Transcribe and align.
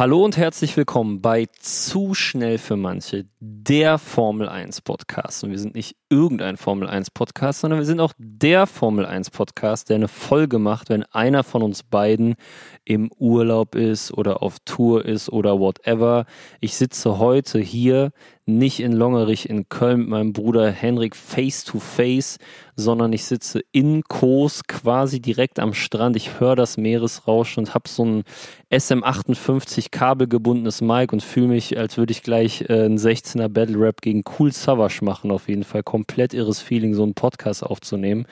Hallo 0.00 0.24
und 0.24 0.38
herzlich 0.38 0.78
willkommen 0.78 1.20
bei 1.20 1.46
Zu 1.58 2.14
schnell 2.14 2.56
für 2.56 2.76
manche, 2.76 3.26
der 3.38 3.98
Formel 3.98 4.48
1 4.48 4.80
Podcast. 4.80 5.44
Und 5.44 5.50
wir 5.50 5.58
sind 5.58 5.74
nicht 5.74 5.94
irgendein 6.10 6.56
Formel 6.56 6.88
1 6.88 7.12
Podcast, 7.12 7.60
sondern 7.60 7.78
wir 7.78 7.86
sind 7.86 8.00
auch 8.00 8.12
der 8.18 8.66
Formel 8.66 9.06
1 9.06 9.30
Podcast, 9.30 9.88
der 9.88 9.96
eine 9.96 10.08
Folge 10.08 10.58
macht, 10.58 10.90
wenn 10.90 11.04
einer 11.04 11.44
von 11.44 11.62
uns 11.62 11.84
beiden 11.84 12.34
im 12.84 13.10
Urlaub 13.16 13.76
ist 13.76 14.12
oder 14.12 14.42
auf 14.42 14.56
Tour 14.64 15.04
ist 15.04 15.30
oder 15.30 15.60
whatever. 15.60 16.26
Ich 16.60 16.74
sitze 16.74 17.18
heute 17.18 17.60
hier 17.60 18.10
nicht 18.58 18.80
in 18.80 18.92
Longerich 18.92 19.48
in 19.48 19.68
Köln 19.68 20.00
mit 20.00 20.08
meinem 20.08 20.32
Bruder 20.32 20.70
Henrik 20.70 21.14
face 21.14 21.64
to 21.64 21.78
face, 21.78 22.38
sondern 22.74 23.12
ich 23.12 23.24
sitze 23.24 23.60
in 23.72 24.02
Kos 24.02 24.64
quasi 24.66 25.20
direkt 25.20 25.58
am 25.58 25.74
Strand. 25.74 26.16
Ich 26.16 26.40
höre 26.40 26.56
das 26.56 26.76
Meeresrauschen 26.76 27.64
und 27.64 27.74
habe 27.74 27.88
so 27.88 28.04
ein 28.04 28.24
SM58 28.72 29.90
kabelgebundenes 29.90 30.80
Mic 30.80 31.12
und 31.12 31.22
fühle 31.22 31.48
mich, 31.48 31.78
als 31.78 31.96
würde 31.96 32.12
ich 32.12 32.22
gleich 32.22 32.62
äh, 32.68 32.86
ein 32.86 32.98
16er 32.98 33.48
Battle 33.48 33.78
Rap 33.78 34.00
gegen 34.00 34.24
Cool 34.38 34.52
Savage 34.52 35.04
machen. 35.04 35.30
Auf 35.30 35.48
jeden 35.48 35.64
Fall 35.64 35.82
komplett 36.00 36.32
irres 36.32 36.60
Feeling, 36.60 36.94
so 36.94 37.02
einen 37.02 37.14
Podcast 37.14 37.62
aufzunehmen. 37.62 38.24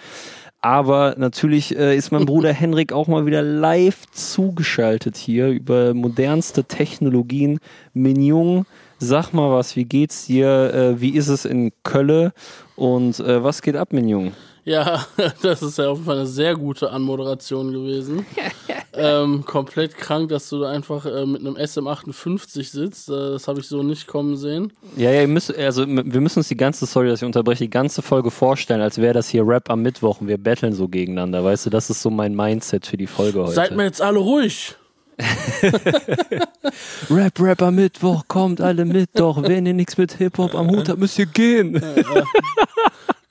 Aber 0.61 1.15
natürlich 1.19 1.77
äh, 1.77 1.97
ist 1.97 2.11
mein 2.11 2.25
Bruder 2.25 2.53
Henrik 2.63 2.93
auch 2.93 3.09
mal 3.09 3.27
wieder 3.27 3.43
live 3.43 4.07
zugeschaltet 4.11 5.17
hier 5.17 5.49
über 5.49 5.93
modernste 5.93 6.65
Technologien. 6.65 7.61
Mignon, 7.93 8.65
sag 8.99 9.33
mal 9.33 9.53
was, 9.53 9.77
wie 9.77 9.85
geht's 9.85 10.27
dir? 10.27 10.75
Äh, 10.75 11.01
wie 11.01 11.11
ist 11.11 11.29
es 11.29 11.45
in 11.45 11.73
Kölle? 11.85 12.33
Und 12.75 13.21
äh, 13.21 13.45
was 13.45 13.61
geht 13.61 13.77
ab, 13.77 13.93
Mignon? 13.93 14.33
Ja, 14.69 15.07
das 15.43 15.63
ist 15.63 15.79
ja 15.79 15.89
auf 15.89 15.97
jeden 15.97 16.05
Fall 16.07 16.19
eine 16.19 16.27
sehr 16.27 16.55
gute 16.55 16.91
Anmoderation 16.91 17.73
gewesen. 17.73 18.27
ähm, 18.93 19.43
komplett 19.47 19.97
krank, 19.97 20.29
dass 20.29 20.51
du 20.51 20.61
da 20.61 20.69
einfach 20.71 21.07
äh, 21.07 21.25
mit 21.25 21.41
einem 21.41 21.57
SM58 21.57 22.65
sitzt. 22.65 23.09
Äh, 23.09 23.13
das 23.13 23.49
habe 23.49 23.61
ich 23.61 23.67
so 23.67 23.83
nicht 23.83 24.07
kommen 24.07 24.37
sehen. 24.37 24.75
Ja, 24.95 25.11
ja, 25.11 25.23
ihr 25.23 25.29
müsst, 25.29 25.57
also 25.57 25.87
wir 25.87 26.21
müssen 26.21 26.41
uns 26.41 26.49
die 26.49 26.57
ganze, 26.57 26.85
sorry, 26.85 27.09
dass 27.09 27.23
ich 27.23 27.27
unterbreche, 27.27 27.65
die 27.65 27.71
ganze 27.71 28.03
Folge 28.03 28.31
vorstellen, 28.31 28.83
als 28.83 28.99
wäre 28.99 29.15
das 29.15 29.31
hier 29.31 29.47
Rap 29.47 29.71
am 29.71 29.81
Mittwoch 29.81 30.21
und 30.21 30.29
wir 30.29 30.37
betteln 30.37 30.75
so 30.75 30.87
gegeneinander. 30.87 31.43
Weißt 31.43 31.65
du, 31.65 31.71
das 31.71 31.89
ist 31.89 32.03
so 32.03 32.11
mein 32.11 32.35
Mindset 32.35 32.87
für 32.87 32.99
die 32.99 33.07
Folge 33.07 33.45
heute. 33.45 33.53
Seid 33.53 33.75
mir 33.75 33.85
jetzt 33.85 34.03
alle 34.03 34.19
ruhig. 34.19 34.75
Rap, 37.11 37.41
Rap 37.41 37.63
am 37.63 37.75
Mittwoch, 37.75 38.25
kommt 38.29 38.61
alle 38.61 38.85
mit 38.85 39.09
doch. 39.15 39.43
Wenn 39.43 39.65
ihr 39.65 39.73
nichts 39.73 39.97
mit 39.97 40.13
Hip-Hop 40.13 40.55
am 40.55 40.69
Hut 40.69 40.91
habt, 40.91 40.99
müsst 40.99 41.19
ihr 41.19 41.27
gehen. 41.27 41.83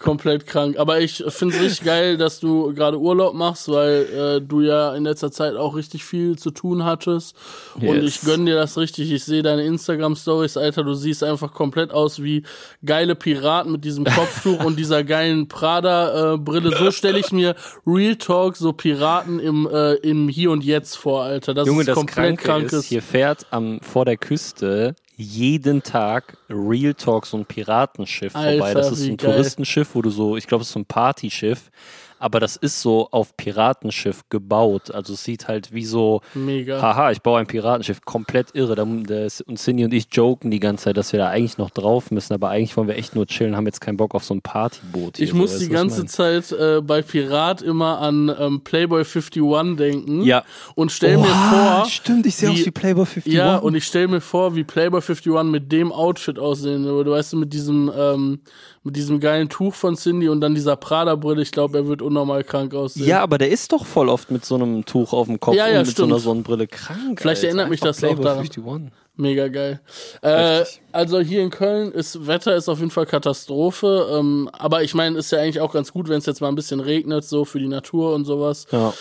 Komplett 0.08 0.48
krank. 0.48 0.80
Aber 0.80 1.02
ich 1.02 1.22
finde 1.28 1.56
es 1.56 1.62
richtig 1.62 1.84
geil, 1.84 2.18
dass 2.18 2.40
du 2.40 2.74
gerade 2.74 2.98
Urlaub 2.98 3.34
machst, 3.34 3.68
weil 3.68 4.38
äh, 4.38 4.42
du 4.42 4.62
ja 4.62 4.96
in 4.96 5.04
letzter 5.04 5.34
Zeit 5.34 5.56
auch 5.56 5.76
richtig 5.76 6.06
viel 6.06 6.38
zu 6.38 6.52
tun 6.52 6.86
hattest. 6.86 7.36
Yes. 7.78 7.90
Und 7.90 8.04
ich 8.04 8.22
gönn 8.22 8.46
dir 8.46 8.56
das 8.56 8.78
richtig. 8.78 9.12
Ich 9.12 9.26
sehe 9.26 9.44
deine 9.44 9.64
Instagram-Stories, 9.66 10.56
Alter. 10.56 10.86
Du 10.86 10.94
siehst 10.94 11.26
einfach 11.26 11.52
komplett 11.54 11.92
aus 11.92 12.24
wie 12.24 12.44
geile 12.86 13.16
Piraten 13.16 13.74
mit 13.74 13.84
diesem 13.84 14.06
Kopftuch 14.06 14.64
und 14.64 14.80
dieser 14.80 15.04
geilen 15.04 15.50
Prada-Brille. 15.50 16.74
Äh, 16.74 16.78
so 16.78 16.92
stelle 16.92 17.20
ich 17.20 17.34
mir 17.34 17.56
Real 17.86 18.16
Talk, 18.16 18.56
so 18.56 18.72
Piraten 18.72 19.40
im, 19.40 19.68
äh, 19.68 19.96
im 19.96 20.30
Hier 20.30 20.52
und 20.52 20.64
Jetzt 20.64 20.96
vor, 20.96 21.24
Alter. 21.24 21.54
Das 21.54 21.68
Junge, 21.68 21.82
ist 21.82 21.90
das 21.90 21.96
komplett 21.96 22.38
krankes. 22.38 22.72
Ist, 22.72 22.86
hier 22.86 23.02
fährt 23.02 23.46
am, 23.52 23.82
vor 23.82 24.06
der 24.06 24.16
Küste 24.16 24.96
jeden 25.18 25.82
Tag 25.82 26.38
Real 26.48 26.94
Talk 26.94 27.26
so 27.26 27.38
ein 27.38 27.46
Piratenschiff 27.46 28.36
Alter, 28.36 28.58
vorbei. 28.58 28.74
Das 28.76 28.92
ist 28.92 29.08
ein 29.08 29.18
geil. 29.18 29.32
Touristenschiff, 29.32 29.96
wo 29.96 30.02
du 30.04 30.12
so, 30.12 30.38
ich 30.38 30.46
glaube, 30.46 30.62
es 30.62 30.68
ist 30.68 30.74
so 30.74 30.80
ein 30.80 30.86
Partyschiff 30.86 31.72
aber 32.20 32.40
das 32.40 32.56
ist 32.56 32.82
so 32.82 33.08
auf 33.12 33.36
Piratenschiff 33.38 34.24
gebaut. 34.30 34.92
Also 34.92 35.14
es 35.14 35.24
sieht 35.24 35.48
halt 35.48 35.74
wie 35.74 35.86
so, 35.86 36.22
Mega. 36.34 36.82
haha, 36.82 37.12
ich 37.12 37.22
baue 37.22 37.40
ein 37.40 37.48
Piratenschiff, 37.48 38.02
komplett 38.02 38.54
irre. 38.54 38.82
Und 38.82 39.60
Cindy 39.60 39.86
und 39.86 39.94
ich 39.94 40.08
joken 40.12 40.52
die 40.52 40.60
ganze 40.60 40.86
Zeit, 40.86 40.98
dass 40.98 41.12
wir 41.12 41.20
da 41.20 41.30
eigentlich 41.30 41.58
noch 41.58 41.70
drauf 41.70 42.12
müssen, 42.12 42.34
aber 42.34 42.50
eigentlich 42.50 42.76
wollen 42.78 42.88
wir 42.88 42.96
echt 42.96 43.16
nur 43.16 43.26
chillen, 43.28 43.56
haben 43.56 43.66
jetzt 43.66 43.82
keinen 43.82 43.98
Bock 43.98 44.16
auf 44.16 44.24
so 44.24 44.34
ein 44.34 44.42
Partyboot. 44.42 45.18
Hier. 45.18 45.26
Ich 45.26 45.34
muss 45.34 45.58
die 45.58 45.70
ganze 45.70 46.06
Zeit 46.06 46.52
äh, 46.52 46.82
bei 46.82 47.02
Pirat 47.02 47.62
immer 47.62 48.00
an 48.00 48.34
ähm, 48.40 48.62
Playboy 48.62 49.04
51 49.04 49.76
denken. 49.78 50.22
Ja. 50.24 50.44
Und 50.76 50.92
stell 50.92 51.18
mir 51.18 51.26
vor. 51.26 51.86
Stimmt, 51.90 52.26
ich 52.26 52.36
sehe 52.36 52.52
aus 52.52 52.66
wie 52.66 52.72
Playboy 52.72 53.06
51. 53.06 53.34
Ja, 53.34 53.58
und 53.58 53.76
ich 53.76 53.86
stell 53.86 54.08
mir 54.08 54.22
vor, 54.22 54.56
wie 54.56 54.64
Playboy 54.64 55.02
51 55.02 55.44
mit 55.44 55.72
dem 55.72 55.92
Outfit 55.92 56.40
aussehen 56.40 56.84
würde. 56.86 57.10
Du 57.10 57.12
weißt, 57.12 57.36
mit 57.36 57.54
diesem, 57.54 57.92
ähm, 57.96 58.40
mit 58.84 58.96
diesem 58.96 59.20
geilen 59.20 59.50
Tuch 59.50 59.74
von 59.74 59.96
Cindy 59.96 60.30
und 60.30 60.42
dann 60.42 60.56
dieser 60.56 60.76
Prada-Brille. 60.76 61.42
Ich 61.42 61.52
glaube, 61.52 61.78
er 61.78 61.88
wird 61.88 62.02
unnormal 62.08 62.44
krank 62.44 62.74
aussehen. 62.74 63.06
Ja, 63.06 63.22
aber 63.22 63.38
der 63.38 63.50
ist 63.50 63.72
doch 63.72 63.86
voll 63.86 64.10
oft 64.10 64.32
mit 64.32 64.44
so 64.44 64.56
einem 64.56 64.86
Tuch 64.86 65.14
auf 65.14 65.28
dem 65.28 65.40
Kopf 65.40 65.56
ja, 65.56 65.68
ja, 65.68 65.80
und 65.80 65.86
mit 65.86 65.94
stimmt. 65.94 66.10
so 66.10 66.16
einer 66.16 66.20
Sonnenbrille 66.20 66.68
krank. 66.68 67.22
Vielleicht 67.22 67.40
Alter. 67.40 67.48
erinnert 67.48 67.70
mich 67.70 67.80
das 67.80 67.98
Playboy 67.98 68.20
auch 68.20 68.24
daran. 68.24 68.40
51. 68.40 68.92
Mega 69.20 69.48
geil. 69.48 69.82
Äh, 70.22 70.64
also 70.92 71.20
hier 71.20 71.42
in 71.42 71.50
Köln 71.50 71.92
ist 71.92 72.28
Wetter 72.28 72.56
ist 72.56 72.70
auf 72.70 72.78
jeden 72.78 72.92
Fall 72.92 73.08
Katastrophe. 73.08 74.08
Ähm, 74.12 74.48
aber 74.54 74.84
ich 74.84 74.94
meine, 74.94 75.18
ist 75.18 75.32
ja 75.32 75.40
eigentlich 75.40 75.60
auch 75.60 75.74
ganz 75.74 75.92
gut, 75.92 76.08
wenn 76.08 76.20
es 76.20 76.28
jetzt 76.28 76.40
mal 76.40 76.50
ein 76.50 76.56
bisschen 76.56 76.80
regnet, 76.80 77.24
so 77.24 77.44
für 77.44 77.60
die 77.60 77.68
Natur 77.68 78.14
und 78.14 78.26
sowas. 78.26 78.68
Ja. 78.72 78.94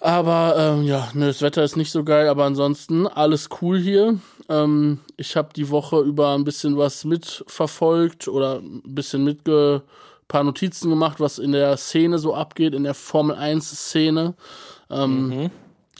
Aber 0.00 0.54
ähm, 0.56 0.84
ja, 0.84 1.08
ne, 1.14 1.26
das 1.26 1.42
Wetter 1.42 1.64
ist 1.64 1.76
nicht 1.76 1.90
so 1.90 2.04
geil, 2.04 2.28
aber 2.28 2.44
ansonsten 2.44 3.06
alles 3.08 3.48
cool 3.60 3.78
hier. 3.80 4.18
Ähm, 4.48 5.00
ich 5.16 5.34
habe 5.34 5.48
die 5.56 5.70
Woche 5.70 6.00
über 6.00 6.34
ein 6.34 6.44
bisschen 6.44 6.76
was 6.76 7.04
mitverfolgt 7.04 8.28
oder 8.28 8.58
ein 8.58 8.82
bisschen 8.84 9.24
mitge 9.24 9.82
paar 10.28 10.44
Notizen 10.44 10.90
gemacht, 10.90 11.20
was 11.20 11.38
in 11.38 11.52
der 11.52 11.76
Szene 11.76 12.18
so 12.18 12.34
abgeht, 12.34 12.74
in 12.74 12.84
der 12.84 12.94
Formel 12.94 13.36
1 13.36 13.70
Szene. 13.70 14.34
Ähm, 14.90 15.28
mhm. 15.28 15.50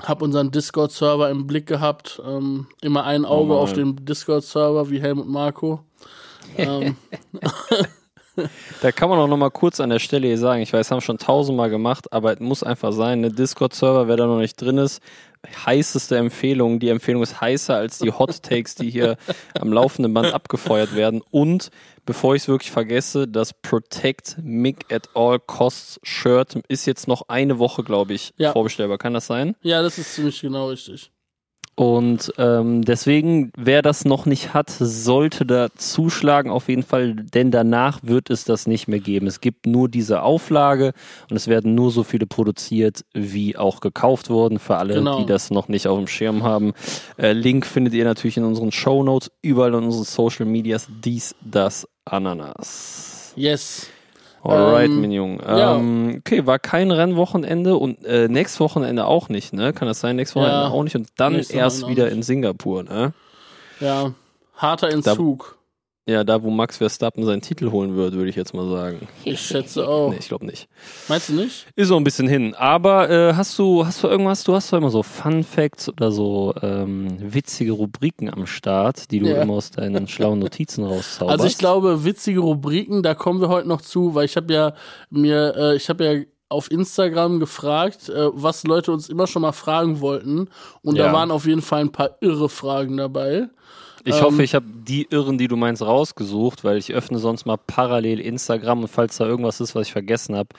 Hab 0.02 0.22
unseren 0.22 0.50
Discord-Server 0.50 1.30
im 1.30 1.46
Blick 1.46 1.66
gehabt. 1.66 2.20
Ähm, 2.26 2.66
immer 2.80 3.04
ein 3.04 3.24
Auge 3.24 3.54
oh 3.54 3.58
auf 3.58 3.72
dem 3.72 4.04
Discord-Server 4.04 4.90
wie 4.90 5.00
Helmut 5.00 5.28
Marco. 5.28 5.84
ähm, 6.56 6.96
Da 8.82 8.92
kann 8.92 9.08
man 9.08 9.18
auch 9.18 9.28
noch 9.28 9.36
mal 9.36 9.50
kurz 9.50 9.80
an 9.80 9.90
der 9.90 9.98
Stelle 9.98 10.26
hier 10.26 10.38
sagen, 10.38 10.62
ich 10.62 10.72
weiß, 10.72 10.90
haben 10.90 11.00
schon 11.00 11.18
tausendmal 11.18 11.70
gemacht, 11.70 12.12
aber 12.12 12.32
es 12.32 12.40
muss 12.40 12.62
einfach 12.62 12.92
sein, 12.92 13.18
eine 13.18 13.30
Discord-Server, 13.30 14.08
wer 14.08 14.16
da 14.16 14.26
noch 14.26 14.38
nicht 14.38 14.60
drin 14.60 14.78
ist, 14.78 15.00
heißeste 15.66 16.16
Empfehlung. 16.16 16.80
Die 16.80 16.88
Empfehlung 16.88 17.22
ist 17.22 17.40
heißer 17.40 17.74
als 17.76 17.98
die 17.98 18.12
Hot 18.12 18.42
Takes, 18.42 18.74
die 18.74 18.90
hier 18.90 19.16
am 19.58 19.72
laufenden 19.72 20.12
Band 20.14 20.32
abgefeuert 20.32 20.94
werden. 20.94 21.22
Und 21.30 21.70
bevor 22.06 22.34
ich 22.34 22.42
es 22.42 22.48
wirklich 22.48 22.70
vergesse, 22.70 23.28
das 23.28 23.52
Protect 23.52 24.36
Mick 24.42 24.92
at 24.92 25.08
All 25.14 25.38
Costs 25.38 26.00
Shirt 26.02 26.60
ist 26.68 26.86
jetzt 26.86 27.08
noch 27.08 27.28
eine 27.28 27.58
Woche, 27.58 27.82
glaube 27.82 28.14
ich, 28.14 28.34
ja. 28.36 28.52
vorbestellbar. 28.52 28.98
Kann 28.98 29.14
das 29.14 29.26
sein? 29.26 29.56
Ja, 29.62 29.82
das 29.82 29.98
ist 29.98 30.14
ziemlich 30.14 30.40
genau 30.40 30.68
richtig. 30.68 31.10
Und 31.76 32.32
ähm, 32.38 32.82
deswegen, 32.82 33.50
wer 33.56 33.82
das 33.82 34.04
noch 34.04 34.26
nicht 34.26 34.54
hat, 34.54 34.70
sollte 34.70 35.44
da 35.44 35.68
zuschlagen 35.76 36.50
auf 36.50 36.68
jeden 36.68 36.84
Fall, 36.84 37.14
denn 37.14 37.50
danach 37.50 37.98
wird 38.02 38.30
es 38.30 38.44
das 38.44 38.68
nicht 38.68 38.86
mehr 38.86 39.00
geben. 39.00 39.26
Es 39.26 39.40
gibt 39.40 39.66
nur 39.66 39.88
diese 39.88 40.22
Auflage 40.22 40.92
und 41.28 41.36
es 41.36 41.48
werden 41.48 41.74
nur 41.74 41.90
so 41.90 42.04
viele 42.04 42.26
produziert, 42.26 43.04
wie 43.12 43.56
auch 43.56 43.80
gekauft 43.80 44.30
wurden. 44.30 44.60
Für 44.60 44.76
alle, 44.76 44.94
genau. 44.94 45.20
die 45.20 45.26
das 45.26 45.50
noch 45.50 45.66
nicht 45.66 45.88
auf 45.88 45.98
dem 45.98 46.06
Schirm 46.06 46.44
haben. 46.44 46.74
Äh, 47.18 47.32
Link 47.32 47.66
findet 47.66 47.94
ihr 47.94 48.04
natürlich 48.04 48.36
in 48.36 48.44
unseren 48.44 48.70
Show 48.70 49.02
Notes, 49.02 49.32
überall 49.42 49.74
in 49.74 49.84
unseren 49.84 50.04
Social 50.04 50.46
Medias. 50.46 50.86
Dies, 51.04 51.34
das, 51.40 51.88
Ananas. 52.04 53.32
Yes. 53.34 53.88
Alright, 54.44 54.90
ähm, 54.90 55.00
mein 55.00 55.10
Junge. 55.10 55.38
Ähm, 55.46 56.16
okay, 56.18 56.46
war 56.46 56.58
kein 56.58 56.90
Rennwochenende 56.90 57.76
und 57.76 58.04
äh, 58.04 58.28
nächstes 58.28 58.60
Wochenende 58.60 59.06
auch 59.06 59.28
nicht, 59.28 59.52
ne? 59.52 59.72
Kann 59.72 59.88
das 59.88 60.00
sein? 60.00 60.16
Nächstes 60.16 60.36
Wochenende 60.36 60.66
ja, 60.66 60.68
auch 60.68 60.84
nicht 60.84 60.96
und 60.96 61.08
dann 61.16 61.34
erst 61.34 61.88
wieder 61.88 62.10
in 62.10 62.22
Singapur, 62.22 62.82
ne? 62.82 63.12
Ja, 63.80 64.12
harter 64.56 64.90
Entzug. 64.90 65.56
Ja, 66.06 66.22
da 66.22 66.42
wo 66.42 66.50
Max 66.50 66.76
Verstappen 66.76 67.24
seinen 67.24 67.40
Titel 67.40 67.70
holen 67.70 67.96
wird, 67.96 68.12
würde 68.12 68.28
ich 68.28 68.36
jetzt 68.36 68.52
mal 68.52 68.68
sagen. 68.68 69.08
Ich 69.24 69.40
schätze 69.40 69.88
auch. 69.88 70.10
Nee, 70.10 70.18
ich 70.18 70.28
glaube 70.28 70.44
nicht. 70.44 70.68
Meinst 71.08 71.30
du 71.30 71.32
nicht? 71.32 71.66
Ist 71.76 71.88
so 71.88 71.96
ein 71.96 72.04
bisschen 72.04 72.28
hin. 72.28 72.54
Aber 72.54 73.08
äh, 73.08 73.32
hast 73.32 73.58
du, 73.58 73.86
hast 73.86 74.02
du 74.02 74.08
irgendwas, 74.08 74.44
du 74.44 74.54
hast 74.54 74.70
doch 74.70 74.76
immer 74.76 74.90
so 74.90 75.02
Fun 75.02 75.42
Facts 75.44 75.88
oder 75.88 76.12
so 76.12 76.52
ähm, 76.60 77.16
witzige 77.20 77.72
Rubriken 77.72 78.28
am 78.28 78.46
Start, 78.46 79.10
die 79.12 79.20
du 79.20 79.28
ja. 79.28 79.40
immer 79.40 79.54
aus 79.54 79.70
deinen 79.70 80.06
schlauen 80.06 80.40
Notizen 80.40 80.84
rauszauberst. 80.84 81.40
Also 81.40 81.46
ich 81.46 81.56
glaube, 81.56 82.04
witzige 82.04 82.40
Rubriken, 82.40 83.02
da 83.02 83.14
kommen 83.14 83.40
wir 83.40 83.48
heute 83.48 83.68
noch 83.68 83.80
zu, 83.80 84.14
weil 84.14 84.26
ich 84.26 84.36
habe 84.36 84.52
ja 84.52 84.74
mir, 85.08 85.54
äh, 85.56 85.76
ich 85.76 85.88
habe 85.88 86.04
ja 86.04 86.22
auf 86.50 86.70
Instagram 86.70 87.40
gefragt, 87.40 88.10
äh, 88.10 88.28
was 88.34 88.64
Leute 88.64 88.92
uns 88.92 89.08
immer 89.08 89.26
schon 89.26 89.40
mal 89.40 89.52
fragen 89.52 90.00
wollten. 90.00 90.48
Und 90.82 90.96
ja. 90.96 91.06
da 91.06 91.12
waren 91.14 91.30
auf 91.30 91.46
jeden 91.46 91.62
Fall 91.62 91.80
ein 91.80 91.92
paar 91.92 92.18
irre 92.20 92.50
Fragen 92.50 92.98
dabei. 92.98 93.48
Ich 94.04 94.20
hoffe, 94.20 94.36
ähm, 94.36 94.44
ich 94.44 94.54
habe 94.54 94.66
die 94.66 95.06
Irren, 95.10 95.38
die 95.38 95.48
du 95.48 95.56
meinst, 95.56 95.82
rausgesucht, 95.82 96.62
weil 96.62 96.76
ich 96.76 96.92
öffne 96.92 97.18
sonst 97.18 97.46
mal 97.46 97.56
parallel 97.56 98.20
Instagram 98.20 98.82
und 98.82 98.88
falls 98.88 99.16
da 99.16 99.26
irgendwas 99.26 99.60
ist, 99.60 99.74
was 99.74 99.86
ich 99.86 99.92
vergessen 99.92 100.36
habe, 100.36 100.50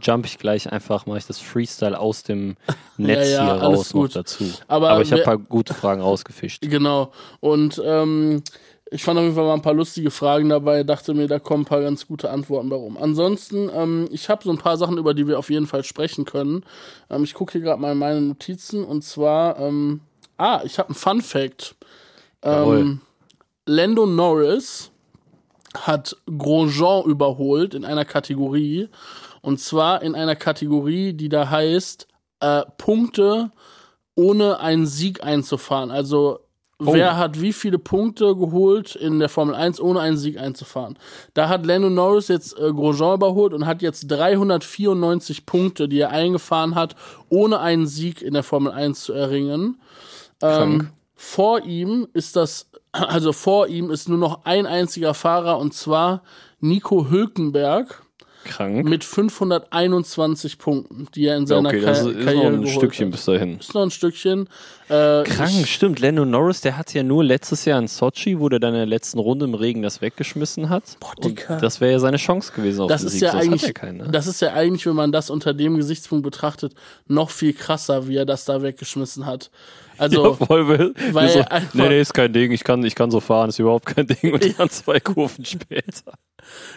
jump 0.00 0.26
ich 0.26 0.38
gleich 0.38 0.70
einfach, 0.70 1.06
mache 1.06 1.18
ich 1.18 1.26
das 1.26 1.38
Freestyle 1.38 1.98
aus 1.98 2.22
dem 2.22 2.56
Netz 2.96 3.30
ja, 3.30 3.36
ja, 3.36 3.44
hier 3.44 3.62
raus 3.62 3.94
noch 3.94 4.08
dazu. 4.08 4.44
Aber, 4.68 4.90
Aber 4.90 5.02
ich 5.02 5.10
habe 5.10 5.22
ein 5.22 5.24
paar 5.26 5.38
gute 5.38 5.74
Fragen 5.74 6.02
rausgefischt. 6.02 6.60
Genau. 6.62 7.12
Und 7.40 7.80
ähm, 7.84 8.42
ich 8.90 9.04
fand 9.04 9.18
auf 9.18 9.24
jeden 9.24 9.34
Fall 9.34 9.44
mal 9.44 9.54
ein 9.54 9.62
paar 9.62 9.72
lustige 9.72 10.10
Fragen 10.10 10.50
dabei, 10.50 10.84
dachte 10.84 11.14
mir, 11.14 11.26
da 11.26 11.38
kommen 11.38 11.62
ein 11.62 11.66
paar 11.66 11.80
ganz 11.80 12.06
gute 12.06 12.30
Antworten 12.30 12.68
bei 12.68 12.76
rum. 12.76 12.98
Ansonsten, 12.98 13.70
ähm, 13.74 14.06
ich 14.10 14.28
habe 14.28 14.44
so 14.44 14.50
ein 14.50 14.58
paar 14.58 14.76
Sachen, 14.76 14.98
über 14.98 15.14
die 15.14 15.26
wir 15.26 15.38
auf 15.38 15.48
jeden 15.48 15.66
Fall 15.66 15.82
sprechen 15.82 16.26
können. 16.26 16.62
Ähm, 17.08 17.24
ich 17.24 17.32
gucke 17.32 17.52
hier 17.52 17.62
gerade 17.62 17.80
mal 17.80 17.92
in 17.92 17.98
meine 17.98 18.20
Notizen 18.20 18.84
und 18.84 19.02
zwar, 19.02 19.58
ähm, 19.58 20.00
ah, 20.36 20.60
ich 20.64 20.78
habe 20.78 20.90
einen 20.90 20.94
Fun 20.94 21.22
Fact. 21.22 21.74
Ähm, 22.42 23.00
Lando 23.66 24.06
Norris 24.06 24.90
hat 25.74 26.16
Grosjean 26.26 27.04
überholt 27.04 27.74
in 27.74 27.84
einer 27.84 28.04
Kategorie. 28.04 28.88
Und 29.40 29.58
zwar 29.58 30.02
in 30.02 30.14
einer 30.14 30.36
Kategorie, 30.36 31.12
die 31.14 31.28
da 31.28 31.50
heißt, 31.50 32.06
äh, 32.40 32.62
Punkte 32.78 33.50
ohne 34.14 34.60
einen 34.60 34.86
Sieg 34.86 35.24
einzufahren. 35.24 35.90
Also 35.90 36.40
wer 36.78 37.16
hat 37.16 37.40
wie 37.40 37.52
viele 37.52 37.78
Punkte 37.78 38.36
geholt 38.36 38.94
in 38.94 39.18
der 39.18 39.28
Formel 39.28 39.54
1, 39.54 39.80
ohne 39.80 40.00
einen 40.00 40.16
Sieg 40.16 40.38
einzufahren. 40.38 40.98
Da 41.34 41.48
hat 41.48 41.64
Lando 41.64 41.88
Norris 41.88 42.28
jetzt 42.28 42.58
äh, 42.58 42.72
Grosjean 42.72 43.14
überholt 43.14 43.52
und 43.54 43.66
hat 43.66 43.82
jetzt 43.82 44.08
394 44.08 45.46
Punkte, 45.46 45.88
die 45.88 46.00
er 46.00 46.10
eingefahren 46.10 46.74
hat, 46.74 46.94
ohne 47.28 47.60
einen 47.60 47.86
Sieg 47.86 48.20
in 48.20 48.34
der 48.34 48.42
Formel 48.42 48.72
1 48.72 49.04
zu 49.04 49.12
erringen. 49.12 49.80
Ähm. 50.42 50.90
Vor 51.24 51.62
ihm 51.64 52.08
ist 52.14 52.34
das, 52.34 52.68
also 52.92 53.32
vor 53.32 53.68
ihm 53.68 53.90
ist 53.92 54.08
nur 54.08 54.18
noch 54.18 54.44
ein 54.44 54.66
einziger 54.66 55.14
Fahrer 55.14 55.58
und 55.58 55.72
zwar 55.72 56.22
Nico 56.58 57.08
Hülkenberg 57.08 58.02
Krank. 58.44 58.84
mit 58.88 59.04
521 59.04 60.58
Punkten, 60.58 61.06
die 61.14 61.26
er 61.26 61.36
in 61.36 61.46
seiner 61.46 61.68
okay, 61.68 61.80
Ka 61.80 61.86
das 61.86 62.00
ist, 62.00 62.06
noch 62.06 62.24
Karriere 62.24 62.54
ein 62.54 62.66
Stückchen 62.66 63.06
hat. 63.06 63.12
bis 63.12 63.24
dahin. 63.24 63.58
Ist 63.60 63.72
noch 63.72 63.82
ein 63.82 63.92
Stückchen. 63.92 64.48
Äh, 64.88 65.22
Krank, 65.22 65.66
stimmt. 65.68 66.00
Lando 66.00 66.24
Norris, 66.24 66.60
der 66.60 66.76
hat 66.76 66.92
ja 66.92 67.04
nur 67.04 67.22
letztes 67.22 67.64
Jahr 67.66 67.78
in 67.78 67.86
Sochi, 67.86 68.40
wo 68.40 68.48
der 68.48 68.58
dann 68.58 68.74
in 68.74 68.78
der 68.80 68.86
letzten 68.86 69.20
Runde 69.20 69.44
im 69.44 69.54
Regen 69.54 69.82
das 69.82 70.00
weggeschmissen 70.00 70.70
hat. 70.70 70.96
Und 71.18 71.24
Dicker. 71.24 71.58
das 71.58 71.80
wäre 71.80 71.92
ja 71.92 71.98
seine 72.00 72.16
Chance 72.16 72.52
gewesen 72.52 72.80
auf 72.80 72.88
das 72.88 73.02
den 73.02 73.06
ist 73.06 73.12
Sieg. 73.14 73.22
ja 73.22 73.32
das 73.32 73.42
eigentlich, 73.42 73.62
hat 73.62 73.68
ja 73.68 73.72
keiner. 73.74 74.08
das 74.08 74.26
ist 74.26 74.42
ja 74.42 74.52
eigentlich, 74.54 74.86
wenn 74.86 74.96
man 74.96 75.12
das 75.12 75.30
unter 75.30 75.54
dem 75.54 75.76
Gesichtspunkt 75.76 76.24
betrachtet, 76.24 76.74
noch 77.06 77.30
viel 77.30 77.52
krasser, 77.52 78.08
wie 78.08 78.16
er 78.16 78.26
das 78.26 78.44
da 78.44 78.60
weggeschmissen 78.60 79.24
hat. 79.24 79.52
Also, 79.98 80.24
ja, 80.24 80.32
voll, 80.34 80.68
weil, 80.68 80.94
weil 81.14 81.28
so, 81.28 81.44
nee, 81.74 81.88
nee, 81.88 82.00
ist 82.00 82.14
kein 82.14 82.32
Ding, 82.32 82.50
ich 82.52 82.64
kann, 82.64 82.82
ich 82.84 82.94
kann 82.94 83.10
so 83.10 83.20
fahren, 83.20 83.48
ist 83.50 83.58
überhaupt 83.58 83.86
kein 83.86 84.06
Ding. 84.06 84.32
Und 84.32 84.58
dann 84.58 84.70
zwei 84.70 85.00
Kurven 85.00 85.44
später. 85.44 86.12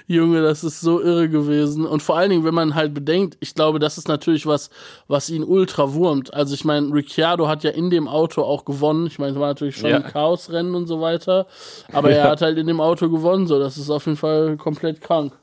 Junge, 0.06 0.41
das 0.44 0.63
ist 0.63 0.81
so 0.81 1.01
irre 1.01 1.27
gewesen. 1.27 1.85
Und 1.85 2.03
vor 2.03 2.17
allen 2.17 2.29
Dingen, 2.29 2.44
wenn 2.45 2.53
man 2.53 2.75
halt 2.75 2.94
bedenkt, 2.94 3.38
ich 3.39 3.56
glaube, 3.56 3.79
das 3.79 3.97
ist 3.97 4.07
natürlich 4.07 4.45
was, 4.45 4.69
was 5.07 5.29
ihn 5.29 5.44
ultra 5.44 5.94
wurmt. 5.94 6.33
Also 6.33 6.53
ich 6.53 6.65
meine, 6.65 6.94
Ricciardo 6.94 7.47
hat 7.47 7.63
ja 7.63 7.71
in 7.71 7.89
dem 7.89 8.07
Auto 8.07 8.44
auch 8.44 8.63
gewonnen. 8.65 9.07
Ich 9.07 9.17
meine, 9.17 9.31
es 9.33 9.39
war 9.39 9.47
natürlich 9.47 9.77
schon 9.77 9.89
Ja. 9.89 9.97
ein 9.97 10.03
Chaosrennen 10.03 10.75
und 10.75 10.85
so 10.88 11.01
weiter. 11.01 11.47
Aber 11.91 12.12
er 12.12 12.25
Ja. 12.25 12.29
hat 12.31 12.41
halt 12.41 12.57
in 12.59 12.67
dem 12.67 12.79
Auto 12.79 13.09
gewonnen. 13.09 13.47
So, 13.47 13.57
das 13.59 13.77
ist 13.77 13.89
auf 13.89 14.06
jeden 14.06 14.17
Fall 14.17 14.56
komplett 14.57 15.01
krank. 15.01 15.33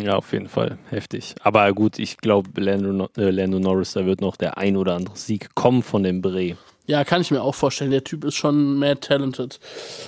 Ja, 0.00 0.16
auf 0.16 0.32
jeden 0.32 0.48
Fall. 0.48 0.78
Heftig. 0.88 1.34
Aber 1.42 1.70
gut, 1.72 1.98
ich 1.98 2.16
glaube, 2.16 2.48
Lando, 2.60 3.08
äh, 3.16 3.30
Lando 3.30 3.58
Norris, 3.58 3.92
da 3.92 4.06
wird 4.06 4.20
noch 4.22 4.36
der 4.36 4.56
ein 4.58 4.76
oder 4.76 4.94
andere 4.96 5.16
Sieg 5.16 5.54
kommen 5.54 5.82
von 5.82 6.02
dem 6.02 6.20
Bre. 6.22 6.56
Ja, 6.86 7.04
kann 7.04 7.20
ich 7.20 7.30
mir 7.30 7.42
auch 7.42 7.54
vorstellen. 7.54 7.90
Der 7.90 8.04
Typ 8.04 8.24
ist 8.24 8.34
schon 8.34 8.78
mad 8.78 9.00
talented. 9.00 9.60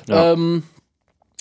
Ja. 0.09 0.33
Ähm, 0.33 0.65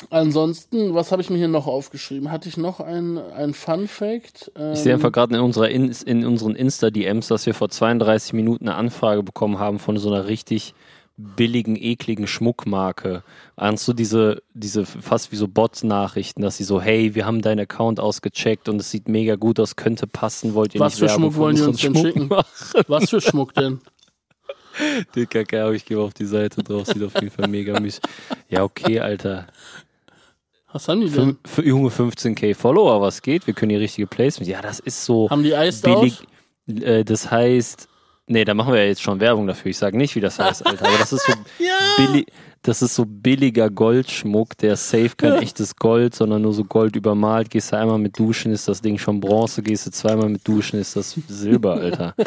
ansonsten, 0.09 0.93
was 0.93 1.11
habe 1.11 1.21
ich 1.21 1.29
mir 1.29 1.37
hier 1.37 1.47
noch 1.47 1.67
aufgeschrieben? 1.67 2.31
Hatte 2.31 2.49
ich 2.49 2.57
noch 2.57 2.79
ein, 2.79 3.17
ein 3.17 3.53
Fun 3.53 3.87
Fact? 3.87 4.51
Ähm, 4.55 4.73
Ich 4.73 4.79
sehe 4.79 4.93
einfach 4.93 5.11
gerade 5.11 5.35
in, 5.35 5.41
unserer 5.41 5.69
in, 5.69 5.91
in 6.05 6.25
unseren 6.25 6.55
Insta-DMs, 6.55 7.27
dass 7.27 7.45
wir 7.45 7.53
vor 7.53 7.69
32 7.69 8.33
Minuten 8.33 8.67
eine 8.67 8.77
Anfrage 8.77 9.23
bekommen 9.23 9.59
haben 9.59 9.79
von 9.79 9.97
so 9.97 10.13
einer 10.13 10.27
richtig 10.27 10.73
billigen, 11.15 11.75
ekligen 11.75 12.25
Schmuckmarke. 12.25 13.23
Ahnst 13.55 13.87
du 13.87 13.93
diese, 13.93 14.41
diese 14.53 14.85
fast 14.85 15.31
wie 15.31 15.35
so 15.35 15.47
Bot-Nachrichten, 15.47 16.41
dass 16.41 16.57
sie 16.57 16.63
so, 16.63 16.81
hey, 16.81 17.13
wir 17.13 17.25
haben 17.25 17.41
deinen 17.41 17.59
Account 17.59 17.99
ausgecheckt 17.99 18.67
und 18.67 18.77
es 18.81 18.89
sieht 18.89 19.07
mega 19.07 19.35
gut 19.35 19.59
aus, 19.59 19.75
könnte 19.75 20.07
passen, 20.07 20.55
wollt 20.55 20.73
ihr 20.73 20.81
Was 20.81 20.99
nicht 20.99 21.09
für 21.09 21.15
Schmuck 21.15 21.35
wollen 21.35 21.55
die 21.55 21.61
uns 21.61 21.81
denn 21.81 21.95
schicken? 21.95 22.29
Was 22.87 23.09
für 23.11 23.21
Schmuck 23.21 23.53
denn? 23.53 23.79
Dicker 25.15 25.43
Kerl, 25.43 25.75
ich 25.75 25.85
gehe 25.85 25.99
auf 25.99 26.13
die 26.13 26.25
Seite 26.25 26.63
drauf, 26.63 26.87
sieht 26.87 27.03
auf 27.03 27.13
jeden 27.15 27.31
Fall 27.31 27.47
mega 27.47 27.79
mies. 27.79 28.01
Ja, 28.49 28.63
okay, 28.63 28.99
Alter. 28.99 29.47
Was 30.71 30.87
haben 30.87 31.01
die 31.01 31.09
denn? 31.09 31.37
Für, 31.45 31.61
für 31.61 31.67
junge 31.67 31.89
15k 31.89 32.55
Follower, 32.55 32.99
was 33.01 33.21
geht? 33.21 33.45
Wir 33.45 33.53
können 33.53 33.69
hier 33.69 33.79
richtige 33.79 34.07
Placements. 34.07 34.49
Ja, 34.49 34.61
das 34.61 34.79
ist 34.79 35.05
so 35.05 35.29
Haben 35.29 35.43
die 35.43 35.51
Iced 35.51 35.83
billig. 35.83 36.23
Äh, 36.67 37.03
das 37.03 37.29
heißt, 37.29 37.87
nee, 38.27 38.45
da 38.45 38.53
machen 38.53 38.73
wir 38.73 38.81
ja 38.81 38.87
jetzt 38.87 39.01
schon 39.01 39.19
Werbung 39.19 39.47
dafür. 39.47 39.71
Ich 39.71 39.77
sage 39.77 39.97
nicht, 39.97 40.15
wie 40.15 40.21
das 40.21 40.39
heißt, 40.39 40.65
Alter. 40.65 40.85
Aber 40.87 40.97
das 40.97 41.13
ist 41.13 41.25
so 41.25 41.33
billig. 41.97 42.25
Das 42.65 42.81
ist 42.81 42.95
so 42.95 43.03
billiger 43.05 43.69
Goldschmuck, 43.69 44.57
der 44.57 44.77
safe 44.77 45.09
kein 45.17 45.33
echtes 45.41 45.75
Gold, 45.75 46.15
sondern 46.15 46.43
nur 46.43 46.53
so 46.53 46.63
Gold 46.63 46.95
übermalt. 46.95 47.49
Gehst 47.49 47.73
du 47.73 47.77
einmal 47.77 47.97
mit 47.97 48.17
duschen, 48.17 48.53
ist 48.53 48.69
das 48.69 48.81
Ding 48.81 48.97
schon 48.97 49.19
Bronze. 49.19 49.61
Gehst 49.61 49.85
du 49.85 49.91
zweimal 49.91 50.29
mit 50.29 50.47
duschen, 50.47 50.79
ist 50.79 50.95
das 50.95 51.13
Silber, 51.27 51.73
Alter. 51.73 52.15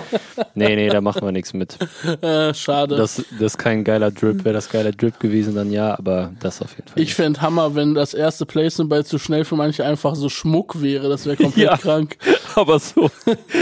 Nee, 0.55 0.75
nee, 0.77 0.89
da 0.89 1.01
machen 1.03 1.23
wir 1.23 1.33
nichts 1.33 1.53
mit. 1.55 1.77
Äh, 2.23 2.53
schade. 2.55 2.97
Das, 2.97 3.17
das 3.17 3.41
ist 3.53 3.59
kein 3.59 3.85
geiler 3.85 4.11
Drip. 4.11 4.43
Wäre 4.45 4.55
das 4.55 4.69
geiler 4.71 4.93
Drip 4.93 5.19
gewesen, 5.21 5.55
dann 5.55 5.71
ja, 5.71 5.99
aber 5.99 6.33
das 6.41 6.61
auf 6.63 6.75
jeden 6.77 6.89
Fall. 6.89 7.03
ich 7.03 7.15
fände 7.15 7.41
Hammer, 7.43 7.75
wenn 7.75 7.95
das 7.95 8.15
erste 8.15 8.47
Placement 8.47 8.89
bei 8.91 9.03
zu 9.03 9.19
schnell 9.19 9.45
für 9.45 9.57
manche 9.57 9.85
einfach 9.85 10.15
so 10.15 10.29
Schmuck 10.31 10.81
wäre. 10.83 11.09
Das 11.11 11.25
wäre 11.27 11.37
komplett 11.43 11.65
Ja. 11.67 11.77
krank. 11.77 12.17
aber 12.61 12.81
so, 12.81 13.11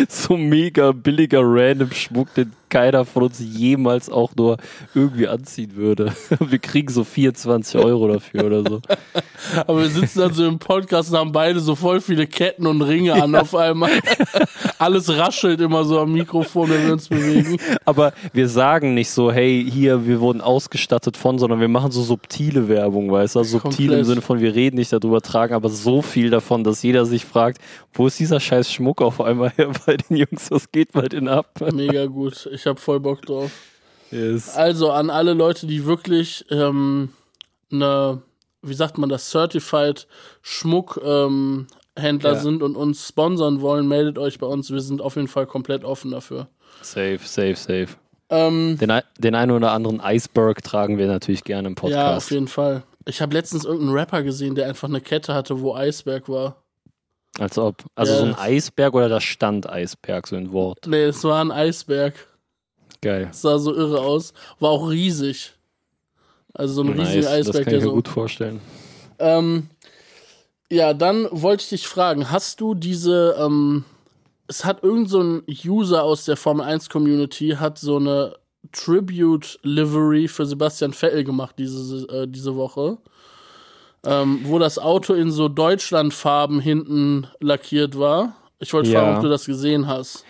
so 0.08 0.36
mega 0.36 0.92
billiger 0.92 1.40
random 1.42 1.90
Schmuck, 1.92 2.32
den 2.34 2.52
keiner 2.74 3.04
von 3.04 3.22
uns 3.22 3.38
jemals 3.38 4.10
auch 4.10 4.34
nur 4.34 4.56
irgendwie 4.96 5.28
anziehen 5.28 5.76
würde. 5.76 6.12
Wir 6.40 6.58
kriegen 6.58 6.92
so 6.92 7.04
24 7.04 7.80
Euro 7.80 8.08
dafür 8.08 8.46
oder 8.46 8.64
so. 8.68 8.80
Aber 9.66 9.82
wir 9.82 9.88
sitzen 9.88 10.20
dann 10.20 10.32
so 10.32 10.46
im 10.46 10.58
Podcast 10.58 11.12
und 11.12 11.18
haben 11.18 11.32
beide 11.32 11.60
so 11.60 11.76
voll 11.76 12.00
viele 12.00 12.26
Ketten 12.26 12.66
und 12.66 12.82
Ringe 12.82 13.12
an 13.22 13.34
auf 13.36 13.54
einmal. 13.54 13.90
Alles 14.78 15.08
raschelt 15.08 15.60
immer 15.60 15.84
so 15.84 16.00
am 16.00 16.12
Mikrofon, 16.12 16.70
wenn 16.70 16.86
wir 16.86 16.92
uns 16.94 17.08
bewegen. 17.08 17.58
Aber 17.84 18.12
wir 18.32 18.48
sagen 18.48 18.94
nicht 18.94 19.10
so, 19.10 19.30
hey, 19.30 19.64
hier, 19.70 20.06
wir 20.06 20.20
wurden 20.20 20.40
ausgestattet 20.40 21.16
von, 21.16 21.38
sondern 21.38 21.60
wir 21.60 21.68
machen 21.68 21.92
so 21.92 22.02
subtile 22.02 22.68
Werbung, 22.68 23.10
weißt 23.10 23.36
du? 23.36 23.38
Also 23.40 23.58
subtil 23.58 23.86
Komplett. 23.86 23.98
im 24.00 24.04
Sinne 24.04 24.20
von, 24.22 24.40
wir 24.40 24.54
reden 24.54 24.76
nicht 24.76 24.92
darüber, 24.92 25.20
tragen 25.20 25.54
aber 25.54 25.68
so 25.68 26.02
viel 26.02 26.30
davon, 26.30 26.64
dass 26.64 26.82
jeder 26.82 27.06
sich 27.06 27.24
fragt, 27.24 27.58
wo 27.92 28.08
ist 28.08 28.18
dieser 28.18 28.40
scheiß 28.40 28.72
Schmuck 28.72 29.00
auf 29.00 29.20
einmal 29.20 29.50
her 29.56 29.70
bei 29.86 29.96
den 29.96 30.16
Jungs? 30.16 30.50
Was 30.50 30.72
geht 30.72 30.92
bei 30.92 31.02
denen 31.02 31.28
ab? 31.28 31.46
Mega 31.72 32.06
gut. 32.06 32.48
Ich 32.52 32.63
habe 32.66 32.80
voll 32.80 33.00
Bock 33.00 33.22
drauf. 33.22 33.50
Yes. 34.10 34.54
Also 34.56 34.90
an 34.92 35.10
alle 35.10 35.32
Leute, 35.34 35.66
die 35.66 35.84
wirklich 35.86 36.44
ähm, 36.50 37.10
eine, 37.72 38.22
wie 38.62 38.74
sagt 38.74 38.98
man 38.98 39.08
das, 39.08 39.30
Certified 39.30 40.06
Schmuckhändler 40.42 41.26
ähm, 41.26 41.66
Händler 41.96 42.32
Ja. 42.34 42.38
sind 42.40 42.62
und 42.62 42.76
uns 42.76 43.06
sponsern 43.08 43.60
wollen, 43.60 43.86
meldet 43.88 44.18
euch 44.18 44.38
bei 44.38 44.46
uns. 44.46 44.70
Wir 44.70 44.80
sind 44.80 45.00
auf 45.00 45.16
jeden 45.16 45.28
Fall 45.28 45.46
komplett 45.46 45.84
offen 45.84 46.10
dafür. 46.10 46.48
Safe, 46.82 47.18
safe, 47.22 47.54
safe. 47.56 47.88
Ähm, 48.30 48.78
Den, 48.80 49.00
den 49.18 49.34
einen 49.34 49.52
oder 49.52 49.70
anderen 49.72 50.00
Iceberg 50.00 50.62
tragen 50.64 50.98
wir 50.98 51.06
natürlich 51.06 51.44
gerne 51.44 51.68
im 51.68 51.74
ja, 51.74 51.80
Podcast. 51.80 52.16
auf 52.26 52.30
jeden 52.30 52.48
Fall. 52.48 52.82
Ich 53.06 53.20
habe 53.20 53.34
letztens 53.34 53.64
irgendeinen 53.64 53.96
Rapper 53.96 54.22
gesehen, 54.22 54.54
der 54.54 54.66
einfach 54.66 54.88
eine 54.88 55.00
Kette 55.00 55.34
hatte, 55.34 55.60
wo 55.60 55.74
Eisberg 55.74 56.28
war. 56.28 56.56
Als 57.38 57.58
ob. 57.58 57.84
Also 57.94 58.12
Ja. 58.12 58.18
so 58.20 58.24
ein 58.26 58.34
Eisberg 58.36 58.94
oder 58.94 59.08
da 59.08 59.20
stand 59.20 59.68
Eisberg, 59.68 60.26
so 60.26 60.36
ein 60.36 60.52
Wort. 60.52 60.86
Nee, 60.86 61.04
es 61.04 61.22
war 61.24 61.40
ein 61.44 61.50
Eisberg. 61.52 62.14
Geil. 63.04 63.28
Sah 63.32 63.58
so 63.58 63.74
irre 63.74 64.00
aus. 64.00 64.32
War 64.58 64.70
auch 64.70 64.90
riesig. 64.90 65.52
Also 66.52 66.74
so 66.74 66.82
ein 66.82 66.96
Nice, 66.96 66.98
riesiger 67.00 67.22
das 67.22 67.32
Eisberg, 67.32 67.64
kann 67.64 67.70
der 67.70 67.78
ich 67.78 67.84
mir 67.84 67.90
so 67.90 67.94
gut 67.94 68.08
vorstellen. 68.08 68.60
Ähm, 69.18 69.68
ja, 70.70 70.94
dann 70.94 71.28
wollte 71.30 71.62
ich 71.62 71.68
dich 71.68 71.86
fragen, 71.86 72.30
hast 72.30 72.60
du 72.60 72.74
diese, 72.74 73.36
ähm, 73.38 73.84
es 74.48 74.64
hat 74.64 74.82
irgend 74.82 75.08
so 75.10 75.20
ein 75.20 75.42
User 75.64 76.02
aus 76.02 76.24
der 76.24 76.36
Formel 76.36 76.64
1 76.66 76.88
Community, 76.88 77.56
hat 77.58 77.78
so 77.78 77.96
eine 77.96 78.36
Tribute 78.72 79.58
Livery 79.62 80.26
für 80.26 80.46
Sebastian 80.46 80.92
Vettel 80.92 81.22
gemacht 81.24 81.56
diese, 81.58 82.06
äh, 82.08 82.26
diese 82.26 82.56
Woche. 82.56 82.98
Ähm, 84.06 84.40
wo 84.44 84.58
das 84.58 84.78
Auto 84.78 85.14
in 85.14 85.30
so 85.30 85.48
Deutschlandfarben 85.48 86.60
hinten 86.60 87.26
lackiert 87.40 87.98
war. 87.98 88.34
Ich 88.58 88.72
wollte 88.72 88.90
Ja. 88.90 89.00
fragen, 89.00 89.16
ob 89.16 89.22
du 89.22 89.28
das 89.28 89.46
gesehen 89.46 89.86
hast. 89.86 90.24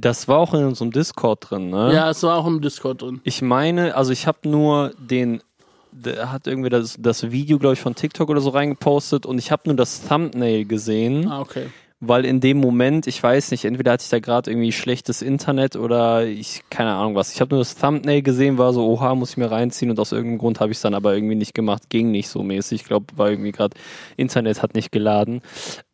Das 0.00 0.28
war 0.28 0.38
auch 0.38 0.54
in 0.54 0.64
unserem 0.64 0.90
Discord 0.92 1.50
drin, 1.50 1.70
ne? 1.70 1.92
Ja, 1.92 2.08
es 2.10 2.22
war 2.22 2.36
auch 2.38 2.46
im 2.46 2.60
Discord 2.60 3.02
drin. 3.02 3.20
Ich 3.24 3.42
meine, 3.42 3.96
also 3.96 4.12
ich 4.12 4.26
habe 4.26 4.48
nur 4.48 4.92
den, 4.98 5.42
der 5.90 6.30
hat 6.30 6.46
irgendwie 6.46 6.70
das, 6.70 6.96
das 6.98 7.30
Video, 7.32 7.58
glaube 7.58 7.74
ich, 7.74 7.80
von 7.80 7.94
TikTok 7.94 8.28
oder 8.30 8.40
so 8.40 8.50
reingepostet 8.50 9.26
und 9.26 9.38
ich 9.38 9.50
habe 9.50 9.62
nur 9.66 9.76
das 9.76 10.06
Thumbnail 10.06 10.64
gesehen, 10.66 11.28
Ah, 11.28 11.40
okay. 11.40 11.66
Weil 12.00 12.24
in 12.24 12.40
dem 12.40 12.58
Moment, 12.58 13.06
ich 13.06 13.20
weiß 13.22 13.50
nicht, 13.50 13.64
entweder 13.64 13.92
hatte 13.92 14.04
ich 14.04 14.10
da 14.10 14.20
gerade 14.20 14.50
irgendwie 14.50 14.70
schlechtes 14.72 15.20
Internet 15.20 15.74
oder 15.76 16.26
ich, 16.26 16.62
keine 16.70 16.94
Ahnung 16.94 17.14
was. 17.16 17.34
Ich 17.34 17.40
habe 17.40 17.54
nur 17.54 17.60
das 17.60 17.74
Thumbnail 17.74 18.22
gesehen, 18.22 18.56
war 18.56 18.72
so, 18.72 18.86
oha, 18.86 19.14
muss 19.16 19.30
ich 19.30 19.36
mir 19.36 19.50
reinziehen 19.50 19.90
und 19.90 19.98
aus 19.98 20.12
irgendeinem 20.12 20.38
Grund 20.38 20.60
habe 20.60 20.70
ich 20.70 20.78
es 20.78 20.82
dann 20.82 20.94
aber 20.94 21.14
irgendwie 21.14 21.34
nicht 21.34 21.54
gemacht, 21.54 21.90
ging 21.90 22.10
nicht 22.10 22.28
so 22.28 22.42
mäßig. 22.42 22.82
Ich 22.82 22.86
glaube, 22.86 23.06
war 23.16 23.30
irgendwie 23.30 23.50
gerade, 23.52 23.76
Internet 24.16 24.62
hat 24.62 24.74
nicht 24.74 24.92
geladen. 24.92 25.40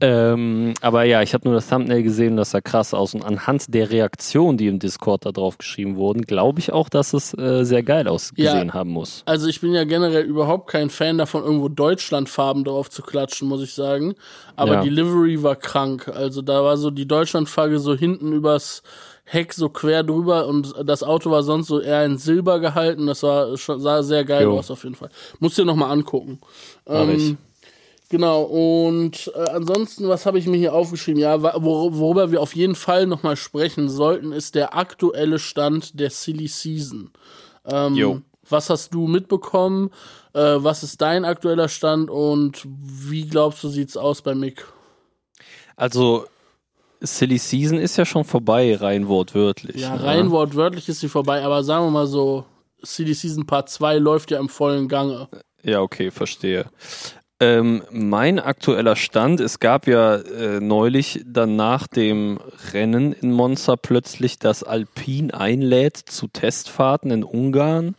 Ähm, 0.00 0.74
aber 0.80 1.04
ja, 1.04 1.22
ich 1.22 1.32
habe 1.34 1.48
nur 1.48 1.54
das 1.54 1.68
Thumbnail 1.68 2.02
gesehen 2.02 2.32
und 2.32 2.36
das 2.38 2.50
sah 2.50 2.60
krass 2.60 2.92
aus. 2.92 3.14
Und 3.14 3.24
anhand 3.24 3.72
der 3.72 3.90
Reaktionen, 3.90 4.58
die 4.58 4.66
im 4.66 4.78
Discord 4.78 5.24
da 5.24 5.32
drauf 5.32 5.58
geschrieben 5.58 5.96
wurden, 5.96 6.22
glaube 6.22 6.60
ich 6.60 6.72
auch, 6.72 6.88
dass 6.88 7.14
es 7.14 7.32
äh, 7.38 7.64
sehr 7.64 7.82
geil 7.82 8.08
ausgesehen 8.08 8.68
Ja. 8.68 8.74
haben 8.74 8.90
muss. 8.90 9.22
Also 9.26 9.48
ich 9.48 9.60
bin 9.60 9.72
ja 9.72 9.84
generell 9.84 10.24
überhaupt 10.24 10.68
kein 10.70 10.90
Fan 10.90 11.18
davon, 11.18 11.42
irgendwo 11.42 11.68
Deutschlandfarben 11.68 12.64
drauf 12.64 12.90
zu 12.90 13.02
klatschen, 13.02 13.48
muss 13.48 13.62
ich 13.62 13.72
sagen. 13.72 14.14
Aber 14.56 14.74
Ja. 14.74 14.82
die 14.82 14.88
Livery 14.90 15.42
war 15.42 15.56
krank. 15.56 16.08
Also 16.08 16.42
da 16.42 16.62
war 16.62 16.76
so 16.76 16.90
die 16.90 17.06
Deutschlandflagge 17.08 17.78
so 17.78 17.94
hinten 17.94 18.32
übers 18.32 18.82
Heck 19.26 19.54
so 19.54 19.70
quer 19.70 20.02
drüber 20.02 20.46
und 20.46 20.74
das 20.84 21.02
Auto 21.02 21.30
war 21.30 21.42
sonst 21.42 21.68
so 21.68 21.80
eher 21.80 22.04
in 22.04 22.18
Silber 22.18 22.60
gehalten. 22.60 23.06
Das 23.06 23.22
war 23.22 23.56
schon, 23.56 23.80
sah 23.80 24.02
sehr 24.02 24.24
geil 24.24 24.42
Jo. 24.44 24.58
aus 24.58 24.70
auf 24.70 24.84
jeden 24.84 24.96
Fall. 24.96 25.08
Musst 25.40 25.56
dir 25.56 25.64
noch 25.64 25.76
mal 25.76 25.90
angucken. 25.90 26.40
Mach 26.86 27.08
ich. 27.08 27.34
Genau, 28.10 28.42
und 28.42 29.32
äh, 29.34 29.50
ansonsten, 29.50 30.08
was 30.08 30.26
habe 30.26 30.38
ich 30.38 30.46
mir 30.46 30.58
hier 30.58 30.74
aufgeschrieben? 30.74 31.20
Ja, 31.20 31.42
wor 31.42 31.98
worüber 31.98 32.30
wir 32.30 32.42
auf 32.42 32.54
jeden 32.54 32.74
Fall 32.74 33.06
nochmal 33.06 33.34
sprechen 33.36 33.88
sollten, 33.88 34.30
ist 34.32 34.54
der 34.54 34.76
aktuelle 34.76 35.38
Stand 35.38 35.98
der 35.98 36.10
Silly 36.10 36.46
Season. 36.46 37.10
Ähm, 37.64 37.94
Jo. 37.94 38.20
Was 38.48 38.70
hast 38.70 38.94
du 38.94 39.06
mitbekommen? 39.06 39.90
Äh, 40.32 40.40
was 40.40 40.82
ist 40.82 41.00
dein 41.00 41.24
aktueller 41.24 41.68
Stand 41.68 42.10
und 42.10 42.66
wie 42.66 43.26
glaubst 43.26 43.62
du, 43.64 43.68
sieht's 43.68 43.96
aus 43.96 44.22
bei 44.22 44.34
Mick? 44.34 44.66
Also, 45.76 46.26
Silly 47.00 47.38
Season 47.38 47.78
ist 47.78 47.96
ja 47.96 48.04
schon 48.04 48.24
vorbei, 48.24 48.76
rein 48.76 49.08
wortwörtlich. 49.08 49.82
Ja, 49.82 49.96
ne? 49.96 50.04
rein 50.04 50.30
wortwörtlich 50.30 50.88
ist 50.88 51.00
sie 51.00 51.08
vorbei, 51.08 51.42
aber 51.42 51.64
sagen 51.64 51.86
wir 51.86 51.90
mal 51.90 52.06
so, 52.06 52.44
Silly 52.82 53.14
Season 53.14 53.46
Part 53.46 53.68
2 53.70 53.98
läuft 53.98 54.30
ja 54.30 54.38
im 54.38 54.48
vollen 54.48 54.88
Gange. 54.88 55.28
Ja, 55.62 55.80
okay, 55.80 56.10
verstehe. 56.10 56.66
Ähm, 57.40 57.82
mein 57.90 58.38
aktueller 58.38 58.94
Stand, 58.94 59.40
es 59.40 59.58
gab 59.58 59.86
ja 59.88 60.16
äh, 60.16 60.60
neulich 60.60 61.22
dann 61.26 61.56
nach 61.56 61.86
dem 61.88 62.38
Rennen 62.72 63.12
in 63.12 63.32
Monza 63.32 63.76
plötzlich, 63.76 64.38
dass 64.38 64.62
Alpine 64.62 65.34
einlädt 65.34 65.96
zu 65.96 66.28
Testfahrten 66.28 67.10
in 67.10 67.24
Ungarn 67.24 67.96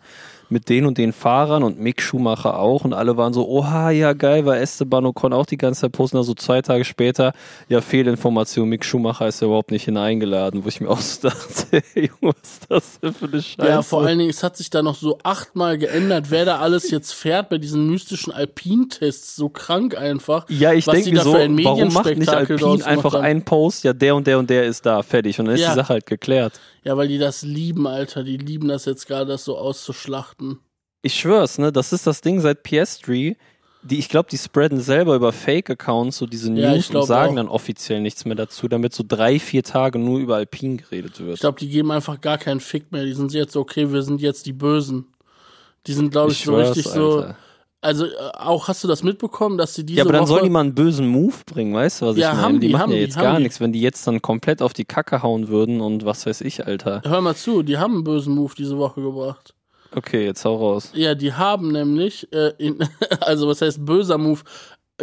mit 0.50 0.70
den 0.70 0.86
und 0.86 0.98
den 0.98 1.14
Fahrern 1.14 1.64
und 1.64 1.80
Mick 1.80 2.02
Schumacher 2.02 2.60
auch 2.60 2.86
und 2.86 2.94
alle 2.94 3.18
waren 3.18 3.34
so, 3.34 3.48
oha, 3.48 3.90
ja 3.92 4.14
geil, 4.14 4.46
weil 4.46 4.62
Esteban 4.62 5.06
Ocon 5.06 5.34
auch 5.34 5.46
die 5.46 5.58
ganze 5.58 5.82
Zeit 5.82 5.92
posten, 5.94 6.18
also 6.18 6.34
zwei 6.34 6.62
Tage 6.62 6.86
später, 6.86 7.34
ja 7.70 7.82
Fehlinformation, 7.82 8.68
Mick 8.70 8.86
Schumacher 8.86 9.28
ist 9.28 9.42
ja 9.42 9.48
überhaupt 9.48 9.72
nicht 9.72 9.86
hineingeladen, 9.86 10.64
wo 10.64 10.68
ich 10.68 10.82
mir 10.82 10.90
auch 10.90 11.00
so 11.00 11.30
dachte, 11.30 11.82
Junge, 11.96 12.34
was 12.42 12.52
ist 12.54 12.66
das 12.70 13.00
denn 13.00 13.14
für 13.14 13.26
eine 13.26 13.42
Scheiße? 13.42 13.70
Ja, 13.70 13.82
vor 13.82 14.04
allen 14.06 14.20
Dingen, 14.20 14.30
es 14.30 14.44
hat 14.44 14.58
sich 14.58 14.70
da 14.70 14.82
noch 14.82 14.96
so 14.96 15.18
achtmal 15.24 15.78
geändert, 15.78 16.28
wer 16.30 16.46
da 16.46 16.60
alles 16.60 16.92
jetzt 16.92 17.14
fährt 17.14 17.50
bei 17.50 17.58
diesen 17.58 17.88
mystischen 17.90 18.34
Alpin-Tests. 18.34 19.36
So 19.36 19.50
krank 19.50 19.96
einfach. 19.98 20.46
Ja, 20.50 20.74
ich 20.74 20.86
denke 20.86 21.20
so, 21.22 21.34
warum 21.34 21.94
macht 21.94 22.06
nicht 22.18 22.32
gemacht 22.48 22.86
einfach 22.86 23.14
haben. 23.14 23.24
einen 23.24 23.44
Post, 23.44 23.84
ja, 23.84 23.94
der 23.94 24.16
und 24.16 24.28
der 24.28 24.40
und 24.40 24.50
der 24.50 24.66
ist 24.66 24.86
da, 24.86 25.02
fertig. 25.04 25.40
Und 25.40 25.46
dann 25.46 25.56
ist 25.56 25.62
Ja. 25.62 25.70
die 25.70 25.76
Sache 25.76 25.90
halt 25.90 26.06
geklärt. 26.06 26.60
Ja, 26.84 26.96
weil 26.98 27.08
die 27.08 27.18
das 27.18 27.42
lieben, 27.42 27.88
Alter. 27.88 28.24
Die 28.24 28.38
lieben 28.38 28.68
das 28.68 28.86
jetzt 28.86 29.08
gerade, 29.08 29.26
das 29.26 29.44
so 29.44 29.58
auszuschlachten. 29.58 30.35
Ich 31.02 31.14
schwör's, 31.20 31.58
ne, 31.60 31.72
das 31.72 31.94
ist 31.94 32.08
das 32.08 32.22
Ding 32.22 32.40
seit 32.42 32.64
Piastri. 32.64 33.38
Die, 33.84 34.00
ich 34.00 34.10
glaube, 34.10 34.28
die 34.32 34.38
spreaden 34.40 34.80
selber 34.80 35.16
über 35.16 35.32
Fake-Accounts 35.32 36.18
so 36.18 36.26
diese 36.26 36.52
Ja, 36.54 36.72
News 36.74 36.90
und 36.90 37.04
sagen 37.04 37.34
auch. 37.34 37.36
dann 37.36 37.48
offiziell 37.48 38.02
nichts 38.02 38.26
mehr 38.26 38.36
dazu, 38.36 38.68
damit 38.68 38.94
so 38.96 39.04
drei, 39.08 39.38
vier 39.38 39.62
Tage 39.62 40.00
nur 40.00 40.18
über 40.20 40.38
Alpine 40.38 40.78
geredet 40.78 41.20
wird. 41.20 41.36
Ich 41.36 41.40
glaube, 41.42 41.60
die 41.60 41.70
geben 41.70 41.92
einfach 41.92 42.20
gar 42.20 42.40
keinen 42.40 42.60
Fick 42.62 42.92
mehr. 42.92 43.06
Die 43.06 43.14
sind 43.14 43.32
jetzt 43.34 43.54
so, 43.54 43.60
okay, 43.60 43.92
wir 43.94 44.02
sind 44.02 44.22
jetzt 44.22 44.48
die 44.48 44.54
Bösen. 44.54 45.06
Die 45.86 45.94
sind, 45.94 46.12
glaube 46.12 46.32
ich, 46.32 46.40
Ich 46.40 46.46
so 46.46 46.56
richtig 46.56 46.86
so. 46.86 47.18
Alter. 47.20 47.38
Also, 47.82 48.06
äh, 48.08 48.10
auch 48.40 48.68
hast 48.68 48.84
du 48.84 48.88
das 48.88 49.04
mitbekommen, 49.04 49.60
dass 49.60 49.76
sie 49.76 49.86
diese 49.86 49.98
Ja, 50.00 50.04
aber 50.06 50.14
dann 50.14 50.24
Woche. 50.24 50.30
sollen 50.30 50.44
die 50.46 50.50
mal 50.50 50.62
einen 50.62 50.74
bösen 50.74 51.08
Move 51.08 51.36
bringen, 51.46 51.76
weißt 51.76 52.02
du, 52.02 52.06
was 52.08 52.18
Ja, 52.18 52.32
ich 52.32 52.38
haben 52.38 52.42
meine? 52.54 52.60
die, 52.60 52.68
Die 52.68 52.74
machen 52.74 52.82
haben 52.82 52.92
ja 52.94 52.98
die, 52.98 53.02
jetzt 53.04 53.18
haben 53.18 53.24
gar 53.24 53.38
die. 53.38 53.44
nichts, 53.44 53.60
wenn 53.60 53.72
die 53.74 53.82
jetzt 53.82 54.08
dann 54.08 54.22
komplett 54.24 54.64
auf 54.64 54.74
die 54.74 54.86
Kacke 54.86 55.22
hauen 55.22 55.48
würden 55.50 55.82
und 55.82 56.06
was 56.06 56.26
weiß 56.26 56.42
ich, 56.42 56.66
Alter. 56.66 57.04
Hör 57.06 57.22
mal 57.22 57.36
zu, 57.36 57.64
die 57.64 57.78
haben 57.78 57.94
einen 57.96 58.04
bösen 58.04 58.34
Move 58.36 58.54
diese 58.58 58.78
Woche 58.78 59.02
gebracht. 59.02 59.55
Okay, 59.96 60.26
jetzt 60.26 60.44
hau 60.44 60.56
raus. 60.58 60.92
Ja, 60.94 61.16
die 61.16 61.34
haben 61.34 61.72
nämlich, 61.72 62.32
äh, 62.34 62.54
in, 62.58 62.80
also 63.22 63.48
was 63.48 63.62
heißt 63.62 63.86
böser 63.86 64.18
Move, 64.18 64.42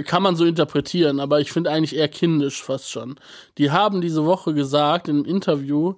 kann 0.04 0.22
man 0.22 0.36
so 0.36 0.44
interpretieren, 0.44 1.18
aber 1.18 1.40
ich 1.40 1.50
finde 1.52 1.70
eigentlich 1.70 1.96
eher 1.96 2.08
kindisch 2.08 2.62
fast 2.62 2.90
schon. 2.90 3.16
Die 3.58 3.70
haben 3.70 4.00
diese 4.00 4.24
Woche 4.24 4.54
gesagt 4.54 5.08
im 5.08 5.24
Interview, 5.24 5.94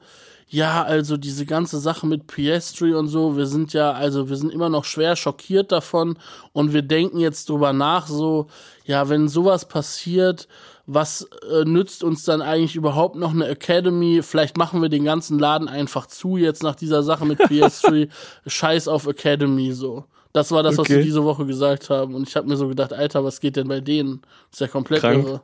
ja, 0.49 0.83
also 0.83 1.17
diese 1.17 1.47
ganze 1.47 1.79
Sache 1.79 2.07
mit 2.07 2.27
Piastri 2.27 2.95
und 2.95 3.09
so, 3.09 3.37
wir 3.37 3.47
sind 3.47 3.73
ja, 3.73 3.93
also 3.93 4.29
wir 4.29 4.37
sind 4.37 4.53
immer 4.53 4.69
noch 4.69 4.85
schwer 4.85 5.17
schockiert 5.17 5.73
davon 5.73 6.17
und 6.53 6.73
wir 6.73 6.83
denken 6.83 7.19
jetzt 7.19 7.49
drüber 7.49 7.73
nach, 7.73 8.07
so, 8.07 8.47
ja, 8.85 9.09
wenn 9.09 9.29
sowas 9.29 9.67
passiert, 9.67 10.47
was 10.87 11.27
äh, 11.51 11.65
nützt 11.65 12.05
uns 12.05 12.25
dann 12.25 12.43
eigentlich 12.43 12.77
überhaupt 12.77 13.17
noch 13.17 13.33
eine 13.33 13.49
Academy? 13.49 14.21
Vielleicht 14.23 14.57
machen 14.57 14.83
wir 14.83 14.89
den 14.89 15.05
ganzen 15.05 15.39
Laden 15.39 15.69
einfach 15.69 16.07
zu 16.07 16.37
jetzt 16.37 16.63
nach 16.63 16.75
dieser 16.75 17.03
Sache 17.03 17.25
mit 17.25 17.41
PS3. 17.41 18.09
Scheiß 18.47 18.89
auf 18.89 19.07
Academy 19.07 19.73
so. 19.73 20.05
Das 20.33 20.51
war 20.51 20.63
das, 20.63 20.73
was 20.77 20.81
Okay. 20.87 20.99
sie 20.99 21.05
diese 21.05 21.25
Woche 21.25 21.47
gesagt 21.47 21.91
haben. 21.91 22.15
Und 22.15 22.29
ich 22.29 22.35
habe 22.37 22.49
mir 22.49 22.57
so 22.57 22.69
gedacht, 22.69 22.93
Alter, 22.93 23.25
was 23.25 23.41
geht 23.41 23.57
denn 23.57 23.69
bei 23.69 23.81
denen? 23.81 24.21
Das 24.51 24.57
ist 24.57 24.61
ja 24.61 24.67
komplett 24.69 25.01
Krank. 25.01 25.25
irre. 25.25 25.43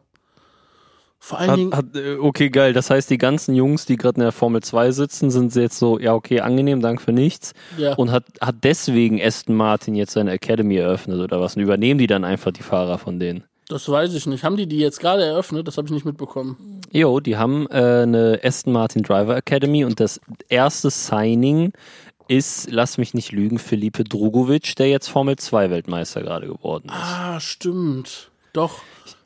Vor 1.23 1.38
allen 1.38 1.50
Hat, 1.50 1.59
Dingen, 1.59 1.76
hat, 1.76 1.97
äh, 1.97 2.16
okay, 2.16 2.49
geil. 2.49 2.73
Das 2.73 2.88
heißt, 2.88 3.11
die 3.11 3.18
ganzen 3.18 3.54
Jungs, 3.54 3.85
die 3.85 3.97
gerade 3.97 4.16
in 4.16 4.23
der 4.23 4.32
Formel 4.32 4.62
2 4.62 4.90
sitzen, 4.90 5.30
sind 5.30 5.54
jetzt 5.54 5.78
so, 5.78 5.99
ja, 5.99 6.14
okay, 6.14 6.40
angenehm, 6.40 6.80
danke 6.80 7.02
für 7.02 7.12
nichts. 7.12 7.52
ja. 7.76 7.92
Und 7.94 8.11
hat, 8.11 8.25
hat 8.40 8.56
deswegen 8.64 9.20
Aston 9.23 9.54
Martin 9.54 9.94
jetzt 9.94 10.12
seine 10.12 10.32
Academy 10.32 10.76
eröffnet 10.76 11.20
oder 11.20 11.38
was? 11.40 11.56
Und 11.56 11.62
übernehmen 11.62 11.99
die 11.99 12.06
dann 12.06 12.25
einfach 12.25 12.52
die 12.52 12.62
Fahrer 12.62 12.97
von 12.99 13.20
denen? 13.20 13.44
Das 13.70 13.88
weiß 13.88 14.14
ich 14.14 14.26
nicht. 14.26 14.42
Haben 14.42 14.56
die 14.56 14.66
die 14.66 14.78
jetzt 14.78 14.98
gerade 15.00 15.24
eröffnet? 15.24 15.68
Das 15.68 15.76
habe 15.76 15.86
ich 15.86 15.92
nicht 15.92 16.04
mitbekommen. 16.04 16.80
Jo, 16.92 17.20
die 17.20 17.36
haben 17.36 17.66
äh, 17.70 18.02
eine 18.02 18.40
Aston 18.42 18.72
Martin 18.72 19.02
Driver 19.02 19.36
Academy 19.36 19.84
und 19.84 20.00
das 20.00 20.20
erste 20.48 20.90
Signing 20.90 21.72
ist, 22.26 22.68
lass 22.70 22.98
mich 22.98 23.14
nicht 23.14 23.32
lügen, 23.32 23.58
Felipe 23.58 24.02
Drugovic, 24.04 24.74
der 24.76 24.88
jetzt 24.88 25.08
Formel 25.08 25.36
2 25.36 25.70
Weltmeister 25.70 26.22
gerade 26.22 26.46
geworden 26.48 26.86
ist. 26.86 26.94
Ah, 26.94 27.38
stimmt. 27.40 28.30
Doch. 28.52 28.82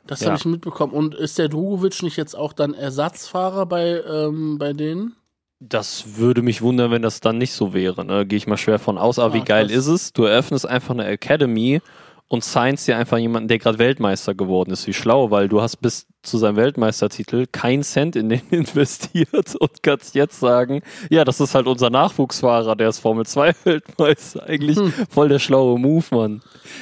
Das 0.07 0.19
Ja. 0.21 0.27
habe 0.27 0.37
ich 0.37 0.45
mitbekommen. 0.45 0.93
Und 0.93 1.15
ist 1.15 1.39
der 1.39 1.49
Drugovic 1.49 2.03
nicht 2.03 2.17
jetzt 2.17 2.35
auch 2.35 2.53
dann 2.53 2.73
Ersatzfahrer 2.75 3.65
bei, 3.65 4.01
ähm, 4.07 4.57
bei 4.59 4.73
denen? 4.73 5.15
Das 5.59 6.17
würde 6.17 6.43
mich 6.43 6.61
wundern, 6.61 6.91
wenn 6.91 7.01
das 7.01 7.21
dann 7.21 7.39
nicht 7.39 7.53
so 7.53 7.73
wäre. 7.73 8.05
Ne? 8.05 8.25
Gehe 8.27 8.37
ich 8.37 8.45
mal 8.45 8.57
schwer 8.57 8.77
von 8.77 8.99
aus. 8.99 9.17
Aber 9.17 9.33
Ah, 9.33 9.37
wie 9.37 9.43
geil 9.43 9.71
ist 9.71 9.87
es? 9.87 10.13
Du 10.13 10.23
eröffnest 10.25 10.67
einfach 10.67 10.93
eine 10.93 11.05
Academy 11.05 11.81
und 12.27 12.43
signst 12.43 12.87
dir 12.87 12.97
einfach 12.97 13.17
jemanden, 13.17 13.47
der 13.47 13.59
gerade 13.59 13.77
Weltmeister 13.77 14.33
geworden 14.33 14.71
ist. 14.71 14.87
Wie 14.87 14.93
schlau, 14.93 15.29
weil 15.29 15.47
du 15.47 15.61
hast 15.61 15.77
bis 15.77 16.07
zu 16.23 16.39
seinem 16.39 16.55
Weltmeistertitel 16.55 17.45
keinen 17.51 17.83
Cent 17.83 18.15
in 18.15 18.29
den 18.29 18.41
investiert 18.49 19.55
und 19.55 19.83
kannst 19.83 20.15
jetzt 20.15 20.39
sagen, 20.39 20.81
ja, 21.11 21.23
das 21.23 21.39
ist 21.39 21.53
halt 21.53 21.67
unser 21.67 21.91
Nachwuchsfahrer, 21.91 22.75
der 22.75 22.89
ist 22.89 22.99
Formel 22.99 23.27
2 23.27 23.53
Weltmeister. 23.63 24.43
Eigentlich 24.43 24.79
voll 25.09 25.29
der 25.29 25.37
schlaue 25.37 25.77
Move, 25.77 26.05
Mann. 26.09 26.41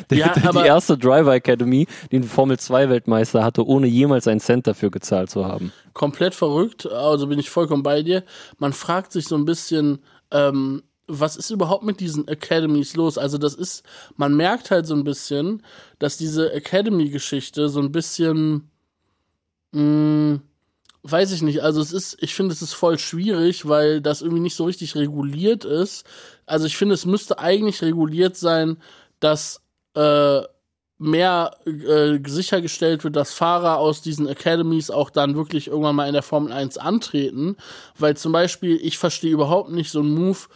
Der, 0.10 0.18
Ja, 0.18 0.30
der, 0.30 0.52
die 0.64 0.68
erste 0.68 0.98
Driver 0.98 1.34
Academy, 1.34 1.88
die 2.12 2.18
einen 2.18 2.26
Formel 2.26 2.58
2 2.58 2.90
Weltmeister 2.90 3.44
hatte, 3.44 3.68
ohne 3.68 3.88
jemals 3.88 4.28
einen 4.28 4.40
Cent 4.40 4.66
dafür 4.66 4.92
gezahlt 4.92 5.30
zu 5.30 5.46
haben. 5.46 5.74
komplett 5.92 6.36
verrückt, 6.36 6.86
also 6.88 7.28
bin 7.28 7.40
ich 7.40 7.50
vollkommen 7.50 7.84
bei 7.84 8.02
dir. 8.02 8.24
Man 8.60 8.72
fragt 8.72 9.12
sich 9.12 9.28
so 9.28 9.36
ein 9.36 9.46
bisschen, 9.46 10.00
ähm, 10.32 10.84
was 11.08 11.36
ist 11.36 11.50
überhaupt 11.50 11.84
mit 11.84 12.00
diesen 12.00 12.28
Academies 12.28 12.96
los? 12.96 13.18
Also 13.18 13.38
das 13.38 13.56
ist, 13.56 13.84
man 14.16 14.36
merkt 14.36 14.72
halt 14.72 14.86
so 14.88 14.96
ein 14.96 15.04
bisschen, 15.04 15.64
dass 16.00 16.18
diese 16.18 16.54
Academy-Geschichte 16.54 17.70
so 17.70 17.82
ein 17.82 17.92
bisschen, 17.92 18.70
mh, 19.72 20.40
weiß 21.04 21.34
ich 21.34 21.42
nicht, 21.42 21.62
also 21.62 21.82
es 21.82 21.92
ist, 21.92 22.18
ich 22.22 22.34
finde, 22.34 22.54
es 22.54 22.62
ist 22.62 22.74
voll 22.74 22.98
schwierig, 22.98 23.68
weil 23.68 24.02
das 24.02 24.22
irgendwie 24.22 24.42
nicht 24.42 24.56
so 24.56 24.64
richtig 24.64 24.96
reguliert 24.96 25.66
ist. 25.66 26.06
Also 26.46 26.66
ich 26.66 26.78
finde, 26.78 26.96
es 26.96 27.06
müsste 27.06 27.40
eigentlich 27.40 27.82
reguliert 27.82 28.38
sein, 28.38 28.78
dass 29.20 29.62
äh, 29.96 30.42
mehr 30.98 31.58
äh, 31.66 32.20
sichergestellt 32.26 33.04
wird, 33.04 33.18
dass 33.18 33.34
Fahrer 33.34 33.78
aus 33.78 34.02
diesen 34.02 34.28
Academies 34.28 34.90
auch 34.90 35.10
dann 35.10 35.36
wirklich 35.36 35.68
irgendwann 35.68 35.98
mal 35.98 36.08
in 36.08 36.14
der 36.14 36.24
Formel 36.24 36.54
1 36.54 36.78
antreten. 36.78 37.58
Weil 37.98 38.16
zum 38.16 38.32
Beispiel, 38.32 38.80
ich 38.82 38.98
verstehe 38.98 39.32
überhaupt 39.32 39.72
nicht 39.72 39.92
so 39.92 40.00
einen 40.00 40.14
Move, 40.14 40.48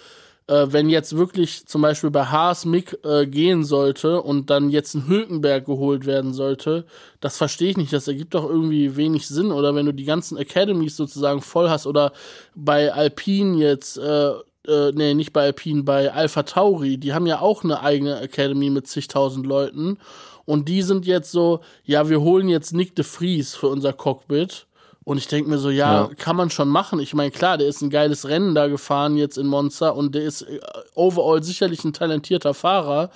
äh, 0.47 0.67
wenn 0.69 0.89
jetzt 0.89 1.15
wirklich 1.15 1.65
zum 1.65 1.81
Beispiel 1.81 2.09
bei 2.09 2.25
Haas 2.25 2.65
Mick 2.65 2.97
äh, 3.03 3.25
gehen 3.27 3.63
sollte 3.63 4.21
und 4.21 4.49
dann 4.49 4.69
jetzt 4.69 4.95
ein 4.95 5.07
Hülkenberg 5.07 5.65
geholt 5.65 6.05
werden 6.05 6.33
sollte, 6.33 6.85
das 7.19 7.37
verstehe 7.37 7.71
ich 7.71 7.77
nicht. 7.77 7.93
Das 7.93 8.07
ergibt 8.07 8.33
doch 8.33 8.49
irgendwie 8.49 8.95
wenig 8.95 9.27
Sinn. 9.27 9.51
Oder 9.51 9.75
wenn 9.75 9.85
du 9.85 9.93
die 9.93 10.05
ganzen 10.05 10.37
Academies 10.37 10.95
sozusagen 10.95 11.41
voll 11.41 11.69
hast 11.69 11.85
oder 11.85 12.13
bei 12.55 12.93
Alpine 12.93 13.57
jetzt, 13.57 13.97
äh, 13.97 14.31
äh, 14.67 14.91
nee, 14.93 15.13
nicht 15.13 15.33
bei 15.33 15.43
Alpine, 15.43 15.83
bei 15.83 16.13
Alpha 16.13 16.43
Tauri, 16.43 16.97
die 16.97 17.13
haben 17.13 17.27
ja 17.27 17.41
auch 17.41 17.63
eine 17.63 17.81
eigene 17.81 18.19
Academy 18.21 18.69
mit 18.69 18.87
zigtausend 18.87 19.45
Leuten. 19.45 19.97
Und 20.45 20.69
die 20.69 20.81
sind 20.81 21.05
jetzt 21.05 21.31
so, 21.31 21.59
ja, 21.83 22.07
wir 22.07 22.21
holen 22.21 22.47
jetzt 22.47 22.73
Nick 22.73 22.95
de 22.95 23.03
Vries 23.03 23.53
für 23.53 23.67
unser 23.67 23.91
Cockpit. 23.91 24.65
Und 25.07 25.17
ich 25.19 25.27
denke 25.29 25.49
mir 25.49 25.57
so, 25.57 25.69
ja, 25.69 26.01
Ja. 26.01 26.09
kann 26.17 26.35
man 26.35 26.49
schon 26.49 26.67
machen. 26.67 26.99
Ich 26.99 27.13
meine, 27.13 27.31
klar, 27.31 27.57
der 27.57 27.69
ist 27.69 27.81
ein 27.81 27.89
geiles 27.89 28.27
Rennen 28.27 28.53
da 28.55 28.67
gefahren 28.67 29.15
jetzt 29.15 29.37
in 29.37 29.47
Monza 29.47 29.87
und 29.87 30.13
der 30.13 30.23
ist 30.23 30.41
äh, 30.41 30.59
overall 30.95 31.41
sicherlich 31.41 31.85
ein 31.85 31.93
talentierter 31.93 32.53
Fahrer. 32.53 33.09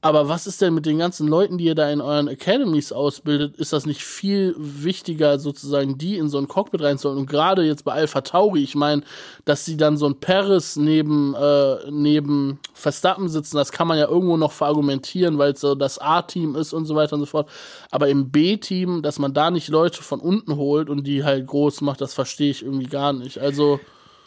Aber 0.00 0.28
was 0.28 0.46
ist 0.46 0.60
denn 0.60 0.74
mit 0.74 0.86
den 0.86 0.98
ganzen 0.98 1.26
Leuten, 1.26 1.58
die 1.58 1.64
ihr 1.64 1.74
da 1.74 1.90
in 1.90 2.00
euren 2.00 2.28
Academies 2.28 2.92
ausbildet? 2.92 3.56
Ist 3.56 3.72
das 3.72 3.84
nicht 3.84 4.04
viel 4.04 4.54
wichtiger, 4.56 5.40
sozusagen, 5.40 5.98
die 5.98 6.16
in 6.16 6.28
so 6.28 6.38
ein 6.38 6.46
Cockpit 6.46 6.82
reinzuholen? 6.82 7.18
Und 7.18 7.28
gerade 7.28 7.64
jetzt 7.64 7.84
bei 7.84 7.94
Alpha 7.94 8.20
Tauri, 8.20 8.62
ich 8.62 8.76
meine, 8.76 9.02
dass 9.44 9.64
sie 9.64 9.76
dann 9.76 9.96
so 9.96 10.06
ein 10.06 10.20
Paris 10.20 10.76
neben, 10.76 11.34
äh, 11.34 11.90
neben 11.90 12.60
Verstappen 12.74 13.28
sitzen, 13.28 13.56
das 13.56 13.72
kann 13.72 13.88
man 13.88 13.98
ja 13.98 14.06
irgendwo 14.06 14.36
noch 14.36 14.52
verargumentieren, 14.52 15.36
weil 15.36 15.54
es 15.54 15.60
so 15.60 15.74
das 15.74 15.98
A-Team 15.98 16.54
ist 16.54 16.72
und 16.72 16.86
so 16.86 16.94
weiter 16.94 17.14
und 17.14 17.20
so 17.20 17.26
fort. 17.26 17.50
Aber 17.90 18.08
im 18.08 18.30
B-Team, 18.30 19.02
dass 19.02 19.18
man 19.18 19.34
da 19.34 19.50
nicht 19.50 19.66
Leute 19.66 20.00
von 20.04 20.20
unten 20.20 20.54
holt 20.54 20.90
und 20.90 21.08
die 21.08 21.24
halt 21.24 21.48
groß 21.48 21.80
macht, 21.80 22.00
das 22.00 22.14
verstehe 22.14 22.52
ich 22.52 22.62
irgendwie 22.62 22.86
gar 22.86 23.12
nicht. 23.12 23.38
Also, 23.38 23.80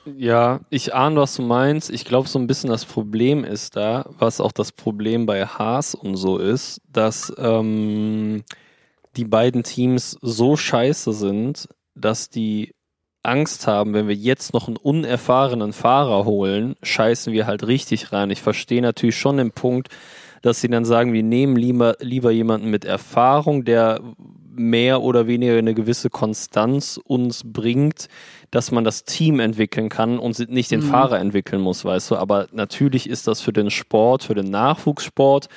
Ja, 0.05 0.61
ich 0.69 0.95
ahne, 0.95 1.17
was 1.17 1.35
du 1.35 1.43
meinst. 1.43 1.91
Ich 1.91 2.05
glaube, 2.05 2.27
so 2.27 2.39
ein 2.39 2.47
bisschen 2.47 2.69
das 2.69 2.85
Problem 2.85 3.43
ist 3.43 3.75
da, 3.75 4.09
was 4.17 4.41
auch 4.41 4.51
das 4.51 4.71
Problem 4.71 5.27
bei 5.27 5.45
Haas 5.45 5.93
und 5.93 6.15
so 6.15 6.37
ist, 6.37 6.81
dass 6.91 7.31
ähm, 7.37 8.43
die 9.15 9.25
beiden 9.25 9.63
Teams 9.63 10.17
so 10.21 10.55
scheiße 10.57 11.13
sind, 11.13 11.69
dass 11.93 12.29
die 12.29 12.73
Angst 13.23 13.67
haben, 13.67 13.93
wenn 13.93 14.07
wir 14.07 14.15
jetzt 14.15 14.53
noch 14.53 14.67
einen 14.67 14.77
unerfahrenen 14.77 15.73
Fahrer 15.73 16.25
holen, 16.25 16.75
scheißen 16.81 17.31
wir 17.31 17.45
halt 17.45 17.67
richtig 17.67 18.11
rein. 18.11 18.31
Ich 18.31 18.41
verstehe 18.41 18.81
natürlich 18.81 19.17
schon 19.17 19.37
den 19.37 19.51
Punkt, 19.51 19.89
dass 20.41 20.61
sie 20.61 20.69
dann 20.69 20.85
sagen, 20.85 21.13
wir 21.13 21.21
nehmen 21.21 21.55
lieber, 21.55 21.95
lieber 21.99 22.31
jemanden 22.31 22.71
mit 22.71 22.85
Erfahrung, 22.85 23.63
der 23.63 24.01
mehr 24.53 25.01
oder 25.01 25.27
weniger 25.27 25.57
eine 25.57 25.73
gewisse 25.73 26.09
Konstanz 26.09 26.99
uns 27.03 27.43
bringt, 27.45 28.07
dass 28.51 28.71
man 28.71 28.83
das 28.83 29.05
Team 29.05 29.39
entwickeln 29.39 29.89
kann 29.89 30.19
und 30.19 30.37
nicht 30.49 30.71
den 30.71 30.81
Fahrer 30.81 31.19
entwickeln 31.19 31.61
muss, 31.61 31.85
weißt 31.85 32.11
du. 32.11 32.15
Aber 32.17 32.47
natürlich 32.51 33.09
ist 33.09 33.27
das 33.27 33.41
für 33.41 33.53
den 33.53 33.69
Sport, 33.69 34.23
für 34.23 34.35
den 34.35 34.49
Nachwuchssport 34.49 35.47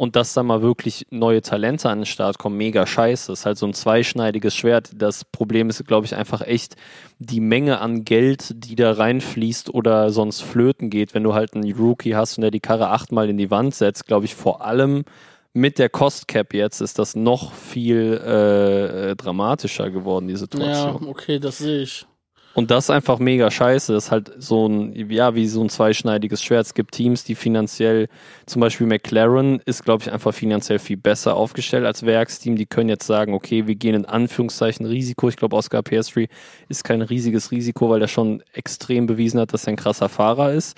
und 0.00 0.16
dass 0.16 0.32
da 0.32 0.42
mal 0.42 0.62
wirklich 0.62 1.06
neue 1.10 1.42
Talente 1.42 1.90
an 1.90 1.98
den 1.98 2.06
Start 2.06 2.38
kommen, 2.38 2.56
mega 2.56 2.86
scheiße. 2.86 3.30
Das 3.30 3.40
ist 3.40 3.44
halt 3.44 3.58
so 3.58 3.66
ein 3.66 3.74
zweischneidiges 3.74 4.56
Schwert. 4.56 4.92
Das 4.94 5.26
Problem 5.26 5.68
ist, 5.68 5.86
glaube 5.86 6.06
ich, 6.06 6.16
einfach 6.16 6.40
echt 6.40 6.74
die 7.18 7.40
Menge 7.40 7.80
an 7.80 8.06
Geld, 8.06 8.54
die 8.64 8.76
da 8.76 8.92
reinfließt 8.92 9.74
oder 9.74 10.08
sonst 10.08 10.40
flöten 10.40 10.88
geht. 10.88 11.12
Wenn 11.12 11.22
du 11.22 11.34
halt 11.34 11.54
einen 11.54 11.70
Rookie 11.70 12.14
hast 12.14 12.38
und 12.38 12.42
der 12.42 12.50
die 12.50 12.60
Karre 12.60 12.88
achtmal 12.88 13.28
in 13.28 13.36
die 13.36 13.50
Wand 13.50 13.74
setzt, 13.74 14.06
glaube 14.06 14.24
ich, 14.24 14.34
vor 14.34 14.64
allem 14.64 15.04
mit 15.52 15.78
der 15.78 15.88
Cost 15.88 16.28
Cap 16.28 16.54
jetzt 16.54 16.80
ist 16.80 16.98
das 16.98 17.16
noch 17.16 17.52
viel 17.52 18.14
äh, 18.14 19.16
dramatischer 19.16 19.90
geworden, 19.90 20.28
die 20.28 20.34
ja, 20.34 20.38
Situation. 20.38 21.08
okay, 21.08 21.38
das 21.38 21.58
sehe 21.58 21.82
ich. 21.82 22.06
Und 22.52 22.72
das 22.72 22.84
ist 22.86 22.90
einfach 22.90 23.20
mega 23.20 23.48
scheiße. 23.50 23.92
Das 23.92 24.06
ist 24.06 24.10
halt 24.10 24.32
so 24.38 24.66
ein, 24.66 25.10
ja, 25.10 25.34
wie 25.36 25.46
so 25.46 25.62
ein 25.62 25.68
zweischneidiges 25.68 26.42
Schwert. 26.42 26.66
Es 26.66 26.74
gibt 26.74 26.92
Teams, 26.92 27.22
die 27.22 27.36
finanziell, 27.36 28.08
zum 28.46 28.60
Beispiel 28.60 28.88
McLaren 28.88 29.60
ist, 29.66 29.84
glaube 29.84 30.02
ich, 30.02 30.12
einfach 30.12 30.34
finanziell 30.34 30.80
viel 30.80 30.96
besser 30.96 31.36
aufgestellt 31.36 31.86
als 31.86 32.04
Werksteam. 32.04 32.56
Die 32.56 32.66
können 32.66 32.88
jetzt 32.88 33.06
sagen, 33.06 33.34
okay, 33.34 33.68
wir 33.68 33.76
gehen 33.76 33.94
in 33.94 34.04
Anführungszeichen 34.04 34.84
Risiko. 34.84 35.28
Ich 35.28 35.36
glaube, 35.36 35.54
Oscar 35.56 35.82
Piastri 35.82 36.28
ist 36.68 36.82
kein 36.82 37.02
riesiges 37.02 37.52
Risiko, 37.52 37.88
weil 37.88 38.02
er 38.02 38.08
schon 38.08 38.42
extrem 38.52 39.06
bewiesen 39.06 39.38
hat, 39.38 39.52
dass 39.52 39.66
er 39.66 39.74
ein 39.74 39.76
krasser 39.76 40.08
Fahrer 40.08 40.52
ist. 40.52 40.76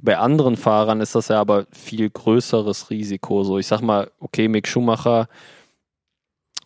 Bei 0.00 0.18
anderen 0.18 0.56
Fahrern 0.56 1.00
ist 1.00 1.14
das 1.14 1.28
ja 1.28 1.40
aber 1.40 1.66
viel 1.72 2.10
größeres 2.10 2.90
Risiko. 2.90 3.44
So, 3.44 3.58
ich 3.58 3.66
sag 3.66 3.80
mal, 3.80 4.10
okay, 4.20 4.48
Mick 4.48 4.68
Schumacher, 4.68 5.28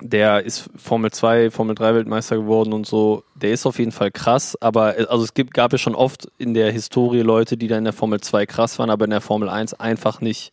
der 0.02 0.44
ist 0.44 0.70
Formel 0.76 1.10
2, 1.10 1.50
Formel 1.50 1.74
3 1.74 1.94
Weltmeister 1.94 2.36
geworden 2.36 2.72
und 2.72 2.86
so. 2.86 3.22
Der 3.34 3.52
ist 3.52 3.66
auf 3.66 3.78
jeden 3.78 3.92
Fall 3.92 4.10
krass, 4.10 4.56
aber 4.60 4.94
also 5.08 5.22
es 5.24 5.34
gibt, 5.34 5.52
gab 5.52 5.72
ja 5.72 5.78
schon 5.78 5.94
oft 5.94 6.26
in 6.38 6.54
der 6.54 6.72
Historie 6.72 7.20
Leute, 7.20 7.56
die 7.56 7.68
da 7.68 7.76
in 7.76 7.84
der 7.84 7.92
Formel 7.92 8.20
2 8.20 8.46
krass 8.46 8.78
waren, 8.78 8.90
aber 8.90 9.04
in 9.04 9.10
der 9.10 9.20
Formel 9.20 9.48
1 9.48 9.74
einfach 9.74 10.20
nicht 10.20 10.52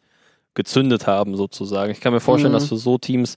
gezündet 0.53 1.07
haben, 1.07 1.35
sozusagen. 1.37 1.91
Ich 1.91 2.01
kann 2.01 2.13
mir 2.13 2.19
vorstellen, 2.19 2.51
Mhm. 2.51 2.57
dass 2.57 2.67
für 2.67 2.77
so 2.77 2.97
Teams 2.97 3.35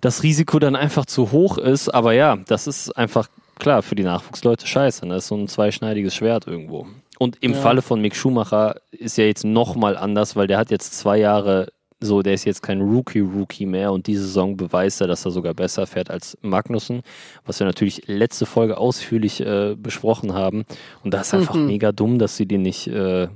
das 0.00 0.22
Risiko 0.22 0.58
dann 0.60 0.76
einfach 0.76 1.06
zu 1.06 1.32
hoch 1.32 1.58
ist, 1.58 1.88
aber 1.88 2.12
ja, 2.12 2.36
das 2.46 2.66
ist 2.66 2.96
einfach 2.96 3.28
klar 3.58 3.82
für 3.82 3.94
die 3.96 4.02
Nachwuchsleute 4.04 4.66
scheiße. 4.66 5.06
Ne? 5.06 5.14
Das 5.14 5.24
ist 5.24 5.28
so 5.28 5.34
ein 5.36 5.48
zweischneidiges 5.48 6.14
Schwert 6.14 6.46
irgendwo. 6.46 6.86
Und 7.22 7.36
im 7.42 7.52
Ja. 7.52 7.58
Falle 7.60 7.82
von 7.82 8.00
Mick 8.00 8.16
Schumacher 8.16 8.80
ist 8.92 9.18
ja 9.18 9.24
jetzt 9.24 9.44
nochmal 9.44 9.94
anders, 9.94 10.36
weil 10.36 10.46
der 10.46 10.56
hat 10.56 10.70
jetzt 10.70 10.98
zwei 10.98 11.18
Jahre 11.18 11.70
so, 12.02 12.22
der 12.22 12.32
ist 12.32 12.46
jetzt 12.46 12.62
kein 12.62 12.80
Rookie-Rookie 12.80 13.66
mehr 13.66 13.92
und 13.92 14.06
diese 14.06 14.22
Saison 14.22 14.56
beweist 14.56 15.02
er, 15.02 15.06
dass 15.06 15.26
er 15.26 15.32
sogar 15.32 15.52
besser 15.52 15.86
fährt 15.86 16.08
als 16.08 16.38
Magnussen, 16.40 17.02
was 17.44 17.60
wir 17.60 17.66
natürlich 17.66 18.08
letzte 18.08 18.46
Folge 18.46 18.78
ausführlich 18.78 19.42
äh, 19.42 19.74
besprochen 19.76 20.32
haben. 20.32 20.64
Und 21.04 21.12
das 21.12 21.26
ist 21.28 21.34
einfach 21.34 21.56
Mhm. 21.56 21.66
mega 21.66 21.92
dumm, 21.92 22.18
dass 22.18 22.38
sie 22.38 22.46
den 22.46 22.62
nicht 22.62 22.86
äh, 22.86 23.28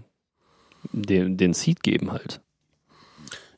den, 0.92 1.36
den 1.36 1.52
Seed 1.52 1.82
geben 1.82 2.10
halt. 2.12 2.40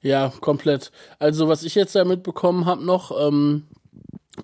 Ja, 0.02 0.32
komplett. 0.40 0.90
Also, 1.20 1.46
was 1.46 1.62
ich 1.62 1.76
jetzt 1.76 1.94
da 1.94 2.04
mitbekommen 2.04 2.66
habe 2.66 2.84
noch, 2.84 3.12
ähm, 3.28 3.68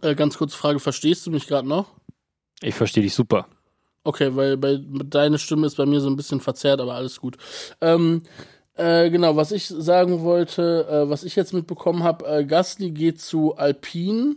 äh, 0.00 0.14
ganz 0.14 0.38
kurze 0.38 0.56
Frage, 0.56 0.78
verstehst 0.78 1.26
du 1.26 1.32
mich 1.32 1.48
gerade 1.48 1.66
noch? 1.66 1.86
Ich 2.60 2.76
verstehe 2.76 3.02
dich 3.02 3.14
super. 3.14 3.46
Okay, 4.04 4.34
weil 4.34 4.56
bei, 4.56 4.80
deine 5.04 5.38
Stimme 5.38 5.66
ist 5.66 5.76
bei 5.76 5.86
mir 5.86 6.00
so 6.00 6.08
ein 6.10 6.16
bisschen 6.16 6.40
verzerrt, 6.40 6.80
aber 6.80 6.94
alles 6.94 7.20
gut. 7.20 7.36
Ähm, 7.80 8.22
äh, 8.74 9.10
genau, 9.10 9.36
was 9.36 9.52
ich 9.52 9.66
sagen 9.66 10.22
wollte, 10.22 10.86
äh, 10.90 11.08
was 11.08 11.24
ich 11.24 11.36
jetzt 11.36 11.52
mitbekommen 11.52 12.02
habe, 12.02 12.26
äh, 12.26 12.44
Gasly 12.44 12.90
geht 12.90 13.20
zu 13.20 13.56
Alpine. 13.56 14.36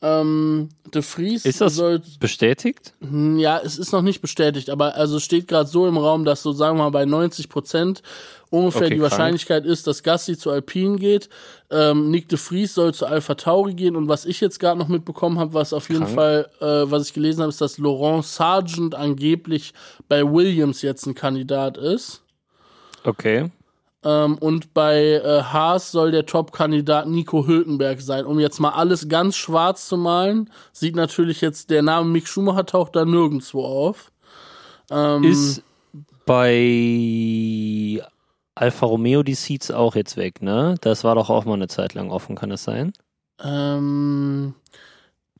Ähm, 0.00 0.68
De 0.94 1.02
Vries 1.02 1.44
Ist 1.44 1.60
das 1.60 1.74
soll 1.74 2.00
bestätigt? 2.20 2.94
Hm, 3.00 3.36
Ja, 3.38 3.58
es 3.62 3.78
ist 3.78 3.90
noch 3.92 4.02
nicht 4.02 4.20
bestätigt, 4.20 4.70
aber 4.70 4.94
also 4.94 5.16
es 5.16 5.24
steht 5.24 5.48
gerade 5.48 5.68
so 5.68 5.88
im 5.88 5.96
Raum, 5.96 6.24
dass 6.24 6.42
so 6.42 6.52
sagen 6.52 6.76
wir 6.78 6.84
mal 6.84 6.90
bei 6.90 7.04
90 7.04 7.48
Prozent 7.48 8.02
ungefähr 8.50 8.82
Okay, 8.82 8.90
die 8.90 8.98
krank. 9.00 9.10
Wahrscheinlichkeit 9.10 9.66
ist, 9.66 9.88
dass 9.88 10.04
Gasly 10.04 10.38
zu 10.38 10.50
Alpine 10.52 10.96
geht. 10.96 11.28
Ähm, 11.70 12.10
Nick 12.12 12.28
de 12.28 12.38
Vries 12.38 12.74
soll 12.74 12.94
zu 12.94 13.06
Alpha 13.06 13.34
Tauri 13.34 13.74
gehen 13.74 13.96
und 13.96 14.08
was 14.08 14.24
ich 14.24 14.40
jetzt 14.40 14.60
gerade 14.60 14.78
noch 14.78 14.88
mitbekommen 14.88 15.38
habe, 15.40 15.52
was 15.52 15.72
auf 15.72 15.88
jeden 15.90 16.04
Krank. 16.04 16.14
Fall, 16.14 16.48
äh, 16.60 16.90
was 16.90 17.08
ich 17.08 17.12
gelesen 17.12 17.40
habe, 17.40 17.50
ist, 17.50 17.60
dass 17.60 17.78
Laurent 17.78 18.24
Sargent 18.24 18.94
angeblich 18.94 19.74
bei 20.08 20.22
Williams 20.24 20.80
jetzt 20.82 21.06
ein 21.06 21.14
Kandidat 21.16 21.76
ist. 21.76 22.22
Okay. 23.02 23.50
Ähm, 24.08 24.38
und 24.38 24.72
bei 24.72 25.20
äh, 25.22 25.42
Haas 25.42 25.90
soll 25.92 26.12
der 26.12 26.24
Top-Kandidat 26.24 27.08
Nico 27.08 27.46
Hülkenberg 27.46 28.00
sein. 28.00 28.24
Um 28.24 28.40
jetzt 28.40 28.58
mal 28.58 28.70
alles 28.70 29.08
ganz 29.08 29.36
schwarz 29.36 29.86
zu 29.86 29.98
malen, 29.98 30.50
sieht 30.72 30.96
natürlich 30.96 31.42
jetzt 31.42 31.68
der 31.68 31.82
Name 31.82 32.08
Mick 32.08 32.26
Schumacher 32.26 32.64
taucht 32.64 32.96
da 32.96 33.04
nirgendwo 33.04 33.64
auf. 33.64 34.10
Ähm, 34.90 35.24
Ist 35.24 35.62
bei 36.24 38.02
Alfa 38.54 38.86
Romeo 38.86 39.22
die 39.22 39.34
Seats 39.34 39.70
auch 39.70 39.94
jetzt 39.94 40.16
weg, 40.16 40.40
ne? 40.40 40.76
Das 40.80 41.04
war 41.04 41.14
doch 41.14 41.28
auch 41.28 41.44
mal 41.44 41.54
eine 41.54 41.68
Zeit 41.68 41.92
lang 41.92 42.10
offen, 42.10 42.34
kann 42.34 42.50
das 42.50 42.64
sein? 42.64 42.92
ähm, 43.42 44.54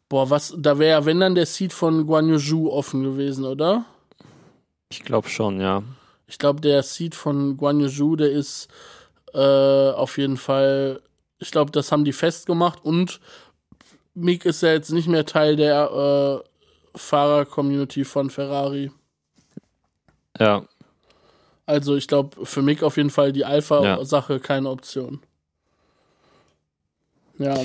boah, 0.08 0.30
was, 0.30 0.54
da 0.56 0.78
wäre 0.78 1.00
ja, 1.00 1.04
wenn 1.06 1.20
dann 1.20 1.34
der 1.34 1.46
Seat 1.46 1.72
von 1.72 2.06
Guan 2.06 2.28
Yu 2.28 2.70
offen 2.70 3.02
gewesen, 3.02 3.44
oder? 3.44 3.84
Ich 4.90 5.02
glaube 5.02 5.28
schon, 5.28 5.60
ja. 5.60 5.82
Ich 6.28 6.38
glaube, 6.38 6.60
der 6.60 6.82
Seat 6.82 7.14
von 7.14 7.56
Guan 7.56 7.80
Yu 7.80 8.14
der 8.16 8.30
ist 8.30 8.68
äh, 9.34 9.90
auf 9.90 10.18
jeden 10.18 10.36
Fall, 10.36 11.00
ich 11.38 11.50
glaube, 11.50 11.72
das 11.72 11.90
haben 11.90 12.04
die 12.04 12.12
festgemacht 12.12 12.84
und 12.84 13.20
Mick 14.14 14.44
ist 14.44 14.62
ja 14.62 14.72
jetzt 14.72 14.90
nicht 14.92 15.08
mehr 15.08 15.26
Teil 15.26 15.56
der 15.56 16.42
äh, 16.44 16.48
Fahrer-Community 16.98 18.04
von 18.04 18.30
Ferrari. 18.30 18.90
Ja, 20.38 20.64
Also 21.66 21.96
ich 21.96 22.06
glaube, 22.06 22.44
für 22.46 22.62
Mick 22.62 22.82
auf 22.82 22.96
jeden 22.96 23.10
Fall 23.10 23.32
die 23.32 23.44
Alpha-Sache 23.44 24.38
keine 24.40 24.68
Option. 24.70 25.20
Ja, 27.38 27.56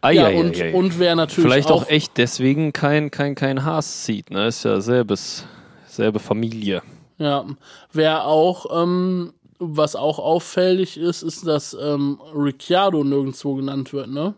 Ei, 0.00 0.12
ja 0.12 0.26
ei, 0.26 0.38
und, 0.38 0.56
ei. 0.60 0.72
und 0.72 0.98
wer 0.98 1.16
natürlich 1.16 1.48
Vielleicht 1.50 1.70
auch, 1.70 1.84
auch 1.84 1.88
echt 1.88 2.16
deswegen 2.18 2.72
kein, 2.72 3.10
kein, 3.10 3.34
kein 3.34 3.64
Haas-Seat, 3.64 4.30
ne? 4.30 4.46
Ist 4.48 4.64
ja 4.64 4.80
selbes, 4.80 5.44
selbe 5.86 6.18
Familie. 6.20 6.82
Ja, 7.18 7.44
wer 7.92 8.26
auch, 8.26 8.66
ähm, 8.82 9.32
was 9.58 9.96
auch 9.96 10.18
auffällig 10.20 10.96
ist, 10.96 11.22
ist, 11.22 11.46
dass 11.46 11.76
ähm, 11.80 12.20
Ricciardo 12.34 13.02
nirgendwo 13.02 13.56
genannt 13.56 13.92
wird, 13.92 14.08
ne? 14.08 14.34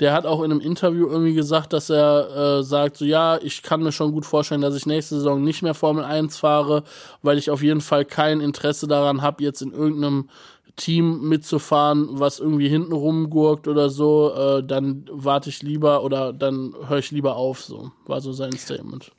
Der 0.00 0.12
hat 0.12 0.26
auch 0.26 0.42
in 0.42 0.50
einem 0.50 0.60
Interview 0.60 1.08
irgendwie 1.08 1.32
gesagt, 1.34 1.72
dass 1.72 1.88
er 1.88 2.58
äh, 2.58 2.62
sagt, 2.62 2.98
so 2.98 3.04
ja, 3.06 3.38
ich 3.38 3.62
kann 3.62 3.82
mir 3.82 3.92
schon 3.92 4.12
gut 4.12 4.26
vorstellen, 4.26 4.60
dass 4.60 4.76
ich 4.76 4.84
nächste 4.84 5.16
Saison 5.16 5.42
nicht 5.42 5.62
mehr 5.62 5.72
Formel 5.74 6.04
1 6.04 6.36
fahre, 6.36 6.84
weil 7.22 7.38
ich 7.38 7.50
auf 7.50 7.62
jeden 7.62 7.80
Fall 7.80 8.04
kein 8.04 8.40
Interesse 8.40 8.86
daran 8.88 9.22
habe, 9.22 9.42
jetzt 9.42 9.62
in 9.62 9.72
irgendeinem 9.72 10.28
Team 10.76 11.26
mitzufahren, 11.28 12.08
was 12.20 12.38
irgendwie 12.40 12.68
hinten 12.68 12.92
rumgurkt 12.92 13.68
oder 13.68 13.88
so, 13.88 14.32
äh, 14.34 14.62
dann 14.62 15.06
warte 15.10 15.48
ich 15.48 15.62
lieber 15.62 16.04
oder 16.04 16.34
dann 16.34 16.74
höre 16.88 16.98
ich 16.98 17.10
lieber 17.10 17.36
auf, 17.36 17.62
so 17.62 17.90
war 18.06 18.20
so 18.20 18.32
sein 18.32 18.52
Statement. 18.52 19.10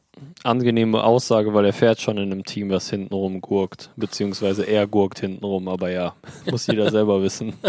Angenehme 0.44 1.04
Aussage, 1.04 1.54
weil 1.54 1.66
er 1.66 1.74
fährt 1.74 2.00
schon 2.00 2.18
in 2.18 2.32
einem 2.32 2.44
Team, 2.44 2.70
was 2.70 2.90
hintenrum 2.90 3.42
gurkt. 3.42 3.92
Beziehungsweise 3.96 4.64
er 4.64 4.88
gurkt 4.88 5.20
hintenrum, 5.20 5.68
aber 5.68 5.90
ja, 5.90 6.16
muss 6.52 6.68
jeder 6.68 6.92
selber 6.92 7.22
wissen. 7.22 7.54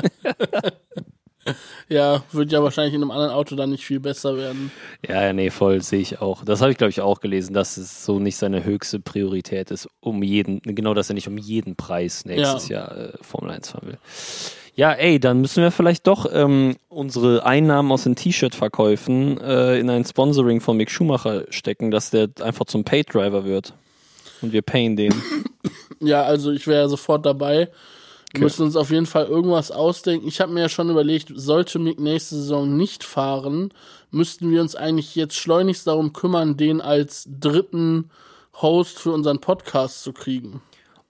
Ja, 1.89 2.23
wird 2.33 2.53
ja 2.53 2.63
wahrscheinlich 2.63 2.95
in 2.95 3.03
einem 3.03 3.11
anderen 3.11 3.33
Auto 3.33 3.57
dann 3.57 3.71
nicht 3.71 3.87
viel 3.87 4.01
besser 4.01 4.37
werden. 4.37 4.71
Ja, 5.07 5.25
ja, 5.25 5.33
nee, 5.33 5.51
voll, 5.51 5.83
sehe 5.83 6.01
ich 6.01 6.21
auch. 6.21 6.45
Das 6.45 6.61
habe 6.61 6.71
ich, 6.71 6.79
glaube 6.79 6.91
ich, 6.91 7.01
auch 7.01 7.21
gelesen, 7.21 7.55
dass 7.55 7.77
es 7.77 8.05
so 8.05 8.19
nicht 8.19 8.37
seine 8.37 8.65
höchste 8.65 9.01
Priorität 9.01 9.71
ist, 9.71 9.89
um 10.01 10.23
jeden, 10.23 10.61
genau, 10.61 10.95
dass 10.95 11.09
er 11.09 11.15
nicht 11.15 11.29
um 11.29 11.39
jeden 11.39 11.77
Preis 11.77 12.25
nächstes 12.25 12.69
Jahr 12.69 12.97
äh, 12.97 13.13
Formel 13.23 13.51
1 13.51 13.71
fahren 13.71 13.89
will. 13.89 13.99
Ja, 14.79 14.93
ey, 14.93 15.19
dann 15.19 15.41
müssen 15.41 15.61
wir 15.61 15.73
vielleicht 15.73 16.07
doch 16.07 16.25
ähm, 16.33 16.77
unsere 16.89 17.45
Einnahmen 17.45 17.91
aus 17.91 18.05
den 18.05 18.15
T-Shirt-Verkäufen 18.15 19.41
äh, 19.41 19.77
in 19.81 19.91
ein 19.91 20.05
Sponsoring 20.05 20.61
von 20.61 20.77
Mick 20.77 20.89
Schumacher 20.89 21.47
stecken, 21.51 21.91
dass 21.91 22.11
der 22.11 22.29
einfach 22.41 22.65
zum 22.67 22.85
Paid-Driver 22.85 23.45
wird. 23.45 23.75
Und 24.41 24.53
wir 24.53 24.63
payen 24.63 24.95
den. 24.95 25.13
Ja, 25.99 26.23
also 26.23 26.53
ich 26.53 26.69
wäre 26.69 26.89
sofort 26.89 27.27
dabei. 27.27 27.57
Wir 27.59 27.71
Okay. 28.35 28.41
müssen 28.45 28.63
uns 28.63 28.77
auf 28.77 28.91
jeden 28.91 29.07
Fall 29.07 29.25
irgendwas 29.25 29.73
ausdenken. 29.73 30.29
Ich 30.29 30.41
habe 30.41 30.53
mir 30.53 30.61
ja 30.61 30.69
schon 30.69 30.91
überlegt, 30.91 31.33
sollte 31.35 31.81
Mick 31.81 31.99
nächste 31.99 32.37
Saison 32.37 32.77
nicht 32.77 33.03
fahren, 33.03 33.73
müssten 34.13 34.49
wir 34.53 34.61
uns 34.61 34.77
eigentlich 34.77 35.17
jetzt 35.17 35.35
schleunigst 35.35 35.89
darum 35.89 36.13
kümmern, 36.13 36.57
den 36.57 36.81
als 36.81 37.27
dritten 37.29 38.11
Host 38.63 39.01
für 39.01 39.11
unseren 39.11 39.41
Podcast 39.41 40.05
zu 40.05 40.13
kriegen. 40.13 40.61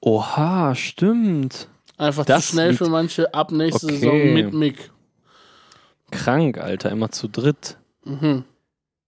Oha, 0.00 0.74
stimmt. 0.74 1.68
Einfach 1.98 2.24
Das 2.24 2.46
zu 2.46 2.52
schnell 2.52 2.74
für 2.74 2.88
manche 2.88 3.34
ab 3.34 3.52
nächste 3.52 3.86
Okay. 3.86 3.96
Saison 3.96 4.32
mit 4.32 4.52
Mick. 4.54 4.90
Krank, 6.10 6.58
Alter, 6.58 6.90
immer 6.90 7.10
zu 7.10 7.28
dritt. 7.28 7.76
Mhm. 8.04 8.44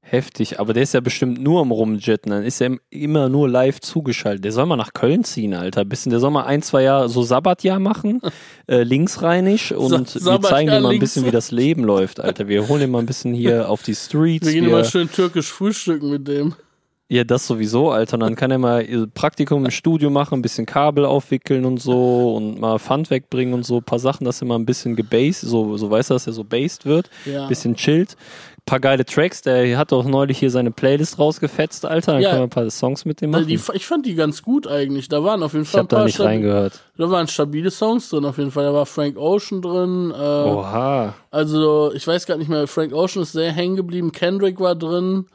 Heftig, 0.02 0.58
aber 0.58 0.72
der 0.72 0.82
ist 0.82 0.94
ja 0.94 1.00
bestimmt 1.00 1.40
nur 1.40 1.60
am 1.60 1.70
Rumjetten, 1.70 2.30
dann 2.32 2.42
ist 2.42 2.60
er 2.60 2.76
immer 2.88 3.28
nur 3.28 3.48
live 3.48 3.80
zugeschaltet. 3.80 4.44
Der 4.44 4.50
soll 4.50 4.66
mal 4.66 4.76
nach 4.76 4.92
Köln 4.92 5.22
ziehen, 5.24 5.54
Alter. 5.54 5.84
Bisschen, 5.84 6.10
der 6.10 6.18
soll 6.18 6.30
mal 6.32 6.44
ein, 6.46 6.62
zwei 6.62 6.82
Jahre 6.82 7.08
so 7.08 7.22
Sabbatjahr 7.22 7.78
machen, 7.78 8.20
äh, 8.66 8.82
linksrheinig 8.82 9.72
und 9.74 9.92
wir 10.14 10.20
Sabbatjahr 10.20 10.50
zeigen 10.50 10.70
dir 10.70 10.80
mal 10.80 10.92
ein 10.94 10.98
bisschen, 10.98 11.26
wie 11.26 11.30
das 11.30 11.52
Leben 11.52 11.84
läuft, 11.84 12.18
Alter. 12.18 12.48
Wir 12.48 12.66
holen 12.66 12.82
ihn 12.82 12.90
mal 12.90 12.98
ein 12.98 13.06
bisschen 13.06 13.34
hier 13.34 13.68
auf 13.70 13.82
die 13.82 13.94
Streets. 13.94 14.46
Wir 14.46 14.54
gehen 14.54 14.64
wir- 14.64 14.70
immer 14.70 14.84
schön 14.84 15.08
türkisch 15.12 15.52
frühstücken 15.52 16.10
mit 16.10 16.26
dem. 16.26 16.54
Ja, 17.12 17.24
das 17.24 17.44
sowieso, 17.46 17.90
Alter. 17.90 18.14
Und 18.14 18.20
dann 18.20 18.36
kann 18.36 18.52
er 18.52 18.58
mal 18.58 18.84
ihr 18.86 19.06
Praktikum 19.12 19.64
im 19.64 19.70
Studio 19.72 20.10
machen, 20.10 20.38
ein 20.38 20.42
bisschen 20.42 20.64
Kabel 20.64 21.04
aufwickeln 21.04 21.64
und 21.64 21.78
so 21.82 22.36
und 22.36 22.60
mal 22.60 22.78
Pfand 22.78 23.10
wegbringen 23.10 23.52
und 23.52 23.66
so, 23.66 23.78
ein 23.78 23.82
paar 23.82 23.98
Sachen, 23.98 24.24
dass 24.24 24.40
er 24.40 24.46
mal 24.46 24.54
ein 24.54 24.64
bisschen 24.64 24.94
gebased, 24.94 25.40
so, 25.40 25.76
so 25.76 25.90
weißt 25.90 26.10
du, 26.10 26.14
dass 26.14 26.26
er 26.28 26.32
so 26.32 26.44
based 26.44 26.86
wird. 26.86 27.10
Ja. 27.26 27.48
bisschen 27.48 27.74
chillt. 27.74 28.16
Paar 28.66 28.78
geile 28.78 29.04
Tracks, 29.04 29.42
der 29.42 29.76
hat 29.78 29.90
doch 29.90 30.04
neulich 30.04 30.38
hier 30.38 30.50
seine 30.50 30.70
Playlist 30.70 31.18
rausgefetzt, 31.18 31.84
Alter. 31.86 32.12
Dann 32.12 32.22
Ja. 32.22 32.28
können 32.28 32.42
wir 32.42 32.46
ein 32.46 32.50
paar 32.50 32.70
Songs 32.70 33.04
mit 33.04 33.20
dem 33.20 33.30
machen. 33.30 33.46
Die, 33.48 33.54
ich 33.72 33.86
fand 33.86 34.06
die 34.06 34.14
ganz 34.14 34.42
gut 34.42 34.68
eigentlich. 34.68 35.08
Da 35.08 35.24
waren 35.24 35.42
auf 35.42 35.54
jeden 35.54 35.64
ich 35.64 35.70
Fall 35.70 35.80
habe 35.80 35.88
da 35.88 36.04
nicht 36.04 36.20
reingehört. 36.20 36.78
Da 36.96 37.10
waren 37.10 37.26
stabile 37.26 37.70
Songs 37.72 38.08
drin 38.10 38.24
auf 38.24 38.38
jeden 38.38 38.50
Fall. 38.52 38.64
Da 38.64 38.74
war 38.74 38.86
Frank 38.86 39.16
Ocean 39.16 39.62
drin. 39.62 40.12
Äh, 40.14 40.14
Oha. 40.14 41.14
Also, 41.32 41.92
ich 41.94 42.06
weiß 42.06 42.26
gar 42.26 42.36
nicht 42.36 42.48
mehr, 42.48 42.68
Frank 42.68 42.92
Ocean 42.92 43.22
ist 43.22 43.32
sehr 43.32 43.50
hängen 43.50 43.74
geblieben, 43.76 44.12
Kendrick 44.12 44.60
war 44.60 44.76
drin. 44.76 45.26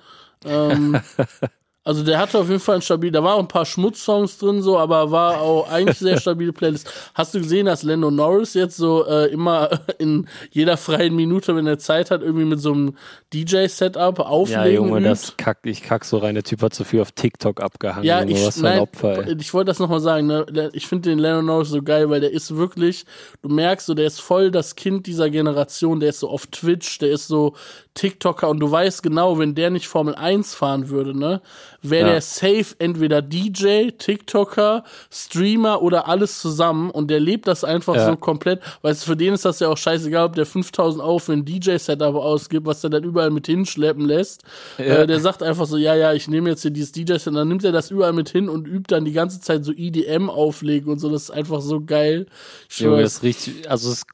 Ähm, 0.46 0.96
also 1.86 2.04
der 2.04 2.18
hatte 2.18 2.40
auf 2.40 2.48
jeden 2.50 2.60
Fall 2.60 2.78
ein 2.78 2.82
stabil, 2.82 3.12
da 3.12 3.24
waren 3.24 3.36
auch 3.36 3.40
ein 3.40 3.48
paar 3.48 3.66
Schmutzsongs 3.66 4.40
drin, 4.40 4.64
so, 4.64 4.80
aber 4.80 5.12
war 5.12 5.40
auch 5.40 5.70
eigentlich 5.70 6.00
sehr 6.00 6.20
stabile 6.20 6.52
Playlist. 6.52 6.92
Hast 7.14 7.36
du 7.36 7.40
gesehen, 7.40 7.68
dass 7.68 7.84
Lando 7.84 8.10
Norris 8.10 8.56
jetzt 8.56 8.76
so 8.76 9.06
äh, 9.06 9.28
immer 9.32 9.70
in 10.00 10.28
jeder 10.50 10.78
freien 10.78 11.16
Minute, 11.16 11.56
wenn 11.56 11.68
er 11.68 11.78
Zeit 11.78 12.10
hat, 12.10 12.24
irgendwie 12.24 12.46
mit 12.46 12.60
so 12.60 12.74
einem 12.74 12.96
DJ-Setup 13.34 14.18
Ja, 14.18 14.26
auflegen 14.26 14.74
Junge, 14.88 14.98
übt? 14.98 15.10
das 15.10 15.38
kack, 15.38 15.60
ich 15.64 15.84
kack 15.84 16.06
so 16.06 16.18
rein. 16.18 16.34
Der 16.34 16.44
Typ 16.44 16.64
hat 16.64 16.74
zu 16.74 16.84
viel 16.84 17.02
auf 17.02 17.12
TikTok 17.12 17.62
abgehangen. 17.62 18.04
Ja, 18.04 18.24
ich, 18.24 18.44
was 18.44 18.58
nein, 18.58 18.80
Opfer, 18.80 19.28
ey. 19.28 19.36
ich 19.40 19.54
wollte 19.54 19.70
das 19.70 19.78
nochmal 19.78 20.00
sagen, 20.00 20.26
ne? 20.26 20.72
ich 20.74 20.88
finde 20.88 21.10
den 21.10 21.20
Lennon 21.20 21.46
Norris 21.46 21.70
so 21.70 21.84
geil, 21.84 22.10
weil 22.10 22.20
der 22.20 22.32
ist 22.32 22.56
wirklich, 22.56 23.06
du 23.44 23.50
merkst 23.50 23.86
so, 23.86 23.94
der 23.94 24.08
ist 24.08 24.22
voll 24.22 24.50
das 24.50 24.76
Kind 24.76 25.06
dieser 25.06 25.30
Generation, 25.30 26.00
der 26.00 26.10
ist 26.10 26.22
so 26.22 26.30
auf 26.30 26.48
Twitch, 26.48 26.98
der 26.98 27.12
ist 27.12 27.28
so 27.28 27.54
TikToker 27.94 28.50
und 28.50 28.60
du 28.60 28.70
weißt 28.70 29.04
genau, 29.04 29.40
wenn 29.40 29.56
der 29.56 29.70
nicht 29.70 29.88
Formel 29.88 30.16
1 30.16 30.54
fahren 30.56 30.90
würde, 30.90 31.18
ne, 31.18 31.42
wäre 31.90 32.08
Ja. 32.08 32.12
der 32.14 32.22
safe 32.22 32.76
entweder 32.80 33.22
DJ, 33.22 33.90
TikToker, 33.98 34.84
Streamer 35.12 35.82
oder 35.82 36.08
alles 36.08 36.40
zusammen 36.42 36.90
und 36.92 37.10
der 37.10 37.20
lebt 37.20 37.48
das 37.48 37.64
einfach 37.64 37.96
Ja. 37.96 38.06
so 38.10 38.16
komplett, 38.18 38.62
weil 38.82 38.96
für 38.96 39.16
den 39.16 39.34
ist 39.34 39.46
das 39.46 39.60
ja 39.60 39.68
auch 39.70 39.78
scheißegal, 39.78 40.26
ob 40.26 40.36
der 40.36 40.46
5000 40.46 41.04
Euro 41.04 41.20
für 41.20 41.34
ein 41.34 41.46
DJ-Setup 41.46 42.16
ausgibt, 42.16 42.66
was 42.66 42.84
er 42.84 42.90
dann 42.90 43.04
überall 43.04 43.30
mit 43.32 43.48
hinschleppen 43.48 44.06
lässt. 44.06 44.44
Ja. 44.78 44.86
Äh, 44.86 45.08
der 45.08 45.20
sagt 45.20 45.44
einfach 45.44 45.66
so, 45.66 45.78
ja, 45.78 45.96
ja, 45.96 46.14
ich 46.14 46.28
nehme 46.28 46.50
jetzt 46.50 46.62
hier 46.62 46.72
dieses 46.72 46.92
DJ-Set 46.92 47.28
und 47.28 47.36
dann 47.36 47.48
nimmt 47.48 47.64
er 47.64 47.72
das 47.72 47.92
überall 47.92 48.14
mit 48.14 48.30
hin 48.30 48.50
und 48.50 48.68
übt 48.68 48.94
dann 48.94 49.06
die 49.06 49.12
ganze 49.14 49.40
Zeit 49.40 49.66
so 49.66 49.72
EDM 49.72 50.30
auflegen 50.30 50.92
und 50.92 51.00
so. 51.00 51.10
Das 51.10 51.24
ist 51.24 51.32
einfach 51.32 51.62
so 51.62 51.82
geil. 51.82 52.26
Ich 52.70 52.80
Junge, 52.80 53.02
das 53.02 53.16
ist 53.16 53.24
richtig, 53.24 53.70
also 53.70 53.90
es 53.92 54.00
ist 54.00 54.06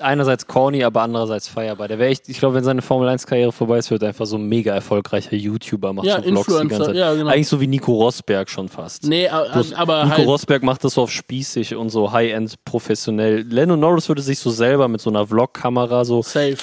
einerseits 0.00 0.46
corny, 0.46 0.84
aber 0.84 1.02
andererseits 1.02 1.48
feierbar. 1.48 1.88
Der 1.88 1.98
wäre 1.98 2.10
echt, 2.10 2.28
ich 2.28 2.38
glaube, 2.38 2.54
wenn 2.56 2.64
seine 2.64 2.82
Formel 2.82 3.08
1 3.08 3.26
Karriere 3.26 3.52
vorbei 3.52 3.78
ist, 3.78 3.90
wird 3.90 4.02
er 4.02 4.08
einfach 4.08 4.26
so 4.26 4.36
ein 4.36 4.46
mega 4.48 4.74
erfolgreicher 4.74 5.36
YouTuber, 5.36 5.92
macht 5.92 6.06
Ja, 6.06 6.16
so 6.16 6.22
Vlogs 6.22 6.46
die 6.46 6.52
Influencer, 6.52 6.68
ganze 6.78 6.86
Zeit. 6.92 6.96
Ja, 7.00 7.14
genau. 7.14 7.30
Eigentlich 7.30 7.48
so 7.48 7.60
wie 7.60 7.66
Nico 7.66 7.92
Rosberg 7.92 8.48
schon 8.48 8.68
fast. 8.68 9.04
Nee, 9.04 9.28
a- 9.28 9.44
Bloß 9.52 9.72
aber 9.74 10.04
Nico 10.04 10.16
halt, 10.18 10.26
Rosberg 10.28 10.62
macht 10.62 10.84
das 10.84 10.94
so 10.94 11.02
auf 11.02 11.10
spießig 11.10 11.74
und 11.74 11.88
so 11.90 12.12
High-End 12.12 12.54
professionell. 12.64 13.44
Lando 13.50 13.76
Norris 13.76 14.08
würde 14.08 14.22
sich 14.22 14.38
so 14.38 14.50
selber 14.50 14.88
mit 14.88 15.00
so 15.00 15.10
einer 15.10 15.26
Vlog-Kamera 15.26 16.04
so 16.04 16.22
safe. 16.22 16.56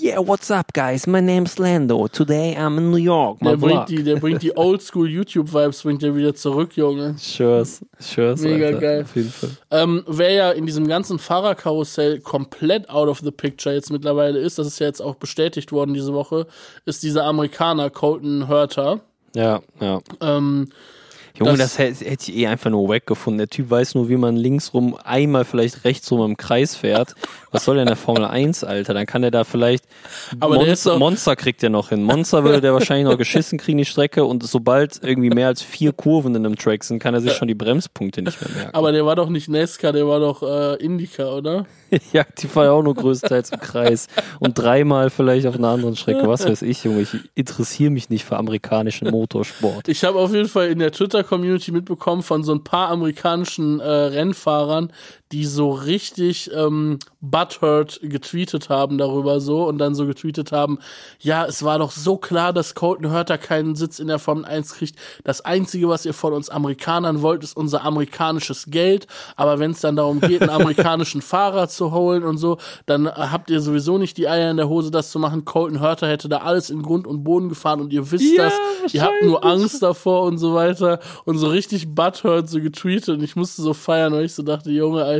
Yeah, 0.00 0.18
what's 0.26 0.50
up, 0.50 0.72
guys? 0.72 1.06
My 1.06 1.20
name's 1.20 1.58
Lando. 1.58 2.08
Today 2.08 2.56
I'm 2.56 2.78
in 2.78 2.90
New 2.90 2.96
York. 2.96 3.42
My 3.42 3.50
Der 3.50 3.58
vlog. 3.58 3.68
bringt 3.70 3.88
die, 3.90 4.02
der 4.04 4.16
bringt 4.16 4.42
die 4.42 4.52
Oldschool 4.56 5.08
YouTube-Vibes, 5.10 5.82
bringt 5.82 6.02
er 6.02 6.14
wieder 6.16 6.34
zurück, 6.34 6.76
Junge. 6.76 7.16
Schurs, 7.20 7.84
schurs, 8.00 8.40
Mega 8.40 8.66
Alter. 8.66 8.78
geil. 8.80 9.02
Auf 9.02 9.16
jeden 9.16 9.30
Fall. 9.30 9.50
Ähm, 9.70 10.04
wer 10.06 10.30
ja 10.32 10.50
in 10.52 10.66
diesem 10.66 10.86
ganzen 10.88 11.18
Fahrerkarussell 11.18 12.20
komplett 12.20 12.88
out 12.88 13.08
of 13.08 13.20
the 13.20 13.30
picture 13.30 13.74
jetzt 13.74 13.90
mittlerweile 13.90 14.38
ist, 14.38 14.58
das 14.58 14.66
ist 14.66 14.78
ja 14.78 14.86
jetzt 14.86 15.00
auch 15.02 15.16
bestätigt 15.16 15.72
worden 15.72 15.94
diese 15.94 16.12
Woche, 16.14 16.46
ist 16.86 17.02
dieser 17.02 17.24
Amerikaner 17.24 17.90
Colton 17.90 18.48
Hurter. 18.48 19.00
Ja, 19.34 19.60
ja. 19.80 20.00
Ähm, 20.20 20.68
Junge, 21.38 21.52
Das- 21.56 21.76
das, 21.76 22.00
hätte 22.00 22.30
ich 22.30 22.36
eh 22.36 22.48
einfach 22.48 22.70
nur 22.70 22.88
wack 22.88 23.06
gefunden. 23.06 23.38
Der 23.38 23.48
Typ 23.48 23.70
weiß 23.70 23.94
nur, 23.94 24.08
wie 24.10 24.16
man 24.16 24.36
links 24.36 24.74
rum, 24.74 24.96
einmal 25.04 25.44
vielleicht 25.44 25.84
rechts 25.84 26.10
rum 26.10 26.22
im 26.22 26.36
Kreis 26.36 26.74
fährt. 26.74 27.14
Was 27.50 27.64
soll 27.64 27.76
denn 27.76 27.86
der 27.86 27.96
Formel 27.96 28.24
1, 28.24 28.62
Alter? 28.64 28.92
Dann 28.92 29.06
kann 29.06 29.22
der 29.22 29.30
da 29.30 29.44
vielleicht. 29.44 29.84
Aber 30.40 30.56
Monster, 30.56 30.98
Monster 30.98 31.36
kriegt 31.36 31.62
der 31.62 31.70
noch 31.70 31.88
hin. 31.90 32.02
Monster 32.02 32.44
würde 32.44 32.60
der 32.60 32.74
wahrscheinlich 32.74 33.06
noch 33.10 33.16
geschissen 33.16 33.58
kriegen, 33.58 33.78
die 33.78 33.84
Strecke. 33.86 34.24
Und 34.24 34.42
sobald 34.42 35.00
irgendwie 35.02 35.30
mehr 35.30 35.46
als 35.46 35.62
vier 35.62 35.92
Kurven 35.92 36.34
in 36.34 36.44
einem 36.44 36.56
Track 36.56 36.84
sind, 36.84 36.98
kann 36.98 37.14
er 37.14 37.20
sich 37.20 37.32
schon 37.32 37.48
die 37.48 37.54
Bremspunkte 37.54 38.20
nicht 38.22 38.38
mehr 38.42 38.50
merken. 38.54 38.74
aber 38.74 38.92
der 38.92 39.06
war 39.06 39.16
doch 39.16 39.30
nicht 39.30 39.48
NASCAR, 39.48 39.92
der 39.92 40.06
war 40.06 40.20
doch 40.20 40.42
äh, 40.42 40.74
Indica, 40.84 41.32
oder? 41.32 41.64
ja, 42.12 42.24
die 42.38 42.46
fahren 42.46 42.66
ja 42.66 42.72
auch 42.72 42.82
nur 42.82 42.94
größtenteils 42.94 43.50
im 43.50 43.60
Kreis. 43.60 44.06
Und 44.38 44.58
dreimal 44.58 45.10
vielleicht 45.10 45.46
auf 45.46 45.56
einer 45.56 45.68
anderen 45.68 45.96
Strecke. 45.96 46.26
Was 46.26 46.46
weiß 46.46 46.62
ich, 46.62 46.84
Junge. 46.84 47.02
Ich 47.02 47.16
interessiere 47.34 47.90
mich 47.90 48.10
nicht 48.10 48.24
für 48.24 48.36
amerikanischen 48.36 49.10
Motorsport. 49.10 49.88
Ich 49.88 50.04
habe 50.04 50.18
auf 50.18 50.32
jeden 50.32 50.48
Fall 50.48 50.68
in 50.68 50.78
der 50.78 50.92
Twitter-Community 50.92 51.72
mitbekommen 51.72 52.22
von 52.22 52.44
so 52.44 52.52
ein 52.52 52.64
paar 52.64 52.88
amerikanischen 52.88 53.80
äh, 53.80 53.88
Rennfahrern, 53.88 54.92
die 55.32 55.44
so 55.44 55.70
richtig 55.70 56.50
ähm, 56.52 56.98
butthurt 57.20 58.00
getweetet 58.02 58.68
haben 58.68 58.98
darüber 58.98 59.40
so 59.40 59.68
und 59.68 59.78
dann 59.78 59.94
so 59.94 60.06
getweetet 60.06 60.50
haben, 60.50 60.78
ja, 61.20 61.44
es 61.44 61.62
war 61.62 61.78
doch 61.78 61.92
so 61.92 62.16
klar, 62.16 62.52
dass 62.52 62.74
Colton 62.74 63.12
Hurter 63.12 63.38
keinen 63.38 63.76
Sitz 63.76 64.00
in 64.00 64.08
der 64.08 64.18
Formel 64.18 64.44
1 64.44 64.74
kriegt. 64.74 64.98
Das 65.22 65.40
Einzige, 65.42 65.88
was 65.88 66.04
ihr 66.04 66.14
von 66.14 66.32
uns 66.32 66.50
Amerikanern 66.50 67.22
wollt, 67.22 67.44
ist 67.44 67.56
unser 67.56 67.84
amerikanisches 67.84 68.66
Geld. 68.68 69.06
Aber 69.36 69.58
wenn 69.58 69.70
es 69.70 69.80
dann 69.80 69.96
darum 69.96 70.20
geht, 70.20 70.40
einen 70.42 70.50
amerikanischen 70.60 71.22
Fahrer 71.22 71.68
zu 71.68 71.92
holen 71.92 72.24
und 72.24 72.38
so, 72.38 72.58
dann 72.86 73.06
äh, 73.06 73.10
habt 73.14 73.50
ihr 73.50 73.60
sowieso 73.60 73.98
nicht 73.98 74.16
die 74.16 74.28
Eier 74.28 74.50
in 74.50 74.56
der 74.56 74.68
Hose, 74.68 74.90
das 74.90 75.10
zu 75.10 75.18
machen. 75.20 75.44
Colton 75.44 75.80
Hurter 75.80 76.08
hätte 76.08 76.28
da 76.28 76.38
alles 76.38 76.70
in 76.70 76.82
Grund 76.82 77.06
und 77.06 77.22
Boden 77.22 77.48
gefahren 77.48 77.80
und 77.80 77.92
ihr 77.92 78.10
wisst 78.10 78.36
Ja, 78.36 78.44
das. 78.44 78.94
Ihr 78.94 79.02
habt 79.02 79.22
nur 79.22 79.44
Angst 79.44 79.82
davor 79.82 80.22
und 80.22 80.38
so 80.38 80.54
weiter 80.54 80.98
und 81.24 81.38
so 81.38 81.48
richtig 81.48 81.94
butthurt 81.94 82.48
so 82.48 82.60
getweetet 82.60 83.10
und 83.10 83.22
ich 83.22 83.36
musste 83.36 83.62
so 83.62 83.74
feiern, 83.74 84.12
weil 84.12 84.24
ich 84.24 84.34
so 84.34 84.42
dachte, 84.42 84.70
Junge, 84.70 85.04
Alter, 85.04 85.19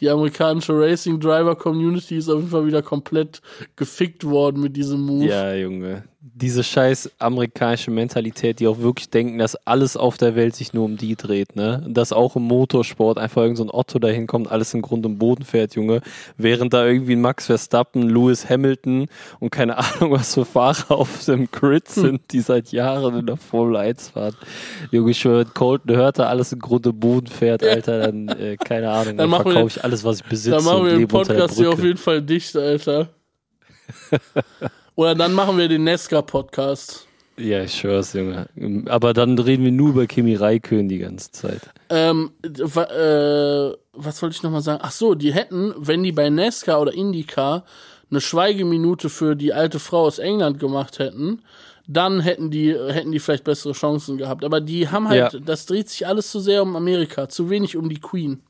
die 0.00 0.08
amerikanische 0.08 0.78
Racing 0.78 1.20
Driver 1.20 1.56
Community 1.56 2.16
ist 2.16 2.28
auf 2.28 2.38
jeden 2.38 2.50
Fall 2.50 2.66
wieder 2.66 2.82
komplett 2.82 3.40
gefickt 3.76 4.24
worden 4.24 4.60
mit 4.60 4.76
diesem 4.76 5.00
Move. 5.00 5.26
Ja, 5.26 5.54
Junge. 5.54 6.04
Diese 6.22 6.62
scheiß 6.62 7.12
amerikanische 7.18 7.90
Mentalität, 7.90 8.60
die 8.60 8.66
auch 8.66 8.78
wirklich 8.80 9.08
denken, 9.08 9.38
dass 9.38 9.56
alles 9.66 9.96
auf 9.96 10.18
der 10.18 10.36
Welt 10.36 10.54
sich 10.54 10.74
nur 10.74 10.84
um 10.84 10.98
die 10.98 11.16
dreht, 11.16 11.56
ne? 11.56 11.82
Dass 11.88 12.12
auch 12.12 12.36
im 12.36 12.42
Motorsport 12.42 13.16
einfach 13.16 13.40
irgend 13.40 13.56
so 13.56 13.64
ein 13.64 13.70
Otto 13.70 13.98
dahin 13.98 14.26
kommt, 14.26 14.50
alles 14.52 14.74
in 14.74 14.82
Grund 14.82 15.06
und 15.06 15.18
Boden 15.18 15.46
fährt, 15.46 15.74
Junge. 15.76 16.02
Während 16.36 16.74
da 16.74 16.86
irgendwie 16.86 17.14
ein 17.14 17.22
Max 17.22 17.46
Verstappen, 17.46 18.02
Lewis 18.10 18.50
Hamilton 18.50 19.06
und 19.38 19.48
keine 19.48 19.78
Ahnung, 19.78 20.10
was 20.12 20.34
für 20.34 20.44
Fahrer 20.44 20.90
auf 20.90 21.24
dem 21.24 21.50
Grid 21.50 21.88
Hm. 21.88 22.02
sind, 22.02 22.20
die 22.32 22.40
seit 22.40 22.70
Jahren 22.70 23.20
in 23.20 23.26
der 23.26 23.38
Formel 23.38 23.76
1 23.78 24.10
fahren. 24.10 24.36
Junge, 24.90 25.12
ich 25.12 25.18
schwöre, 25.18 25.46
Colton 25.46 25.96
hört 25.96 26.18
da 26.18 26.26
alles 26.26 26.52
in 26.52 26.58
Grund 26.58 26.86
und 26.86 27.00
Boden 27.00 27.28
fährt, 27.28 27.64
Alter, 27.64 27.98
dann, 27.98 28.28
äh, 28.28 28.58
keine 28.58 28.90
Ahnung, 28.90 29.16
dann, 29.16 29.30
Dann 29.30 29.42
verkaufe 29.42 29.68
ich 29.68 29.82
alles, 29.82 30.04
was 30.04 30.20
ich 30.20 30.24
besitze 30.26 30.56
Dann 30.56 30.64
machen 30.64 30.84
wir 30.84 30.98
den 30.98 31.08
Podcast 31.08 31.56
hier 31.56 31.70
auf 31.70 31.82
jeden 31.82 31.96
Fall 31.96 32.20
dicht, 32.20 32.54
Alter. 32.56 33.08
Oder 34.96 35.14
dann 35.14 35.32
machen 35.32 35.56
wir 35.58 35.68
den 35.68 35.84
Nesca-Podcast. 35.84 37.06
Ja, 37.38 37.62
ich 37.62 37.72
schwör's, 37.74 38.12
Junge. 38.12 38.48
Aber 38.86 39.14
dann 39.14 39.38
reden 39.38 39.64
wir 39.64 39.72
nur 39.72 39.90
über 39.90 40.06
Kimi 40.06 40.34
Raikön 40.34 40.88
die 40.88 40.98
ganze 40.98 41.30
Zeit. 41.32 41.60
Ähm, 41.88 42.32
wa- 42.42 42.82
äh, 42.84 43.76
was 43.94 44.20
wollte 44.20 44.36
ich 44.36 44.42
nochmal 44.42 44.60
sagen? 44.60 44.80
Ach 44.82 44.90
so, 44.90 45.14
die 45.14 45.32
hätten, 45.32 45.72
wenn 45.76 46.02
die 46.02 46.12
bei 46.12 46.28
NASCAR 46.28 46.80
oder 46.80 46.92
IndyCar 46.92 47.64
eine 48.10 48.20
Schweigeminute 48.20 49.08
für 49.08 49.36
die 49.36 49.54
alte 49.54 49.78
Frau 49.78 50.02
aus 50.02 50.18
England 50.18 50.58
gemacht 50.58 50.98
hätten, 50.98 51.42
dann 51.86 52.20
hätten 52.20 52.50
die, 52.50 52.74
hätten 52.74 53.10
die 53.12 53.18
vielleicht 53.20 53.44
bessere 53.44 53.72
Chancen 53.72 54.18
gehabt. 54.18 54.44
Aber 54.44 54.60
die 54.60 54.88
haben 54.88 55.08
halt, 55.08 55.32
Ja. 55.32 55.40
das 55.40 55.64
dreht 55.66 55.88
sich 55.88 56.06
alles 56.06 56.30
zu 56.30 56.40
sehr 56.40 56.62
um 56.62 56.76
Amerika, 56.76 57.28
zu 57.28 57.48
wenig 57.48 57.76
um 57.76 57.88
die 57.88 58.00
Queen. 58.00 58.42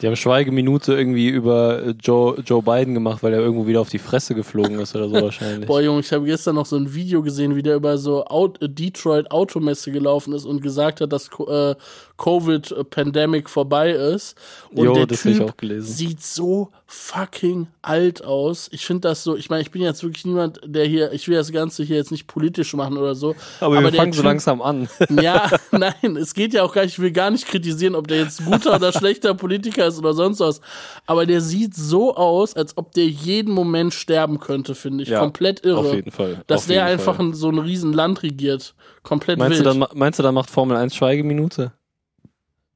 Die 0.00 0.06
haben 0.06 0.16
Schweigeminute 0.16 0.92
irgendwie 0.92 1.28
über 1.28 1.82
äh, 1.82 1.94
Joe, 2.02 2.38
Joe 2.44 2.62
Biden 2.62 2.92
gemacht, 2.92 3.22
weil 3.22 3.32
er 3.32 3.40
irgendwo 3.40 3.66
wieder 3.66 3.80
auf 3.80 3.88
die 3.88 3.98
Fresse 3.98 4.34
geflogen 4.34 4.78
ist 4.78 4.94
oder 4.94 5.08
so 5.08 5.14
wahrscheinlich. 5.22 5.66
Boah, 5.66 5.80
Junge, 5.80 6.00
ich 6.00 6.12
habe 6.12 6.26
gestern 6.26 6.56
noch 6.56 6.66
so 6.66 6.76
ein 6.76 6.92
Video 6.92 7.22
gesehen, 7.22 7.56
wie 7.56 7.62
der 7.62 7.76
über 7.76 7.96
so 7.96 8.24
Out 8.26 8.60
äh, 8.60 8.68
Detroit 8.68 9.30
Automesse 9.30 9.90
gelaufen 9.92 10.34
ist 10.34 10.44
und 10.44 10.60
gesagt 10.62 11.00
hat, 11.00 11.12
dass 11.12 11.30
äh, 11.48 11.74
Covid-Pandemic 12.18 13.48
vorbei 13.48 13.90
ist. 13.90 14.36
Und 14.70 14.84
Jo, 14.84 14.94
der 14.94 15.06
das 15.06 15.20
hab 15.24 15.30
ich 15.30 15.38
Typ 15.38 15.48
auch 15.50 15.56
gelesen. 15.56 15.86
sieht 15.92 16.22
so 16.22 16.68
fucking 16.88 17.66
alt 17.82 18.24
aus. 18.24 18.68
Ich 18.72 18.86
finde 18.86 19.08
das 19.08 19.24
so, 19.24 19.36
ich 19.36 19.50
meine, 19.50 19.62
ich 19.62 19.70
bin 19.72 19.82
jetzt 19.82 20.02
wirklich 20.04 20.24
niemand, 20.24 20.60
der 20.64 20.84
hier, 20.86 21.12
ich 21.12 21.26
will 21.28 21.34
das 21.36 21.50
Ganze 21.50 21.82
hier 21.82 21.96
jetzt 21.96 22.12
nicht 22.12 22.26
politisch 22.28 22.74
machen 22.74 22.96
oder 22.96 23.14
so. 23.16 23.34
aber, 23.60 23.74
wir 23.82 23.90
der 23.90 24.00
fangen 24.00 24.12
so 24.12 24.22
Typ- 24.22 24.26
langsam 24.26 24.62
an. 24.62 24.88
Ja, 25.20 25.50
nein, 25.72 26.16
es 26.16 26.32
geht 26.34 26.52
ja 26.54 26.62
auch 26.62 26.72
gar 26.72 26.82
nicht, 26.84 26.92
ich 26.94 26.98
will 27.00 27.10
gar 27.10 27.30
nicht 27.30 27.46
kritisieren, 27.48 27.94
ob 27.96 28.06
der 28.08 28.18
jetzt 28.18 28.44
guter 28.44 28.76
oder 28.76 28.92
schlechter 28.96 29.34
Politiker 29.34 29.86
ist 29.86 29.98
oder 29.98 30.14
sonst 30.14 30.40
was. 30.40 30.60
Aber 31.06 31.26
der 31.26 31.40
sieht 31.40 31.74
so 31.74 32.14
aus, 32.16 32.54
als 32.54 32.76
ob 32.76 32.92
der 32.92 33.06
jeden 33.08 33.52
Moment 33.52 33.92
sterben 33.92 34.38
könnte, 34.38 34.74
finde 34.74 35.02
ich. 35.02 35.08
Ja, 35.08 35.18
Komplett 35.20 35.64
irre. 35.64 35.78
auf 35.78 35.92
jeden 35.94 36.12
Fall, 36.12 36.42
Dass 36.46 36.62
auf 36.62 36.66
der 36.68 36.84
einfach 36.84 37.16
Fall. 37.16 37.34
so 37.34 37.50
ein 37.50 37.58
riesen 37.58 37.92
Land 37.92 38.22
regiert. 38.22 38.74
Komplett 39.02 39.38
Meinst 39.38 39.54
du, 39.60 39.64
wild. 39.64 39.66
dann, 39.66 39.78
ma- 39.80 39.90
meinst 39.94 40.18
du, 40.18 40.22
dann 40.22 40.34
macht 40.34 40.50
Formel 40.50 40.76
1 40.76 40.94
Schweigeminute? 40.94 41.72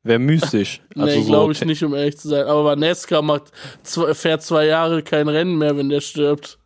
Wäre 0.03 0.19
mystisch. 0.19 0.81
Also 0.97 1.07
nee, 1.07 1.23
so 1.23 1.29
glaube 1.29 1.53
ich 1.53 1.65
nicht, 1.65 1.83
um 1.85 1.95
ehrlich 1.95 2.19
zu 2.19 2.29
sein. 2.29 2.47
Aber 2.47 2.65
Vanesca 2.65 3.21
macht 3.23 3.53
fährt 3.85 4.43
zwei 4.43 4.67
Jahre 4.67 5.03
kein 5.03 5.29
Rennen 5.29 5.57
mehr, 5.59 5.77
wenn 5.77 5.89
der 5.89 6.01
stirbt. 6.01 6.59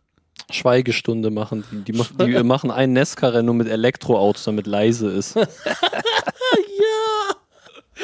Schweigestunde 0.51 1.31
machen. 1.31 1.63
Die, 1.71 1.91
die, 1.91 1.93
mach- 1.97 2.11
die 2.19 2.43
machen 2.43 2.69
ein 2.71 2.93
Nesca-Rennen 2.93 3.45
nur 3.47 3.55
mit 3.55 3.67
Elektroautos, 3.67 4.43
damit 4.43 4.67
leise 4.67 5.09
ist. 5.09 5.35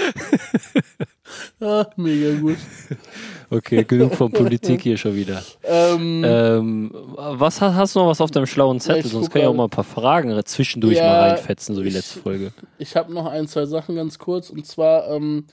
Ah, 1.61 1.85
mega 1.95 2.37
gut. 2.39 2.57
Okay, 3.49 3.83
genug 3.85 4.15
von 4.15 4.31
Politik 4.31 4.81
hier 4.81 4.97
schon 4.97 5.15
wieder. 5.15 5.41
Ähm, 5.63 6.23
Ähm, 6.25 6.91
was 7.15 7.61
hast, 7.61 7.95
du 7.95 7.99
noch 7.99 8.07
was 8.07 8.19
auf 8.19 8.31
deinem 8.31 8.47
schlauen 8.47 8.79
Zettel? 8.79 9.09
Sonst 9.09 9.29
kann 9.29 9.41
ich 9.41 9.47
auch 9.47 9.53
mal. 9.53 9.65
ein 9.65 9.69
paar 9.69 9.83
Fragen 9.85 10.37
zwischendurch 10.45 10.97
Ja, 10.97 11.03
mal 11.03 11.29
reinfetzen, 11.29 11.75
so 11.75 11.83
wie 11.83 11.87
ich- 11.89 11.93
letzte 11.93 12.19
Folge. 12.19 12.51
Ich 12.79 12.95
habe 12.95 13.13
noch 13.13 13.27
ein, 13.27 13.47
zwei 13.47 13.65
Sachen 13.65 13.95
ganz 13.95 14.19
kurz. 14.19 14.49
Und 14.49 14.65
zwar 14.65 15.07
ähm, 15.09 15.45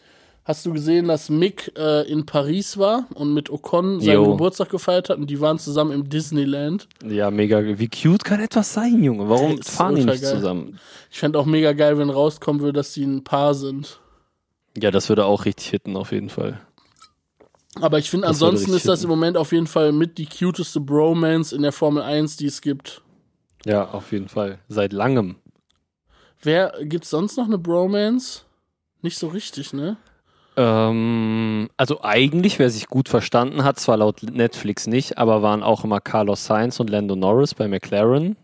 hast 0.45 0.65
du 0.67 0.73
gesehen, 0.73 1.07
dass 1.09 1.29
Mick 1.29 1.71
äh, 1.79 2.11
in 2.11 2.27
Paris 2.27 2.77
war 2.79 3.07
und 3.15 3.33
mit 3.35 3.51
Ocon 3.51 4.01
seinen 4.01 4.15
Jo. 4.15 4.31
Geburtstag 4.33 4.71
gefeiert 4.71 5.11
hat 5.11 5.19
und 5.19 5.29
die 5.31 5.41
waren 5.41 5.59
zusammen 5.61 5.93
im 5.93 6.09
Disneyland. 6.09 6.89
Ja, 7.09 7.31
mega. 7.31 7.61
Wie 7.63 7.89
cute 7.89 8.25
kann 8.25 8.41
etwas 8.41 8.73
sein, 8.73 9.03
Junge? 9.03 9.29
Warum 9.29 9.63
fahren 9.63 9.95
die 9.95 10.05
nicht 10.05 10.23
geil. 10.23 10.35
zusammen? 10.35 10.79
Ich 11.11 11.19
fände 11.19 11.39
auch 11.39 11.47
mega 11.47 11.73
geil, 11.73 11.99
wenn 11.99 12.11
rauskommen 12.11 12.63
würde, 12.63 12.75
dass 12.79 12.95
sie 12.95 13.05
ein 13.05 13.23
Paar 13.23 13.55
sind. 13.55 14.01
Ja, 14.81 14.91
das 14.91 15.09
würde 15.09 15.25
auch 15.25 15.45
richtig 15.45 15.69
hitten, 15.69 15.97
auf 15.97 16.13
jeden 16.13 16.29
Fall. 16.29 16.61
Aber 17.81 17.99
ich 17.99 18.11
finde, 18.11 18.27
ansonsten 18.27 18.73
ist 18.73 18.89
das 18.89 19.01
hitten. 19.01 19.13
im 19.13 19.19
Moment 19.19 19.37
auf 19.37 19.53
jeden 19.53 19.67
Fall 19.67 19.93
mit 19.93 20.19
die 20.19 20.27
cuteste 20.27 20.81
Bromance 20.81 21.55
in 21.55 21.63
der 21.63 21.73
Formel 21.73 22.03
1, 22.03 22.37
die 22.37 22.47
es 22.47 22.61
gibt. 22.61 23.03
Ja, 23.65 23.89
auf 23.91 24.13
jeden 24.13 24.29
Fall. 24.29 24.59
Seit 24.69 24.93
langem. 24.93 25.37
Wer 26.43 26.75
gibt's 26.83 27.11
sonst 27.11 27.37
noch 27.37 27.47
eine 27.47 27.59
Bromance? 27.59 28.43
Nicht 29.03 29.19
so 29.19 29.29
richtig, 29.29 29.73
ne? 29.73 29.97
Ähm, 30.57 31.69
also 31.77 32.03
eigentlich, 32.03 32.59
wer 32.59 32.71
sich 32.71 32.89
gut 32.89 33.09
verstanden 33.09 33.63
hat, 33.65 33.79
zwar 33.79 33.97
laut 33.97 34.23
Netflix 34.23 34.87
nicht, 34.87 35.19
aber 35.19 35.43
waren 35.43 35.63
auch 35.63 35.85
immer 35.85 36.01
Carlos 36.01 36.45
Sainz 36.47 36.81
und 36.81 36.91
Lando 36.91 37.15
Norris 37.15 37.55
bei 37.55 37.69
McLaren. 37.69 38.37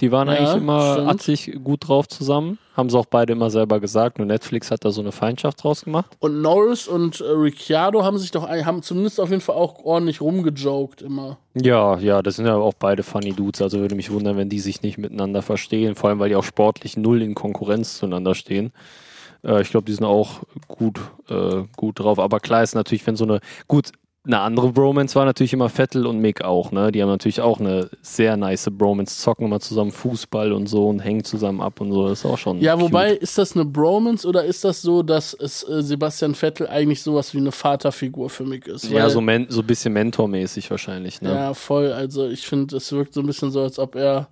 Die 0.00 0.10
waren 0.12 0.28
Ja, 0.28 0.34
eigentlich 0.34 0.56
immer 0.56 0.92
stimmt. 0.94 1.08
atzig 1.10 1.60
gut 1.62 1.88
drauf 1.88 2.08
zusammen. 2.08 2.58
Haben 2.76 2.88
sie 2.88 2.98
auch 2.98 3.06
beide 3.06 3.34
immer 3.34 3.50
selber 3.50 3.80
gesagt. 3.80 4.18
Nur 4.18 4.26
Netflix 4.26 4.70
hat 4.70 4.84
da 4.84 4.90
so 4.90 5.00
eine 5.02 5.12
Feindschaft 5.12 5.62
draus 5.62 5.84
gemacht. 5.84 6.16
Und 6.20 6.40
Norris 6.40 6.88
und 6.88 7.20
äh, 7.20 7.24
Ricciardo 7.24 8.02
haben 8.02 8.16
sich 8.16 8.30
doch 8.30 8.48
haben 8.48 8.82
zumindest 8.82 9.20
auf 9.20 9.28
jeden 9.30 9.42
Fall 9.42 9.56
auch 9.56 9.84
ordentlich 9.84 10.20
rumgejoked 10.20 11.02
immer. 11.02 11.36
Ja, 11.54 11.98
ja, 11.98 12.22
das 12.22 12.36
sind 12.36 12.46
ja 12.46 12.56
auch 12.56 12.74
beide 12.74 13.02
funny 13.02 13.32
Dudes. 13.32 13.60
Also 13.60 13.80
würde 13.80 13.94
mich 13.94 14.10
wundern, 14.10 14.36
wenn 14.36 14.48
die 14.48 14.60
sich 14.60 14.82
nicht 14.82 14.96
miteinander 14.98 15.42
verstehen. 15.42 15.94
Vor 15.94 16.08
allem, 16.10 16.18
weil 16.18 16.30
die 16.30 16.36
auch 16.36 16.44
sportlich 16.44 16.96
null 16.96 17.20
in 17.22 17.34
Konkurrenz 17.34 17.98
zueinander 17.98 18.34
stehen. 18.34 18.72
Äh, 19.44 19.60
ich 19.62 19.70
glaube, 19.70 19.84
die 19.86 19.92
sind 19.92 20.04
auch 20.06 20.40
gut, 20.68 20.98
äh, 21.28 21.64
gut 21.76 21.98
drauf. 21.98 22.18
Aber 22.18 22.40
klar 22.40 22.62
ist 22.62 22.74
natürlich, 22.74 23.06
wenn 23.06 23.16
so 23.16 23.24
eine, 23.24 23.40
gut, 23.68 23.90
eine 24.26 24.40
andere 24.40 24.70
Bromance 24.72 25.14
war 25.14 25.24
natürlich 25.24 25.54
immer 25.54 25.70
Vettel 25.70 26.06
und 26.06 26.18
Mick 26.18 26.42
auch, 26.44 26.72
ne? 26.72 26.92
Die 26.92 27.00
haben 27.00 27.08
natürlich 27.08 27.40
auch 27.40 27.58
eine 27.58 27.88
sehr 28.02 28.36
nice 28.36 28.68
Bromance, 28.70 29.18
zocken 29.18 29.46
immer 29.46 29.60
zusammen 29.60 29.92
Fußball 29.92 30.52
und 30.52 30.66
so 30.66 30.88
und 30.88 31.00
hängen 31.00 31.24
zusammen 31.24 31.62
ab 31.62 31.80
und 31.80 31.90
so. 31.92 32.06
Das 32.06 32.18
ist 32.20 32.26
auch 32.26 32.36
schon. 32.36 32.60
Ja, 32.60 32.74
cute. 32.74 32.84
wobei, 32.84 33.12
ist 33.12 33.38
das 33.38 33.56
eine 33.56 33.64
Bromance 33.64 34.28
oder 34.28 34.44
ist 34.44 34.62
das 34.62 34.82
so, 34.82 35.02
dass 35.02 35.32
es 35.32 35.66
äh, 35.66 35.82
Sebastian 35.82 36.34
Vettel 36.34 36.68
eigentlich 36.68 37.02
sowas 37.02 37.32
wie 37.32 37.38
eine 37.38 37.50
Vaterfigur 37.50 38.28
für 38.28 38.44
mich 38.44 38.66
ist? 38.66 38.90
Ja, 38.90 39.08
so, 39.08 39.22
men 39.22 39.46
so 39.48 39.62
ein 39.62 39.66
bisschen 39.66 39.94
mentormäßig 39.94 40.70
wahrscheinlich, 40.70 41.22
ne? 41.22 41.32
Ja, 41.32 41.54
voll. 41.54 41.90
Also 41.90 42.28
ich 42.28 42.46
finde, 42.46 42.76
es 42.76 42.92
wirkt 42.92 43.14
so 43.14 43.20
ein 43.20 43.26
bisschen 43.26 43.50
so, 43.50 43.62
als 43.62 43.78
ob 43.78 43.94
er 43.96 44.28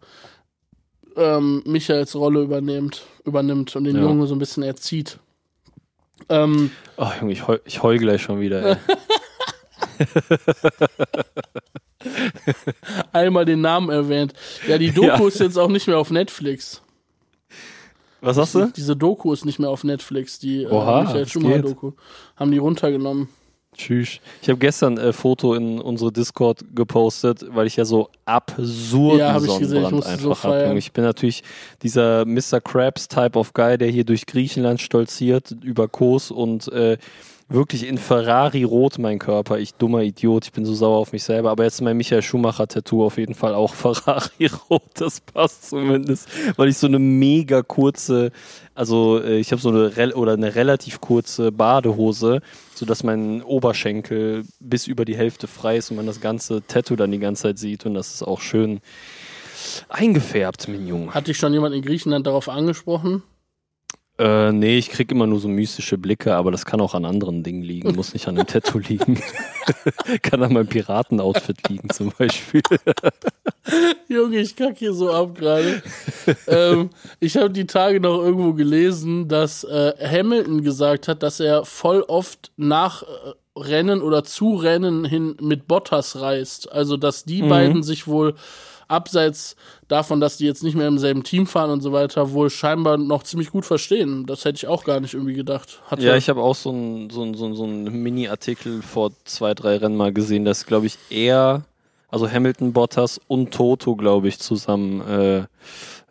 ähm, 1.16 1.62
Michaels 1.64 2.14
Rolle 2.14 2.42
übernimmt, 2.42 3.04
übernimmt 3.24 3.74
und 3.74 3.84
den 3.84 3.96
Ja. 3.96 4.02
Jungen 4.02 4.26
so 4.26 4.34
ein 4.34 4.38
bisschen 4.38 4.62
erzieht. 4.64 5.18
Ähm, 6.28 6.70
Oh, 6.98 7.06
Junge, 7.20 7.32
ich 7.32 7.46
heul, 7.48 7.60
ich 7.64 7.82
heul 7.82 7.96
gleich 7.96 8.20
schon 8.20 8.38
wieder, 8.40 8.62
ey. 8.72 8.76
einmal 13.12 13.44
den 13.44 13.60
Namen 13.60 13.90
erwähnt. 13.90 14.32
Ja, 14.66 14.78
die 14.78 14.90
Doku 14.92 15.06
Ja. 15.06 15.26
ist 15.28 15.40
jetzt 15.40 15.58
auch 15.58 15.68
nicht 15.68 15.86
mehr 15.86 15.98
auf 15.98 16.10
Netflix. 16.10 16.82
Was 18.20 18.36
sagst 18.36 18.54
du? 18.56 18.66
Diese 18.76 18.96
Doku 18.96 19.32
ist 19.32 19.44
nicht 19.44 19.58
mehr 19.58 19.70
auf 19.70 19.84
Netflix, 19.84 20.38
die 20.38 20.64
äh, 20.64 20.68
Oha, 20.68 21.02
Michael 21.02 21.20
das 21.22 21.30
Schumacher 21.30 21.54
geht. 21.56 21.64
Doku. 21.66 21.92
Haben 22.36 22.50
die 22.50 22.58
runtergenommen. 22.58 23.28
Tschüss. 23.76 24.18
Ich 24.42 24.48
habe 24.48 24.58
gestern 24.58 24.98
ein 24.98 25.12
Foto 25.12 25.54
in 25.54 25.80
unsere 25.80 26.10
Discord 26.10 26.64
gepostet, 26.74 27.44
weil 27.50 27.68
ich 27.68 27.76
ja 27.76 27.84
so 27.84 28.10
absurden 28.24 29.20
Ja, 29.20 29.36
ich 29.36 29.58
gesehen. 29.58 29.84
Ich 29.84 29.90
so 29.90 29.96
einfach 30.02 30.22
habe. 30.24 30.34
feiern. 30.34 30.76
ich 30.76 30.92
bin 30.92 31.04
natürlich 31.04 31.44
dieser 31.82 32.24
Mr. 32.24 32.60
Krabs 32.60 33.06
Type 33.06 33.38
of 33.38 33.52
Guy, 33.52 33.78
der 33.78 33.88
hier 33.88 34.04
durch 34.04 34.26
Griechenland 34.26 34.80
stolziert, 34.80 35.54
über 35.62 35.86
Kos 35.86 36.32
und 36.32 36.66
äh, 36.72 36.98
wirklich 37.48 37.86
in 37.86 37.96
Ferrari 37.96 38.62
rot 38.62 38.98
mein 38.98 39.18
Körper. 39.18 39.58
Ich 39.58 39.74
dummer 39.74 40.02
Idiot, 40.02 40.44
ich 40.44 40.52
bin 40.52 40.66
so 40.66 40.74
sauer 40.74 40.98
auf 40.98 41.12
mich 41.12 41.24
selber. 41.24 41.50
Aber 41.50 41.64
jetzt 41.64 41.80
mein 41.80 41.96
Michael 41.96 42.22
Schumacher 42.22 42.68
Tattoo 42.68 43.04
auf 43.04 43.16
jeden 43.18 43.34
Fall 43.34 43.54
auch 43.54 43.74
Ferrari 43.74 44.50
rot. 44.68 44.82
Das 44.94 45.20
passt 45.20 45.70
zumindest, 45.70 46.28
weil 46.56 46.68
ich 46.68 46.76
so 46.76 46.86
eine 46.86 46.98
mega 46.98 47.62
kurze, 47.62 48.32
also 48.74 49.22
äh, 49.22 49.38
ich 49.38 49.52
habe 49.52 49.62
so 49.62 49.70
eine 49.70 50.14
oder 50.14 50.32
eine 50.32 50.54
relativ 50.54 51.00
kurze 51.00 51.50
Badehose, 51.52 52.40
sodass 52.74 53.02
mein 53.02 53.42
Oberschenkel 53.42 54.44
bis 54.60 54.86
über 54.86 55.04
die 55.04 55.16
Hälfte 55.16 55.46
frei 55.46 55.78
ist 55.78 55.90
und 55.90 55.96
man 55.96 56.06
das 56.06 56.20
ganze 56.20 56.62
Tattoo 56.66 56.96
dann 56.96 57.12
die 57.12 57.18
ganze 57.18 57.44
Zeit 57.44 57.58
sieht 57.58 57.86
und 57.86 57.94
das 57.94 58.12
ist 58.12 58.22
auch 58.22 58.40
schön 58.40 58.80
eingefärbt, 59.88 60.68
mein 60.68 60.86
Junge. 60.86 61.14
Hat 61.14 61.26
dich 61.26 61.38
schon 61.38 61.52
jemand 61.52 61.74
in 61.74 61.82
Griechenland 61.82 62.26
darauf 62.26 62.48
angesprochen? 62.48 63.22
Äh, 64.18 64.50
nee, 64.52 64.78
ich 64.78 64.90
krieg 64.90 65.12
immer 65.12 65.26
nur 65.28 65.38
so 65.38 65.46
mystische 65.48 65.96
Blicke, 65.96 66.34
aber 66.34 66.50
das 66.50 66.66
kann 66.66 66.80
auch 66.80 66.94
an 66.94 67.04
anderen 67.04 67.44
Dingen 67.44 67.62
liegen, 67.62 67.94
muss 67.94 68.12
nicht 68.14 68.26
an 68.26 68.34
dem 68.34 68.46
Tattoo 68.46 68.78
liegen. 68.88 69.20
kann 70.22 70.42
an 70.42 70.52
meinem 70.52 70.66
Piratenoutfit 70.66 71.68
liegen 71.68 71.88
zum 71.90 72.10
Beispiel. 72.18 72.62
Junge, 74.08 74.38
ich 74.40 74.56
kack 74.56 74.78
hier 74.78 74.92
so 74.94 75.12
ab 75.12 75.34
gerade. 75.36 75.82
ähm, 76.46 76.90
ich 77.20 77.36
habe 77.36 77.50
die 77.50 77.66
Tage 77.66 78.00
noch 78.00 78.18
irgendwo 78.18 78.54
gelesen, 78.54 79.28
dass 79.28 79.62
äh, 79.64 79.92
Hamilton 80.00 80.62
gesagt 80.62 81.06
hat, 81.08 81.22
dass 81.22 81.38
er 81.40 81.64
voll 81.64 82.02
oft 82.02 82.50
nach 82.56 83.02
äh, 83.02 83.06
Rennen 83.56 84.02
oder 84.02 84.24
zu 84.24 84.54
Rennen 84.56 85.04
hin 85.04 85.36
mit 85.40 85.66
Bottas 85.68 86.20
reist. 86.20 86.70
Also, 86.72 86.96
dass 86.96 87.24
die 87.24 87.42
Mhm. 87.42 87.48
beiden 87.48 87.82
sich 87.82 88.06
wohl 88.06 88.34
abseits 88.88 89.54
davon, 89.86 90.20
dass 90.20 90.38
die 90.38 90.46
jetzt 90.46 90.62
nicht 90.62 90.74
mehr 90.74 90.88
im 90.88 90.98
selben 90.98 91.22
Team 91.22 91.46
fahren 91.46 91.70
und 91.70 91.82
so 91.82 91.92
weiter, 91.92 92.32
wohl 92.32 92.50
scheinbar 92.50 92.96
noch 92.96 93.22
ziemlich 93.22 93.50
gut 93.50 93.64
verstehen. 93.64 94.26
Das 94.26 94.44
hätte 94.44 94.56
ich 94.56 94.66
auch 94.66 94.84
gar 94.84 95.00
nicht 95.00 95.14
irgendwie 95.14 95.34
gedacht. 95.34 95.80
Hat 95.86 96.02
Ja, 96.02 96.16
ich 96.16 96.28
habe 96.28 96.42
auch 96.42 96.56
so 96.56 96.70
einen 96.70 97.10
so 97.10 97.32
so 97.34 97.46
ein, 97.46 97.54
so 97.54 97.64
ein 97.64 97.84
Mini-Artikel 98.02 98.82
vor 98.82 99.12
zwei, 99.24 99.54
drei 99.54 99.76
Rennen 99.76 99.96
mal 99.96 100.12
gesehen, 100.12 100.44
dass, 100.44 100.66
glaube 100.66 100.86
ich, 100.86 100.98
er, 101.10 101.64
also 102.08 102.30
Hamilton, 102.30 102.72
Bottas 102.72 103.20
und 103.28 103.52
Toto, 103.52 103.94
glaube 103.94 104.28
ich, 104.28 104.38
zusammen 104.38 105.00
äh, 105.02 105.46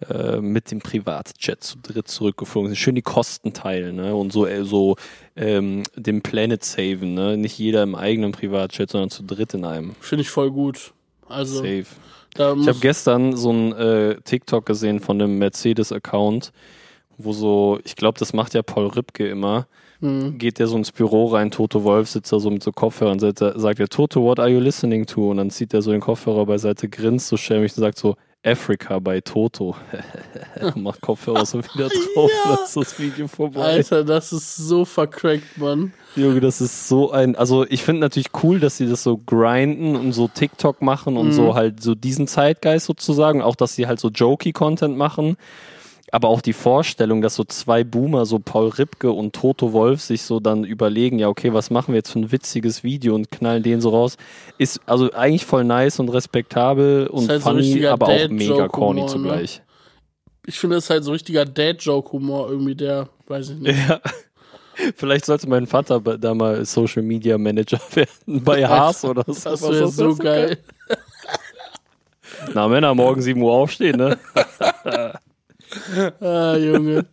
äh, 0.10 0.40
mit 0.40 0.70
dem 0.70 0.80
Privatjet 0.80 1.64
zu 1.64 1.80
dritt 1.82 2.08
zurückgeflogen 2.08 2.70
sind. 2.70 2.78
Schön 2.78 2.94
die 2.94 3.02
Kosten 3.02 3.54
teilen, 3.54 3.96
ne? 3.96 4.16
Und 4.16 4.32
so, 4.32 4.46
äh, 4.46 4.64
so 4.64 4.96
ähm, 5.36 5.84
den 5.96 6.22
Planet 6.22 6.64
saven, 6.64 7.16
ne? 7.16 7.36
Nicht 7.36 7.58
jeder 7.58 7.82
im 7.82 7.96
eigenen 7.96 8.32
Privatjet, 8.32 8.92
sondern 8.92 9.10
zu 9.10 9.24
dritt 9.24 9.56
in 9.56 9.66
einem. 9.66 9.96
Finde 10.00 10.22
ich 10.22 10.30
voll 10.30 10.52
gut. 10.52 10.94
Also, 11.28 11.58
Safe. 11.58 11.86
Da 12.40 12.56
Ich 12.56 12.68
habe 12.68 12.80
gestern 12.80 13.36
so 13.36 13.52
ein 13.52 13.74
äh, 13.74 14.16
TikTok 14.24 14.66
gesehen 14.66 15.00
von 15.00 15.22
einem 15.22 15.38
Mercedes-Account, 15.38 16.52
wo 17.18 17.34
so, 17.34 17.80
ich 17.84 17.96
glaube, 17.96 18.20
das 18.20 18.34
macht 18.34 18.54
ja 18.54 18.62
Paul 18.62 18.88
Ripke 18.88 19.28
immer, 19.28 19.68
Hm. 20.00 20.38
geht 20.38 20.60
der 20.60 20.68
so 20.68 20.78
ins 20.78 20.92
Büro 20.92 21.26
rein, 21.26 21.50
Toto 21.50 21.84
Wolf 21.84 22.08
sitzt 22.08 22.32
da 22.32 22.40
so 22.40 22.52
mit 22.52 22.62
so 22.62 22.72
Kopfhörern 22.72 23.14
und 23.14 23.20
sagt, 23.20 23.40
sagt 23.40 23.80
er, 23.80 23.88
Toto, 23.88 24.22
what 24.22 24.40
are 24.40 24.48
you 24.48 24.60
listening 24.60 25.08
to? 25.08 25.32
Und 25.32 25.38
dann 25.38 25.50
zieht 25.50 25.74
er 25.74 25.82
so 25.82 25.90
den 25.92 26.02
Kopfhörer 26.02 26.46
beiseite, 26.46 26.88
grinst 26.88 27.30
so 27.30 27.36
schämig 27.38 27.76
und 27.76 27.82
sagt 27.82 27.98
so, 27.98 28.16
Africa 28.48 29.00
bei 29.00 29.22
Toto. 29.22 29.76
Macht 30.76 31.02
Kopfhörer 31.02 31.46
so 31.46 31.60
wieder 31.60 31.90
drauf, 31.90 32.32
Ja. 32.46 32.56
ist 32.64 32.76
das 32.78 33.00
Video 33.00 33.28
vorbei. 33.28 33.62
Alter, 33.62 34.04
das 34.04 34.32
ist 34.34 34.56
so 34.56 34.86
vercrackt, 34.86 35.58
Mann. 35.58 35.94
Junge, 36.16 36.40
das 36.40 36.62
ist 36.62 36.88
so 36.88 37.12
ein, 37.12 37.36
also 37.36 37.66
ich 37.70 37.84
finde 37.84 38.02
natürlich 38.02 38.30
cool, 38.44 38.60
dass 38.60 38.78
sie 38.78 38.88
das 38.90 39.04
so 39.04 39.18
grinden 39.18 39.96
und 39.96 40.14
so 40.14 40.28
TikTok 40.28 40.82
machen 40.82 41.18
und 41.18 41.28
Mhm. 41.28 41.32
so 41.34 41.56
halt 41.56 41.82
so 41.84 41.94
diesen 41.94 42.28
Zeitgeist 42.28 42.86
sozusagen, 42.88 43.42
auch 43.42 43.56
dass 43.56 43.76
sie 43.76 43.86
halt 43.88 44.00
so 44.00 44.10
jokey 44.10 44.52
Content 44.54 44.98
machen. 44.98 45.38
Aber 46.12 46.30
auch 46.30 46.42
die 46.42 46.54
Vorstellung, 46.54 47.22
dass 47.22 47.36
so 47.36 47.44
zwei 47.44 47.84
Boomer, 47.84 48.26
so 48.26 48.40
Paul 48.40 48.70
Ripke 48.70 49.12
und 49.12 49.34
Toto 49.34 49.74
Wolf, 49.74 50.02
sich 50.02 50.22
so 50.22 50.40
dann 50.40 50.64
überlegen, 50.64 51.20
ja, 51.20 51.28
okay, 51.28 51.54
was 51.54 51.70
machen 51.70 51.94
wir 51.94 51.98
jetzt 51.98 52.12
für 52.12 52.20
ein 52.20 52.32
witziges 52.32 52.84
Video 52.84 53.14
und 53.14 53.30
knallen 53.30 53.62
den 53.62 53.82
so 53.82 53.90
raus, 53.90 54.16
ist 54.58 54.80
also 54.86 55.12
eigentlich 55.12 55.46
voll 55.46 55.66
nice 55.66 56.00
und 56.00 56.10
respektabel 56.10 57.08
und 57.08 57.28
halt 57.28 57.42
so 57.42 57.50
funny, 57.50 57.62
richtiger 57.62 57.92
aber 57.92 58.08
auch 58.08 58.30
mega 58.30 58.68
corny 58.70 59.02
ne? 59.02 59.08
zugleich. 59.08 59.62
Ich 60.46 60.58
finde, 60.58 60.78
das 60.78 60.86
ist 60.86 60.90
halt 60.92 61.04
so 61.04 61.12
richtiger 61.12 61.44
Dad-Joke-Humor 61.44 62.50
irgendwie, 62.50 62.76
der, 62.76 63.10
weiß 63.28 63.50
ich 63.50 63.58
nicht. 63.58 63.90
Ja. 63.90 64.00
Vielleicht 64.96 65.26
sollte 65.26 65.50
mein 65.50 65.68
Vater 65.68 66.00
da 66.00 66.34
mal 66.34 66.64
Social 66.64 67.02
Media 67.02 67.38
Manager 67.38 67.80
werden 67.94 68.44
bei 68.44 68.66
Haas 68.68 69.04
oder 69.04 69.24
so. 69.26 69.50
Das 69.50 69.62
wäre 69.62 69.88
so 69.90 70.16
geil. 70.16 70.58
Na, 72.54 72.68
Männer, 72.68 72.94
morgen 72.94 73.22
7 73.22 73.42
Uhr 73.42 73.52
aufstehen, 73.52 73.98
ne? 73.98 74.18
Ah, 76.22 76.56
Junge. 76.56 77.06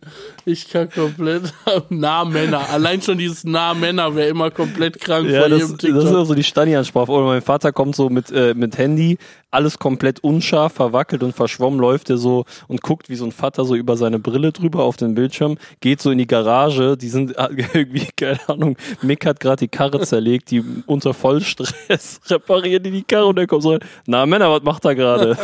Ich 0.45 0.69
kann 0.69 0.89
komplett. 0.89 1.53
Nah-Männer. 1.89 2.69
Allein 2.69 3.01
schon 3.01 3.17
dieses 3.17 3.43
Nah-Männer 3.43 4.15
wäre 4.15 4.29
immer 4.29 4.51
komplett 4.51 4.99
krank 4.99 5.29
Ja, 5.29 5.41
von 5.43 5.51
das, 5.51 5.59
jedem 5.59 5.59
das 5.59 5.69
ist 5.71 5.79
TikTok. 6.03 6.15
auch 6.15 6.25
so 6.25 6.33
die 6.35 6.43
Stani-Ansprache. 6.43 7.11
Oder 7.11 7.25
mein 7.25 7.41
Vater 7.41 7.71
kommt 7.71 7.95
so 7.95 8.09
mit, 8.09 8.31
äh, 8.31 8.53
mit 8.53 8.77
Handy, 8.77 9.17
alles 9.51 9.79
komplett 9.79 10.23
unscharf, 10.23 10.73
verwackelt 10.73 11.23
und 11.23 11.35
verschwommen, 11.35 11.79
läuft 11.79 12.09
er 12.09 12.17
so 12.17 12.45
und 12.67 12.81
guckt 12.81 13.09
wie 13.09 13.15
so 13.15 13.25
ein 13.25 13.31
Vater 13.31 13.65
so 13.65 13.75
über 13.75 13.97
seine 13.97 14.19
Brille 14.19 14.51
drüber 14.51 14.83
auf 14.83 14.97
den 14.97 15.15
Bildschirm, 15.15 15.57
geht 15.79 16.01
so 16.01 16.11
in 16.11 16.17
die 16.17 16.27
Garage, 16.27 16.97
die 16.97 17.09
sind 17.09 17.35
irgendwie, 17.73 18.07
keine 18.17 18.39
Ahnung, 18.47 18.77
Mick 19.01 19.25
hat 19.25 19.39
gerade 19.39 19.61
die 19.61 19.67
Karre 19.69 20.01
zerlegt, 20.01 20.51
die 20.51 20.63
unter 20.85 21.13
Vollstress 21.13 22.19
reparieren 22.29 22.83
die 22.83 22.91
die 22.91 23.03
Karre 23.03 23.27
und 23.27 23.39
er 23.39 23.47
kommt 23.47 23.63
so 23.63 23.71
rein, 23.71 23.79
na 24.07 24.25
Männer, 24.25 24.51
was 24.51 24.63
macht 24.63 24.83
er 24.85 24.95
gerade? 24.95 25.37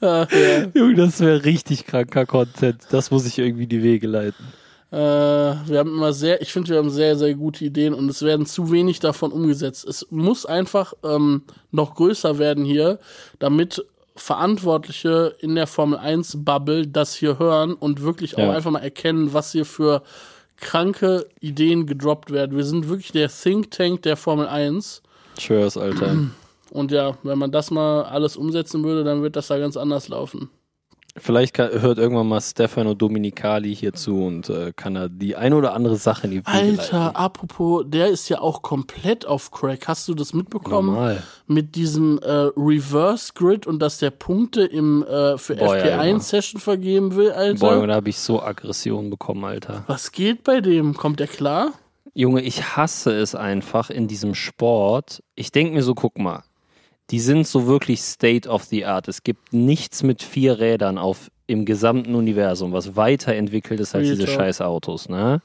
Ah, 0.00 0.26
ja. 0.30 0.66
Junge, 0.74 0.94
das 0.94 1.20
wäre 1.20 1.44
richtig 1.44 1.86
kranker 1.86 2.24
Content. 2.26 2.82
Das 2.90 3.10
muss 3.10 3.26
ich 3.26 3.38
irgendwie 3.38 3.66
die 3.66 3.82
Wege 3.82 4.06
leiten. 4.06 4.44
Äh, 4.90 4.96
wir 4.96 5.78
haben 5.78 5.90
immer 5.92 6.12
sehr, 6.12 6.40
ich 6.40 6.52
finde, 6.52 6.70
wir 6.70 6.78
haben 6.78 6.90
sehr, 6.90 7.16
sehr 7.16 7.34
gute 7.34 7.64
Ideen 7.64 7.92
und 7.94 8.08
es 8.08 8.22
werden 8.22 8.46
zu 8.46 8.70
wenig 8.72 9.00
davon 9.00 9.32
umgesetzt. 9.32 9.84
Es 9.86 10.06
muss 10.10 10.46
einfach 10.46 10.94
ähm, 11.04 11.42
noch 11.72 11.94
größer 11.96 12.38
werden 12.38 12.64
hier, 12.64 12.98
damit 13.38 13.84
Verantwortliche 14.16 15.34
in 15.40 15.54
der 15.54 15.66
Formel 15.66 15.98
1 15.98 16.44
Bubble 16.44 16.86
das 16.86 17.14
hier 17.14 17.38
hören 17.38 17.74
und 17.74 18.02
wirklich 18.02 18.36
auch 18.36 18.42
Ja. 18.42 18.52
einfach 18.52 18.70
mal 18.70 18.78
erkennen, 18.80 19.32
was 19.32 19.52
hier 19.52 19.64
für 19.64 20.02
kranke 20.56 21.26
Ideen 21.40 21.86
gedroppt 21.86 22.30
werden. 22.30 22.56
Wir 22.56 22.64
sind 22.64 22.88
wirklich 22.88 23.12
der 23.12 23.28
Think 23.28 23.70
Tank 23.70 24.02
der 24.02 24.16
Formel 24.16 24.46
1. 24.48 25.02
Ich 25.36 25.44
schwör's, 25.44 25.76
Alter. 25.76 26.16
Und 26.70 26.92
ja, 26.92 27.16
wenn 27.22 27.38
man 27.38 27.50
das 27.50 27.70
mal 27.70 28.02
alles 28.02 28.36
umsetzen 28.36 28.84
würde, 28.84 29.04
dann 29.04 29.22
wird 29.22 29.36
das 29.36 29.48
da 29.48 29.58
ganz 29.58 29.76
anders 29.76 30.08
laufen. 30.08 30.50
Vielleicht 31.20 31.54
kann, 31.54 31.70
hört 31.72 31.98
irgendwann 31.98 32.28
mal 32.28 32.40
Stefano 32.40 32.94
Dominicali 32.94 33.74
hier 33.74 33.92
zu 33.92 34.24
und 34.24 34.48
äh, 34.50 34.72
kann 34.74 34.96
er 34.96 35.08
die 35.08 35.36
eine 35.36 35.56
oder 35.56 35.72
andere 35.74 35.96
Sache 35.96 36.26
in 36.26 36.30
die 36.30 36.38
Wege 36.38 36.48
Alter, 36.48 36.98
leiten. 36.98 37.16
apropos, 37.16 37.84
der 37.86 38.08
ist 38.08 38.28
ja 38.28 38.40
auch 38.40 38.62
komplett 38.62 39.26
auf 39.26 39.50
Crack. 39.50 39.88
Hast 39.88 40.06
du 40.08 40.14
das 40.14 40.32
mitbekommen? 40.32 40.94
Normal. 40.94 41.22
Mit 41.46 41.74
diesem 41.74 42.18
äh, 42.18 42.50
Reverse 42.56 43.32
Grid 43.34 43.66
und 43.66 43.80
dass 43.80 43.98
der 43.98 44.10
Punkte 44.10 44.64
im 44.64 45.02
äh, 45.02 45.38
für 45.38 45.56
Boah, 45.56 45.76
ja, 45.76 45.98
FP1 45.98 46.06
Junge. 46.08 46.20
Session 46.20 46.60
vergeben 46.60 47.16
will, 47.16 47.32
Alter. 47.32 47.60
Boah, 47.60 47.74
Junge, 47.74 47.86
da 47.88 47.94
habe 47.94 48.10
ich 48.10 48.18
so 48.18 48.42
Aggression 48.42 49.10
bekommen, 49.10 49.44
Alter. 49.44 49.84
Was 49.86 50.12
geht 50.12 50.44
bei 50.44 50.60
dem? 50.60 50.94
Kommt 50.94 51.20
der 51.20 51.26
klar? 51.26 51.72
Junge, 52.14 52.42
ich 52.42 52.76
hasse 52.76 53.12
es 53.12 53.34
einfach 53.34 53.90
in 53.90 54.08
diesem 54.08 54.34
Sport. 54.34 55.22
Ich 55.34 55.52
denke 55.52 55.74
mir 55.74 55.82
so, 55.82 55.94
guck 55.94 56.18
mal, 56.18 56.42
die 57.10 57.20
sind 57.20 57.46
so 57.46 57.66
wirklich 57.66 58.02
State 58.02 58.48
of 58.48 58.64
the 58.64 58.84
Art. 58.84 59.08
Es 59.08 59.22
gibt 59.22 59.52
nichts 59.52 60.02
mit 60.02 60.22
vier 60.22 60.58
Rädern 60.58 60.98
auf 60.98 61.30
im 61.46 61.64
gesamten 61.64 62.14
Universum, 62.14 62.72
was 62.72 62.96
weiterentwickelt 62.96 63.80
ist 63.80 63.94
als 63.94 64.06
Real 64.06 64.16
diese 64.16 64.28
scheiß 64.28 64.60
Autos, 64.60 65.08
ne? 65.08 65.40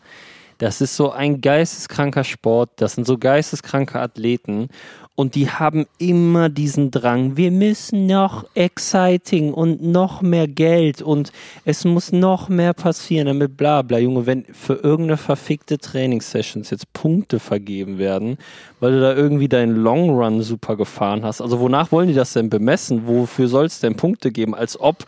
Das 0.59 0.81
ist 0.81 0.95
so 0.95 1.11
ein 1.11 1.41
geisteskranker 1.41 2.23
Sport, 2.23 2.69
das 2.75 2.93
sind 2.93 3.05
so 3.07 3.17
geisteskranke 3.17 3.99
Athleten 3.99 4.69
und 5.15 5.35
die 5.35 5.49
haben 5.49 5.85
immer 5.99 6.49
diesen 6.49 6.89
Drang, 6.89 7.37
wir 7.37 7.51
müssen 7.51 8.07
noch 8.07 8.45
exciting 8.55 9.53
und 9.53 9.83
noch 9.83 10.21
mehr 10.21 10.47
Geld 10.47 11.01
und 11.03 11.31
es 11.65 11.85
muss 11.85 12.11
noch 12.11 12.49
mehr 12.49 12.73
passieren, 12.73 13.27
damit 13.27 13.55
bla 13.55 13.83
bla. 13.83 13.99
Junge, 13.99 14.25
wenn 14.25 14.45
für 14.45 14.73
irgendeine 14.73 15.17
verfickte 15.17 15.77
Trainingssessions 15.77 16.71
jetzt 16.71 16.91
Punkte 16.93 17.39
vergeben 17.39 17.99
werden, 17.99 18.37
weil 18.79 18.93
du 18.93 19.01
da 19.01 19.13
irgendwie 19.13 19.47
deinen 19.47 19.75
Long 19.75 20.09
Run 20.09 20.41
super 20.41 20.75
gefahren 20.75 21.23
hast, 21.23 21.41
also 21.41 21.59
wonach 21.59 21.91
wollen 21.91 22.07
die 22.07 22.15
das 22.15 22.33
denn 22.33 22.49
bemessen? 22.49 23.05
Wofür 23.05 23.47
soll 23.47 23.65
es 23.65 23.79
denn 23.79 23.95
Punkte 23.95 24.31
geben? 24.31 24.55
Als 24.55 24.79
ob 24.79 25.05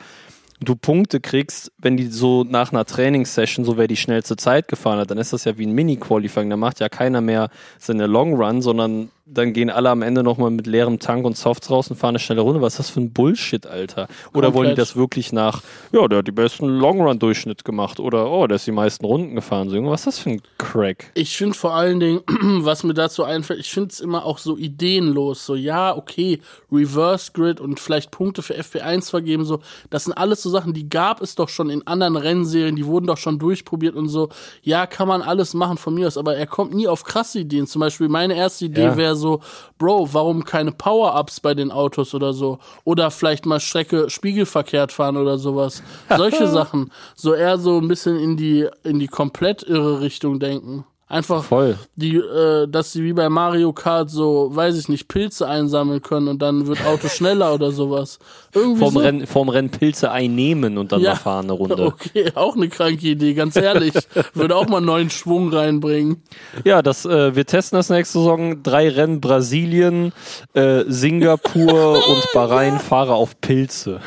du 0.60 0.76
Punkte 0.76 1.20
kriegst, 1.20 1.72
wenn 1.80 1.98
die 1.98 2.08
so 2.08 2.44
nach 2.44 2.72
einer 2.72 2.86
Trainingssession, 2.86 3.65
so 3.65 3.78
wer 3.78 3.88
die 3.88 3.98
schnellste 3.98 4.38
Zeit 4.38 4.68
gefahren 4.68 5.00
hat, 5.00 5.12
dann 5.12 5.18
ist 5.18 5.34
das 5.34 5.46
ja 5.46 5.58
wie 5.58 5.65
ein 5.65 5.74
Mini-Qualifying. 5.74 6.50
Da 6.50 6.58
macht 6.58 6.80
ja 6.80 6.89
keiner 6.89 7.22
mehr 7.22 7.50
seine 7.80 8.08
Long 8.08 8.36
Run, 8.36 8.62
sondern 8.62 9.10
dann 9.27 9.53
gehen 9.53 9.71
alle 9.71 9.89
am 9.89 10.03
Ende 10.03 10.21
nochmal 10.21 10.51
mit 10.51 10.67
leerem 10.67 10.99
Tank 10.99 11.25
und 11.25 11.35
Softs 11.35 11.71
raus 11.71 11.89
und 11.89 11.95
fahren 11.95 12.09
eine 12.11 12.19
schnelle 12.19 12.41
Runde. 12.41 12.61
Was 12.61 12.73
ist 12.73 12.79
das 12.79 12.89
für 12.91 12.99
ein 13.01 13.11
Bullshit, 13.11 13.65
Alter? 13.65 14.07
Oder 14.33 14.53
wollen 14.53 14.65
die 14.67 14.75
Komplett. 14.75 14.77
das 14.77 14.95
wirklich 14.95 15.33
nach, 15.33 15.63
ja, 15.91 16.07
der 16.07 16.19
hat 16.19 16.27
die 16.27 16.31
besten 16.31 16.67
Long 16.67 17.01
Run-Durchschnitt 17.01 17.65
gemacht 17.65 17.99
oder, 17.99 18.29
oh, 18.29 18.45
der 18.45 18.57
ist 18.57 18.67
die 18.67 18.71
meisten 18.71 19.03
Runden 19.03 19.33
gefahren. 19.33 19.69
So, 19.69 19.83
was 19.85 20.01
ist 20.01 20.05
das 20.05 20.19
für 20.19 20.29
ein 20.29 20.41
Crack? 20.59 21.11
Ich 21.15 21.35
finde 21.35 21.55
vor 21.57 21.73
allen 21.73 21.99
Dingen, 21.99 22.21
was 22.63 22.83
mir 22.83 22.93
dazu 22.93 23.23
einfällt, 23.23 23.59
ich 23.59 23.71
finde 23.71 23.89
es 23.91 23.99
immer 23.99 24.25
auch 24.25 24.38
so 24.38 24.57
ideenlos. 24.57 25.43
So, 25.45 25.55
ja, 25.55 25.95
okay, 25.97 26.39
Reverse 26.71 27.31
Grid 27.33 27.59
und 27.59 27.79
vielleicht 27.79 28.11
Punkte 28.11 28.43
für 28.43 28.53
FP1 28.53 29.09
vergeben, 29.09 29.43
so. 29.43 29.59
Das 29.89 30.03
sind 30.03 30.13
alles 30.13 30.43
so 30.43 30.51
Sachen, 30.51 30.73
die 30.73 30.88
gab 30.88 31.21
es 31.21 31.33
doch 31.33 31.49
schon 31.49 31.71
in 31.71 31.85
anderen 31.88 32.15
Rennserien, 32.15 32.75
die 32.75 32.85
wurden 32.85 33.07
doch 33.07 33.17
schon 33.17 33.39
durchprobiert 33.39 33.95
und 33.95 34.07
so. 34.07 34.29
Ja, 34.61 34.85
kann 34.85 35.07
man 35.07 35.23
alles 35.23 35.55
machen 35.55 35.77
von 35.77 35.95
mir 35.95 36.05
aus, 36.05 36.17
aber 36.17 36.35
er 36.35 36.45
kommt 36.45 36.75
nie 36.75 36.88
auf 36.88 37.03
krasse 37.03 37.39
Ideen. 37.39 37.65
Zum 37.65 37.79
Beispiel 37.79 38.07
meine 38.07 38.35
erste 38.35 38.65
Idee 38.65 38.83
Ja. 38.83 38.97
wäre 38.97 39.14
so, 39.15 39.41
Bro, 39.78 40.13
warum 40.13 40.43
keine 40.43 40.71
Power-Ups 40.71 41.39
bei 41.39 41.54
den 41.54 41.71
Autos 41.71 42.13
oder 42.13 42.34
so? 42.34 42.60
Oder 42.84 43.12
vielleicht 43.12 43.45
mal 43.45 43.60
Strecke 43.60 44.10
spiegelverkehrt 44.10 44.91
fahren 44.91 45.17
oder 45.17 45.38
sowas. 45.38 45.84
Solche 46.15 46.47
Sachen. 46.51 46.91
So 47.15 47.34
eher 47.34 47.58
so 47.58 47.80
ein 47.80 47.88
bisschen 47.88 48.17
in 48.19 48.38
die, 48.38 48.67
in 48.84 48.99
die 48.99 49.08
komplett 49.08 49.63
irre 49.63 50.01
Richtung 50.01 50.39
denken. 50.39 50.86
Einfach 51.08 51.44
Voll. 51.44 51.78
die, 51.96 52.15
äh, 52.15 52.68
dass 52.68 52.91
sie 52.91 53.04
wie 53.04 53.13
bei 53.13 53.30
Mario 53.30 53.74
Kart 53.74 54.10
so, 54.10 54.50
weiß 54.52 54.76
ich 54.76 54.89
nicht, 54.89 55.08
Pilze 55.08 55.48
einsammeln 55.48 56.02
können 56.02 56.28
und 56.28 56.41
dann 56.41 56.65
wird 56.65 56.84
Auto 56.84 57.08
schneller 57.10 57.54
oder 57.54 57.72
sowas. 57.72 58.18
Irgendwie 58.56 58.80
Vorm, 58.80 58.94
so. 58.96 59.00
Rennen, 59.02 59.28
vorm 59.28 59.50
Rennen 59.50 59.70
Pilze 59.70 60.10
einnehmen 60.10 60.80
und 60.80 60.91
dann 60.91 61.02
Ja. 61.02 61.12
mal 61.12 61.15
fahren 61.18 61.46
eine 61.46 61.54
Runde. 61.54 61.76
Okay, 61.86 62.32
auch 62.34 62.56
eine 62.56 62.70
kranke 62.70 63.06
Idee, 63.06 63.36
ganz 63.36 63.56
ehrlich. 63.56 63.94
Würde 64.34 64.56
auch 64.56 64.68
mal 64.68 64.82
neuen 64.82 65.12
Schwung 65.12 65.54
reinbringen. 65.54 66.24
Ja, 66.63 66.82
das, 66.82 67.06
äh, 67.06 67.36
wir 67.36 67.46
testen 67.46 67.78
das 67.78 67.91
nächste 67.91 68.18
Saison. 68.18 68.63
Drei 68.63 68.89
Rennen 68.89 69.22
Brasilien, 69.22 70.12
äh, 70.56 70.86
Singapur 70.88 71.94
und 72.08 72.24
Bahrain 72.34 72.80
Fahrer 72.80 73.13
auf 73.13 73.39
Pilze. 73.41 74.00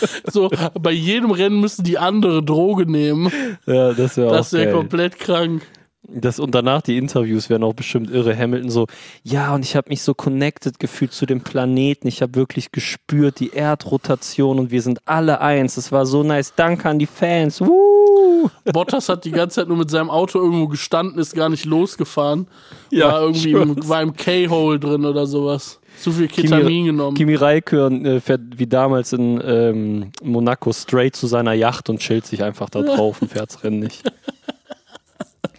So, 0.30 0.50
bei 0.80 0.92
jedem 0.92 1.30
Rennen 1.30 1.60
müssen 1.60 1.84
die 1.84 1.98
andere 1.98 2.42
Droge 2.42 2.90
nehmen. 2.90 3.30
Ja, 3.66 3.92
das 3.92 4.16
wäre 4.16 4.28
auch 4.28 4.32
Das 4.32 4.52
wäre 4.52 4.72
komplett 4.72 5.18
krank. 5.18 5.62
Das, 6.08 6.38
und 6.38 6.54
danach 6.54 6.82
die 6.82 6.98
Interviews 6.98 7.50
wären 7.50 7.64
auch 7.64 7.74
bestimmt 7.74 8.10
irre. 8.10 8.36
Hamilton 8.36 8.70
so, 8.70 8.86
ja, 9.24 9.54
und 9.54 9.64
ich 9.64 9.74
habe 9.74 9.88
mich 9.88 10.02
so 10.02 10.14
connected 10.14 10.78
gefühlt 10.78 11.12
zu 11.12 11.26
dem 11.26 11.40
Planeten. 11.40 12.06
Ich 12.06 12.22
habe 12.22 12.36
wirklich 12.36 12.70
gespürt 12.70 13.40
die 13.40 13.50
Erdrotation 13.50 14.58
und 14.60 14.70
wir 14.70 14.82
sind 14.82 15.00
alle 15.06 15.40
eins. 15.40 15.76
Es 15.76 15.90
war 15.90 16.06
so 16.06 16.22
nice. 16.22 16.52
Danke 16.54 16.88
an 16.88 17.00
die 17.00 17.06
Fans. 17.06 17.60
Woo! 17.60 18.50
Bottas 18.72 19.08
hat 19.08 19.24
die 19.24 19.32
ganze 19.32 19.56
Zeit 19.56 19.68
nur 19.68 19.76
mit 19.76 19.90
seinem 19.90 20.10
Auto 20.10 20.38
irgendwo 20.38 20.68
gestanden, 20.68 21.18
ist 21.18 21.34
gar 21.34 21.48
nicht 21.48 21.64
losgefahren. 21.64 22.46
Ja, 22.90 23.08
war 23.08 23.22
irgendwie 23.22 23.52
im, 23.52 23.88
war 23.88 24.02
im 24.02 24.14
K-Hole 24.14 24.78
drin 24.78 25.04
oder 25.04 25.26
sowas. 25.26 25.80
Zu 25.98 26.12
viel 26.12 26.28
Ketamin 26.28 26.86
genommen. 26.86 27.16
Kimi 27.16 27.34
Räikkönen 27.34 28.04
äh, 28.04 28.20
fährt 28.20 28.40
wie 28.56 28.66
damals 28.66 29.12
in 29.12 29.40
ähm, 29.44 30.12
Monaco 30.22 30.72
straight 30.72 31.16
zu 31.16 31.26
seiner 31.26 31.52
Yacht 31.52 31.88
und 31.88 32.00
chillt 32.00 32.26
sich 32.26 32.42
einfach 32.42 32.70
da 32.70 32.82
drauf 32.82 33.22
und 33.22 33.30
fährt's 33.30 33.62
Rennen 33.64 33.80
nicht. 33.80 34.02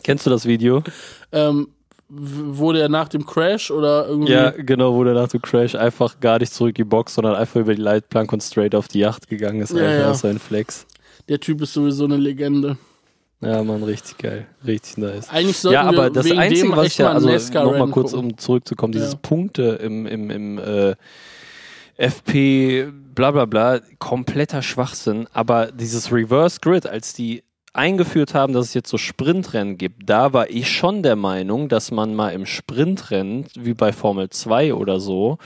Kennst 0.04 0.26
du 0.26 0.30
das 0.30 0.46
Video? 0.46 0.84
ähm, 1.32 1.68
wurde 2.10 2.82
er 2.82 2.90
nach 2.90 3.10
dem 3.10 3.26
Crash 3.26 3.70
oder 3.72 4.08
irgendwie? 4.08 4.32
Ja, 4.32 4.52
genau, 4.52 4.94
wo 4.94 5.04
der 5.04 5.14
nach 5.14 5.28
dem 5.28 5.42
Crash 5.42 5.76
einfach 5.76 6.20
gar 6.20 6.40
nicht 6.40 6.54
zurück 6.54 6.76
die 6.76 6.84
Box, 6.84 7.16
sondern 7.16 7.36
einfach 7.36 7.60
über 7.60 7.76
die 7.76 7.82
Leitplanke 7.82 8.34
und 8.34 8.42
straight 8.42 8.76
auf 8.76 8.88
die 8.88 9.00
Yacht 9.00 9.28
gegangen 9.28 9.62
ist. 9.62 9.74
Ja, 9.74 9.86
einfach 9.86 10.08
ja. 10.08 10.14
so 10.14 10.28
ein 10.28 10.40
Flex. 10.40 10.86
Der 11.28 11.40
Typ 11.40 11.62
ist 11.62 11.74
sowieso 11.74 12.06
eine 12.06 12.18
Legende. 12.18 12.78
Ja, 13.42 13.64
Mann, 13.64 13.84
richtig 13.84 14.18
geil. 14.18 14.48
Richtig 14.66 14.98
nice. 14.98 15.30
Eigentlich 15.30 15.58
sollten 15.58 15.76
Ja, 15.76 15.84
aber 15.84 16.10
das 16.10 16.30
Einzige, 16.32 16.76
was 16.76 16.88
ich 16.88 16.98
ja, 16.98 17.12
also 17.12 17.30
nochmal 17.30 17.90
kurz, 17.90 18.12
gucken. 18.12 18.32
um 18.32 18.38
zurückzukommen, 18.38 18.94
dieses 18.94 19.14
Ja. 19.14 19.20
Punkte 19.22 19.80
im, 19.82 20.08
im, 20.08 20.30
im 20.32 20.58
äh, 20.58 20.96
FP, 21.98 22.92
bla 23.14 23.32
bla 23.32 23.46
bla, 23.46 23.80
kompletter 24.00 24.62
Schwachsinn. 24.62 25.28
Aber 25.34 25.72
dieses 25.72 26.12
Reverse 26.12 26.60
Grid, 26.62 26.88
als 26.88 27.14
die 27.14 27.44
eingeführt 27.74 28.34
haben, 28.34 28.54
dass 28.54 28.68
es 28.68 28.74
jetzt 28.74 28.90
so 28.90 28.98
Sprintrennen 28.98 29.78
gibt, 29.78 30.10
da 30.10 30.34
war 30.34 30.50
ich 30.50 30.72
schon 30.72 31.04
der 31.04 31.16
Meinung, 31.16 31.70
dass 31.70 31.92
man 31.92 32.16
mal 32.16 32.30
im 32.30 32.48
Sprintrennen, 32.48 33.46
wie 33.56 33.76
bei 33.76 33.94
Formel 33.94 34.30
2 34.32 34.74
oder 34.74 35.00
so, 35.00 35.38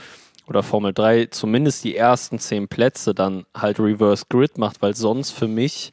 oder 0.48 0.62
Formel 0.62 0.94
3, 0.94 1.26
zumindest 1.26 1.84
die 1.84 1.94
ersten 1.94 2.38
zehn 2.38 2.68
Plätze 2.68 3.14
dann 3.14 3.44
halt 3.54 3.78
Reverse 3.78 4.24
Grid 4.30 4.56
macht, 4.56 4.80
weil 4.80 4.94
sonst 4.96 5.30
für 5.30 5.46
mich 5.46 5.92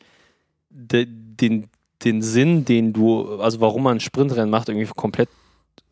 de, 0.70 1.06
den, 1.08 1.68
den 2.04 2.22
Sinn, 2.22 2.66
den 2.66 2.93
du, 2.93 3.39
also 3.39 3.60
warum 3.62 3.84
man 3.84 3.97
ein 3.97 4.00
Sprintrennen 4.00 4.50
macht, 4.50 4.70
irgendwie 4.70 4.89
komplett 4.95 5.30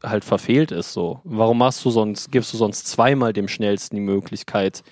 halt 0.03 0.23
verfehlt 0.23 0.71
ist 0.71 0.93
so. 0.93 1.21
Warum 1.23 1.57
machst 1.57 1.83
du 1.83 1.89
sonst, 1.89 2.31
gibst 2.31 2.53
du 2.53 2.57
sonst 2.57 2.87
zweimal 2.87 3.33
dem 3.33 3.47
Schnellsten 3.47 3.95
die 3.95 4.01
Möglichkeit, 4.01 4.83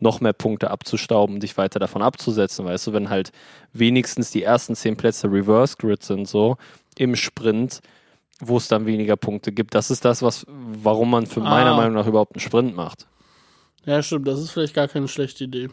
noch 0.00 0.20
mehr 0.20 0.32
Punkte 0.32 0.70
abzustauben 0.70 1.38
dich 1.40 1.56
weiter 1.56 1.78
davon 1.78 2.02
abzusetzen, 2.02 2.64
weißt 2.64 2.88
du, 2.88 2.92
wenn 2.92 3.08
halt 3.10 3.30
wenigstens 3.72 4.30
die 4.30 4.42
ersten 4.42 4.74
zehn 4.74 4.96
Plätze 4.96 5.30
Reverse 5.30 5.76
Grid 5.78 6.02
sind, 6.02 6.26
so 6.28 6.56
im 6.96 7.14
Sprint, 7.14 7.80
wo 8.40 8.56
es 8.56 8.68
dann 8.68 8.86
weniger 8.86 9.16
Punkte 9.16 9.52
gibt. 9.52 9.74
Das 9.74 9.90
ist 9.90 10.04
das, 10.04 10.22
was, 10.22 10.44
warum 10.48 11.10
man 11.10 11.26
für 11.26 11.40
meiner 11.40 11.72
Ah. 11.72 11.76
Meinung 11.76 11.94
nach 11.94 12.06
überhaupt 12.06 12.34
einen 12.34 12.40
Sprint 12.40 12.74
macht. 12.74 13.06
Ja, 13.84 14.02
stimmt, 14.02 14.26
das 14.26 14.40
ist 14.40 14.50
vielleicht 14.50 14.74
gar 14.74 14.88
keine 14.88 15.08
schlechte 15.08 15.44
Idee. 15.44 15.68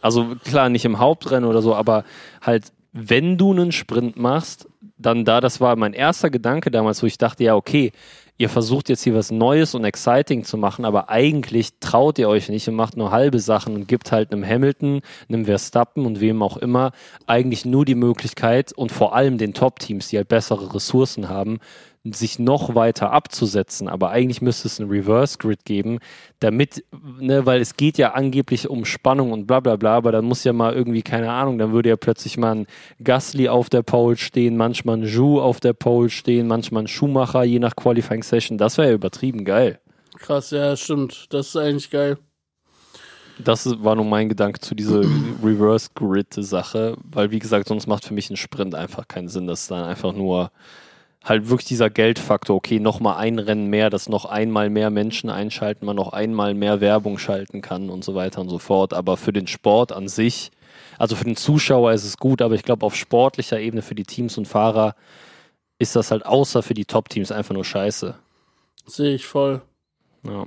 Also 0.00 0.36
klar, 0.44 0.68
nicht 0.68 0.84
im 0.84 0.98
Hauptrennen 0.98 1.48
oder 1.48 1.62
so, 1.62 1.74
aber 1.74 2.04
halt, 2.40 2.72
wenn 2.92 3.36
du 3.36 3.52
einen 3.52 3.72
Sprint 3.72 4.16
machst, 4.16 4.68
dann 4.96 5.24
da, 5.24 5.40
das 5.40 5.60
war 5.60 5.76
mein 5.76 5.92
erster 5.92 6.30
Gedanke 6.30 6.70
damals, 6.70 7.02
wo 7.02 7.06
ich 7.06 7.18
dachte, 7.18 7.44
ja, 7.44 7.54
okay, 7.54 7.92
ihr 8.38 8.48
versucht 8.48 8.88
jetzt 8.88 9.02
hier 9.02 9.14
was 9.14 9.30
Neues 9.30 9.74
und 9.74 9.84
exciting 9.84 10.44
zu 10.44 10.56
machen, 10.56 10.84
aber 10.84 11.10
eigentlich 11.10 11.70
traut 11.80 12.18
ihr 12.18 12.28
euch 12.28 12.48
nicht 12.48 12.68
und 12.68 12.76
macht 12.76 12.96
nur 12.96 13.10
halbe 13.10 13.40
Sachen 13.40 13.74
und 13.74 13.88
gibt 13.88 14.12
halt 14.12 14.32
einem 14.32 14.46
Hamilton, 14.46 15.00
einem 15.28 15.44
Verstappen 15.44 16.06
und 16.06 16.20
wem 16.20 16.42
auch 16.42 16.56
immer 16.56 16.92
eigentlich 17.26 17.64
nur 17.64 17.84
die 17.84 17.96
Möglichkeit 17.96 18.72
und 18.72 18.92
vor 18.92 19.14
allem 19.14 19.38
den 19.38 19.54
Top-Teams, 19.54 20.08
die 20.08 20.16
halt 20.16 20.28
bessere 20.28 20.74
Ressourcen 20.74 21.28
haben, 21.28 21.58
sich 22.04 22.38
noch 22.38 22.74
weiter 22.74 23.12
abzusetzen. 23.12 23.88
Aber 23.88 24.10
eigentlich 24.10 24.42
müsste 24.42 24.68
es 24.68 24.80
einen 24.80 24.90
Reverse-Grid 24.90 25.64
geben, 25.64 25.98
damit, 26.40 26.84
ne, 27.20 27.46
weil 27.46 27.60
es 27.60 27.76
geht 27.76 27.98
ja 27.98 28.12
angeblich 28.12 28.68
um 28.68 28.84
Spannung 28.84 29.32
und 29.32 29.46
bla 29.46 29.60
bla 29.60 29.76
bla, 29.76 29.96
aber 29.96 30.12
dann 30.12 30.24
muss 30.24 30.44
ja 30.44 30.52
mal 30.52 30.74
irgendwie, 30.74 31.02
keine 31.02 31.30
Ahnung, 31.30 31.58
dann 31.58 31.72
würde 31.72 31.88
ja 31.88 31.96
plötzlich 31.96 32.36
mal 32.36 32.54
ein 32.54 32.66
Gasly 33.02 33.48
auf 33.48 33.70
der 33.70 33.82
Pole 33.82 34.16
stehen, 34.16 34.56
manchmal 34.56 34.98
ein 34.98 35.04
Ju 35.04 35.40
auf 35.40 35.60
der 35.60 35.72
Pole 35.72 36.10
stehen, 36.10 36.46
manchmal 36.46 36.84
ein 36.84 36.88
Schumacher, 36.88 37.44
je 37.44 37.58
nach 37.58 37.76
Qualifying 37.76 38.22
Session. 38.22 38.58
Das 38.58 38.78
wäre 38.78 38.88
ja 38.88 38.94
übertrieben 38.94 39.44
geil. 39.44 39.80
Krass, 40.16 40.50
ja, 40.50 40.76
stimmt. 40.76 41.26
Das 41.32 41.48
ist 41.48 41.56
eigentlich 41.56 41.90
geil. 41.90 42.18
Das 43.38 43.66
war 43.84 43.94
nur 43.94 44.04
mein 44.04 44.28
Gedanke 44.28 44.60
zu 44.60 44.74
dieser 44.74 45.02
Reverse-Grid-Sache, 45.44 46.96
weil 47.04 47.30
wie 47.30 47.38
gesagt, 47.38 47.68
sonst 47.68 47.86
macht 47.86 48.04
für 48.04 48.14
mich 48.14 48.30
ein 48.30 48.36
Sprint 48.36 48.74
einfach 48.74 49.06
keinen 49.06 49.28
Sinn. 49.28 49.46
Das 49.46 49.62
ist 49.62 49.70
dann 49.70 49.84
einfach 49.84 50.12
nur 50.12 50.50
halt 51.28 51.48
wirklich 51.48 51.68
dieser 51.68 51.90
Geldfaktor. 51.90 52.56
Okay, 52.56 52.80
nochmal 52.80 53.16
ein 53.16 53.38
Rennen 53.38 53.68
mehr, 53.68 53.90
dass 53.90 54.08
noch 54.08 54.24
einmal 54.24 54.70
mehr 54.70 54.90
Menschen 54.90 55.30
einschalten, 55.30 55.86
man 55.86 55.96
noch 55.96 56.12
einmal 56.12 56.54
mehr 56.54 56.80
Werbung 56.80 57.18
schalten 57.18 57.60
kann 57.62 57.90
und 57.90 58.04
so 58.04 58.14
weiter 58.14 58.40
und 58.40 58.48
so 58.48 58.58
fort. 58.58 58.94
Aber 58.94 59.16
für 59.16 59.32
den 59.32 59.46
Sport 59.46 59.92
an 59.92 60.08
sich, 60.08 60.50
also 60.98 61.16
für 61.16 61.24
den 61.24 61.36
Zuschauer 61.36 61.92
ist 61.92 62.04
es 62.04 62.16
gut, 62.16 62.42
aber 62.42 62.54
ich 62.54 62.62
glaube 62.62 62.84
auf 62.84 62.96
sportlicher 62.96 63.60
Ebene 63.60 63.82
für 63.82 63.94
die 63.94 64.04
Teams 64.04 64.38
und 64.38 64.46
Fahrer 64.46 64.94
ist 65.78 65.94
das 65.94 66.10
halt 66.10 66.26
außer 66.26 66.62
für 66.62 66.74
die 66.74 66.84
Top-Teams 66.84 67.30
einfach 67.30 67.54
nur 67.54 67.64
scheiße. 67.64 68.14
Sehe 68.86 69.14
ich 69.14 69.26
voll. 69.26 69.62
Ja. 70.24 70.46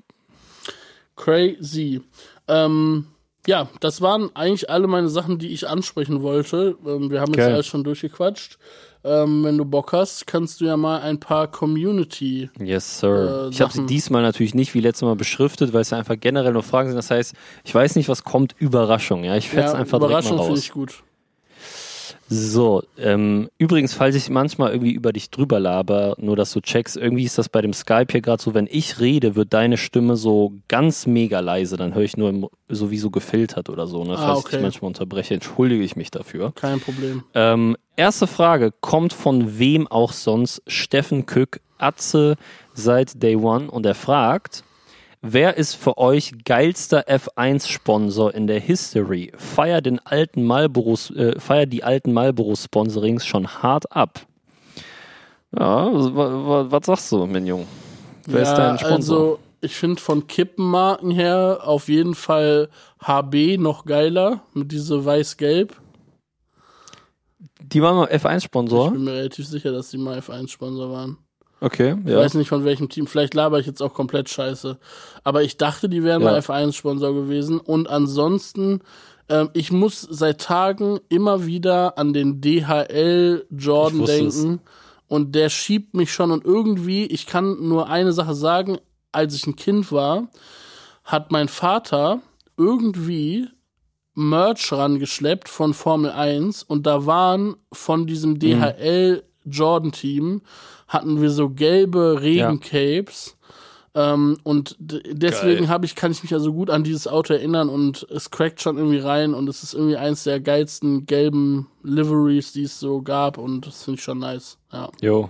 Crazy. 1.16 2.02
Ähm, 2.48 3.08
ja, 3.48 3.70
das 3.80 4.02
waren 4.02 4.36
eigentlich 4.36 4.70
alle 4.70 4.88
meine 4.88 5.10
Sachen, 5.10 5.40
die 5.40 5.50
ich 5.50 5.68
ansprechen 5.68 6.22
wollte. 6.22 6.78
Ähm, 6.86 7.10
wir 7.10 7.22
haben 7.22 7.34
jetzt 7.34 7.46
Geil. 7.46 7.54
alles 7.54 7.68
schon 7.68 7.84
durchgequatscht. 7.84 8.58
Ähm, 9.04 9.44
wenn 9.44 9.58
du 9.58 9.66
Bock 9.66 9.94
hast, 9.94 10.28
kannst 10.28 10.62
du 10.62 10.66
ja 10.66 10.78
mal 10.78 11.02
ein 11.02 11.20
paar 11.20 11.48
Community. 11.50 12.50
Yes, 12.60 13.00
Sir. 13.00 13.46
äh, 13.48 13.50
ich 13.50 13.60
habe 13.62 13.74
sie 13.74 13.86
diesmal 13.88 14.22
natürlich 14.22 14.54
nicht 14.54 14.74
wie 14.76 14.80
letztes 14.80 15.02
Mal 15.04 15.16
beschriftet, 15.16 15.74
weil 15.74 15.82
es 15.82 15.90
ja 15.90 15.98
einfach 15.98 16.16
generell 16.20 16.54
nur 16.54 16.62
Fragen 16.64 16.90
sind. 16.90 16.98
Das 16.98 17.10
heißt, 17.10 17.34
ich 17.64 17.74
weiß 17.74 17.96
nicht, 17.96 18.10
was 18.10 18.24
kommt. 18.24 18.56
Überraschung. 18.60 19.24
Ja, 19.24 19.36
ich 19.36 19.50
fetz 19.50 19.72
Ja, 19.72 19.74
einfach 19.74 19.98
direkt 19.98 20.02
mal 20.02 20.08
Überraschung 20.08 20.38
finde 20.38 20.50
raus. 20.52 20.60
ich 20.60 20.72
gut. 20.72 21.04
So, 22.34 22.82
ähm, 22.98 23.50
übrigens, 23.58 23.94
falls 23.94 24.16
ich 24.16 24.30
manchmal 24.30 24.72
irgendwie 24.72 24.94
über 24.94 25.12
dich 25.12 25.32
drüber 25.32 25.60
laber, 25.60 26.16
nur 26.18 26.38
dass 26.38 26.54
du 26.54 26.62
checkst, 26.62 26.96
irgendwie 26.96 27.26
ist 27.26 27.38
das 27.38 27.50
bei 27.50 27.62
dem 27.62 27.74
Skype 27.74 28.08
hier 28.10 28.22
gerade 28.22 28.42
so, 28.42 28.54
wenn 28.54 28.70
ich 28.72 29.02
rede, 29.02 29.36
wird 29.36 29.52
deine 29.52 29.76
Stimme 29.76 30.16
so 30.16 30.54
ganz 30.70 31.06
mega 31.06 31.42
leise, 31.42 31.76
dann 31.76 31.94
höre 31.94 32.04
ich 32.04 32.16
nur 32.16 32.30
im, 32.30 32.48
sowieso 32.70 33.10
gefiltert 33.10 33.70
oder 33.70 33.86
so. 33.86 34.06
Ne? 34.06 34.14
Ah, 34.14 34.28
Falls 34.28 34.40
ich 34.40 34.46
okay. 34.46 34.56
dich 34.56 34.64
manchmal 34.64 34.88
unterbreche, 34.88 35.34
entschuldige 35.34 35.84
ich 35.84 35.98
mich 35.98 36.10
dafür. 36.10 36.54
Kein 36.56 36.80
Problem. 36.80 37.24
Ähm, 37.34 37.76
erste 37.98 38.28
Frage 38.28 38.72
kommt 38.80 39.12
von 39.12 39.60
wem 39.60 39.86
auch 39.90 40.14
sonst? 40.14 40.64
Steffen 40.68 41.26
Kück, 41.26 41.60
Atze 41.80 42.38
seit 42.74 43.22
Day 43.22 43.36
One 43.36 43.70
und 43.70 43.86
er 43.86 43.96
fragt, 43.96 44.64
wer 45.22 45.58
ist 45.58 45.76
für 45.76 45.98
euch 45.98 46.34
geilster 46.46 47.08
F1-Sponsor 47.08 48.34
in 48.34 48.48
der 48.48 48.60
History? 48.60 49.32
Feier 49.38 49.82
den 49.82 50.00
alten 50.00 50.44
Marlboro, 50.44 50.96
äh, 51.16 51.40
feier 51.40 51.66
die 51.66 51.84
alten 51.84 52.14
Marlboro-Sponsorings 52.14 53.26
schon 53.26 53.48
hart 53.48 53.92
ab. 53.92 54.26
Ja, 55.58 55.90
was, 55.92 56.86
sagst 56.86 57.12
du, 57.12 57.26
mein 57.26 57.46
Junge? 57.46 57.66
Wer 58.26 58.44
ist 58.44 58.54
dein 58.54 58.78
Sponsor? 58.78 58.96
Also, 59.18 59.40
ich 59.60 59.76
finde 59.76 60.02
von 60.02 60.26
Kippenmarken 60.28 61.12
her 61.12 61.60
auf 61.64 61.88
jeden 61.88 62.16
Fall 62.16 62.70
HB 63.04 63.58
noch 63.60 63.86
geiler 63.86 64.42
mit 64.54 64.72
diese 64.72 65.04
weiß-gelb. 65.06 65.76
die 67.60 67.82
waren 67.82 67.96
mal 67.96 68.10
Ich 68.12 68.22
F1-Sponsor. 68.22 68.92
bin 68.92 69.04
mir 69.04 69.14
relativ 69.14 69.48
sicher, 69.48 69.72
dass 69.72 69.90
die 69.92 69.98
mal 69.98 70.18
F1-Sponsor 70.20 70.92
waren. 70.92 71.18
Okay, 71.64 71.96
Ich 72.04 72.12
ja. 72.12 72.18
weiß 72.18 72.34
nicht 72.34 72.50
von 72.50 72.66
welchem 72.66 72.90
Team. 72.90 73.06
Vielleicht 73.08 73.36
laber 73.36 73.60
ich 73.60 73.68
jetzt 73.68 73.82
auch 73.82 73.94
komplett 73.94 74.30
scheiße. 74.30 74.80
Aber 75.24 75.44
ich 75.44 75.58
dachte, 75.58 75.88
die 75.90 76.04
wären 76.04 76.22
Ja. 76.24 76.32
mal 76.32 76.40
F1-Sponsor 76.40 77.14
gewesen. 77.14 77.60
Und 77.60 77.88
ansonsten, 77.88 78.82
ähm, 79.30 79.50
ich 79.54 79.72
muss 79.72 80.02
seit 80.02 80.42
Tagen 80.42 81.00
immer 81.10 81.46
wieder 81.46 81.98
an 82.00 82.14
den 82.14 82.42
DHL 82.42 83.46
Jordan 83.52 84.02
Ich 84.04 84.10
es. 84.10 84.42
denken. 84.42 84.62
Und 85.08 85.36
der 85.36 85.50
schiebt 85.50 85.94
mich 85.94 86.12
schon. 86.12 86.32
Und 86.32 86.44
irgendwie, 86.46 87.06
ich 87.06 87.28
kann 87.28 87.68
nur 87.68 87.90
eine 87.90 88.12
Sache 88.14 88.34
sagen, 88.34 88.78
als 89.12 89.36
ich 89.36 89.46
ein 89.46 89.56
Kind 89.56 89.92
war, 89.92 90.30
hat 91.04 91.32
mein 91.32 91.48
Vater 91.48 92.22
irgendwie 92.58 93.48
Merch 94.16 94.72
rangeschleppt 94.74 95.48
von 95.48 95.74
Formel 95.74 96.12
1 96.12 96.64
und 96.64 96.86
da 96.88 97.06
waren 97.06 97.56
von 97.72 98.08
diesem 98.08 98.40
DHL 98.40 99.24
Jordan 99.46 99.92
Team 99.92 100.42
hatten 100.92 101.22
wir 101.22 101.30
so 101.30 101.50
gelbe 101.50 102.22
Regencapes. 102.22 103.38
Ähm, 103.94 104.38
und 104.44 104.76
deswegen 104.80 105.68
habe 105.68 105.86
ich, 105.86 105.96
kann 105.96 106.12
ich 106.12 106.22
mich 106.22 106.34
also 106.34 106.54
gut 106.54 106.70
an 106.70 106.84
dieses 106.84 107.08
Auto 107.08 107.34
erinnern 107.34 107.70
und 107.70 108.08
es 108.10 108.30
crackt 108.30 108.62
schon 108.62 108.78
irgendwie 108.78 109.00
rein 109.00 109.34
und 109.34 109.50
es 109.50 109.64
ist 109.64 109.74
irgendwie 109.74 109.98
eins 109.98 110.24
der 110.24 110.40
geilsten 110.40 111.06
gelben 111.06 111.68
Liveries, 111.84 112.54
die 112.54 112.64
es 112.64 112.80
so 112.80 113.02
gab 113.02 113.38
und 113.38 113.68
das 113.68 113.84
finde 113.84 113.98
ich 113.98 114.04
schon 114.04 114.20
nice. 114.20 114.58
Ja. 114.72 114.90
Jo. 115.02 115.30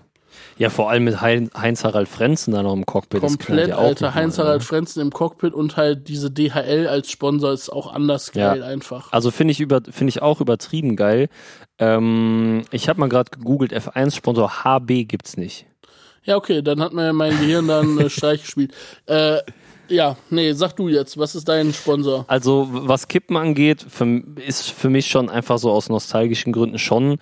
Ja, 0.57 0.69
vor 0.69 0.89
allem 0.89 1.05
mit 1.05 1.21
Hein- 1.21 1.49
Heinz-Harald 1.55 2.07
Frenzen 2.07 2.51
da 2.53 2.61
noch 2.63 2.73
im 2.73 2.85
Cockpit. 2.85 3.21
Komplett, 3.21 3.69
ja 3.69 3.77
Alter. 3.77 4.13
Heinz-Harald? 4.13 4.63
Frenzen 4.63 4.99
im 5.01 5.11
Cockpit 5.11 5.53
und 5.53 5.77
halt 5.77 6.07
diese 6.07 6.29
DHL 6.31 6.87
als 6.87 7.09
Sponsor 7.11 7.51
ist 7.51 7.69
auch 7.69 7.91
anders 7.93 8.31
Ja. 8.33 8.53
geil 8.53 8.63
einfach. 8.63 9.11
Also 9.11 9.31
finde 9.31 9.51
ich, 9.53 9.59
über, 9.59 9.81
finde 9.89 10.09
ich 10.09 10.21
auch 10.21 10.41
übertrieben 10.41 10.95
geil. 10.95 11.29
Ähm, 11.79 12.63
ich 12.71 12.89
habe 12.89 12.99
mal 12.99 13.09
gerade 13.09 13.31
gegoogelt, 13.31 13.73
F1-Sponsor 13.73 14.63
HB 14.63 15.05
gibt's 15.05 15.37
nicht. 15.37 15.65
Ja, 16.23 16.35
okay, 16.35 16.61
dann 16.61 16.81
hat 16.81 16.93
mir 16.93 17.13
mein 17.13 17.31
Gehirn 17.39 17.67
dann 17.67 17.97
äh, 17.99 18.09
Streich 18.11 18.41
gespielt. 18.43 18.73
Äh, 19.07 19.37
ja, 19.87 20.15
nee, 20.29 20.53
sag 20.53 20.75
du 20.77 20.87
jetzt, 20.87 21.17
was 21.17 21.35
ist 21.35 21.49
dein 21.49 21.73
Sponsor? 21.73 22.23
Also 22.27 22.67
was 22.71 23.07
Kippen 23.09 23.35
angeht, 23.35 23.85
für, 23.89 24.21
ist 24.45 24.69
für 24.71 24.89
mich 24.89 25.07
schon 25.07 25.29
einfach 25.29 25.57
so 25.57 25.71
aus 25.71 25.89
nostalgischen 25.89 26.53
Gründen 26.53 26.77
schon 26.79 27.17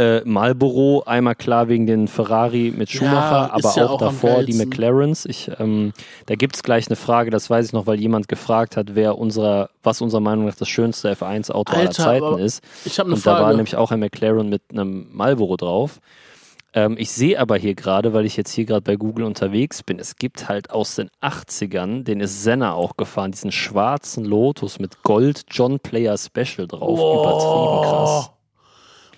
äh, 0.00 0.22
Marlboro, 0.24 1.02
einmal 1.04 1.34
klar 1.34 1.68
wegen 1.68 1.86
den 1.86 2.08
Ferrari 2.08 2.72
mit 2.74 2.90
Schumacher, 2.90 3.48
Ja, 3.48 3.50
aber 3.52 3.74
ja 3.76 3.86
auch, 3.86 3.90
auch 3.92 3.98
davor 3.98 4.42
die. 4.44 4.54
McLarens. 4.54 5.26
Ich, 5.26 5.50
ähm, 5.58 5.92
da 6.26 6.36
gibt's 6.36 6.62
gleich 6.62 6.86
eine 6.88 6.96
Frage, 6.96 7.30
das 7.30 7.50
weiß 7.50 7.66
ich 7.66 7.72
noch, 7.74 7.86
weil 7.86 8.00
jemand 8.00 8.26
gefragt 8.28 8.76
hat, 8.78 8.94
wer 8.94 9.18
unserer, 9.18 9.68
was 9.82 10.00
unserer 10.00 10.20
Meinung 10.20 10.46
nach 10.46 10.54
das 10.54 10.68
schönste 10.68 11.12
F1-Auto 11.12 11.72
aller 11.74 11.90
Zeiten 11.90 12.38
ist. 12.38 12.62
Ich 12.86 12.98
habe 12.98 13.08
eine 13.08 13.16
Und 13.16 13.26
da 13.26 13.32
war 13.32 13.40
Frage. 13.42 13.56
nämlich 13.56 13.76
auch 13.76 13.90
ein 13.90 14.00
McLaren 14.00 14.48
mit 14.48 14.62
einem 14.72 15.08
Marlboro 15.12 15.56
drauf. 15.58 16.00
Ähm, 16.72 16.96
ich 16.98 17.10
sehe 17.10 17.38
aber 17.38 17.56
hier 17.58 17.74
gerade, 17.74 18.12
weil 18.12 18.24
ich 18.24 18.36
jetzt 18.36 18.52
hier 18.52 18.64
gerade 18.64 18.82
bei 18.82 18.96
Google 18.96 19.24
unterwegs 19.26 19.82
bin, 19.82 19.98
es 19.98 20.16
gibt 20.16 20.48
halt 20.48 20.70
aus 20.70 20.94
den 20.94 21.10
80ern, 21.20 22.04
den 22.04 22.20
ist 22.20 22.42
Senna 22.42 22.72
auch 22.74 22.96
gefahren, 22.96 23.32
diesen 23.32 23.52
schwarzen 23.52 24.24
Lotus 24.24 24.78
mit 24.78 25.02
Gold 25.02 25.42
John 25.50 25.80
Player 25.80 26.16
Special 26.16 26.66
drauf. 26.68 26.98
Übertrieben 26.98 27.82
krass. 27.90 28.30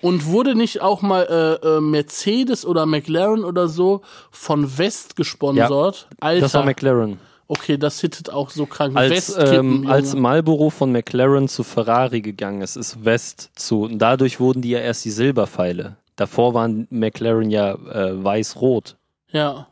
Und 0.03 0.26
wurde 0.26 0.55
nicht 0.55 0.82
auch 0.82 1.00
mal 1.00 1.22
äh, 1.62 1.66
äh, 1.66 1.80
Mercedes 1.80 2.66
oder 2.66 2.84
McLaren 2.86 3.44
oder 3.44 3.68
so 3.68 4.03
von 4.30 4.76
West 4.76 5.16
gesponsert? 5.16 6.09
Alter. 6.20 6.40
Das 6.40 6.55
war 6.55 6.64
McLaren. 6.64 7.18
okay, 7.48 7.78
das 7.78 8.00
hittet 8.00 8.28
auch 8.30 8.50
so 8.50 8.66
krank. 8.66 8.96
Als, 8.96 9.11
Westkippen, 9.11 9.84
ähm, 9.84 9.86
als 9.90 10.14
Marlboro 10.14 10.70
von 10.70 10.90
McLaren 10.92 11.46
zu 11.48 11.62
Ferrari 11.62 12.20
gegangen 12.20 12.62
ist, 12.62 12.76
ist 12.76 13.05
West 13.05 13.50
zu. 13.55 13.84
Und 13.84 13.98
dadurch 13.98 14.40
wurden 14.40 14.61
die 14.61 14.70
ja 14.70 14.80
erst 14.80 15.05
die 15.05 15.11
Silberpfeile. 15.11 15.96
Davor 16.16 16.53
waren 16.53 16.86
McLaren 16.90 17.50
ja 17.50 17.72
äh, 17.74 18.22
weiß-rot. 18.22 18.96
Ja. 19.30 19.68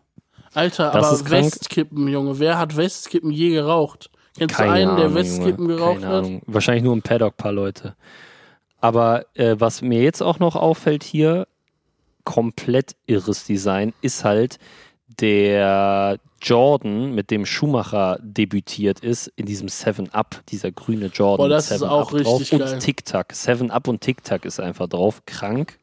Alter, 0.54 0.90
Das 0.92 1.20
aber. 1.22 1.30
Westkippen, 1.30 2.08
Junge. 2.08 2.38
Wer 2.38 2.58
hat 2.58 2.76
Westkippen 2.76 3.30
je 3.30 3.50
geraucht? 3.50 4.10
Kennst 4.38 4.56
Keine 4.56 4.68
du 4.68 4.74
einen, 4.76 4.96
der 4.96 5.04
Ahnung, 5.06 5.14
Westkippen 5.16 5.64
Junge. 5.64 5.76
geraucht 5.76 6.00
Keine 6.02 6.14
hat? 6.14 6.24
Ahnung. 6.24 6.42
Wahrscheinlich 6.46 6.84
nur 6.84 6.92
im 6.92 7.02
Paddock 7.02 7.36
paar 7.36 7.52
Leute. 7.52 7.94
Aber 8.80 9.26
äh, 9.34 9.56
was 9.58 9.82
mir 9.82 10.02
jetzt 10.02 10.22
auch 10.22 10.38
noch 10.38 10.56
auffällt 10.56 11.04
hier, 11.04 11.46
komplett 12.24 12.96
irres 13.06 13.44
Design, 13.44 13.92
ist 14.00 14.24
halt 14.24 14.58
der 15.20 16.18
Jordan, 16.40 17.14
mit 17.14 17.30
dem 17.30 17.44
Schumacher 17.44 18.18
debütiert 18.22 19.00
ist, 19.00 19.26
in 19.36 19.46
diesem 19.46 19.68
7-Up, 19.68 20.42
dieser 20.48 20.70
grüne 20.72 21.06
Jordan. 21.06 21.48
Boah, 21.48 21.48
das 21.48 21.70
mit 21.70 21.74
ist 21.76 21.80
7 21.80 21.90
auch 21.90 22.12
Up 22.12 22.22
drauf 22.22 22.40
richtig 22.40 22.58
geil. 22.58 22.74
Und 22.74 22.80
Tic-Tac. 22.80 23.32
7-Up 23.32 23.88
und 23.88 24.00
Tic-Tac 24.00 24.44
ist 24.44 24.60
einfach 24.60 24.88
drauf. 24.88 25.22
Krank. 25.26 25.78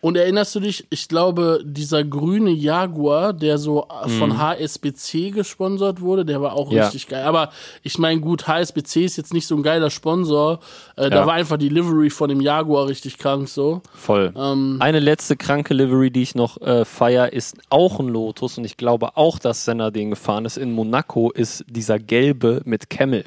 Und 0.00 0.16
erinnerst 0.16 0.54
du 0.54 0.60
dich, 0.60 0.86
ich 0.90 1.08
glaube, 1.08 1.60
dieser 1.64 2.04
grüne 2.04 2.50
Jaguar, 2.50 3.32
der 3.32 3.58
so 3.58 3.86
von 4.18 4.38
HSBC 4.38 5.32
gesponsert 5.32 6.00
wurde, 6.00 6.24
der 6.24 6.40
war 6.40 6.52
auch. 6.52 6.70
Ja. 6.70 6.84
richtig 6.84 7.08
geil. 7.08 7.24
Aber 7.24 7.50
ich 7.82 7.98
meine, 7.98 8.20
gut, 8.20 8.46
HSBC 8.46 9.04
ist 9.04 9.16
jetzt 9.16 9.32
nicht 9.34 9.46
so 9.46 9.56
ein 9.56 9.62
geiler 9.62 9.90
Sponsor. 9.90 10.60
Äh, 10.96 11.10
Da 11.10 11.16
Ja. 11.20 11.26
war 11.26 11.34
einfach 11.34 11.56
die 11.56 11.68
Livery 11.68 12.10
von 12.10 12.28
dem 12.28 12.40
Jaguar 12.40 12.86
richtig 12.86 13.18
krank 13.18 13.48
so. 13.48 13.82
Voll. 13.94 14.32
Ähm, 14.36 14.76
Eine 14.80 15.00
letzte 15.00 15.36
kranke 15.36 15.74
Livery, 15.74 16.10
die 16.10 16.22
ich 16.22 16.34
noch 16.34 16.60
äh, 16.60 16.84
feier, 16.84 17.32
ist 17.32 17.56
auch 17.70 17.98
ein 17.98 18.08
Lotus 18.08 18.56
und 18.58 18.64
ich 18.64 18.76
glaube 18.76 19.16
auch, 19.16 19.38
dass 19.38 19.64
Senna 19.64 19.90
den 19.90 20.10
gefahren 20.10 20.44
ist. 20.44 20.58
In 20.58 20.72
Monaco 20.72 21.30
ist 21.32 21.64
dieser 21.68 21.98
gelbe 21.98 22.62
mit 22.64 22.88
Camel. 22.90 23.24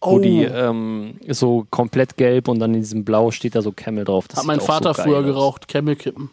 Wo 0.00 0.10
Oh. 0.16 0.18
die 0.20 0.42
ähm, 0.44 1.18
so 1.28 1.66
komplett 1.70 2.16
gelb 2.16 2.46
und 2.48 2.60
dann 2.60 2.72
in 2.74 2.80
diesem 2.80 3.04
Blau 3.04 3.30
steht 3.32 3.54
da 3.56 3.62
so 3.62 3.72
Camel 3.72 4.04
drauf. 4.04 4.28
Das 4.28 4.38
hat 4.40 4.46
mein 4.46 4.60
Vater 4.60 4.94
so 4.94 5.02
früher 5.02 5.18
aus. 5.18 5.24
geraucht, 5.24 5.68
Camelkippen. 5.68 6.30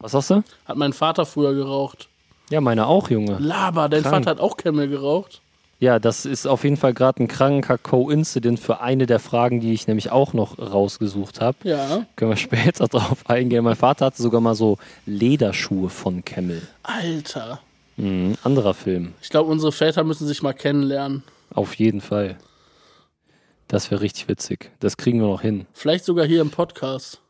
Was 0.00 0.12
sagst 0.12 0.30
du? 0.30 0.42
Hat 0.66 0.76
mein 0.76 0.92
Vater 0.92 1.24
früher 1.26 1.54
geraucht. 1.54 2.08
Ja, 2.50 2.60
meine 2.60 2.86
auch, 2.86 3.10
Junge. 3.10 3.36
Laber, 3.38 3.88
dein 3.88 4.02
Krank. 4.02 4.16
Vater 4.16 4.30
hat 4.30 4.40
auch 4.40 4.56
Camel 4.56 4.88
geraucht. 4.88 5.40
Ja, 5.80 5.98
das 5.98 6.24
ist 6.26 6.46
auf 6.46 6.64
jeden 6.64 6.76
Fall 6.76 6.92
gerade 6.92 7.22
ein 7.22 7.28
kranker 7.28 7.78
Co-Incident 7.78 8.58
für 8.58 8.80
eine 8.80 9.06
der 9.06 9.20
Fragen, 9.20 9.60
die 9.60 9.72
ich 9.72 9.86
nämlich 9.86 10.10
auch 10.10 10.32
noch 10.32 10.58
rausgesucht 10.58 11.40
habe. 11.40 11.56
Ja. 11.62 12.04
Können 12.16 12.32
wir 12.32 12.36
später 12.36 12.86
drauf 12.88 13.28
eingehen. 13.30 13.64
Mein 13.64 13.76
Vater 13.76 14.06
hatte 14.06 14.20
sogar 14.20 14.40
mal 14.40 14.54
so 14.56 14.76
Lederschuhe 15.06 15.88
von 15.88 16.24
Camel. 16.24 16.62
Alter. 16.82 17.60
Mhm, 17.96 18.36
anderer 18.44 18.74
Film. 18.74 19.14
Ich 19.22 19.28
glaube, 19.30 19.50
unsere 19.50 19.72
Väter 19.72 20.04
müssen 20.04 20.26
sich 20.26 20.42
mal 20.42 20.52
kennenlernen. 20.52 21.22
Auf 21.54 21.74
jeden 21.74 22.00
Fall. 22.00 22.36
Das 23.68 23.90
wäre 23.90 24.00
richtig 24.00 24.28
witzig. 24.28 24.70
Das 24.80 24.96
kriegen 24.96 25.20
wir 25.20 25.28
noch 25.28 25.42
hin. 25.42 25.66
Vielleicht 25.74 26.06
sogar 26.06 26.24
hier 26.24 26.40
im 26.40 26.50
Podcast. 26.50 27.20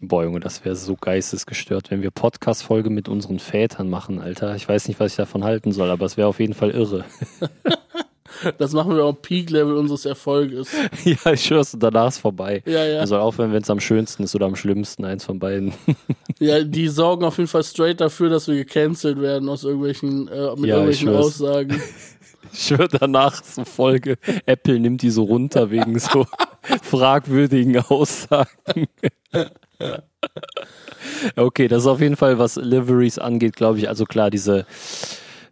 Boah, 0.00 0.24
Junge, 0.24 0.40
das 0.40 0.62
wäre 0.62 0.76
so 0.76 0.94
geistesgestört, 0.94 1.90
wenn 1.90 2.02
wir 2.02 2.10
Podcast-Folge 2.10 2.90
mit 2.90 3.08
unseren 3.08 3.38
Vätern 3.38 3.88
machen, 3.88 4.20
Alter. 4.20 4.54
Ich 4.56 4.68
weiß 4.68 4.88
nicht, 4.88 5.00
was 5.00 5.12
ich 5.12 5.16
davon 5.16 5.42
halten 5.42 5.72
soll, 5.72 5.90
aber 5.90 6.04
es 6.04 6.18
wäre 6.18 6.28
auf 6.28 6.38
jeden 6.38 6.54
Fall 6.54 6.70
irre. 6.70 7.04
Das 8.58 8.72
machen 8.72 8.96
wir 8.96 9.04
am 9.04 9.16
Peak-Level 9.16 9.74
unseres 9.76 10.04
Erfolges. 10.04 10.72
ja, 11.04 11.32
ich 11.32 11.44
schwör's, 11.44 11.76
danach 11.78 12.08
ist 12.08 12.18
vorbei. 12.18 12.62
Ja, 12.66 12.84
ja. 12.84 12.98
Er 12.98 13.06
soll 13.06 13.20
aufhören, 13.20 13.52
wenn 13.52 13.62
es 13.62 13.70
am 13.70 13.80
schönsten 13.80 14.24
ist 14.24 14.34
oder 14.34 14.46
am 14.46 14.56
schlimmsten, 14.56 15.04
eins 15.04 15.24
von 15.24 15.38
beiden. 15.38 15.72
Ja, 16.46 16.62
die 16.64 16.88
sorgen 16.88 17.24
auf 17.24 17.38
jeden 17.38 17.48
Fall 17.48 17.64
straight 17.64 18.00
dafür, 18.00 18.28
dass 18.30 18.48
wir 18.48 18.54
gecancelt 18.56 19.20
werden 19.20 19.48
aus 19.48 19.64
irgendwelchen, 19.64 20.28
äh, 20.28 20.54
mit 20.56 20.66
Ja, 20.70 20.86
ich 20.88 21.02
irgendwelchen 21.02 21.08
schwör's. 21.08 21.26
Aussagen. 21.42 21.82
Ich 22.52 22.66
schwör 22.68 22.86
danach 22.86 23.42
so 23.42 23.64
Folge, 23.64 24.16
Apple 24.46 24.78
nimmt 24.78 25.02
die 25.02 25.10
so 25.10 25.24
runter 25.24 25.70
wegen 25.72 25.98
so 25.98 26.24
fragwürdigen 26.82 27.78
Aussagen. 27.78 28.86
okay, 31.36 31.66
das 31.68 31.82
ist 31.82 31.86
auf 31.88 32.00
jeden 32.00 32.16
Fall, 32.16 32.38
was 32.38 32.56
Liveries 32.56 33.18
angeht, 33.18 33.56
glaube 33.56 33.78
ich. 33.78 33.88
Also 33.88 34.04
klar, 34.04 34.30
diese 34.30 34.66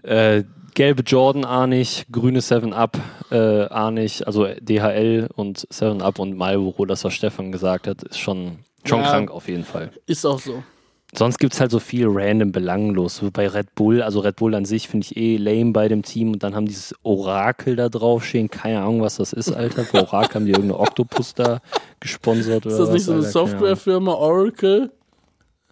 äh, 0.03 0.45
gelbe 0.75 1.03
Jordan 1.03 1.45
ahne 1.45 1.81
ich, 1.81 2.07
grüne 2.13 2.41
7-Up 2.41 2.99
äh, 3.31 3.65
ahne 3.67 4.05
ich, 4.05 4.27
also 4.27 4.47
DHL 4.61 5.29
und 5.35 5.67
7-Up 5.73 6.19
und 6.21 6.37
Marlboro, 6.37 6.85
das 6.87 7.03
was 7.05 7.15
Stefan 7.15 7.51
gesagt 7.53 7.87
hat, 7.89 8.03
ist 8.05 8.19
schon, 8.19 8.59
schon 8.85 9.01
Ja. 9.01 9.11
krank 9.11 9.31
auf 9.31 9.49
jeden 9.49 9.65
Fall. 9.65 9.91
Ist 10.07 10.25
auch 10.25 10.39
so. 10.39 10.63
Sonst 11.15 11.39
gibt's 11.39 11.61
halt 11.61 11.71
so 11.71 11.79
viel 11.79 12.07
random 12.09 12.53
belanglos. 12.53 13.17
So 13.17 13.31
bei 13.31 13.47
Red 13.47 13.75
Bull, 13.75 14.03
also 14.03 14.21
Red 14.21 14.37
Bull 14.37 14.55
an 14.55 14.65
sich 14.65 14.89
finde 14.89 15.07
ich 15.07 15.17
eh 15.17 15.37
lame 15.37 15.73
bei 15.73 15.87
dem 15.87 16.03
Team 16.03 16.33
und 16.33 16.43
dann 16.43 16.55
haben 16.55 16.65
dieses 16.65 16.95
Orakel 17.03 17.77
da 17.77 17.91
draufstehen. 17.91 18.51
Keine 18.51 18.81
Ahnung, 18.81 19.03
was 19.03 19.17
das 19.17 19.35
ist, 19.35 19.53
Alter. 19.53 19.85
Für 19.85 20.09
Orakel 20.09 20.37
haben 20.37 20.47
die 20.47 20.53
irgendeine 20.53 20.81
Oktopus 20.81 21.35
da 21.35 21.61
gesponsert 22.01 22.65
oder 22.65 22.75
Ist 22.75 22.79
das 22.79 22.89
was, 22.89 22.95
nicht 22.95 23.05
so 23.05 23.13
eine. 23.13 23.23
Softwarefirma, 23.23 24.15
Oracle? 24.15 24.91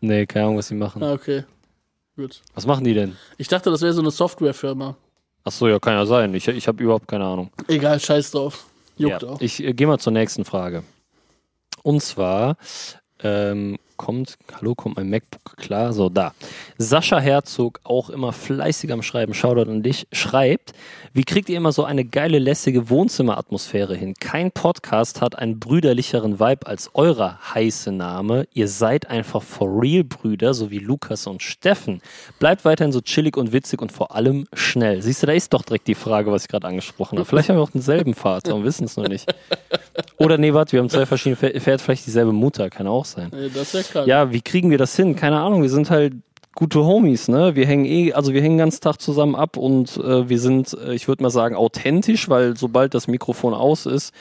Nee, 0.02 0.26
keine 0.26 0.46
Ahnung, 0.46 0.58
was 0.58 0.68
die 0.68 0.74
machen. 0.74 1.02
Ah, 1.02 1.14
okay. 1.14 1.44
Gut. 2.16 2.42
Was 2.54 2.66
machen 2.66 2.84
die 2.84 2.92
denn? 2.92 3.16
Ich 3.38 3.48
dachte, 3.48 3.70
das 3.70 3.80
wäre 3.80 3.94
so 3.94 4.02
eine 4.02 4.10
Softwarefirma. 4.10 4.94
Ach 5.44 5.52
so, 5.52 5.68
ja, 5.68 5.78
kann 5.78 5.94
ja 5.94 6.04
sein. 6.04 6.34
Ich, 6.34 6.48
ich 6.48 6.68
habe 6.68 6.82
überhaupt 6.82 7.08
keine 7.08 7.24
Ahnung. 7.24 7.50
Egal, 7.66 7.98
scheiß 7.98 8.32
drauf. 8.32 8.66
Juckt 8.98 9.22
ja. 9.22 9.28
auch. 9.28 9.40
Ich 9.40 9.64
äh, 9.64 9.72
gehe 9.72 9.86
mal 9.86 9.98
zur 9.98 10.12
nächsten 10.12 10.44
Frage. 10.44 10.82
Und 11.82 12.02
zwar 12.02 12.58
ähm, 13.22 13.78
kommt, 14.00 14.38
hallo, 14.56 14.74
kommt 14.74 14.96
mein 14.96 15.10
MacBook 15.10 15.58
klar? 15.58 15.92
So, 15.92 16.08
da. 16.08 16.32
Sascha 16.78 17.18
Herzog, 17.20 17.80
auch 17.84 18.08
immer 18.08 18.32
fleißig 18.32 18.90
am 18.92 19.02
Schreiben, 19.02 19.34
Shoutout 19.34 19.70
an 19.70 19.82
dich, 19.82 20.06
schreibt, 20.10 20.72
wie 21.12 21.24
kriegt 21.24 21.50
ihr 21.50 21.58
immer 21.58 21.70
so 21.70 21.84
eine 21.84 22.06
geile, 22.06 22.38
lässige 22.38 22.88
Wohnzimmeratmosphäre 22.88 23.94
hin? 23.94 24.14
Kein 24.18 24.52
Podcast 24.52 25.20
hat 25.20 25.36
einen 25.36 25.60
brüderlicheren 25.60 26.40
Vibe 26.40 26.66
als 26.66 26.88
eurer 26.94 27.40
heiße 27.54 27.92
Name. 27.92 28.48
Ihr 28.54 28.68
seid 28.68 29.10
einfach 29.10 29.42
for 29.42 29.68
real 29.82 30.02
Brüder, 30.02 30.54
so 30.54 30.70
wie 30.70 30.78
Lukas 30.78 31.26
und 31.26 31.42
Steffen. 31.42 32.00
Bleibt 32.38 32.64
weiterhin 32.64 32.92
so 32.92 33.02
chillig 33.02 33.36
und 33.36 33.52
witzig 33.52 33.82
und 33.82 33.92
vor 33.92 34.16
allem 34.16 34.46
schnell. 34.54 35.02
Siehst 35.02 35.22
du, 35.22 35.26
da 35.26 35.34
ist 35.34 35.52
doch 35.52 35.62
direkt 35.62 35.88
die 35.88 35.94
Frage, 35.94 36.32
was 36.32 36.44
ich 36.44 36.48
gerade 36.48 36.66
angesprochen 36.66 37.18
habe. 37.18 37.26
Vielleicht 37.26 37.50
haben 37.50 37.56
wir 37.56 37.62
auch 37.62 37.70
denselben 37.70 38.14
Vater 38.14 38.54
und 38.54 38.64
wissen 38.64 38.84
es 38.84 38.96
noch 38.96 39.08
nicht. 39.08 39.30
Oder 40.16 40.38
nee, 40.38 40.54
warte, 40.54 40.72
wir 40.72 40.80
haben 40.80 40.88
zwei 40.88 41.04
verschiedene, 41.04 41.36
Väter, 41.36 41.78
vielleicht 41.78 42.06
dieselbe 42.06 42.32
Mutter, 42.32 42.70
kann 42.70 42.86
auch 42.86 43.04
sein. 43.04 43.30
Das 43.52 43.74
wäre 43.74 43.89
Ja, 43.94 44.32
wie 44.32 44.40
kriegen 44.40 44.70
wir 44.70 44.78
das 44.78 44.96
hin? 44.96 45.16
Keine 45.16 45.40
Ahnung, 45.40 45.62
wir 45.62 45.70
sind 45.70 45.90
halt 45.90 46.14
gute 46.54 46.84
Homies, 46.84 47.28
ne? 47.28 47.54
Wir 47.54 47.66
hängen 47.66 47.84
eh, 47.84 48.12
also 48.12 48.32
wir 48.34 48.42
hängen 48.42 48.56
den 48.56 48.64
ganzen 48.64 48.80
Tag 48.80 49.00
zusammen 49.00 49.34
ab 49.34 49.56
und 49.56 49.96
äh, 49.96 50.28
wir 50.28 50.38
sind, 50.38 50.76
äh, 50.84 50.94
ich 50.94 51.08
würde 51.08 51.22
mal 51.22 51.30
sagen, 51.30 51.54
authentisch, 51.54 52.28
weil 52.28 52.56
sobald 52.56 52.94
das 52.94 53.08
Mikrofon 53.08 53.54
aus 53.54 53.86
ist, 53.86 54.12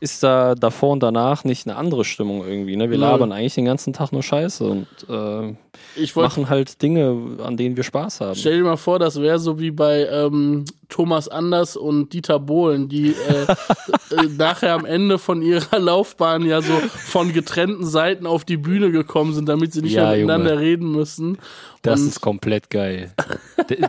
ist 0.00 0.22
da 0.22 0.54
davor 0.54 0.92
und 0.92 1.02
danach 1.02 1.44
nicht 1.44 1.66
eine 1.66 1.76
andere 1.76 2.04
Stimmung 2.04 2.46
irgendwie, 2.46 2.76
ne? 2.76 2.90
Wir 2.90 2.98
Nö. 2.98 3.04
labern 3.04 3.32
eigentlich 3.32 3.54
den 3.54 3.64
ganzen 3.64 3.92
Tag 3.92 4.12
nur 4.12 4.22
Scheiße 4.22 4.64
und 4.64 4.86
äh, 5.08 5.54
ich 5.96 6.14
wollte 6.16 6.28
machen 6.28 6.50
halt 6.50 6.82
Dinge, 6.82 7.38
an 7.42 7.56
denen 7.56 7.76
wir 7.76 7.84
Spaß 7.84 8.20
haben. 8.20 8.34
Stell 8.34 8.58
dir 8.58 8.64
mal 8.64 8.76
vor, 8.76 8.98
das 8.98 9.20
wäre 9.20 9.38
so 9.38 9.58
wie 9.58 9.70
bei 9.70 10.06
ähm, 10.06 10.64
Thomas 10.88 11.28
Anders 11.28 11.76
und 11.76 12.12
Dieter 12.12 12.38
Bohlen, 12.38 12.88
die 12.88 13.08
äh, 13.10 13.52
äh, 14.14 14.28
nachher 14.36 14.74
am 14.74 14.84
Ende 14.84 15.18
von 15.18 15.42
ihrer 15.42 15.78
Laufbahn 15.78 16.44
ja 16.46 16.62
so 16.62 16.72
von 17.06 17.32
getrennten 17.32 17.84
Seiten 17.86 18.26
auf 18.26 18.44
die 18.44 18.56
Bühne 18.56 18.90
gekommen 18.90 19.34
sind, 19.34 19.48
damit 19.48 19.72
sie 19.72 19.82
nicht 19.82 19.92
Ja, 19.94 20.08
mehr 20.10 20.16
miteinander 20.16 20.50
Junge. 20.54 20.62
reden 20.64 20.92
müssen. 20.92 21.38
Das 21.82 22.00
Und- 22.00 22.08
ist 22.08 22.20
komplett 22.20 22.70
geil. 22.70 23.12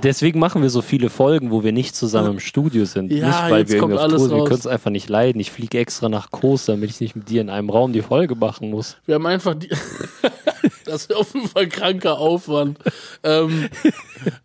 Deswegen 0.04 0.40
machen 0.40 0.62
wir 0.62 0.70
so 0.70 0.82
viele 0.82 1.10
Folgen, 1.10 1.52
wo 1.52 1.64
wir 1.64 1.72
nicht 1.72 1.96
zusammen 1.96 2.34
im 2.34 2.40
Studio 2.40 2.86
sind. 2.86 3.12
Ja, 3.12 3.28
nicht, 3.28 3.52
weil 3.52 3.68
wir 3.68 3.76
irgendwie 3.76 3.96
auf 3.96 4.02
alles 4.02 4.18
Tour 4.22 4.30
sind. 4.30 4.38
Wir 4.38 4.44
können 4.46 4.60
es 4.60 4.68
einfach 4.68 4.92
nicht 4.92 5.10
leiden. 5.10 5.40
Ich 5.40 5.52
fliege 5.52 5.78
extra 5.80 6.10
nach 6.10 6.32
Kos, 6.32 6.66
damit 6.66 6.90
ich 6.90 7.00
nicht 7.02 7.16
mit 7.16 7.30
dir 7.30 7.42
in 7.42 7.50
einem 7.50 7.70
Raum 7.70 7.94
die 7.94 8.02
Folge 8.02 8.36
machen 8.36 8.70
muss. 8.72 8.98
Wir 9.06 9.16
haben 9.16 9.26
einfach 9.26 9.54
die. 9.56 9.70
das 10.86 11.02
ist 11.06 11.16
auf 11.16 11.34
jeden 11.34 11.48
Fall 11.48 11.68
kranker 11.68 12.18
Aufwand. 12.18 12.80
ähm, 13.24 13.68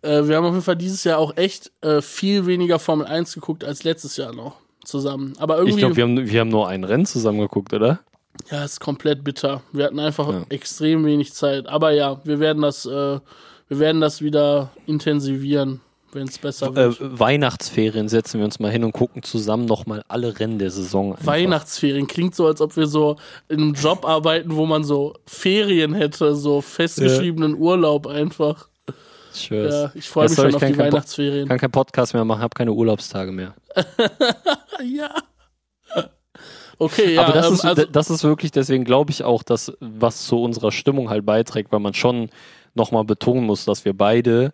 äh, 0.03 0.26
wir 0.26 0.36
haben 0.36 0.44
auf 0.44 0.53
jeden 0.53 0.64
Fall 0.64 0.76
dieses 0.76 1.05
Jahr 1.05 1.18
auch 1.18 1.36
echt 1.36 1.70
äh, 1.82 2.00
viel 2.03 2.41
weniger 2.47 2.78
Formel 2.78 3.07
1 3.07 3.34
geguckt 3.34 3.64
als 3.64 3.84
letztes 3.84 4.16
Jahr 4.16 4.34
noch 4.34 4.57
zusammen. 4.84 5.34
Aber 5.38 5.57
Ich 5.62 5.68
irgendwie, 5.68 5.78
glaube, 5.80 5.97
wir 5.97 6.05
haben, 6.05 6.28
wir 6.30 6.40
haben 6.40 6.49
nur 6.49 6.68
ein 6.68 6.84
Rennen 6.84 7.07
zusammen 7.07 7.38
geguckt, 7.40 7.72
oder? 7.72 8.01
ja, 8.51 8.64
ist 8.64 8.80
komplett 8.80 9.22
bitter. 9.24 9.62
Wir 9.72 9.84
hatten 9.84 9.99
einfach 10.01 10.28
Ja. 10.32 10.43
extrem 10.49 11.05
wenig 11.05 11.34
Zeit. 11.34 11.66
Aber 11.68 11.93
ja, 11.93 12.20
wir 12.24 12.40
werden 12.40 12.62
das, 12.62 12.86
äh, 12.86 12.90
wir 13.68 13.78
werden 13.78 14.01
das 14.01 14.22
wieder 14.22 14.70
intensivieren, 14.86 15.80
wenn 16.12 16.26
es 16.28 16.38
besser 16.38 16.68
Äh, 16.68 16.74
wird. 16.74 16.97
Weihnachtsferien 17.01 18.09
setzen 18.09 18.38
wir 18.40 18.45
uns 18.47 18.59
mal 18.59 18.70
hin 18.70 18.84
und 18.84 18.93
gucken 18.93 19.22
zusammen 19.22 19.66
nochmal 19.66 20.03
alle 20.09 20.38
Rennen 20.40 20.59
der 20.59 20.70
Saison. 20.70 21.12
Einfach. 21.12 21.26
Weihnachtsferien 21.26 22.07
klingt 22.07 22.34
so, 22.34 22.47
als 22.47 22.61
ob 22.61 22.76
wir 22.76 22.86
so 22.86 23.16
in 23.49 23.61
einem 23.61 23.74
Job 23.74 24.05
arbeiten, 24.07 24.57
wo 24.57 24.66
man 24.66 24.82
so 24.82 25.14
Ferien 25.26 25.93
hätte, 25.95 26.34
so 26.34 26.61
festgeschriebenen 26.62 27.55
Urlaub 27.57 28.07
einfach. 28.07 28.68
Ich 29.35 29.45
schwör's. 29.45 29.74
Ja, 29.74 29.93
ich 29.95 30.09
freue 30.09 30.28
mich 30.28 30.37
schon 30.37 30.49
ich 30.49 30.55
auf 30.55 30.61
kann 30.61 30.72
die 30.72 30.78
Weihnachtsferien. 30.78 31.49
kann 31.49 31.59
keinen 31.59 31.70
Podcast 31.70 32.14
mehr 32.14 32.24
machen, 32.24 32.43
habe 32.43 32.55
keine 32.55 32.72
Urlaubstage 32.72 33.33
mehr. 33.33 33.55
Ja. 34.85 35.14
Okay, 36.78 37.14
ja, 37.14 37.22
Aber 37.22 37.33
das, 37.33 37.47
ähm, 37.47 37.55
ist, 37.55 37.64
also, 37.64 37.85
das 37.85 38.11
ist 38.11 38.24
wirklich, 38.24 38.51
deswegen 38.51 38.85
glaube 38.85 39.12
ich 39.12 39.22
auch, 39.22 39.45
dass 39.45 39.72
was 39.78 40.26
zu 40.26 40.43
unserer 40.43 40.72
Stimmung 40.72 41.11
halt 41.11 41.24
beiträgt, 41.24 41.70
weil 41.70 41.78
man 41.78 41.95
schon 41.95 42.30
nochmal 42.74 43.05
betonen 43.05 43.45
muss, 43.45 43.64
dass 43.64 43.85
wir 43.85 43.97
beide 43.97 44.53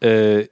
äh, 0.00 0.46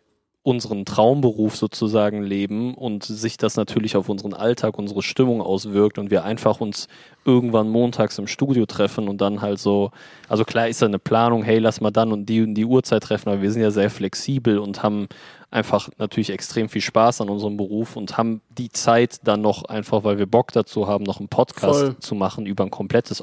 unseren 0.45 0.85
Traumberuf 0.85 1.57
sozusagen 1.57 2.23
leben 2.23 2.75
und 2.75 3.05
sich 3.05 3.37
das 3.37 3.57
natürlich 3.57 3.95
auf 3.97 4.09
unseren 4.09 4.35
Alltag, 4.35 4.77
unsere 4.77 5.03
Stimmung 5.03 5.41
auswirkt 5.41 5.99
und 5.99 6.11
wir 6.11 6.25
einfach 6.25 6.61
uns 6.61 6.89
irgendwann 7.25 7.69
montags 7.69 8.19
im 8.19 8.27
Studio 8.27 8.67
treffen 8.67 9.09
und 9.09 9.21
dann 9.21 9.41
halt 9.41 9.61
so, 9.61 9.93
also 10.29 10.45
klar 10.45 10.67
ist 10.67 10.83
da 10.83 10.87
eine 10.87 10.99
Planung, 10.99 11.45
hey, 11.45 11.61
lass 11.61 11.81
mal 11.81 11.93
dann 11.93 12.11
und 12.11 12.27
die 12.27 12.43
und 12.43 12.55
die 12.55 12.65
Uhrzeit 12.65 13.05
treffen, 13.05 13.29
aber 13.29 13.41
wir 13.41 13.53
sind 13.53 13.63
ja 13.63 13.71
sehr 13.71 13.89
flexibel 13.89 14.59
und 14.59 14.83
haben 14.83 15.07
einfach 15.53 15.89
natürlich 15.99 16.31
extrem 16.31 16.69
viel 16.69 16.83
Spaß 16.83 17.21
an 17.21 17.29
unserem 17.29 17.57
Beruf 17.57 17.95
und 17.95 18.19
haben 18.19 18.41
die 18.51 18.71
Zeit 18.71 19.21
dann 19.23 19.43
noch 19.43 19.65
einfach, 19.67 20.03
weil 20.03 20.19
wir 20.19 20.27
Bock 20.27 20.51
dazu 20.51 20.89
haben, 20.89 21.05
noch 21.05 21.21
einen 21.21 21.29
Podcast 21.29 21.81
Voll. 21.81 21.99
zu 22.01 22.17
machen 22.17 22.47
über 22.47 22.65
ein 22.65 22.71
komplettes 22.71 23.23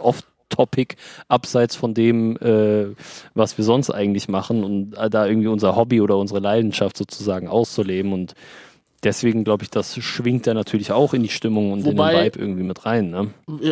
Off-Topic, 0.49 0.95
abseits 1.27 1.75
von 1.75 1.93
dem, 1.93 2.37
äh, 2.37 2.87
was 3.33 3.57
wir 3.57 3.65
sonst 3.65 3.89
eigentlich 3.89 4.27
machen 4.27 4.63
und 4.63 4.97
äh, 4.97 5.09
da 5.09 5.25
irgendwie 5.25 5.47
unser 5.47 5.75
Hobby 5.75 6.01
oder 6.01 6.17
unsere 6.17 6.39
Leidenschaft 6.39 6.97
sozusagen 6.97 7.47
auszuleben 7.47 8.13
und 8.13 8.33
deswegen 9.03 9.43
glaube 9.45 9.63
ich, 9.63 9.69
das 9.69 9.95
schwingt 9.95 10.45
da 10.45 10.53
natürlich 10.53 10.91
auch 10.91 11.13
in 11.13 11.23
die 11.23 11.29
Stimmung 11.29 11.71
und 11.71 11.85
Wobei- 11.85 12.11
in 12.11 12.17
den 12.17 12.25
Vibe 12.25 12.39
irgendwie 12.39 12.63
mit 12.63 12.85
rein, 12.85 13.09
ne? 13.11 13.29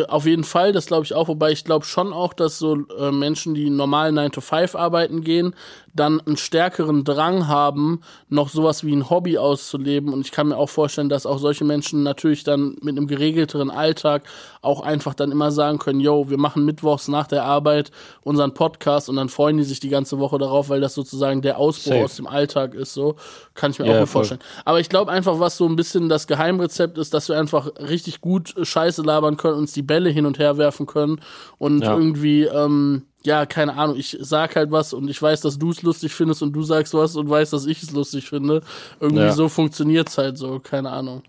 Auf 0.08 0.24
jeden 0.24 0.44
Fall, 0.44 0.72
das 0.72 0.86
glaube 0.86 1.04
ich 1.04 1.14
auch, 1.14 1.28
wobei 1.28 1.50
ich 1.52 1.64
glaube 1.64 1.84
schon 1.84 2.12
auch, 2.12 2.32
dass 2.32 2.58
so 2.58 2.76
äh, 2.98 3.10
Menschen, 3.10 3.54
die 3.54 3.68
normal 3.70 4.12
9 4.12 4.32
to 4.32 4.40
5 4.40 4.74
arbeiten 4.74 5.22
gehen, 5.22 5.54
dann 5.98 6.20
einen 6.20 6.36
stärkeren 6.36 7.04
Drang 7.04 7.48
haben, 7.48 8.00
noch 8.28 8.48
sowas 8.48 8.84
wie 8.84 8.94
ein 8.94 9.10
Hobby 9.10 9.38
auszuleben. 9.38 10.12
Und 10.12 10.20
ich 10.20 10.32
kann 10.32 10.48
mir 10.48 10.56
auch 10.56 10.68
vorstellen, 10.70 11.08
dass 11.08 11.26
auch 11.26 11.38
solche 11.38 11.64
Menschen 11.64 12.02
natürlich 12.02 12.44
dann 12.44 12.76
mit 12.82 12.96
einem 12.96 13.06
geregelteren 13.06 13.70
Alltag 13.70 14.22
auch 14.62 14.80
einfach 14.80 15.14
dann 15.14 15.32
immer 15.32 15.50
sagen 15.50 15.78
können, 15.78 16.00
yo, 16.00 16.30
wir 16.30 16.38
machen 16.38 16.64
mittwochs 16.64 17.08
nach 17.08 17.26
der 17.26 17.44
Arbeit 17.44 17.90
unseren 18.22 18.54
Podcast 18.54 19.08
und 19.08 19.16
dann 19.16 19.28
freuen 19.28 19.56
die 19.58 19.64
sich 19.64 19.80
die 19.80 19.88
ganze 19.88 20.18
Woche 20.18 20.38
darauf, 20.38 20.68
weil 20.68 20.80
das 20.80 20.94
sozusagen 20.94 21.42
der 21.42 21.58
Ausbruch 21.58 21.92
Safe. 21.92 22.04
aus 22.04 22.16
dem 22.16 22.26
Alltag 22.26 22.74
ist. 22.74 22.94
So 22.94 23.16
kann 23.54 23.70
ich 23.70 23.78
mir 23.78 23.86
Ja, 23.86 23.94
auch 23.94 23.98
gut 24.00 24.08
vorstellen. 24.08 24.40
Aber 24.64 24.80
ich 24.80 24.88
glaube 24.88 25.10
einfach, 25.10 25.40
was 25.40 25.56
so 25.56 25.66
ein 25.66 25.76
bisschen 25.76 26.08
das 26.08 26.26
Geheimrezept 26.26 26.98
ist, 26.98 27.14
dass 27.14 27.28
wir 27.28 27.38
einfach 27.38 27.70
richtig 27.78 28.20
gut 28.20 28.56
äh, 28.56 28.64
Scheiße 28.64 29.02
labern 29.02 29.36
können, 29.36 29.56
uns 29.56 29.72
die 29.72 29.82
Bälle 29.82 30.10
hin 30.10 30.26
und 30.26 30.38
her 30.38 30.56
werfen 30.58 30.86
können 30.86 31.20
und 31.58 31.82
Ja. 31.82 31.94
irgendwie, 31.96 32.44
ähm, 32.44 33.02
ja, 33.28 33.44
keine 33.46 33.74
Ahnung, 33.76 33.96
ich 33.96 34.16
sag 34.20 34.56
halt 34.56 34.70
was 34.70 34.92
und 34.94 35.08
ich 35.08 35.20
weiß, 35.20 35.42
dass 35.42 35.58
du 35.58 35.70
es 35.70 35.82
lustig 35.82 36.12
findest 36.14 36.42
und 36.42 36.52
du 36.54 36.62
sagst 36.62 36.94
was 36.94 37.14
und 37.14 37.28
weißt, 37.28 37.52
dass 37.52 37.66
ich 37.66 37.82
es 37.82 37.90
lustig 37.92 38.28
finde. 38.28 38.62
Irgendwie 39.00 39.24
Ja. 39.24 39.32
so 39.32 39.48
funktioniert's 39.48 40.16
halt 40.16 40.38
so, 40.38 40.58
keine 40.60 40.90
Ahnung. 40.90 41.22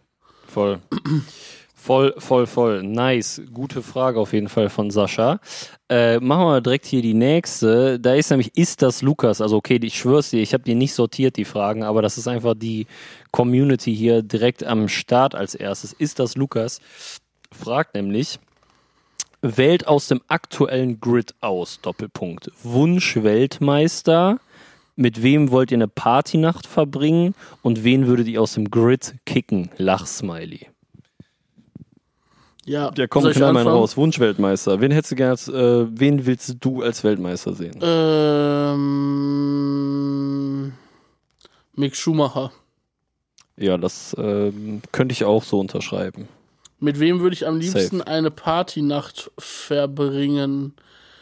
Voll. 0.47 0.79
Voll, 1.75 2.13
voll, 2.17 2.45
voll. 2.45 2.83
Nice. 2.83 3.41
Gute 3.53 3.81
Frage 3.81 4.19
auf 4.19 4.33
jeden 4.33 4.49
Fall 4.49 4.69
von 4.69 4.91
Sascha. 4.91 5.39
Äh, 5.89 6.19
machen 6.19 6.45
wir 6.45 6.61
direkt 6.61 6.85
hier 6.85 7.01
die 7.01 7.13
nächste. 7.13 7.99
Da 7.99 8.13
ist 8.15 8.29
nämlich, 8.29 8.55
ist 8.57 8.81
das 8.81 9.01
Lukas? 9.01 9.39
Also 9.41 9.55
okay, 9.57 9.79
ich 9.81 9.97
schwör's 9.97 10.29
dir, 10.29 10.41
ich 10.41 10.53
habe 10.53 10.63
die 10.63 10.75
nicht 10.75 10.93
sortiert, 10.93 11.37
die 11.37 11.45
Fragen, 11.45 11.83
aber 11.83 12.01
das 12.01 12.17
ist 12.17 12.27
einfach 12.27 12.53
die 12.53 12.85
Community 13.31 13.95
hier 13.95 14.21
direkt 14.21 14.63
am 14.63 14.87
Start 14.89 15.35
als 15.35 15.55
erstes. 15.55 15.93
Ist 15.93 16.19
das 16.19 16.35
Lukas? 16.35 16.79
Fragt 17.51 17.95
nämlich, 17.95 18.39
wählt 19.41 19.87
aus 19.87 20.07
dem 20.07 20.21
aktuellen 20.27 20.99
Grid 20.99 21.33
aus, 21.41 21.79
Doppelpunkt. 21.81 22.51
Wunsch 22.63 23.15
Weltmeister. 23.15 24.39
Mit 24.95 25.23
wem 25.23 25.49
wollt 25.51 25.71
ihr 25.71 25.77
eine 25.77 25.87
Partynacht 25.87 26.67
verbringen 26.67 27.33
und 27.61 27.85
wen 27.85 28.07
würdet 28.07 28.27
ihr 28.27 28.41
aus 28.41 28.55
dem 28.55 28.69
Grid 28.69 29.15
kicken? 29.25 29.69
Lachsmiley. 29.77 30.67
Ja, 32.65 32.91
Der 32.91 33.07
kommt 33.07 33.23
soll 33.23 33.31
ich 33.31 33.37
knall 33.37 33.53
mal 33.53 33.67
raus. 33.67 33.97
Wunschweltmeister. 33.97 34.79
Wen 34.79 34.91
hättest 34.91 35.13
du 35.13 35.15
gerne 35.15 35.31
als, 35.31 35.47
äh, 35.47 35.87
wen 35.89 36.27
willst 36.27 36.57
du 36.59 36.83
als 36.83 37.03
Weltmeister 37.03 37.53
sehen? 37.53 37.79
Ähm, 37.81 38.83
Mick 41.73 41.95
Schumacher. 41.95 42.51
Ja, 43.57 43.75
das 43.77 44.15
ähm, 44.19 44.83
könnte 44.91 45.13
ich 45.13 45.23
auch 45.23 45.43
so 45.43 45.59
unterschreiben. 45.59 46.27
Mit 46.79 46.99
wem 46.99 47.19
würde 47.19 47.33
ich 47.33 47.45
am 47.45 47.59
liebsten 47.59 48.01
eine 48.01 48.31
Partynacht 48.31 49.31
verbringen? 49.37 50.73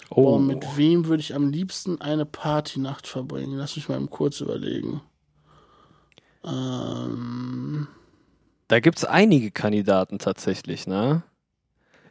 Oh, 0.09 0.23
Boah, 0.23 0.39
mit 0.39 0.77
wem 0.77 1.07
würde 1.07 1.21
ich 1.21 1.35
am 1.35 1.51
liebsten 1.51 1.99
eine 1.99 2.25
Partynacht 2.25 3.07
verbringen? 3.07 3.57
Lass 3.57 3.75
mich 3.75 3.89
mal 3.89 4.05
kurz 4.07 4.39
überlegen. 4.39 5.01
Ähm, 6.45 7.87
da 8.67 8.79
gibt's 8.79 9.03
einige 9.03 9.51
Kandidaten 9.51 10.19
tatsächlich, 10.19 10.87
ne? 10.87 11.23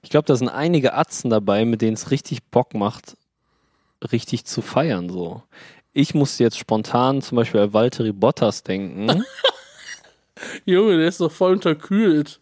Ich 0.03 0.11
glaube, 0.11 0.27
da 0.27 0.37
sind 0.37 0.49
einige 0.49 0.95
Atzen 0.95 1.31
dabei, 1.31 1.65
mit 1.65 1.83
denen 1.83 1.95
es 1.95 2.11
richtig 2.11 2.45
Bock 2.45 2.75
macht, 2.75 3.17
richtig 4.13 4.45
zu 4.45 4.61
feiern, 4.63 5.09
so. 5.09 5.43
Ich 5.93 6.15
musste 6.15 6.45
jetzt 6.45 6.59
spontan 6.59 7.23
zum 7.23 7.37
Beispiel 7.37 7.61
an 7.61 7.73
Valtteri 7.73 8.13
Bottas 8.13 8.63
denken. 8.63 9.25
Junge, 10.67 10.99
der 10.99 11.09
ist 11.09 11.21
doch 11.21 11.33
voll 11.33 11.53
unterkühlt. 11.53 12.41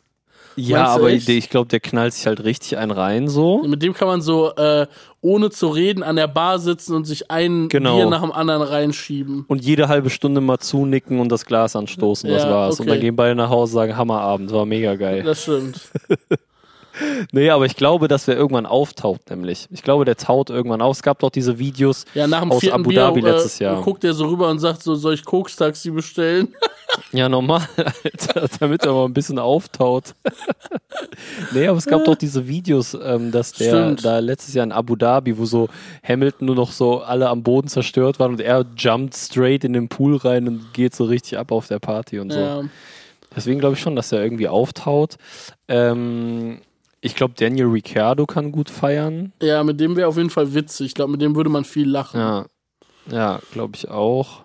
Ja, 0.56 0.86
aber 0.86 1.10
echt? 1.10 1.28
ich 1.28 1.50
glaube, 1.50 1.68
der 1.68 1.80
knallt 1.80 2.14
sich 2.14 2.26
halt 2.26 2.42
richtig 2.44 2.76
einen 2.78 2.90
rein, 2.92 3.28
so. 3.28 3.62
Mit 3.64 3.82
dem 3.82 3.94
kann 3.94 4.08
man 4.08 4.22
so, 4.22 4.54
äh, 4.54 4.86
ohne 5.20 5.50
zu 5.50 5.68
reden, 5.68 6.02
an 6.02 6.16
der 6.16 6.28
Bar 6.28 6.58
sitzen 6.58 6.94
und 6.94 7.04
sich 7.04 7.30
ein 7.30 7.68
Genau. 7.68 7.96
Bier 7.96 8.06
nach 8.10 8.20
dem 8.22 8.32
anderen 8.32 8.62
reinschieben. 8.62 9.44
und 9.48 9.64
jede 9.64 9.88
halbe 9.88 10.10
Stunde 10.10 10.40
mal 10.40 10.58
zunicken 10.58 11.18
und 11.20 11.30
das 11.30 11.44
Glas 11.46 11.74
anstoßen, 11.76 12.28
das 12.30 12.42
Ja, 12.44 12.50
war's. 12.50 12.80
Und 12.80 12.86
dann 12.88 12.96
okay. 12.98 13.06
gehen 13.06 13.16
beide 13.16 13.34
nach 13.34 13.50
Hause 13.50 13.72
und 13.72 13.74
sagen, 13.82 13.96
Hammerabend, 13.96 14.52
war 14.52 14.66
mega 14.66 14.94
geil. 14.96 15.22
Das 15.22 15.42
stimmt. 15.42 15.80
Nee, 17.32 17.50
aber 17.50 17.66
ich 17.66 17.76
glaube, 17.76 18.08
dass 18.08 18.26
der 18.26 18.36
irgendwann 18.36 18.66
auftaucht, 18.66 19.30
nämlich. 19.30 19.66
Ich 19.70 19.82
glaube, 19.82 20.04
der 20.04 20.16
taut 20.16 20.50
irgendwann 20.50 20.80
auf. 20.80 20.96
Es 20.96 21.02
gab 21.02 21.18
doch 21.18 21.30
diese 21.30 21.58
Videos 21.58 22.04
Ja, 22.14 22.26
nach 22.26 22.42
dem 22.42 22.52
aus 22.52 22.68
Abu 22.68 22.90
Bier 22.90 23.00
Dhabi 23.00 23.20
letztes 23.20 23.60
äh, 23.60 23.64
Jahr. 23.64 23.82
guckt 23.82 24.04
er 24.04 24.14
so 24.14 24.26
rüber 24.26 24.48
und 24.48 24.60
sagt 24.60 24.82
so, 24.82 24.94
soll 24.94 25.14
ich 25.14 25.24
Koks-Taxi 25.24 25.90
bestellen? 25.90 26.54
Ja, 27.12 27.28
normal, 27.28 27.66
Alter, 27.76 28.48
damit 28.60 28.84
er 28.84 28.92
mal 28.92 29.04
ein 29.06 29.14
bisschen 29.14 29.38
auftaut. 29.38 30.14
nee, 31.52 31.66
aber 31.66 31.78
es 31.78 31.86
gab 31.86 32.04
doch 32.04 32.14
diese 32.14 32.46
Videos, 32.46 32.94
ähm, 32.94 33.32
dass 33.32 33.52
der 33.52 33.70
Stimmt. 33.70 34.04
da 34.04 34.18
letztes 34.20 34.54
Jahr 34.54 34.64
in 34.64 34.72
Abu 34.72 34.94
Dhabi, 34.94 35.36
wo 35.36 35.44
so 35.44 35.68
Hamilton 36.06 36.46
nur 36.46 36.54
noch 36.54 36.70
so 36.70 37.00
alle 37.00 37.28
am 37.28 37.42
Boden 37.42 37.68
zerstört 37.68 38.20
waren 38.20 38.32
und 38.32 38.40
er 38.40 38.64
jumpt 38.76 39.16
straight 39.16 39.64
in 39.64 39.72
den 39.72 39.88
Pool 39.88 40.16
rein 40.16 40.46
und 40.46 40.72
geht 40.72 40.94
so 40.94 41.04
richtig 41.04 41.38
ab 41.38 41.50
auf 41.50 41.66
der 41.66 41.78
Party 41.78 42.20
und 42.20 42.32
so. 42.32 42.38
Ja. 42.38 42.62
Deswegen 43.34 43.58
glaube 43.60 43.74
ich 43.74 43.80
schon, 43.80 43.96
dass 43.96 44.12
er 44.12 44.22
irgendwie 44.22 44.48
auftaut. 44.48 45.16
Ähm, 45.66 46.60
ich 47.04 47.14
glaube, 47.14 47.34
Daniel 47.36 47.66
Ricciardo 47.66 48.26
kann 48.26 48.50
gut 48.50 48.70
feiern. 48.70 49.32
ja, 49.42 49.62
mit 49.62 49.78
dem 49.78 49.94
wäre 49.96 50.08
auf 50.08 50.16
jeden 50.16 50.30
Fall 50.30 50.54
witzig. 50.54 50.88
Ich 50.88 50.94
glaube, 50.94 51.12
mit 51.12 51.20
dem 51.20 51.36
würde 51.36 51.50
man 51.50 51.64
viel 51.64 51.88
lachen. 51.88 52.18
Ja, 52.18 52.46
ja 53.10 53.40
glaube 53.52 53.72
ich 53.76 53.88
auch. 53.90 54.44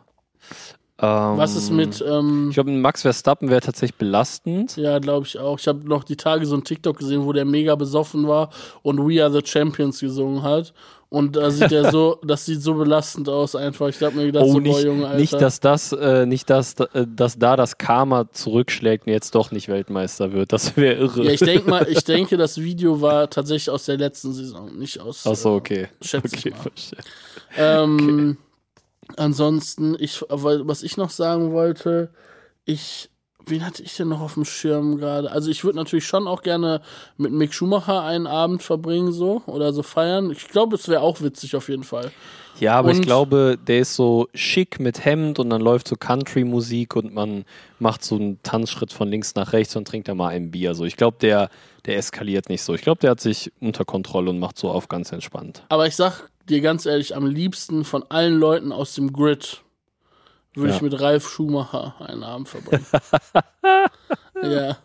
Ähm, 1.01 1.37
Was 1.37 1.55
ist 1.55 1.71
mit, 1.71 2.03
ähm, 2.05 2.47
Ich 2.49 2.55
glaube, 2.55 2.71
Max 2.71 3.03
Verstappen 3.03 3.49
wäre 3.49 3.61
tatsächlich 3.61 3.97
belastend. 3.97 4.75
ja, 4.75 4.99
glaube 4.99 5.25
ich 5.25 5.39
auch. 5.39 5.57
Ich 5.57 5.67
habe 5.67 5.87
noch 5.87 6.03
die 6.03 6.17
Tage 6.17 6.45
so 6.45 6.55
ein 6.55 6.63
TikTok 6.65 6.97
gesehen, 6.97 7.23
wo 7.23 7.31
der 7.31 7.45
mega 7.45 7.75
besoffen 7.75 8.27
war 8.27 8.49
und 8.81 8.99
We 9.07 9.23
Are 9.23 9.31
the 9.31 9.41
Champions 9.45 10.01
gesungen 10.01 10.43
hat. 10.43 10.73
Und 11.11 11.35
da 11.35 11.49
sieht 11.49 11.71
er 11.71 11.89
so, 11.89 12.19
das 12.23 12.45
sieht 12.45 12.61
so 12.61 12.75
belastend 12.75 13.29
aus 13.29 13.55
einfach. 13.55 13.87
Ich 13.87 13.99
habe 14.01 14.15
mir 14.15 14.27
gedacht, 14.27 14.45
Oh, 14.47 14.53
so, 14.53 14.59
nicht, 14.59 14.73
boah, 14.73 14.81
Junge, 14.81 15.07
Alter. 15.07 15.19
nicht, 15.19 15.33
dass 15.33 15.59
das, 15.59 15.91
äh, 15.91 16.25
nicht, 16.25 16.49
dass, 16.49 16.75
äh, 16.75 17.07
dass 17.07 17.39
da 17.39 17.55
das 17.55 17.77
Karma 17.77 18.31
zurückschlägt 18.31 19.07
und 19.07 19.13
jetzt 19.13 19.33
doch 19.33 19.51
nicht 19.51 19.69
Weltmeister 19.69 20.31
wird. 20.33 20.53
Das 20.53 20.77
wäre 20.77 20.95
irre. 20.95 21.23
ja, 21.23 21.31
ich 21.31 21.39
denke 21.39 21.69
mal, 21.69 21.87
ich 21.89 22.03
denke, 22.03 22.37
das 22.37 22.59
Video 22.59 23.01
war 23.01 23.29
tatsächlich 23.29 23.71
aus 23.71 23.85
der 23.85 23.97
letzten 23.97 24.33
Saison, 24.33 24.77
nicht 24.77 24.99
aus. 24.99 25.25
Ach 25.25 25.35
so, 25.35 25.53
äh, 25.53 25.57
okay. 25.57 25.87
schätze 26.01 26.35
okay, 26.37 26.49
ich 26.49 26.55
mal. 26.55 26.61
verstehe. 26.61 26.99
Ähm, 27.57 28.37
Ansonsten, 29.17 29.95
ich, 29.99 30.23
was 30.29 30.83
ich 30.83 30.97
noch 30.97 31.09
sagen 31.09 31.51
wollte, 31.51 32.11
ich, 32.65 33.08
wen 33.45 33.65
hatte 33.65 33.81
ich 33.83 33.95
denn 33.95 34.09
noch 34.09 34.21
auf 34.21 34.35
dem 34.35 34.45
Schirm 34.45 34.97
gerade? 34.97 35.31
Also 35.31 35.49
ich 35.49 35.63
würde 35.63 35.77
natürlich 35.77 36.05
schon 36.05 36.27
auch 36.27 36.41
gerne 36.41 36.81
mit 37.17 37.31
Mick 37.31 37.53
Schumacher 37.53 38.03
einen 38.03 38.27
Abend 38.27 38.61
verbringen, 38.63 39.11
so, 39.11 39.41
oder 39.47 39.73
so 39.73 39.81
feiern. 39.83 40.29
Ich 40.31 40.47
glaube, 40.47 40.75
es 40.75 40.87
wäre 40.87 41.01
auch 41.01 41.21
witzig 41.21 41.55
auf 41.55 41.69
jeden 41.69 41.83
Fall. 41.83 42.11
Ja, 42.59 42.73
aber 42.73 42.91
ich 42.91 42.97
Und- 42.97 43.05
glaube, 43.05 43.57
der 43.67 43.79
ist 43.79 43.95
so 43.95 44.27
schick 44.33 44.79
mit 44.81 45.05
Hemd 45.05 45.39
und 45.39 45.49
dann 45.49 45.61
läuft 45.61 45.87
so 45.87 45.95
Country-Musik 45.95 46.95
und 46.95 47.13
man 47.13 47.45
macht 47.79 48.03
so 48.03 48.15
einen 48.15 48.41
Tanzschritt 48.43 48.91
von 48.91 49.07
links 49.09 49.33
nach 49.35 49.53
rechts 49.53 49.75
und 49.77 49.87
trinkt 49.87 50.09
da 50.09 50.15
mal 50.15 50.27
ein 50.27 50.51
Bier. 50.51 50.75
So, 50.75 50.83
ich 50.83 50.97
glaube, 50.97 51.17
der, 51.21 51.49
der 51.85 51.95
eskaliert 51.97 52.49
nicht 52.49 52.61
so. 52.61 52.73
Ich 52.75 52.81
glaube, 52.81 52.99
der 52.99 53.11
hat 53.11 53.21
sich 53.21 53.51
unter 53.61 53.85
Kontrolle 53.85 54.29
und 54.29 54.39
macht 54.39 54.59
so 54.59 54.69
auf 54.69 54.89
ganz 54.89 55.11
entspannt. 55.13 55.63
Aber 55.69 55.87
ich 55.87 55.95
sag 55.95 56.29
dir 56.49 56.59
ganz 56.59 56.85
ehrlich, 56.85 57.15
am 57.15 57.25
liebsten 57.25 57.85
von 57.85 58.03
allen 58.09 58.37
Leuten 58.37 58.73
aus 58.73 58.93
dem 58.93 59.13
Grid 59.13 59.61
würde 60.55 60.69
Ja. 60.71 60.75
ich 60.75 60.81
mit 60.81 60.99
Ralf 60.99 61.27
Schumacher 61.29 61.95
einen 61.99 62.23
Abend 62.23 62.49
verbringen. 62.49 62.85
ja. 64.43 64.77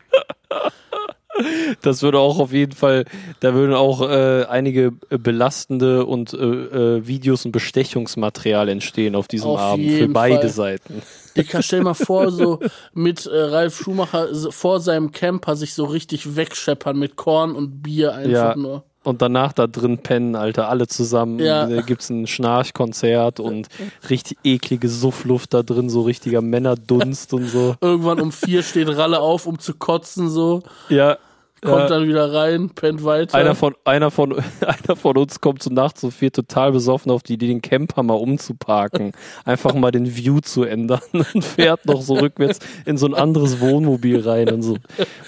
Das 1.83 2.01
würde 2.03 2.21
auch 2.21 2.39
auf 2.39 2.53
jeden 2.53 2.73
Fall, 2.73 3.07
da 3.41 3.55
würden 3.55 3.75
auch 3.75 4.09
äh, 4.09 4.45
einige 4.45 4.93
äh, 5.11 5.19
belastende 5.19 6.07
und 6.07 6.33
äh, 6.33 6.37
äh, 6.37 7.07
Videos 7.09 7.45
und 7.45 7.51
Bestechungsmaterial 7.51 8.69
entstehen 8.69 9.17
auf 9.17 9.27
diesem 9.27 9.51
Auf 9.51 9.59
Abend 9.59 9.91
für 9.91 10.07
beide 10.09 10.43
Fall. 10.43 10.49
Seiten. 10.51 11.03
Dicker, 11.37 11.61
stell 11.63 11.83
mal 11.83 11.95
vor, 11.95 12.31
so 12.31 12.61
mit 12.93 13.27
äh, 13.27 13.37
Ralf 13.37 13.77
Schumacher 13.77 14.29
vor 14.53 14.79
seinem 14.79 15.11
Camper 15.11 15.57
sich 15.57 15.75
so 15.75 15.87
richtig 15.87 16.37
wegscheppern 16.37 16.97
mit 16.97 17.17
Korn 17.17 17.57
und 17.57 17.83
Bier 17.83 18.15
einfach 18.15 18.31
Ja. 18.31 18.57
nur. 18.57 18.85
Und 19.05 19.21
danach 19.23 19.53
da 19.53 19.67
drin 19.67 19.99
pennen, 19.99 20.35
Alter, 20.35 20.69
alle 20.71 20.87
zusammen. 20.87 21.39
Ja. 21.39 21.67
Da 21.67 21.83
gibt's 21.83 22.09
ein 22.09 22.27
Schnarchkonzert 22.27 23.39
und 23.39 23.69
richtig 24.09 24.39
eklige 24.43 24.89
Suffluft 24.89 25.53
da 25.55 25.63
drin, 25.63 25.91
so 25.91 26.03
richtiger 26.03 26.41
Männerdunst 26.41 27.35
und 27.35 27.47
so. 27.47 27.77
Irgendwann 27.83 28.21
um 28.21 28.33
vier 28.33 28.63
steht 28.63 28.89
Ralle 28.89 29.21
auf, 29.21 29.47
um 29.47 29.59
zu 29.59 29.75
kotzen, 29.75 30.31
so, 30.31 30.63
Ja. 30.89 31.19
kommt 31.63 31.81
ja. 31.81 31.87
dann 31.89 32.09
wieder 32.09 32.33
rein, 32.33 32.71
pennt 32.71 33.05
weiter. 33.05 33.37
Einer 33.37 33.55
von, 33.55 33.75
einer, 33.85 34.11
von, 34.11 34.33
einer 34.61 34.97
von 34.97 35.17
uns 35.19 35.41
kommt 35.43 35.63
so 35.63 35.71
nachts 35.71 36.01
so 36.01 36.11
viel 36.11 36.31
total 36.31 36.73
besoffen 36.73 37.13
auf 37.13 37.23
die 37.23 37.35
Idee, 37.35 37.49
den 37.49 37.61
Camper 37.63 38.03
mal 38.03 38.15
umzuparken. 38.15 39.13
Einfach 39.45 39.75
mal 39.75 39.91
den 39.91 40.17
View 40.17 40.41
zu 40.41 40.65
ändern 40.65 41.01
und 41.13 41.45
fährt 41.45 41.85
noch 41.85 42.01
so 42.01 42.15
rückwärts 42.15 42.59
in 42.87 42.97
so 42.97 43.07
ein 43.07 43.15
anderes 43.15 43.61
Wohnmobil 43.61 44.21
rein 44.27 44.49
und 44.51 44.63
so. 44.63 44.77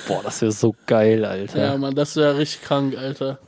Boah, 0.08 0.22
das 0.24 0.40
wäre 0.40 0.52
so 0.52 0.74
geil, 0.86 1.26
Alter. 1.26 1.58
ja, 1.58 1.76
Mann, 1.76 1.94
das 1.94 2.16
wäre 2.16 2.38
richtig 2.38 2.62
krank, 2.62 2.96
Alter. 2.96 3.38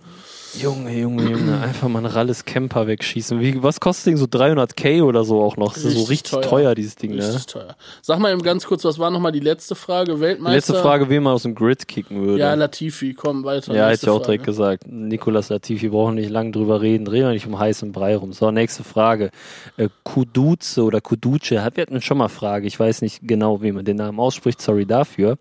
Junge, 0.54 0.92
Junge, 0.98 1.30
Junge, 1.30 1.60
einfach 1.60 1.88
mal 1.88 1.98
ein 2.00 2.06
Ralles 2.06 2.44
Camper 2.44 2.86
wegschießen. 2.86 3.38
Wie, 3.40 3.62
was 3.62 3.80
kostet 3.80 3.98
das 3.98 4.04
Ding? 4.04 4.16
So 4.16 4.24
300k 4.26 5.02
oder 5.02 5.24
so 5.24 5.42
auch 5.42 5.56
noch. 5.56 5.74
Das 5.74 5.84
ist 5.84 5.92
so 5.94 5.98
Richtig 6.04 6.10
richtig 6.10 6.32
teuer, 6.32 6.42
teuer. 6.50 6.74
dieses 6.74 6.96
Ding, 6.96 7.14
ne? 7.14 7.22
Richtig 7.26 7.46
teuer. 7.46 7.76
Sag 8.02 8.18
mal 8.18 8.32
eben 8.32 8.42
ganz 8.42 8.64
kurz, 8.66 8.84
was 8.84 8.98
war 8.98 9.10
nochmal 9.10 9.32
die 9.32 9.40
letzte 9.40 9.74
Frage? 9.74 10.20
Weltmeister? 10.20 10.56
Letzte 10.56 10.74
Frage, 10.74 11.08
wen 11.10 11.22
man 11.22 11.34
aus 11.34 11.42
dem 11.42 11.54
Grid 11.54 11.86
kicken 11.86 12.22
würde. 12.22 12.40
Ja, 12.40 12.54
Latifi, 12.54 13.14
komm 13.14 13.44
weiter. 13.44 13.74
Ja, 13.74 13.88
hätte 13.88 14.06
ich 14.06 14.08
auch 14.08 14.14
Frage. 14.16 14.24
direkt 14.26 14.44
gesagt. 14.44 14.84
Nikolas 14.86 15.48
Latifi, 15.50 15.88
brauchen 15.90 16.14
nicht 16.14 16.30
lange 16.30 16.50
drüber 16.50 16.80
reden. 16.80 17.04
Drehen 17.04 17.24
wir 17.24 17.32
nicht 17.32 17.46
um 17.46 17.58
heißen 17.58 17.92
Brei 17.92 18.16
rum. 18.16 18.32
So, 18.32 18.50
nächste 18.50 18.84
Frage. 18.84 19.30
Äh, 19.76 19.88
Kuduce 20.04 20.78
oder 20.78 21.00
Kuduce, 21.00 21.58
hat- 21.60 21.76
wir 21.76 21.82
hatten 21.82 22.00
schon 22.00 22.18
mal 22.18 22.28
Frage, 22.28 22.66
ich 22.66 22.78
weiß 22.80 23.02
nicht 23.02 23.20
genau, 23.22 23.60
wie 23.62 23.72
man 23.72 23.84
den 23.84 23.96
Namen 23.96 24.18
ausspricht, 24.18 24.60
sorry 24.62 24.86
dafür. 24.86 25.36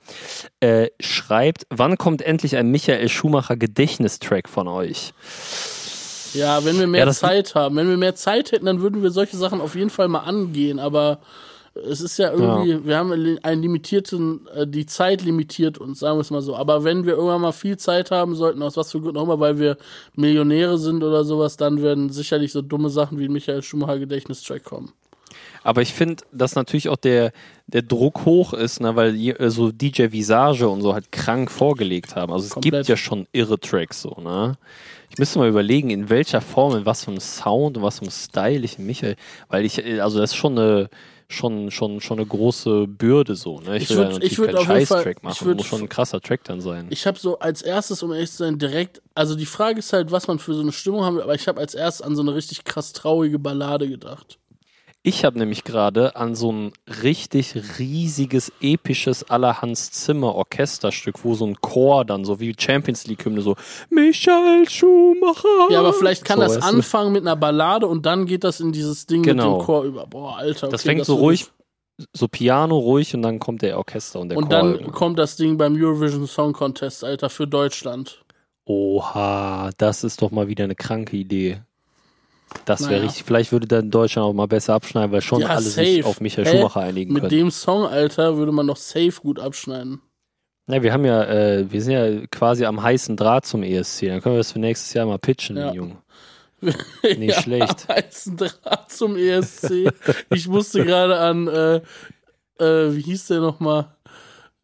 Äh, 0.59 0.87
schreibt, 0.99 1.65
wann 1.69 1.97
kommt 1.97 2.21
endlich 2.21 2.55
ein 2.57 2.69
Michael 2.71 3.07
Schumacher 3.09 3.55
Gedächtnistrack 3.55 4.49
von 4.49 4.67
euch? 4.67 4.96
Ja, 6.33 6.63
wenn 6.65 6.79
wir 6.79 6.87
mehr 6.87 7.05
Ja, 7.05 7.11
Zeit 7.11 7.55
haben. 7.55 7.75
Wenn 7.75 7.89
wir 7.89 7.97
mehr 7.97 8.15
Zeit 8.15 8.51
hätten, 8.51 8.65
dann 8.65 8.81
würden 8.81 9.01
wir 9.01 9.11
solche 9.11 9.37
Sachen 9.37 9.61
auf 9.61 9.75
jeden 9.75 9.89
Fall 9.89 10.07
mal 10.07 10.19
angehen. 10.19 10.79
Aber 10.79 11.19
es 11.85 12.01
ist 12.01 12.17
ja 12.17 12.31
irgendwie, 12.31 12.85
wir 12.85 12.97
haben 12.97 13.11
einen 13.11 13.61
limitierten, 13.61 14.47
äh, 14.53 14.67
die 14.67 14.85
Zeit 14.85 15.21
limitiert 15.23 15.77
uns, 15.77 15.99
sagen 15.99 16.17
wir 16.17 16.21
es 16.21 16.31
mal 16.31 16.41
so. 16.41 16.55
Aber 16.55 16.83
wenn 16.83 17.05
wir 17.05 17.13
irgendwann 17.13 17.41
mal 17.41 17.51
viel 17.51 17.77
Zeit 17.77 18.11
haben 18.11 18.35
sollten, 18.35 18.61
aus 18.61 18.77
was 18.77 18.91
für 18.91 19.01
Gründen 19.01 19.17
auch 19.17 19.23
immer, 19.23 19.39
weil 19.39 19.59
wir 19.59 19.77
Millionäre 20.15 20.77
sind 20.77 21.03
oder 21.03 21.23
sowas, 21.23 21.57
dann 21.57 21.81
werden 21.81 22.09
sicherlich 22.09 22.51
so 22.51 22.61
dumme 22.61 22.89
Sachen 22.89 23.19
wie 23.19 23.25
ein 23.25 23.33
Michael 23.33 23.61
Schumacher 23.61 23.99
Gedächtnistrack 23.99 24.63
kommen. 24.63 24.91
Aber 25.67 25.81
ich 25.81 25.93
finde, 25.93 26.23
dass 26.31 26.55
natürlich 26.55 26.87
auch 26.87 26.95
der, 26.95 27.33
der 27.67 27.81
Druck 27.81 28.23
hoch 28.23 28.53
ist, 28.53 28.79
ne, 28.79 28.95
weil 28.95 29.13
je- 29.15 29.31
äh, 29.33 29.49
so 29.49 29.69
DJ 29.69 30.13
Visage 30.13 30.65
und 30.69 30.81
so 30.81 30.93
halt 30.93 31.11
krank 31.11 31.51
vorgelegt 31.51 32.15
haben. 32.15 32.31
Also 32.31 32.45
es 32.45 32.51
Komplett. 32.51 32.73
gibt 32.73 32.87
ja 32.87 32.95
schon 32.95 33.27
irre 33.33 33.59
Tracks 33.59 34.01
so, 34.01 34.11
ne? 34.21 34.55
Ich 35.09 35.17
müsste 35.17 35.39
mal 35.39 35.49
überlegen, 35.49 35.89
in 35.89 36.09
welcher 36.09 36.39
Form, 36.39 36.77
in 36.77 36.85
was 36.85 37.03
für 37.03 37.11
einem 37.11 37.19
Sound 37.19 37.75
und 37.75 37.83
was 37.83 37.97
für 37.99 38.03
einem 38.03 38.11
Style 38.11 38.63
ich 38.63 38.79
Michael, 38.79 39.17
weil 39.49 39.65
ich, 39.65 39.83
äh, 39.85 39.99
also 39.99 40.19
das 40.19 40.31
ist 40.31 40.37
schon 40.37 40.57
eine, 40.57 40.89
schon, 41.27 41.69
schon, 41.69 41.99
schon 41.99 42.17
eine 42.19 42.25
große 42.27 42.87
Bürde 42.87 43.35
so, 43.35 43.59
ne? 43.59 43.75
Ich, 43.75 43.83
Ich 43.83 43.89
will 43.89 43.97
würd- 43.97 44.03
da 44.05 44.09
natürlich 44.13 44.37
keinen 44.37 44.65
Scheiß-Track 44.65 45.23
machen, 45.23 45.47
würd- 45.49 45.55
muss 45.55 45.65
schon 45.65 45.81
ein 45.81 45.89
krasser 45.89 46.21
Track 46.21 46.45
dann 46.45 46.61
sein. 46.61 46.87
Ich 46.91 47.05
habe 47.05 47.19
so 47.19 47.39
als 47.39 47.61
erstes, 47.61 48.01
um 48.03 48.13
ehrlich 48.13 48.31
zu 48.31 48.37
sein, 48.37 48.57
direkt, 48.57 49.01
also 49.15 49.35
die 49.35 49.45
Frage 49.45 49.79
ist 49.79 49.91
halt, 49.91 50.11
was 50.13 50.27
man 50.27 50.39
für 50.39 50.53
so 50.53 50.61
eine 50.61 50.71
Stimmung 50.71 51.03
haben 51.03 51.17
will, 51.17 51.23
aber 51.23 51.35
ich 51.35 51.45
habe 51.49 51.59
als 51.59 51.73
erstes 51.75 52.01
an 52.05 52.15
so 52.15 52.21
eine 52.21 52.33
richtig 52.33 52.63
krass 52.63 52.93
traurige 52.93 53.37
Ballade 53.37 53.89
gedacht. 53.89 54.37
Ich 55.03 55.23
habe 55.23 55.37
nämlich 55.39 55.63
gerade 55.63 56.17
an 56.17 56.35
so 56.35 56.51
ein 56.51 56.73
richtig 57.03 57.55
riesiges, 57.79 58.51
episches 58.61 59.29
Allerhans 59.29 59.91
Zimmer 59.91 60.35
Orchesterstück, 60.35 61.23
wo 61.23 61.33
so 61.33 61.45
ein 61.45 61.55
Chor 61.61 62.03
dann 62.03 62.25
so 62.25 62.41
wie 62.41 62.53
Champions 62.59 63.07
League 63.07 63.23
Hymne 63.23 63.41
so 63.41 63.55
Michael 63.89 64.67
Schumacher. 64.69 65.69
Ja, 65.71 65.79
aber 65.79 65.93
vielleicht 65.93 66.25
kann 66.25 66.39
so, 66.39 66.45
das 66.45 66.61
anfangen 66.61 67.13
mit 67.13 67.21
einer 67.21 67.37
Ballade 67.37 67.87
und 67.87 68.05
dann 68.05 68.25
geht 68.25 68.43
das 68.43 68.59
in 68.59 68.73
dieses 68.73 69.05
Ding 69.05 69.23
Genau. 69.23 69.51
mit 69.53 69.61
dem 69.61 69.65
Chor 69.65 69.83
über. 69.83 70.07
Boah, 70.07 70.37
Alter. 70.37 70.67
Das 70.67 70.81
okay, 70.81 70.89
fängt 70.95 71.05
so 71.05 71.13
wird- 71.15 71.23
ruhig, 71.23 71.45
so 72.11 72.27
Piano 72.27 72.77
ruhig 72.77 73.15
und 73.15 73.21
dann 73.21 73.39
kommt 73.39 73.61
der 73.61 73.77
Orchester 73.77 74.19
und 74.19 74.29
der 74.29 74.37
Und 74.37 74.45
Chor. 74.49 74.57
dann 74.59 74.71
irgendwann. 74.73 74.91
kommt 74.93 75.19
das 75.19 75.37
Ding 75.37 75.57
beim 75.57 75.75
Eurovision 75.81 76.27
Song 76.27 76.51
Contest, 76.51 77.05
Alter, 77.05 77.29
für 77.29 77.47
Deutschland. 77.47 78.23
Oha, 78.65 79.69
das 79.77 80.03
ist 80.03 80.21
doch 80.21 80.31
mal 80.31 80.49
wieder 80.49 80.65
eine 80.65 80.75
kranke 80.75 81.15
Idee. 81.15 81.61
Das 82.65 82.81
wäre 82.81 82.91
Naja. 82.93 83.03
richtig. 83.05 83.23
Vielleicht 83.25 83.51
würde 83.51 83.67
dann 83.67 83.91
Deutschland 83.91 84.25
auch 84.27 84.33
mal 84.33 84.47
besser 84.47 84.73
abschneiden, 84.73 85.11
weil 85.11 85.21
schon 85.21 85.41
Ja, 85.41 85.47
alle 85.49 85.61
sich 85.61 86.03
auf 86.03 86.21
Michael 86.21 86.45
Hä? 86.47 86.57
Schumacher 86.57 86.81
einigen 86.81 87.13
Mit 87.13 87.23
können. 87.23 87.29
dem 87.31 87.51
Song, 87.51 87.85
Alter, 87.85 88.37
würde 88.37 88.51
man 88.51 88.65
noch 88.65 88.77
safe 88.77 89.13
gut 89.21 89.39
abschneiden. 89.39 90.01
Ja, 90.69 90.81
wir 90.83 90.91
haben 90.91 91.05
ja, 91.05 91.23
äh, 91.23 91.71
wir 91.71 91.81
sind 91.81 91.93
ja 91.93 92.25
quasi 92.27 92.65
am 92.65 92.81
heißen 92.81 93.15
Draht 93.15 93.45
zum 93.45 93.63
ESC. 93.63 94.07
Dann 94.07 94.21
können 94.21 94.35
wir 94.35 94.39
das 94.39 94.51
für 94.51 94.59
nächstes 94.59 94.93
Jahr 94.93 95.05
mal 95.05 95.17
pitchen, 95.19 95.55
Ja. 95.57 95.73
Junge. 95.73 95.97
Nicht 97.17 97.39
schlecht. 97.41 97.87
Heißen 97.87 98.35
Draht 98.37 98.91
zum 98.91 99.15
ESC. 99.15 99.91
ich 100.31 100.47
musste 100.47 100.83
gerade 100.83 101.17
an, 101.19 101.47
äh, 101.47 101.75
äh, 102.59 102.95
wie 102.95 103.01
hieß 103.01 103.27
der 103.27 103.39
nochmal? 103.41 103.95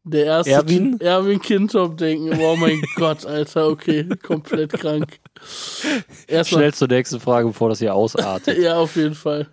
Der 0.03 0.25
erste 0.25 0.51
Erwin? 0.51 0.99
Erwin 0.99 1.39
Kintop 1.41 1.95
denken. 1.97 2.37
Oh 2.41 2.55
mein 2.57 2.81
Gott, 2.95 3.25
Alter, 3.25 3.69
okay, 3.69 4.09
komplett 4.21 4.73
krank. 4.73 5.19
Erstmal, 6.27 6.61
Schnell 6.61 6.73
zur 6.73 6.87
nächsten 6.87 7.19
Frage, 7.19 7.47
bevor 7.47 7.69
das 7.69 7.79
hier 7.79 7.93
ausartet. 7.93 8.57
ja, 8.61 8.77
auf 8.77 8.95
jeden 8.95 9.15
Fall. 9.15 9.47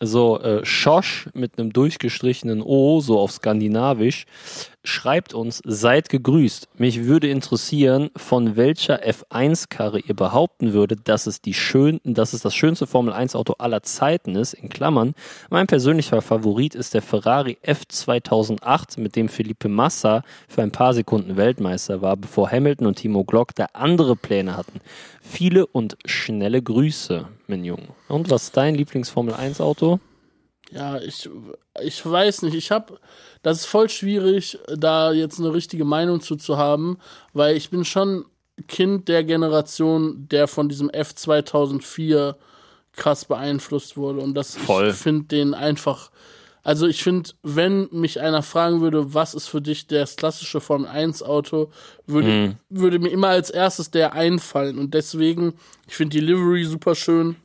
So, 0.00 0.38
äh, 0.40 0.64
Schosch 0.64 1.28
mit 1.32 1.58
einem 1.58 1.72
durchgestrichenen 1.72 2.62
O, 2.62 3.00
so 3.00 3.18
auf 3.18 3.32
Skandinavisch, 3.32 4.26
schreibt 4.86 5.34
uns, 5.34 5.62
seid 5.64 6.08
gegrüßt. 6.08 6.68
Mich 6.78 7.04
würde 7.04 7.28
interessieren, 7.28 8.10
von 8.16 8.56
welcher 8.56 9.02
F1-Karre 9.02 10.00
ihr 10.00 10.14
behaupten 10.14 10.72
würdet, 10.72 11.08
dass 11.08 11.26
es, 11.26 11.40
die 11.40 11.54
schön, 11.54 12.00
dass 12.04 12.32
es 12.32 12.42
das 12.42 12.54
schönste 12.54 12.86
Formel-1-Auto 12.86 13.54
aller 13.58 13.82
Zeiten 13.82 14.36
ist, 14.36 14.54
in 14.54 14.68
Klammern. 14.68 15.14
Mein 15.50 15.66
persönlicher 15.66 16.22
Favorit 16.22 16.74
ist 16.74 16.94
der 16.94 17.02
Ferrari 17.02 17.58
F2008, 17.64 19.00
mit 19.00 19.16
dem 19.16 19.28
Felipe 19.28 19.68
Massa 19.68 20.22
für 20.48 20.62
ein 20.62 20.72
paar 20.72 20.94
Sekunden 20.94 21.36
Weltmeister 21.36 22.02
war, 22.02 22.16
bevor 22.16 22.50
Hamilton 22.50 22.86
und 22.86 22.96
Timo 22.96 23.24
Glock 23.24 23.54
da 23.54 23.66
andere 23.72 24.16
Pläne 24.16 24.56
hatten. 24.56 24.80
Viele 25.20 25.66
und 25.66 25.96
schnelle 26.04 26.62
Grüße, 26.62 27.28
mein 27.46 27.64
Junge. 27.64 27.88
Und 28.08 28.30
was 28.30 28.44
ist 28.44 28.56
dein 28.56 28.74
Lieblings-Formel-1-Auto? 28.74 30.00
Ja, 30.72 30.98
ich, 30.98 31.28
ich 31.80 32.04
weiß 32.04 32.42
nicht. 32.42 32.54
Ich 32.54 32.70
habe, 32.70 32.98
das 33.42 33.60
ist 33.60 33.66
voll 33.66 33.88
schwierig, 33.88 34.58
da 34.74 35.12
jetzt 35.12 35.38
eine 35.38 35.52
richtige 35.52 35.84
Meinung 35.84 36.20
zu, 36.20 36.36
zu 36.36 36.56
haben, 36.56 36.98
weil 37.32 37.56
ich 37.56 37.70
bin 37.70 37.84
schon 37.84 38.24
Kind 38.68 39.08
der 39.08 39.22
Generation, 39.22 40.28
der 40.28 40.48
von 40.48 40.68
diesem 40.68 40.90
F2004 40.90 42.34
krass 42.92 43.26
beeinflusst 43.26 43.96
wurde. 43.96 44.20
Und 44.20 44.34
das, 44.34 44.56
Voll. 44.56 44.88
ich 44.88 44.96
finde 44.96 45.26
den 45.26 45.54
einfach, 45.54 46.10
also 46.62 46.86
ich 46.86 47.02
finde, 47.02 47.30
wenn 47.42 47.88
mich 47.92 48.20
einer 48.20 48.42
fragen 48.42 48.80
würde, 48.80 49.14
was 49.14 49.34
ist 49.34 49.46
für 49.46 49.60
dich 49.60 49.86
das 49.86 50.16
klassische 50.16 50.60
Formel 50.60 50.88
1 50.88 51.22
Auto, 51.22 51.70
würde, 52.06 52.56
würde 52.70 52.98
mir 52.98 53.10
immer 53.10 53.28
als 53.28 53.50
erstes 53.50 53.90
der 53.90 54.14
einfallen. 54.14 54.78
Und 54.78 54.94
deswegen, 54.94 55.54
ich 55.86 55.94
finde 55.94 56.18
die 56.18 56.24
Livery 56.24 56.64
super 56.64 56.94
schön 56.94 57.36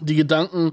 die 0.00 0.14
Gedanken, 0.14 0.72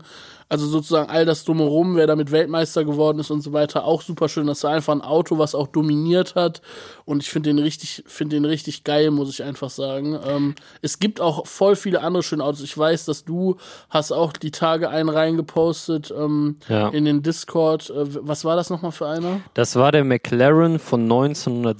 also 0.49 0.65
sozusagen 0.65 1.09
all 1.09 1.25
das 1.25 1.43
drumherum, 1.45 1.95
wer 1.95 2.07
damit 2.07 2.31
Weltmeister 2.31 2.85
geworden 2.85 3.19
ist 3.19 3.31
und 3.31 3.41
so 3.41 3.51
weiter, 3.53 3.83
auch 3.85 4.01
super 4.01 4.29
schön. 4.29 4.47
Das 4.47 4.63
war 4.63 4.71
einfach 4.71 4.93
ein 4.93 5.01
Auto, 5.01 5.37
was 5.37 5.55
auch 5.55 5.67
dominiert 5.67 6.35
hat. 6.35 6.61
Und 7.05 7.21
ich 7.23 7.29
finde 7.29 7.49
den 7.49 7.59
richtig, 7.59 8.03
finde 8.07 8.37
den 8.37 8.45
richtig 8.45 8.83
geil, 8.83 9.11
muss 9.11 9.29
ich 9.29 9.43
einfach 9.43 9.69
sagen. 9.69 10.17
Ähm, 10.25 10.55
es 10.81 10.99
gibt 10.99 11.19
auch 11.21 11.45
voll 11.47 11.75
viele 11.75 12.01
andere 12.01 12.23
schöne 12.23 12.43
Autos. 12.43 12.61
Ich 12.61 12.77
weiß, 12.77 13.05
dass 13.05 13.25
du 13.25 13.57
hast 13.89 14.11
auch 14.11 14.33
die 14.33 14.51
Tage 14.51 14.89
einen 14.89 15.09
reingepostet 15.09 16.13
ähm, 16.17 16.57
Ja. 16.69 16.89
in 16.89 17.05
den 17.05 17.23
Discord. 17.23 17.89
Äh, 17.89 18.05
was 18.25 18.45
war 18.45 18.55
das 18.55 18.69
nochmal 18.69 18.91
für 18.91 19.07
einer? 19.07 19.41
Das 19.53 19.75
war 19.75 19.91
der 19.91 20.03
McLaren 20.03 20.79
von 20.79 21.01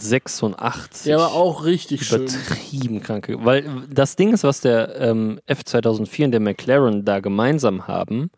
1986. 0.02 1.04
Der 1.06 1.18
war 1.18 1.34
auch 1.34 1.66
richtig 1.66 2.06
schön. 2.06 2.24
übertrieben 2.24 3.02
kranke. 3.02 3.44
Weil 3.46 3.64
das 3.90 4.16
Ding 4.16 4.34
ist, 4.34 4.44
was 4.44 4.62
der 4.62 5.00
ähm, 5.00 5.40
F2004 5.48 6.26
und 6.26 6.32
der 6.32 6.40
McLaren 6.40 7.06
da 7.06 7.20
gemeinsam 7.20 7.88
haben, 7.88 8.30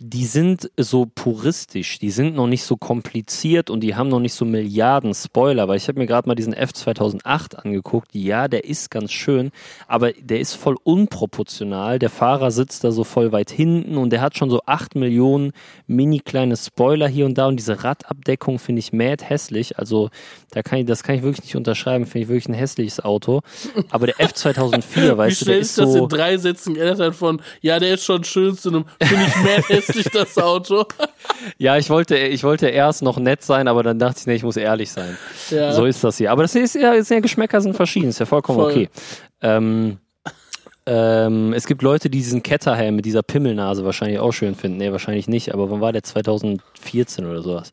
die 0.00 0.26
sind 0.26 0.72
so 0.76 1.06
puristisch, 1.06 2.00
die 2.00 2.10
sind 2.10 2.34
noch 2.34 2.48
nicht 2.48 2.64
so 2.64 2.76
kompliziert 2.76 3.70
und 3.70 3.80
die 3.80 3.94
haben 3.94 4.08
noch 4.08 4.18
nicht 4.18 4.34
so 4.34 4.44
Milliarden 4.44 5.14
Spoiler, 5.14 5.68
weil 5.68 5.76
ich 5.76 5.86
habe 5.86 6.00
mir 6.00 6.06
gerade 6.06 6.28
mal 6.28 6.34
diesen 6.34 6.52
F2008 6.52 7.54
angeguckt. 7.54 8.08
Ja, 8.12 8.48
der 8.48 8.64
ist 8.64 8.90
ganz 8.90 9.12
schön, 9.12 9.52
aber 9.86 10.12
der 10.12 10.40
ist 10.40 10.54
voll 10.54 10.76
unproportional. 10.82 12.00
Der 12.00 12.10
Fahrer 12.10 12.50
sitzt 12.50 12.82
da 12.82 12.90
so 12.90 13.04
voll 13.04 13.30
weit 13.30 13.52
hinten 13.52 13.96
und 13.96 14.10
der 14.10 14.20
hat 14.20 14.36
schon 14.36 14.50
so 14.50 14.62
8 14.66 14.96
Millionen 14.96 15.52
mini 15.86 16.18
kleine 16.18 16.56
Spoiler 16.56 17.06
hier 17.06 17.26
und 17.26 17.38
da 17.38 17.46
und 17.46 17.56
diese 17.56 17.84
Radabdeckung 17.84 18.58
finde 18.58 18.80
ich 18.80 18.92
mad 18.92 19.24
hässlich. 19.24 19.78
Also 19.78 20.10
da 20.50 20.64
kann 20.64 20.80
ich, 20.80 20.86
das 20.86 21.04
kann 21.04 21.14
ich 21.14 21.22
wirklich 21.22 21.44
nicht 21.44 21.56
unterschreiben, 21.56 22.04
finde 22.04 22.24
ich 22.24 22.28
wirklich 22.28 22.48
ein 22.48 22.54
hässliches 22.54 22.98
Auto. 22.98 23.42
Aber 23.90 24.06
der 24.06 24.16
F2004, 24.16 25.16
weißt 25.16 25.42
du, 25.42 25.44
der 25.44 25.58
ist 25.58 25.78
das 25.78 25.92
so 25.92 26.02
in 26.02 26.08
drei 26.08 26.36
Sätzen 26.36 26.74
geändert 26.74 26.98
hat 26.98 27.14
von, 27.14 27.40
ja, 27.60 27.78
der 27.78 27.94
ist 27.94 28.04
schon 28.04 28.24
schön 28.24 28.58
zu 28.58 28.70
einem, 28.70 28.86
finde 29.00 29.24
ich 29.26 29.36
mehr 29.44 29.62
hässlich 29.68 29.83
das 30.12 30.38
Auto. 30.38 30.84
Ja, 31.58 31.76
ich 31.76 31.90
wollte, 31.90 32.16
ich 32.16 32.42
wollte 32.42 32.68
erst 32.68 33.02
noch 33.02 33.18
nett 33.18 33.42
sein, 33.42 33.68
aber 33.68 33.82
dann 33.82 33.98
dachte 33.98 34.20
ich, 34.20 34.26
nee, 34.26 34.34
ich 34.34 34.42
muss 34.42 34.56
ehrlich 34.56 34.90
sein. 34.90 35.16
Ja. 35.50 35.72
So 35.72 35.84
ist 35.84 36.02
das 36.02 36.16
hier. 36.16 36.30
Aber 36.30 36.42
das 36.42 36.54
ist 36.54 36.74
ja, 36.74 36.94
ja 36.94 37.20
Geschmäcker 37.20 37.60
sind 37.60 37.74
verschieden, 37.76 38.08
ist 38.08 38.20
ja 38.20 38.26
vollkommen 38.26 38.60
Voll. 38.60 38.70
okay. 38.70 38.88
Ähm, 39.42 39.98
ähm, 40.86 41.52
es 41.52 41.66
gibt 41.66 41.82
Leute, 41.82 42.10
die 42.10 42.18
diesen 42.18 42.42
Ketterhelm 42.42 42.96
mit 42.96 43.04
dieser 43.04 43.22
Pimmelnase 43.22 43.84
wahrscheinlich 43.84 44.18
auch 44.18 44.32
schön 44.32 44.54
finden. 44.54 44.78
Nee, 44.78 44.92
wahrscheinlich 44.92 45.28
nicht, 45.28 45.52
aber 45.52 45.70
wann 45.70 45.80
war 45.80 45.92
der? 45.92 46.02
2014 46.02 47.26
oder 47.26 47.42
sowas. 47.42 47.70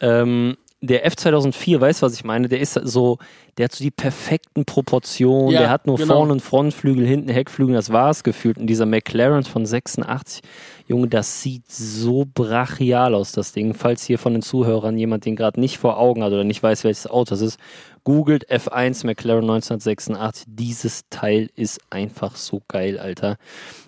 Ähm, 0.00 0.56
der 0.86 1.08
F2004, 1.10 1.80
weißt 1.80 2.02
du, 2.02 2.06
was 2.06 2.14
ich 2.14 2.24
meine? 2.24 2.48
Der 2.48 2.60
ist 2.60 2.74
so, 2.74 3.18
der 3.58 3.64
hat 3.64 3.72
so 3.72 3.82
die 3.84 3.90
perfekten 3.90 4.64
Proportionen, 4.64 5.50
Ja, 5.50 5.60
der 5.60 5.70
hat 5.70 5.86
nur 5.86 5.96
genau. 5.96 6.14
vorne 6.14 6.32
einen 6.32 6.40
Frontflügel, 6.40 7.06
hinten 7.06 7.30
Heckflügel, 7.30 7.74
das 7.74 7.90
war 7.92 8.10
es 8.10 8.24
gefühlt. 8.24 8.58
Und 8.58 8.66
dieser 8.66 8.86
McLaren 8.86 9.44
von 9.44 9.66
86, 9.66 10.42
Junge, 10.86 11.08
das 11.08 11.42
sieht 11.42 11.70
so 11.70 12.26
brachial 12.34 13.14
aus, 13.14 13.32
das 13.32 13.52
Ding. 13.52 13.74
Falls 13.74 14.04
hier 14.04 14.18
von 14.18 14.34
den 14.34 14.42
Zuhörern 14.42 14.98
jemand 14.98 15.24
den 15.24 15.36
gerade 15.36 15.58
nicht 15.60 15.78
vor 15.78 15.98
Augen 15.98 16.22
hat 16.22 16.32
oder 16.32 16.44
nicht 16.44 16.62
weiß, 16.62 16.84
welches 16.84 17.06
Auto 17.06 17.30
das 17.30 17.40
ist, 17.40 17.58
googelt 18.04 18.50
F1 18.50 19.06
McLaren 19.06 19.44
1986. 19.44 20.44
Dieses 20.46 21.04
Teil 21.08 21.48
ist 21.56 21.80
einfach 21.90 22.36
so 22.36 22.62
geil, 22.68 22.98
Alter. 22.98 23.36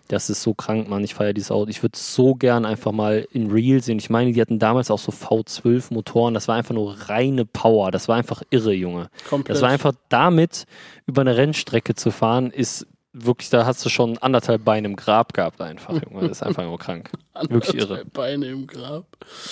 Das 0.09 0.31
ist 0.31 0.43
so 0.43 0.55
krank, 0.55 0.89
Mann. 0.89 1.03
Ich 1.05 1.15
feiere 1.15 1.33
dieses 1.33 1.51
Auto. 1.51 1.71
Ich 1.71 1.83
würde 1.83 1.99
so 1.99 2.35
gern 2.35 2.65
einfach 2.65 2.93
mal 2.93 3.27
in 3.33 3.51
Real 3.51 3.83
sehen. 3.83 3.99
Ich 3.99 4.11
meine, 4.11 4.33
die 4.33 4.41
hatten 4.41 4.59
damals 4.59 4.91
auch 4.91 4.99
so 4.99 5.13
V12 5.13 5.93
Motoren. 5.93 6.35
Das 6.35 6.49
war 6.49 6.57
einfach 6.57 6.75
nur 6.75 6.97
reine 7.09 7.45
Power. 7.45 7.91
Das 7.91 8.09
war 8.09 8.17
einfach 8.17 8.43
irre, 8.51 8.73
Junge. 8.73 9.09
Komplett. 9.29 9.57
Das 9.57 9.63
war 9.63 9.71
einfach 9.71 9.95
damit 10.09 10.65
über 11.07 11.23
eine 11.23 11.37
Rennstrecke 11.37 11.95
zu 11.95 12.11
fahren, 12.11 12.51
ist 12.51 12.87
wirklich, 13.13 13.51
da 13.51 13.65
hast 13.65 13.85
du 13.85 13.89
schon 13.89 14.19
anderthalb 14.19 14.65
Beine 14.65 14.89
im 14.89 14.97
Grab 14.97 15.33
gehabt 15.33 15.61
einfach, 15.61 15.95
Junge. 15.95 16.29
Das 16.29 16.39
ist 16.39 16.43
einfach 16.43 16.65
nur 16.65 16.79
krank. 16.79 17.11
Wirklich 17.49 17.75
irre. 17.75 18.05
Beine 18.13 18.47
im 18.47 18.67
Grab. 18.67 19.05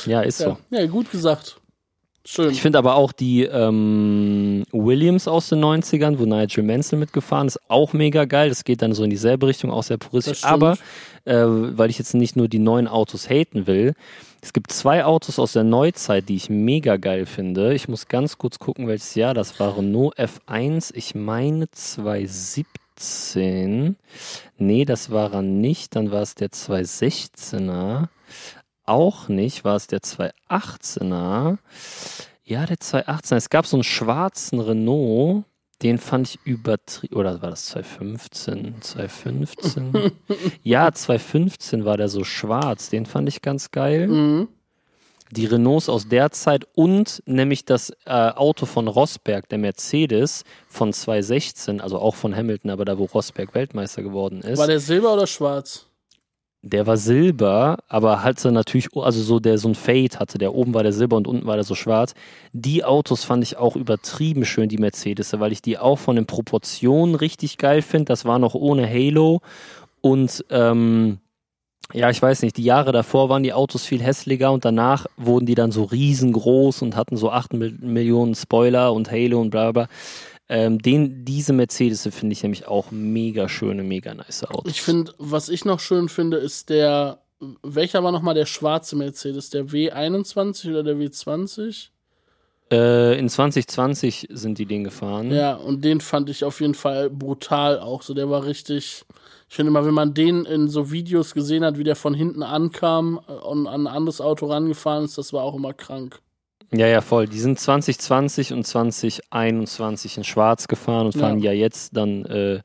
Ja, 0.07 0.21
ist 0.21 0.39
so. 0.39 0.59
Ja, 0.71 0.81
ja 0.81 0.87
gut 0.87 1.11
gesagt. 1.11 1.57
Schön. 2.27 2.51
Ich 2.51 2.63
finde 2.63 2.79
aber 2.79 2.95
auch 2.95 3.13
die 3.13 3.43
ähm, 3.43 4.65
Williams 4.73 5.29
aus 5.29 5.51
den 5.51 5.63
90ern, 5.63 6.19
wo 6.19 6.25
Nigel 6.25 6.65
Mansell 6.65 6.99
mitgefahren 6.99 7.49
ist, 7.49 7.61
auch 7.69 7.93
mega 7.93 8.25
geil. 8.25 8.49
Das 8.49 8.65
geht 8.65 8.81
dann 8.81 8.95
so 8.95 9.05
in 9.05 9.11
dieselbe 9.11 9.47
Richtung, 9.47 9.71
auch 9.71 9.83
sehr 9.83 9.99
puristisch. 9.99 10.43
Aber, 10.43 10.79
äh, 11.27 11.45
weil 11.45 11.91
ich 11.91 11.99
jetzt 11.99 12.15
nicht 12.15 12.35
nur 12.35 12.49
die 12.49 12.61
neuen 12.61 12.89
Autos 12.89 13.29
haten 13.29 13.67
will, 13.67 13.95
es 14.45 14.55
gibt 14.55 14.73
zwei 14.73 15.05
Autos 15.05 15.39
aus 15.39 15.53
der 15.53 15.63
Neuzeit, 15.65 16.29
die 16.29 16.37
ich 16.37 16.49
mega 16.51 16.97
geil 16.99 17.27
finde. 17.27 17.73
Ich 17.73 17.89
muss 17.89 18.09
ganz 18.09 18.37
kurz 18.37 18.59
gucken, 18.59 18.89
welches 18.89 19.15
Jahr 19.15 19.33
das 19.33 19.61
war. 19.61 19.79
Renault 19.79 20.19
F1, 20.19 20.93
ich 20.95 21.15
meine 21.15 21.71
2017. 21.71 23.97
Nee, 24.59 24.85
das 24.85 25.11
war 25.11 25.33
er 25.33 25.41
nicht. 25.41 25.97
Dann 25.97 26.11
war 26.11 26.21
es 26.21 26.35
der 26.35 26.49
216er. 26.49 28.09
Auch 28.85 29.29
nicht, 29.29 29.65
war 29.65 29.77
es 29.77 29.87
der 29.87 30.01
218er. 30.01 31.59
Ja, 32.45 32.67
der 32.67 32.77
218er. 32.77 33.37
Es 33.37 33.49
gab 33.49 33.67
so 33.67 33.77
einen 33.77 33.85
schwarzen 33.85 34.61
Renault, 34.61 35.45
den 35.83 35.99
fand 35.99 36.29
ich 36.29 36.39
übertrieben. 36.45 37.17
Oder 37.17 37.41
war 37.41 37.51
das 37.51 37.67
2015? 37.67 38.77
2015? 38.81 40.13
ja, 40.63 40.93
2015 40.93 41.85
war 41.85 41.97
der 41.97 42.09
so 42.09 42.25
schwarz. 42.25 42.91
Den 42.91 43.07
fand 43.07 43.29
ich 43.29 43.41
ganz 43.41 43.71
geil. 43.71 44.09
Mhm. 44.09 44.49
Die 45.31 45.47
Renaults 45.47 45.89
aus 45.89 46.07
der 46.07 46.31
Zeit 46.31 46.67
und 46.75 47.23
nämlich 47.27 47.65
das 47.65 47.91
äh, 48.05 48.11
Auto 48.11 48.67
von 48.67 48.87
Rosberg, 48.87 49.49
der 49.49 49.59
Mercedes 49.59 50.45
von 50.69 50.93
2016, 50.93 51.81
also 51.81 51.99
auch 51.99 52.15
von 52.15 52.37
Hamilton, 52.37 52.71
aber 52.71 52.85
da 52.85 52.99
wo 52.99 53.05
Rosberg 53.05 53.55
Weltmeister 53.55 54.03
geworden 54.03 54.43
ist. 54.43 54.59
War 54.59 54.67
der 54.67 54.81
silber 54.81 55.15
oder 55.15 55.27
schwarz? 55.27 55.87
Der 56.67 56.87
war 56.87 56.97
silber, 56.97 57.77
aber 57.89 58.23
hatte 58.23 58.51
natürlich, 58.51 58.89
also 58.97 59.21
so 59.23 59.39
der 59.39 59.59
so 59.59 59.69
ein 59.69 59.75
Fade 59.75 60.19
hatte, 60.19 60.39
der 60.39 60.55
oben 60.55 60.73
war 60.73 60.83
der 60.83 60.95
silber 60.95 61.17
und 61.19 61.29
unten 61.29 61.47
war 61.47 61.57
der 61.57 61.65
so 61.65 61.75
schwarz. 61.75 62.15
Die 62.55 62.85
Autos 62.85 63.23
fand 63.23 63.43
ich 63.45 63.59
auch 63.59 63.77
übertrieben 63.77 64.47
schön, 64.47 64.71
die 64.71 64.79
Mercedes, 64.79 65.39
weil 65.39 65.53
ich 65.53 65.61
die 65.61 65.77
auch 65.77 65.99
von 65.99 66.17
den 66.17 66.25
Proportionen 66.25 67.17
richtig 67.17 67.59
geil 67.59 67.83
finde. 67.83 68.07
Das 68.07 68.25
war 68.25 68.39
noch 68.39 68.55
ohne 68.55 68.89
Halo 68.89 69.43
und 70.01 70.43
ähm, 70.49 71.19
ja, 71.93 72.09
ich 72.09 72.23
weiß 72.23 72.41
nicht, 72.41 72.57
die 72.57 72.65
Jahre 72.65 72.93
davor 72.93 73.29
waren 73.29 73.43
die 73.43 73.53
Autos 73.53 73.85
viel 73.85 74.03
hässlicher 74.03 74.51
und 74.51 74.65
danach 74.65 75.05
wurden 75.19 75.45
die 75.45 75.55
dann 75.55 75.71
so 75.71 75.85
riesengroß 75.85 76.81
und 76.81 76.97
hatten 76.97 77.19
so 77.19 77.31
8 77.31 77.53
Mil- 77.53 77.77
Millionen 77.83 78.35
Spoiler 78.35 78.95
und 78.95 79.11
Halo 79.11 79.39
und 79.39 79.51
bla 79.51 79.71
bla. 79.71 79.87
Ähm, 80.49 80.79
den, 80.79 81.25
diese 81.25 81.53
Mercedes 81.53 82.03
finde 82.13 82.35
ich 82.35 82.43
nämlich 82.43 82.67
auch 82.67 82.91
mega 82.91 83.49
schöne, 83.49 83.83
mega 83.83 84.15
nice 84.15 84.45
Autos. 84.45 84.71
Ich 84.71 84.83
finde, 84.83 85.15
was 85.19 85.49
ich 85.49 85.65
noch 85.65 85.81
schön 85.81 86.09
finde, 86.09 86.37
ist 86.37 86.69
der, 86.69 87.23
welcher 87.63 88.05
war 88.05 88.13
nochmal 88.13 88.35
der 88.35 88.47
schwarze 88.47 88.95
Mercedes? 88.97 89.51
Der 89.51 89.67
W21 89.67 90.71
oder 90.71 90.83
der 90.83 90.97
W20? 90.97 91.89
Äh, 92.71 93.19
in 93.19 93.29
2020 93.29 94.29
sind 94.31 94.59
die 94.59 94.67
den 94.67 94.85
gefahren. 94.85 95.31
Ja, 95.31 95.55
und 95.55 95.85
den 95.85 96.01
fand 96.01 96.29
ich 96.29 96.45
auf 96.45 96.61
jeden 96.61 96.75
Fall 96.75 97.09
brutal 97.09 97.79
auch. 97.79 98.03
So, 98.03 98.15
der 98.15 98.29
war 98.29 98.45
richtig. 98.45 99.05
Ich 99.49 99.57
finde 99.57 99.71
immer, 99.71 99.87
wenn 99.87 99.95
man 99.95 100.15
den 100.15 100.45
in 100.45 100.69
so 100.69 100.91
Videos 100.91 101.35
gesehen 101.35 101.65
hat, 101.65 101.79
wie 101.79 101.85
der 101.85 101.97
von 101.97 102.15
hinten 102.15 102.43
ankam 102.43 103.21
äh, 103.29 103.33
und 103.33 103.67
an 103.67 103.87
ein 103.87 103.95
anderes 103.95 104.21
Auto 104.21 104.47
rangefahren 104.47 105.05
ist, 105.05 105.17
das 105.17 105.33
war 105.33 105.43
auch 105.43 105.55
immer 105.55 105.73
krank. 105.73 106.21
Ja, 106.73 106.87
ja, 106.87 107.01
voll. 107.01 107.27
Die 107.29 107.39
sind 107.41 107.59
2020 107.59 108.53
und 108.53 108.67
2021 108.67 110.17
in 110.19 110.25
Schwarz 110.25 110.69
gefahren 110.69 111.07
und 111.07 111.15
Ja. 111.15 111.21
fahren 111.21 111.39
ja, 111.41 111.53
jetzt 111.53 111.97
dann 111.97 112.25
äh, 112.27 112.61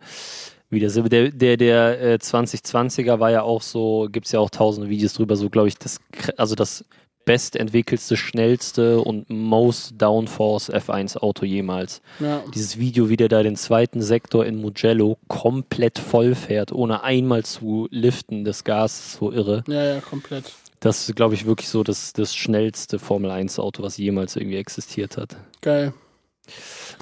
wieder 0.69 0.89
Silber. 0.89 1.09
Der, 1.09 1.29
der, 1.31 1.57
der 1.57 2.01
äh, 2.01 2.15
2020er 2.15 3.19
war 3.19 3.31
ja 3.31 3.41
auch 3.41 3.61
so, 3.61 4.07
gibt 4.11 4.25
es 4.27 4.31
ja 4.31 4.39
auch 4.39 4.49
tausende 4.49 4.89
Videos 4.89 5.13
drüber, 5.13 5.35
so 5.35 5.49
glaube 5.49 5.67
ich, 5.67 5.77
das, 5.77 5.99
also 6.37 6.55
das 6.55 6.85
bestentwickelste, 7.25 8.17
schnellste 8.17 9.01
und 9.01 9.29
most 9.29 9.93
downforce 10.01 10.71
F1 10.71 11.17
Auto 11.17 11.45
jemals. 11.45 12.01
Ja, 12.19 12.41
Dieses 12.55 12.79
Video, 12.79 13.09
wie 13.09 13.17
der 13.17 13.27
da 13.27 13.43
den 13.43 13.55
zweiten 13.55 14.01
Sektor 14.01 14.45
in 14.45 14.59
Mugello 14.59 15.17
komplett 15.27 15.99
voll 15.99 16.33
fährt, 16.33 16.71
ohne 16.71 17.03
einmal 17.03 17.43
zu 17.45 17.87
liften, 17.91 18.45
das 18.45 18.63
Gas 18.63 18.99
ist 18.99 19.13
so 19.19 19.31
irre. 19.31 19.63
ja, 19.67 19.83
ja, 19.95 20.01
komplett. 20.01 20.53
Das 20.79 21.07
ist, 21.07 21.15
glaube 21.15 21.33
ich, 21.33 21.45
wirklich 21.45 21.67
so 21.67 21.83
das, 21.83 22.13
das 22.13 22.35
schnellste 22.35 22.99
Formel 22.99 23.31
1 23.31 23.59
Auto, 23.59 23.83
was 23.83 23.97
jemals 23.97 24.35
irgendwie 24.35 24.57
existiert 24.57 25.17
hat. 25.17 25.35
Geil. 25.61 25.93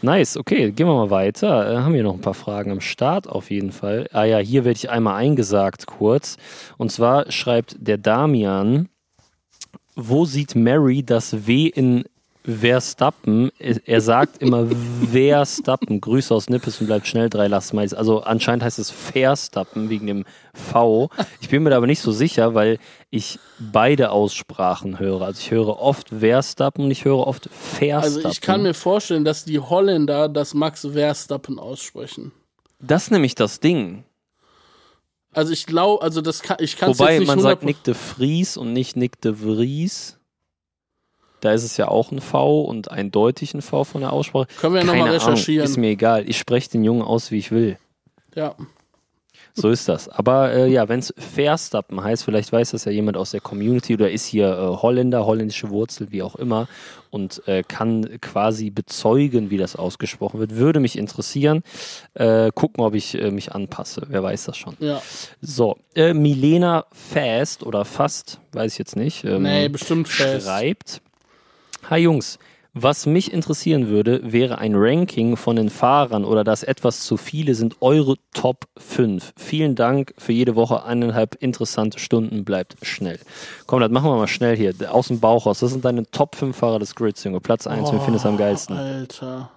Nice, 0.02 0.38
okay, 0.38 0.72
gehen 0.72 0.88
wir 0.88 0.96
mal 0.96 1.10
weiter. 1.10 1.72
Äh, 1.72 1.78
haben 1.78 1.94
wir 1.94 2.04
noch 2.04 2.14
ein 2.14 2.22
paar 2.22 2.34
Fragen 2.34 2.72
am 2.72 2.82
Start 2.82 3.28
auf 3.28 3.50
jeden 3.50 3.72
Fall. 3.72 4.08
Ah 4.14 4.26
ja, 4.26 4.38
hier 4.38 4.66
werde 4.66 4.78
ich 4.78 4.90
einmal 4.90 5.16
eingesagt 5.16 5.88
kurz. 5.88 6.38
Und 6.78 6.92
zwar 6.92 7.32
schreibt 7.32 7.76
der 7.80 7.98
Damian, 7.98 8.90
wo 9.96 10.26
sieht 10.26 10.56
Mary 10.56 11.04
das 11.04 11.48
W 11.48 11.68
in 11.68 12.06
Verstappen? 12.48 13.52
Er 13.60 13.76
er 13.86 14.00
sagt 14.00 14.42
immer 14.42 14.68
Verstappen. 15.12 16.00
Grüße 16.00 16.34
aus 16.34 16.50
Nippes 16.50 16.80
und 16.80 16.88
bleibt 16.88 17.06
schnell 17.06 17.30
drei 17.30 17.48
Lastmais. 17.48 17.94
Also 17.94 18.22
anscheinend 18.22 18.64
heißt 18.64 18.80
es 18.80 18.90
Verstappen 18.90 19.90
wegen 19.90 20.08
dem 20.08 20.26
V. 20.54 21.10
Ich 21.42 21.50
bin 21.50 21.64
mir 21.64 21.72
da 21.72 21.78
aber 21.78 21.88
nicht 21.88 22.00
so 22.00 22.12
sicher, 22.12 22.56
weil 22.56 22.80
ich 23.10 23.38
beide 23.60 24.12
Aussprachen 24.12 24.98
höre. 24.98 25.24
Also 25.24 25.40
ich 25.42 25.52
höre 25.52 25.80
oft 25.82 26.10
Verstappen 26.10 26.86
und 26.86 26.92
ich 26.92 27.04
höre 27.04 27.28
oft 27.28 27.50
Verstappen. 27.52 28.04
Also 28.04 28.30
ich 28.30 28.40
kann 28.40 28.64
mir 28.64 28.74
vorstellen, 28.74 29.26
dass 29.26 29.44
die 29.44 29.60
Holländer 29.60 30.30
das 30.30 30.54
Max 30.54 30.88
Verstappen 30.94 31.60
aussprechen. 31.60 32.32
Das 32.80 33.04
ist 33.04 33.12
nämlich 33.12 33.36
das 33.36 33.60
Ding. 33.60 34.06
Also 35.34 35.52
ich 35.52 35.66
glaube, 35.66 36.02
also 36.02 36.22
das 36.22 36.42
kann, 36.42 36.58
ich 36.62 36.78
kann 36.78 36.92
es 36.92 37.00
Wobei 37.00 37.14
jetzt 37.14 37.20
nicht 37.20 37.28
man 37.28 37.40
sagt 37.42 37.64
100% 37.64 37.66
Nick 37.66 37.84
de 37.84 37.94
Vries 37.94 38.58
und 38.58 38.74
nicht 38.74 38.96
Nick 38.96 39.20
de 39.22 39.34
Vries. 39.34 40.17
Da 41.42 41.52
ist 41.54 41.64
es 41.64 41.78
ja 41.78 41.88
auch 41.88 42.12
ein 42.12 42.20
V 42.22 42.62
und 42.62 42.90
eindeutig 42.92 43.54
ein 43.54 43.62
V 43.62 43.84
von 43.84 44.02
der 44.02 44.12
Aussprache. 44.14 44.48
Können 44.60 44.74
wir 44.74 44.82
ja 44.82 44.86
nochmal 44.88 45.10
Ahnung, 45.10 45.14
recherchieren. 45.22 45.66
ist 45.66 45.78
mir 45.78 45.90
egal. 45.90 46.28
Ich 46.28 46.38
spreche 46.38 46.70
den 46.72 46.84
Jungen 46.84 47.02
aus, 47.04 47.32
wie 47.32 47.38
ich 47.38 47.52
will. 47.52 47.78
ja. 48.36 48.56
So 49.60 49.72
ist 49.72 49.90
das. 49.90 50.08
Aber 50.08 50.54
äh, 50.54 50.68
ja, 50.70 50.88
wenn 50.88 51.00
es 51.00 51.12
Verstappen 51.18 52.04
heißt, 52.04 52.24
vielleicht 52.24 52.52
weiß 52.52 52.72
das 52.72 52.86
ja 52.86 52.92
jemand 52.92 53.18
aus 53.18 53.32
der 53.32 53.42
Community 53.42 53.96
oder 53.96 54.12
ist 54.12 54.28
hier 54.28 54.50
äh, 54.52 54.82
Holländer, 54.84 55.26
holländische 55.26 55.72
Wurzel, 55.72 56.12
wie 56.12 56.22
auch 56.22 56.36
immer, 56.36 56.68
und 57.10 57.42
äh, 57.48 57.64
kann 57.68 58.20
quasi 58.22 58.70
bezeugen, 58.70 59.50
wie 59.50 59.58
das 59.58 59.76
ausgesprochen 59.76 60.40
wird. 60.40 60.58
Würde 60.58 60.80
mich 60.80 60.96
interessieren. 60.96 61.64
Äh, 62.14 62.52
gucken, 62.54 62.84
ob 62.84 62.94
ich 62.94 63.20
äh, 63.20 63.32
mich 63.32 63.52
anpasse. 63.52 64.04
Wer 64.10 64.22
weiß 64.22 64.46
das 64.46 64.58
schon. 64.58 64.76
Ja. 64.80 65.02
So, 65.42 65.78
äh, 65.96 66.14
Milena 66.14 66.86
Fast 66.92 67.64
oder 67.64 67.84
Fast, 67.84 68.40
weiß 68.52 68.74
ich 68.74 68.78
jetzt 68.78 68.96
nicht. 68.96 69.24
Ähm, 69.24 69.42
Nee, 69.42 69.70
bestimmt 69.70 70.08
fest. 70.08 70.46
schreibt. 70.46 71.02
Hi 71.90 71.98
Jungs, 72.00 72.38
was 72.74 73.06
mich 73.06 73.32
interessieren 73.32 73.88
würde, 73.88 74.20
wäre 74.24 74.58
ein 74.60 74.74
Ranking 74.76 75.36
von 75.38 75.56
den 75.56 75.70
Fahrern 75.70 76.26
oder 76.26 76.44
das 76.44 76.64
etwas 76.64 77.02
zu 77.06 77.18
viele 77.18 77.56
sind 77.56 77.78
eure 77.82 78.16
Top 78.34 78.66
5. 78.78 79.34
Vielen 79.38 79.76
Dank 79.76 80.14
für 80.18 80.32
jede 80.34 80.56
Woche 80.56 80.84
eineinhalb 80.84 81.36
interessante 81.36 81.98
Stunden. 81.98 82.44
Bleibt 82.46 82.76
schnell. 82.86 83.20
Komm, 83.66 83.80
das 83.80 83.90
machen 83.90 84.10
wir 84.12 84.18
mal 84.18 84.28
schnell 84.28 84.56
hier. 84.56 84.74
Aus 84.94 85.08
dem 85.08 85.20
Bauch 85.20 85.46
raus. 85.46 85.60
Das 85.60 85.72
sind 85.72 85.86
deine 85.86 86.04
Top 86.12 86.36
5 86.36 86.56
Fahrer 86.56 86.80
des 86.80 86.94
Grids, 86.94 87.24
Junge. 87.24 87.40
Platz 87.40 87.66
1, 87.66 87.92
wer 87.92 88.00
findest 88.02 88.26
du 88.26 88.30
am 88.30 88.38
geilsten? 88.38 88.78
Alter. 88.78 89.50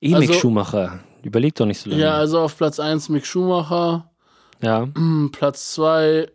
Eh, 0.00 0.10
Mick 0.10 0.28
also- 0.28 0.34
Schumacher. 0.34 1.00
Überleg 1.22 1.54
doch 1.54 1.64
nicht 1.64 1.80
so 1.80 1.88
lange. 1.88 2.02
Ja, 2.02 2.12
also 2.16 2.40
auf 2.40 2.56
Platz 2.56 2.78
1 2.78 3.08
Mick 3.08 3.24
Schumacher, 3.24 4.10
ja. 4.60 4.86
Platz 5.32 5.72
2 5.74 6.30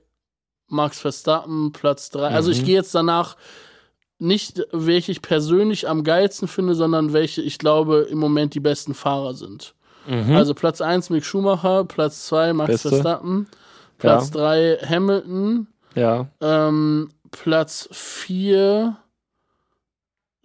Max 0.67 0.99
Verstappen, 0.99 1.71
Platz 1.71 2.09
3. 2.09 2.27
Also 2.29 2.49
ich 2.51 2.61
Mhm. 2.61 2.65
gehe 2.65 2.75
jetzt 2.75 2.93
danach 2.95 3.37
nicht, 4.19 4.61
welche 4.71 5.11
ich 5.11 5.21
persönlich 5.21 5.87
am 5.87 6.03
geilsten 6.03 6.47
finde, 6.47 6.75
sondern 6.75 7.13
welche 7.13 7.41
ich 7.41 7.57
glaube 7.57 8.07
im 8.09 8.17
Moment 8.19 8.53
die 8.53 8.59
besten 8.59 8.93
Fahrer 8.93 9.33
sind. 9.33 9.73
Mhm. 10.07 10.35
Also 10.35 10.53
Platz 10.53 10.81
1 10.81 11.09
Mick 11.09 11.25
Schumacher, 11.25 11.85
Platz 11.85 12.25
2 12.27 12.53
Max 12.53 12.71
Beste. 12.71 12.89
Verstappen, 12.89 13.47
Platz 13.97 14.31
3 14.31 14.77
Hamilton, 14.87 15.67
ja. 15.95 16.27
ähm, 16.41 17.09
Platz 17.31 17.87
4 17.91 18.97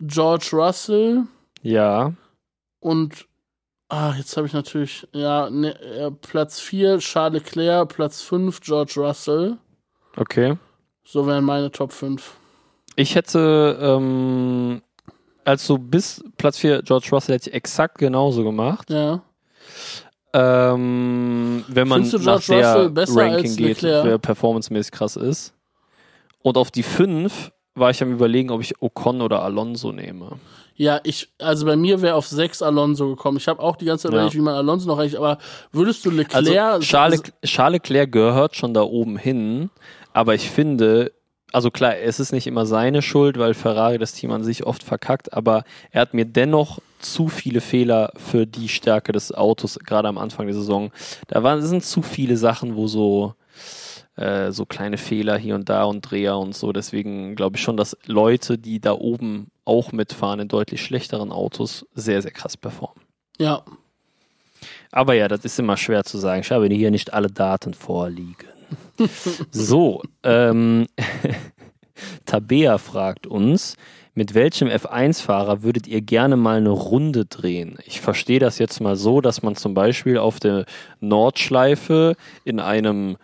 George 0.00 0.50
Russell 0.52 1.24
Ja. 1.62 2.12
und 2.80 3.26
ah, 3.88 4.12
jetzt 4.16 4.36
habe 4.36 4.46
ich 4.46 4.52
natürlich, 4.52 5.06
ja, 5.12 5.48
ne, 5.50 6.16
Platz 6.20 6.60
4 6.60 6.98
Charles 6.98 7.44
Leclerc, 7.44 7.88
Platz 7.88 8.22
5 8.22 8.60
George 8.60 8.94
Russell. 8.96 9.56
Okay. 10.16 10.56
So 11.04 11.26
wären 11.26 11.44
meine 11.44 11.70
Top 11.70 11.92
5. 11.92 12.34
Ich 12.96 13.14
hätte, 13.14 13.78
ähm, 13.80 14.82
also 15.44 15.78
bis 15.78 16.22
Platz 16.36 16.58
4 16.58 16.82
George 16.82 17.08
Russell 17.12 17.34
hätte 17.34 17.50
ich 17.50 17.54
exakt 17.56 17.98
genauso 17.98 18.44
gemacht. 18.44 18.90
Ja. 18.90 19.22
Ähm, 20.32 21.64
wenn 21.68 21.86
man 21.88 22.04
Findest 22.04 22.24
du 22.24 22.30
nach 22.30 22.40
George 22.42 22.62
der 22.62 22.74
Russell 22.74 22.90
besser 22.90 23.20
Ranking 23.20 23.36
als 23.36 23.56
geht, 23.56 23.82
Leclerc? 23.82 24.04
wer 24.04 24.18
performancemäßig 24.18 24.92
krass 24.92 25.16
ist. 25.16 25.54
Und 26.42 26.56
auf 26.56 26.70
die 26.70 26.82
5 26.82 27.52
war 27.74 27.90
ich 27.90 28.02
am 28.02 28.12
überlegen, 28.12 28.50
ob 28.50 28.60
ich 28.60 28.80
Ocon 28.82 29.22
oder 29.22 29.42
Alonso 29.42 29.92
nehme. 29.92 30.38
Ja, 30.76 31.00
ich, 31.04 31.32
also 31.40 31.66
bei 31.66 31.76
mir 31.76 32.02
wäre 32.02 32.16
auf 32.16 32.26
6 32.26 32.62
Alonso 32.62 33.10
gekommen. 33.10 33.36
Ich 33.38 33.46
habe 33.46 33.62
auch 33.62 33.76
die 33.76 33.84
ganze 33.84 34.02
Zeit 34.08 34.12
Ja. 34.12 34.18
überlegt, 34.18 34.34
wie 34.36 34.40
man 34.40 34.54
Alonso 34.54 34.88
noch 34.88 34.98
eigentlich, 34.98 35.16
aber 35.16 35.38
würdest 35.72 36.04
du 36.04 36.10
Also 36.10 36.16
Leclerc. 36.50 36.80
Charles, 36.82 37.22
Charles 37.44 37.78
Leclerc 37.78 38.10
gehört 38.10 38.56
schon 38.56 38.74
da 38.74 38.82
oben 38.82 39.16
hin, 39.16 39.70
aber 40.12 40.34
ich 40.34 40.50
finde, 40.50 41.12
also 41.54 41.70
klar, 41.70 41.96
es 41.98 42.18
ist 42.18 42.32
nicht 42.32 42.48
immer 42.48 42.66
seine 42.66 43.00
Schuld, 43.00 43.38
weil 43.38 43.54
Ferrari 43.54 43.96
das 43.96 44.12
Team 44.12 44.32
an 44.32 44.42
sich 44.42 44.66
oft 44.66 44.82
verkackt, 44.82 45.32
aber 45.32 45.62
er 45.92 46.00
hat 46.00 46.12
mir 46.12 46.24
dennoch 46.24 46.80
zu 46.98 47.28
viele 47.28 47.60
Fehler 47.60 48.12
für 48.16 48.44
die 48.44 48.68
Stärke 48.68 49.12
des 49.12 49.32
Autos, 49.32 49.78
gerade 49.78 50.08
am 50.08 50.18
Anfang 50.18 50.46
der 50.46 50.56
Saison. 50.56 50.90
Da 51.28 51.44
waren, 51.44 51.62
sind 51.62 51.84
zu 51.84 52.02
viele 52.02 52.36
Sachen, 52.36 52.74
wo 52.74 52.88
so, 52.88 53.34
äh, 54.16 54.50
so 54.50 54.66
kleine 54.66 54.98
Fehler 54.98 55.38
hier 55.38 55.54
und 55.54 55.68
da 55.68 55.84
und 55.84 56.00
Dreher 56.00 56.38
und 56.38 56.56
so. 56.56 56.72
Deswegen 56.72 57.36
glaube 57.36 57.56
ich 57.56 57.62
schon, 57.62 57.76
dass 57.76 57.96
Leute, 58.04 58.58
die 58.58 58.80
da 58.80 58.92
oben 58.92 59.52
auch 59.64 59.92
mitfahren 59.92 60.40
in 60.40 60.48
deutlich 60.48 60.82
schlechteren 60.82 61.30
Autos, 61.30 61.86
sehr, 61.94 62.20
sehr 62.20 62.32
krass 62.32 62.56
performen. 62.56 63.00
ja, 63.38 63.62
Aber 64.90 65.14
ja, 65.14 65.28
das 65.28 65.44
ist 65.44 65.60
immer 65.60 65.76
schwer 65.76 66.02
zu 66.02 66.18
sagen. 66.18 66.40
Ich 66.40 66.50
habe 66.50 66.66
hier 66.66 66.90
nicht 66.90 67.12
alle 67.12 67.28
Daten 67.28 67.74
vorliegen. 67.74 68.53
So, 69.50 70.02
ähm, 70.22 70.86
Tabea 72.26 72.78
fragt 72.78 73.26
uns, 73.26 73.76
mit 74.14 74.34
welchem 74.34 74.68
F1-Fahrer 74.68 75.62
würdet 75.62 75.86
ihr 75.88 76.00
gerne 76.00 76.36
mal 76.36 76.58
eine 76.58 76.70
Runde 76.70 77.24
drehen? 77.24 77.78
Ich 77.84 78.00
verstehe 78.00 78.38
das 78.38 78.58
jetzt 78.58 78.80
mal 78.80 78.94
so, 78.96 79.20
dass 79.20 79.42
man 79.42 79.56
zum 79.56 79.74
Beispiel 79.74 80.18
auf 80.18 80.38
der 80.38 80.66
Nordschleife 81.00 82.14
in 82.44 82.60
einem 82.60 83.16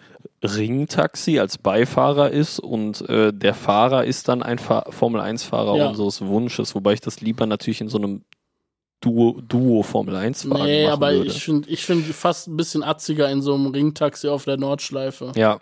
Ringtaxi 0.42 1.38
als 1.38 1.58
Beifahrer 1.58 2.30
ist 2.30 2.58
und 2.60 3.08
äh, 3.08 3.32
der 3.32 3.54
Fahrer 3.54 4.04
ist 4.04 4.28
dann 4.28 4.42
ein 4.42 4.58
Fa 4.58 4.84
Formel-1-Fahrer 4.90 5.76
Ja. 5.76 5.88
unseres 5.88 6.24
Wunsches, 6.24 6.74
wobei 6.74 6.94
ich 6.94 7.00
das 7.00 7.20
lieber 7.20 7.46
natürlich 7.46 7.80
in 7.80 7.88
so 7.88 7.98
einem 7.98 8.22
Duo, 9.00 9.40
Duo 9.46 9.82
Formel 9.82 10.14
1 10.14 10.44
Fahrer 10.44 10.64
nee, 10.64 10.86
aber 10.86 11.12
würde. 11.12 11.26
ich 11.26 11.42
finde 11.42 11.68
ich 11.68 11.84
find 11.84 12.04
fast 12.06 12.48
ein 12.48 12.56
bisschen 12.56 12.82
atziger 12.82 13.30
in 13.30 13.40
so 13.42 13.54
einem 13.54 13.68
Ringtaxi 13.68 14.28
auf 14.28 14.44
der 14.44 14.56
Nordschleife. 14.56 15.32
ja. 15.36 15.60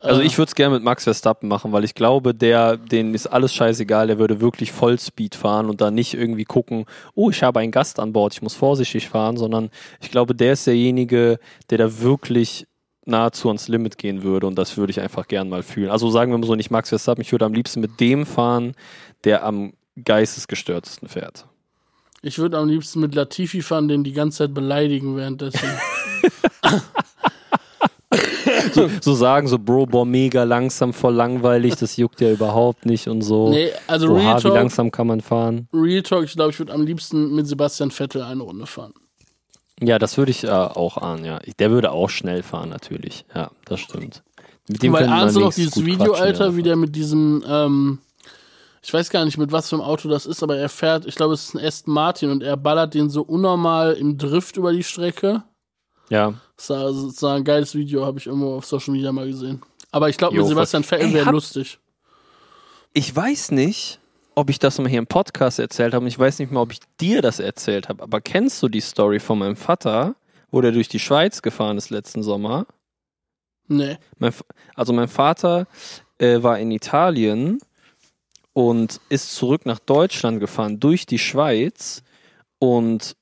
Also 0.00 0.20
Äh, 0.20 0.26
ich 0.26 0.38
würde 0.38 0.48
es 0.48 0.54
gerne 0.54 0.74
mit 0.74 0.84
Max 0.84 1.04
Verstappen 1.04 1.48
machen, 1.48 1.72
weil 1.72 1.84
ich 1.84 1.94
glaube, 1.94 2.34
der, 2.34 2.76
dem 2.76 3.14
ist 3.14 3.26
alles 3.26 3.52
scheißegal, 3.52 4.06
der 4.06 4.18
würde 4.18 4.40
wirklich 4.40 4.72
Vollspeed 4.72 5.34
fahren 5.34 5.68
und 5.68 5.80
dann 5.80 5.94
nicht 5.94 6.14
irgendwie 6.14 6.44
gucken, 6.44 6.86
oh, 7.14 7.30
ich 7.30 7.42
habe 7.42 7.60
einen 7.60 7.72
Gast 7.72 7.98
an 7.98 8.12
Bord, 8.12 8.32
ich 8.34 8.42
muss 8.42 8.54
vorsichtig 8.54 9.08
fahren, 9.08 9.36
sondern 9.36 9.70
ich 10.00 10.10
glaube, 10.10 10.34
der 10.34 10.52
ist 10.52 10.66
derjenige, 10.66 11.38
der 11.70 11.78
da 11.78 12.00
wirklich 12.00 12.66
nahezu 13.06 13.48
ans 13.48 13.68
Limit 13.68 13.98
gehen 13.98 14.22
würde 14.22 14.46
und 14.46 14.56
das 14.56 14.76
würde 14.76 14.90
ich 14.90 15.00
einfach 15.00 15.26
gern 15.26 15.48
mal 15.48 15.62
fühlen. 15.62 15.90
Also 15.90 16.10
sagen 16.10 16.30
wir 16.30 16.38
mal 16.38 16.46
so, 16.46 16.54
nicht 16.54 16.70
Max 16.70 16.90
Verstappen, 16.90 17.22
ich 17.22 17.32
würde 17.32 17.46
am 17.46 17.54
liebsten 17.54 17.80
mit 17.80 17.98
dem 17.98 18.26
fahren, 18.26 18.74
der 19.24 19.44
am 19.44 19.72
geistesgestörtesten 20.04 21.08
fährt. 21.08 21.47
Ich 22.22 22.38
würde 22.38 22.58
am 22.58 22.68
liebsten 22.68 23.00
mit 23.00 23.14
Latifi 23.14 23.62
fahren, 23.62 23.88
den 23.88 24.04
die 24.04 24.12
ganze 24.12 24.38
Zeit 24.38 24.54
beleidigen 24.54 25.16
währenddessen. 25.16 25.68
So, 28.72 28.88
so 29.00 29.14
sagen, 29.14 29.48
so 29.48 29.58
Bro, 29.58 29.86
boah, 29.86 30.06
mega 30.06 30.44
langsam, 30.44 30.92
voll 30.92 31.14
langweilig, 31.14 31.76
das 31.76 31.96
juckt 31.96 32.20
ja 32.20 32.30
überhaupt 32.30 32.86
nicht 32.86 33.08
und 33.08 33.22
so. 33.22 33.50
nee, 33.50 33.70
also 33.86 34.08
Oha, 34.08 34.18
Real 34.18 34.38
wie 34.38 34.42
Talk, 34.42 34.54
langsam 34.54 34.90
kann 34.90 35.06
man 35.06 35.20
fahren? 35.20 35.68
Real 35.72 36.02
Talk, 36.02 36.24
ich 36.24 36.32
glaube, 36.34 36.50
ich 36.50 36.58
würde 36.58 36.72
am 36.72 36.82
liebsten 36.82 37.34
mit 37.34 37.46
Sebastian 37.46 37.90
Vettel 37.90 38.22
eine 38.22 38.42
Runde 38.42 38.66
fahren. 38.66 38.94
Ja, 39.80 39.98
das 39.98 40.16
würde 40.16 40.30
ich 40.30 40.44
äh, 40.44 40.48
auch 40.48 40.96
ahnen, 40.96 41.24
ja. 41.24 41.40
Der 41.58 41.70
würde 41.70 41.92
auch 41.92 42.10
schnell 42.10 42.42
fahren, 42.42 42.68
natürlich. 42.70 43.24
Ja, 43.34 43.50
das 43.64 43.80
stimmt. 43.80 44.22
Mit 44.68 44.82
dem 44.82 44.92
Weil 44.92 45.06
ahnst 45.06 45.36
du 45.36 45.40
noch 45.40 45.54
dieses 45.54 45.84
Video, 45.84 46.12
Alter, 46.12 46.46
ja. 46.46 46.56
wie 46.56 46.62
der 46.62 46.76
mit 46.76 46.96
diesem, 46.96 47.44
ähm, 47.48 47.98
ich 48.82 48.92
weiß 48.92 49.10
gar 49.10 49.24
nicht, 49.24 49.38
mit 49.38 49.52
was 49.52 49.68
für 49.68 49.76
einem 49.76 49.84
Auto 49.84 50.08
das 50.08 50.26
ist, 50.26 50.42
aber 50.42 50.56
er 50.56 50.68
fährt, 50.68 51.06
ich 51.06 51.14
glaube, 51.14 51.34
es 51.34 51.48
ist 51.48 51.54
ein 51.54 51.64
Aston 51.64 51.94
Martin 51.94 52.30
und 52.30 52.42
er 52.42 52.56
ballert 52.56 52.94
den 52.94 53.10
so 53.10 53.22
unnormal 53.22 53.94
im 53.94 54.18
Drift 54.18 54.56
über 54.56 54.72
die 54.72 54.82
Strecke. 54.82 55.42
Ja. 56.10 56.34
Das 56.56 56.70
war, 56.70 56.84
das 56.84 57.22
war 57.22 57.36
ein 57.36 57.44
geiles 57.44 57.74
Video, 57.74 58.04
habe 58.04 58.18
ich 58.18 58.26
irgendwo 58.26 58.56
auf 58.56 58.64
Social 58.64 58.92
Media 58.92 59.12
mal 59.12 59.26
gesehen. 59.26 59.62
Aber 59.90 60.08
ich 60.08 60.16
glaube, 60.16 60.36
mit 60.36 60.46
Sebastian 60.46 60.84
Vettel 60.84 61.12
wäre 61.12 61.30
lustig. 61.30 61.78
Ich 62.92 63.14
weiß 63.14 63.50
nicht, 63.52 64.00
ob 64.34 64.50
ich 64.50 64.58
das 64.58 64.78
mal 64.78 64.88
hier 64.88 64.98
im 64.98 65.06
Podcast 65.06 65.58
erzählt 65.58 65.94
habe 65.94 66.04
und 66.04 66.08
ich 66.08 66.18
weiß 66.18 66.38
nicht 66.38 66.52
mal, 66.52 66.60
ob 66.60 66.72
ich 66.72 66.80
dir 67.00 67.22
das 67.22 67.40
erzählt 67.40 67.88
habe, 67.88 68.02
aber 68.02 68.20
kennst 68.20 68.62
du 68.62 68.68
die 68.68 68.80
Story 68.80 69.18
von 69.18 69.38
meinem 69.38 69.56
Vater, 69.56 70.14
wo 70.50 70.60
der 70.60 70.72
durch 70.72 70.88
die 70.88 71.00
Schweiz 71.00 71.42
gefahren 71.42 71.76
ist 71.76 71.90
letzten 71.90 72.22
Sommer? 72.22 72.66
Nee. 73.66 73.98
Mein, 74.18 74.32
also 74.74 74.92
mein 74.92 75.08
Vater 75.08 75.66
äh, 76.18 76.42
war 76.42 76.58
in 76.58 76.70
Italien 76.70 77.58
und 78.58 79.00
ist 79.08 79.36
zurück 79.36 79.66
nach 79.66 79.78
Deutschland 79.78 80.40
gefahren 80.40 80.80
durch 80.80 81.06
die 81.06 81.20
Schweiz 81.20 82.02
und 82.58 83.14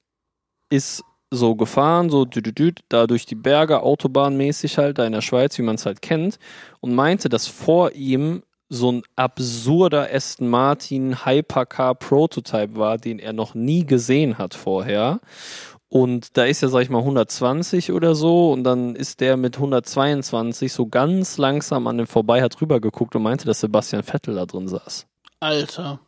ist 0.70 1.04
so 1.30 1.56
gefahren, 1.56 2.08
so 2.08 2.24
dü 2.24 2.40
-dü 2.40 2.54
-dü, 2.54 2.78
da 2.88 3.06
durch 3.06 3.26
die 3.26 3.34
Berge, 3.34 3.82
autobahnmäßig 3.82 4.78
halt, 4.78 4.96
da 4.96 5.04
in 5.04 5.12
der 5.12 5.20
Schweiz, 5.20 5.58
wie 5.58 5.62
man 5.62 5.74
es 5.74 5.84
halt 5.84 6.00
kennt, 6.00 6.38
und 6.80 6.94
meinte, 6.94 7.28
dass 7.28 7.48
vor 7.48 7.92
ihm 7.92 8.44
so 8.70 8.92
ein 8.92 9.02
absurder 9.14 10.08
Aston 10.10 10.48
Martin 10.48 11.26
Hypercar 11.26 11.94
Prototype 11.96 12.74
war, 12.74 12.96
den 12.96 13.18
er 13.18 13.34
noch 13.34 13.54
nie 13.54 13.84
gesehen 13.84 14.38
hat 14.38 14.54
vorher. 14.54 15.20
Und 15.90 16.38
da 16.38 16.46
ist 16.46 16.62
er, 16.62 16.70
sag 16.70 16.80
ich 16.80 16.88
mal, 16.88 17.00
120 17.00 17.92
oder 17.92 18.14
so 18.14 18.52
und 18.52 18.64
dann 18.64 18.96
ist 18.96 19.20
der 19.20 19.36
mit 19.36 19.56
122 19.56 20.72
so 20.72 20.86
ganz 20.86 21.36
langsam 21.36 21.86
an 21.88 21.98
dem 21.98 22.06
vorbei, 22.06 22.40
hat 22.40 22.58
rübergeguckt 22.58 23.14
und 23.14 23.22
meinte, 23.22 23.44
dass 23.44 23.60
Sebastian 23.60 24.02
Vettel 24.02 24.34
da 24.34 24.46
drin 24.46 24.66
saß. 24.66 25.06
Alter. 25.46 26.00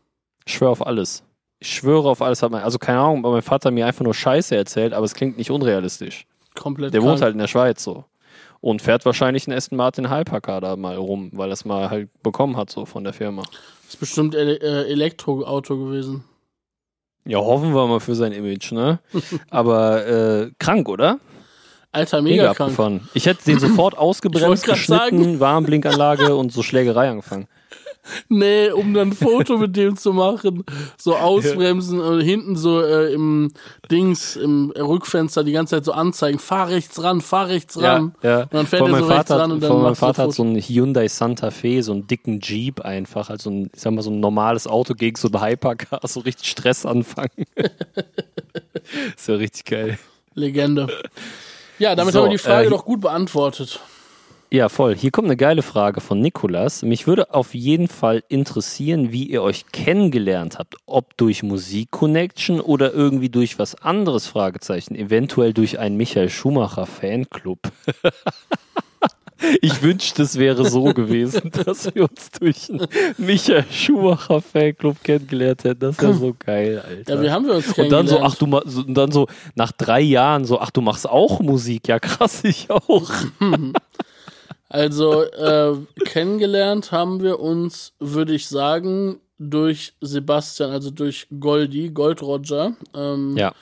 Ich 0.44 0.54
schwöre 0.54 0.70
auf 0.72 0.84
alles. 0.86 1.22
Ich 1.60 1.72
schwöre 1.74 2.08
auf 2.08 2.22
alles. 2.22 2.42
Hat 2.42 2.50
mein, 2.50 2.62
also 2.62 2.78
keine 2.78 2.98
Ahnung, 2.98 3.18
aber 3.24 3.32
mein 3.32 3.42
Vater 3.42 3.70
mir 3.70 3.86
einfach 3.86 4.04
nur 4.04 4.14
Scheiße 4.14 4.56
erzählt, 4.56 4.92
aber 4.92 5.04
es 5.04 5.14
klingt 5.14 5.38
nicht 5.38 5.50
unrealistisch. 5.50 6.26
Komplett. 6.54 6.92
Der 6.92 7.00
krank. 7.00 7.12
wohnt 7.12 7.22
halt 7.22 7.34
in 7.34 7.38
der 7.38 7.46
Schweiz 7.46 7.84
so. 7.84 8.04
Und 8.60 8.82
fährt 8.82 9.04
wahrscheinlich 9.04 9.46
einen 9.46 9.56
Aston 9.56 9.76
Martin 9.78 10.10
Hypercar 10.10 10.60
da 10.60 10.74
mal 10.74 10.96
rum, 10.96 11.30
weil 11.32 11.50
er 11.50 11.52
es 11.52 11.64
mal 11.64 11.88
halt 11.90 12.10
bekommen 12.24 12.56
hat 12.56 12.70
so 12.70 12.84
von 12.84 13.04
der 13.04 13.12
Firma. 13.12 13.44
ist 13.88 14.00
bestimmt 14.00 14.34
Ele 14.34 14.56
äh, 14.60 14.90
Elektroauto 14.90 15.76
gewesen. 15.76 16.24
Ja, 17.24 17.38
hoffen 17.38 17.72
wir 17.74 17.86
mal 17.86 18.00
für 18.00 18.16
sein 18.16 18.32
Image, 18.32 18.72
ne? 18.72 18.98
aber 19.50 20.06
äh, 20.06 20.50
krank, 20.58 20.88
oder? 20.88 21.20
Alter, 21.92 22.22
Mega 22.22 22.42
mega 22.42 22.54
krank. 22.54 22.60
abgefahren. 22.72 23.08
Ich 23.14 23.26
hätte 23.26 23.44
den 23.44 23.60
sofort 23.60 23.96
ausgebremst, 23.98 24.64
geschnitten, 24.64 25.38
Warnblinkanlage 25.38 26.34
und 26.34 26.52
so 26.52 26.62
Schlägerei 26.64 27.08
angefangen. 27.10 27.46
Nee, 28.28 28.70
um 28.70 28.94
dann 28.94 29.08
ein 29.08 29.12
Foto 29.12 29.58
mit 29.58 29.76
dem 29.76 29.96
zu 29.96 30.12
machen. 30.12 30.64
So 30.96 31.16
ausbremsen 31.16 32.00
und 32.00 32.20
hinten 32.20 32.56
so 32.56 32.82
äh, 32.82 33.12
im 33.12 33.52
Dings, 33.90 34.36
im 34.36 34.70
Rückfenster 34.70 35.44
die 35.44 35.52
ganze 35.52 35.76
Zeit 35.76 35.84
so 35.84 35.92
anzeigen. 35.92 36.38
Fahr 36.38 36.68
rechts 36.68 37.02
ran, 37.02 37.20
fahr 37.20 37.48
rechts 37.48 37.80
ran. 37.80 38.14
ja. 38.22 38.42
Und 38.42 38.54
dann 38.54 38.66
fährt 38.66 38.80
Vor 38.80 38.88
er 38.88 38.92
mein 38.92 39.02
so 39.02 39.08
rechts 39.08 39.28
Vater, 39.28 39.42
ran 39.42 39.52
und 39.52 39.62
dann 39.62 39.82
mein 39.82 39.94
Vater 39.94 40.24
hat 40.24 40.32
so 40.32 40.42
einen 40.42 40.60
Hyundai 40.60 41.08
Santa 41.08 41.50
Fe, 41.50 41.82
so 41.82 41.92
einen 41.92 42.06
dicken 42.06 42.40
Jeep 42.40 42.80
einfach, 42.80 43.30
also 43.30 43.50
ein, 43.50 43.70
ich 43.74 43.80
sag 43.80 43.92
mal, 43.92 44.02
so 44.02 44.10
ein 44.10 44.20
normales 44.20 44.66
Auto 44.66 44.94
gegen 44.94 45.16
so 45.16 45.28
ein 45.28 45.42
Hypercar, 45.42 46.00
so 46.04 46.20
richtig 46.20 46.48
Stress 46.48 46.86
anfangen. 46.86 47.28
ist 49.16 49.28
ja 49.28 49.34
richtig 49.34 49.64
geil. 49.64 49.98
Legende. 50.34 50.86
Ja, 51.78 51.94
damit 51.94 52.12
So, 52.12 52.20
haben 52.20 52.26
wir 52.26 52.30
die 52.30 52.38
Frage 52.38 52.66
äh, 52.66 52.70
doch 52.70 52.84
gut 52.84 53.00
beantwortet. 53.00 53.80
Ja, 54.50 54.70
voll. 54.70 54.96
Hier 54.96 55.10
kommt 55.10 55.26
eine 55.26 55.36
geile 55.36 55.60
Frage 55.60 56.00
von 56.00 56.20
Nikolas. 56.20 56.82
Mich 56.82 57.06
würde 57.06 57.34
auf 57.34 57.54
jeden 57.54 57.86
Fall 57.86 58.24
interessieren, 58.28 59.12
wie 59.12 59.24
ihr 59.24 59.42
euch 59.42 59.66
kennengelernt 59.72 60.58
habt. 60.58 60.76
Ob 60.86 61.18
durch 61.18 61.42
Musik-Connection 61.42 62.58
oder 62.60 62.94
irgendwie 62.94 63.28
durch 63.28 63.58
was 63.58 63.74
anderes, 63.74 64.26
Fragezeichen. 64.26 64.94
Eventuell 64.94 65.52
durch 65.52 65.78
einen 65.78 65.98
Michael 65.98 66.30
Schumacher-Fanclub. 66.30 67.58
ich 69.60 69.82
wünschte, 69.82 70.22
es 70.22 70.38
wäre 70.38 70.64
so 70.64 70.94
gewesen, 70.94 71.50
dass 71.66 71.94
wir 71.94 72.04
uns 72.04 72.30
durch 72.40 72.70
einen 72.70 72.88
Michael 73.18 73.66
Schumacher-Fanclub 73.70 75.04
kennengelernt 75.04 75.64
hätten. 75.64 75.80
Das 75.80 76.00
wäre 76.00 76.14
so 76.14 76.34
geil, 76.38 76.82
Alter. 76.88 77.16
Ja, 77.16 77.22
wie 77.22 77.30
haben 77.30 77.46
wir 77.46 77.54
uns 77.54 77.78
und 77.78 77.90
dann 77.90 78.06
so, 78.06 78.20
ach 78.20 78.34
du 78.34 78.46
und 78.46 78.94
dann 78.94 79.12
so 79.12 79.26
nach 79.54 79.72
drei 79.72 80.00
Jahren 80.00 80.46
so, 80.46 80.58
ach 80.58 80.70
du 80.70 80.80
machst 80.80 81.06
auch 81.06 81.40
Musik, 81.40 81.88
ja 81.88 81.98
krass, 81.98 82.44
ich 82.44 82.70
auch. 82.70 83.10
Also 84.68 85.22
äh, 85.22 85.74
kennengelernt 86.04 86.92
haben 86.92 87.22
wir 87.22 87.40
uns, 87.40 87.94
würde 87.98 88.34
ich 88.34 88.48
sagen, 88.48 89.20
durch 89.38 89.94
Sebastian, 90.00 90.70
also 90.70 90.90
durch 90.90 91.26
Goldi, 91.38 91.90
Gold 91.90 92.22
Roger. 92.22 92.74
Ähm, 92.94 93.36
Ja. 93.36 93.52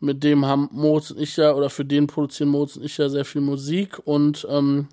Mit 0.00 0.22
dem 0.22 0.46
haben 0.46 0.68
Moritz 0.70 1.10
und 1.10 1.20
ich 1.20 1.36
ja, 1.36 1.52
oder 1.54 1.70
für 1.70 1.84
den 1.84 2.06
produzieren 2.06 2.50
Moritz 2.50 2.76
und 2.76 2.84
ich 2.84 2.96
ja 2.98 3.08
sehr 3.08 3.24
viel 3.24 3.40
Musik. 3.40 3.98
Und 4.04 4.46
ähm, 4.48 4.86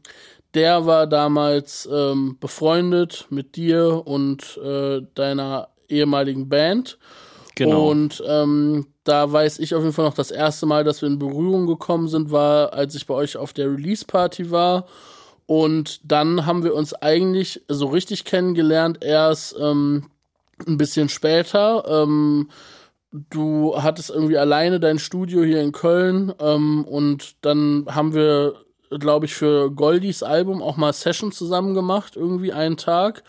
der 0.55 0.87
war 0.87 1.05
damals 1.05 1.87
ähm, 1.91 2.37
befreundet 2.39 3.27
mit 3.29 3.55
dir 3.55 4.01
und 4.05 4.57
äh, 4.57 5.03
deiner 5.13 5.67
ehemaligen 5.89 6.49
Band. 6.49 6.97
Genau. 7.55 7.89
Und 7.89 8.23
ähm, 8.27 8.87
da 9.03 9.31
weiß 9.31 9.59
ich 9.59 9.75
auf 9.75 9.81
jeden 9.83 9.93
Fall 9.93 10.05
noch, 10.05 10.15
das 10.15 10.31
erste 10.31 10.65
Mal, 10.65 10.83
dass 10.83 11.01
wir 11.01 11.07
in 11.07 11.19
Berührung 11.19 11.67
gekommen 11.67 12.07
sind, 12.07 12.31
war, 12.31 12.73
als 12.73 12.95
ich 12.95 13.05
bei 13.05 13.13
euch 13.13 13.37
auf 13.37 13.53
der 13.53 13.67
Release-Party 13.71 14.49
war. 14.49 14.87
Und 15.47 15.99
dann 16.03 16.45
haben 16.45 16.63
wir 16.63 16.73
uns 16.73 16.93
eigentlich 16.93 17.63
so 17.67 17.87
richtig 17.87 18.25
kennengelernt, 18.25 19.03
erst 19.03 19.55
ähm, 19.59 20.09
ein 20.65 20.77
bisschen 20.77 21.09
später. 21.09 21.83
Ähm, 21.87 22.49
du 23.11 23.75
hattest 23.77 24.09
irgendwie 24.09 24.37
alleine 24.37 24.79
dein 24.79 24.99
Studio 24.99 25.43
hier 25.43 25.61
in 25.61 25.71
Köln 25.71 26.33
ähm, 26.39 26.83
und 26.85 27.35
dann 27.41 27.85
haben 27.89 28.13
wir, 28.13 28.55
glaube 28.89 29.25
ich, 29.25 29.35
für 29.35 29.71
Goldis 29.71 30.23
Album 30.23 30.61
auch 30.61 30.77
mal 30.77 30.93
Sessions 30.93 31.37
zusammen 31.37 31.73
gemacht, 31.73 32.15
irgendwie 32.15 32.51
einen 32.51 32.77
Tag 32.77 33.23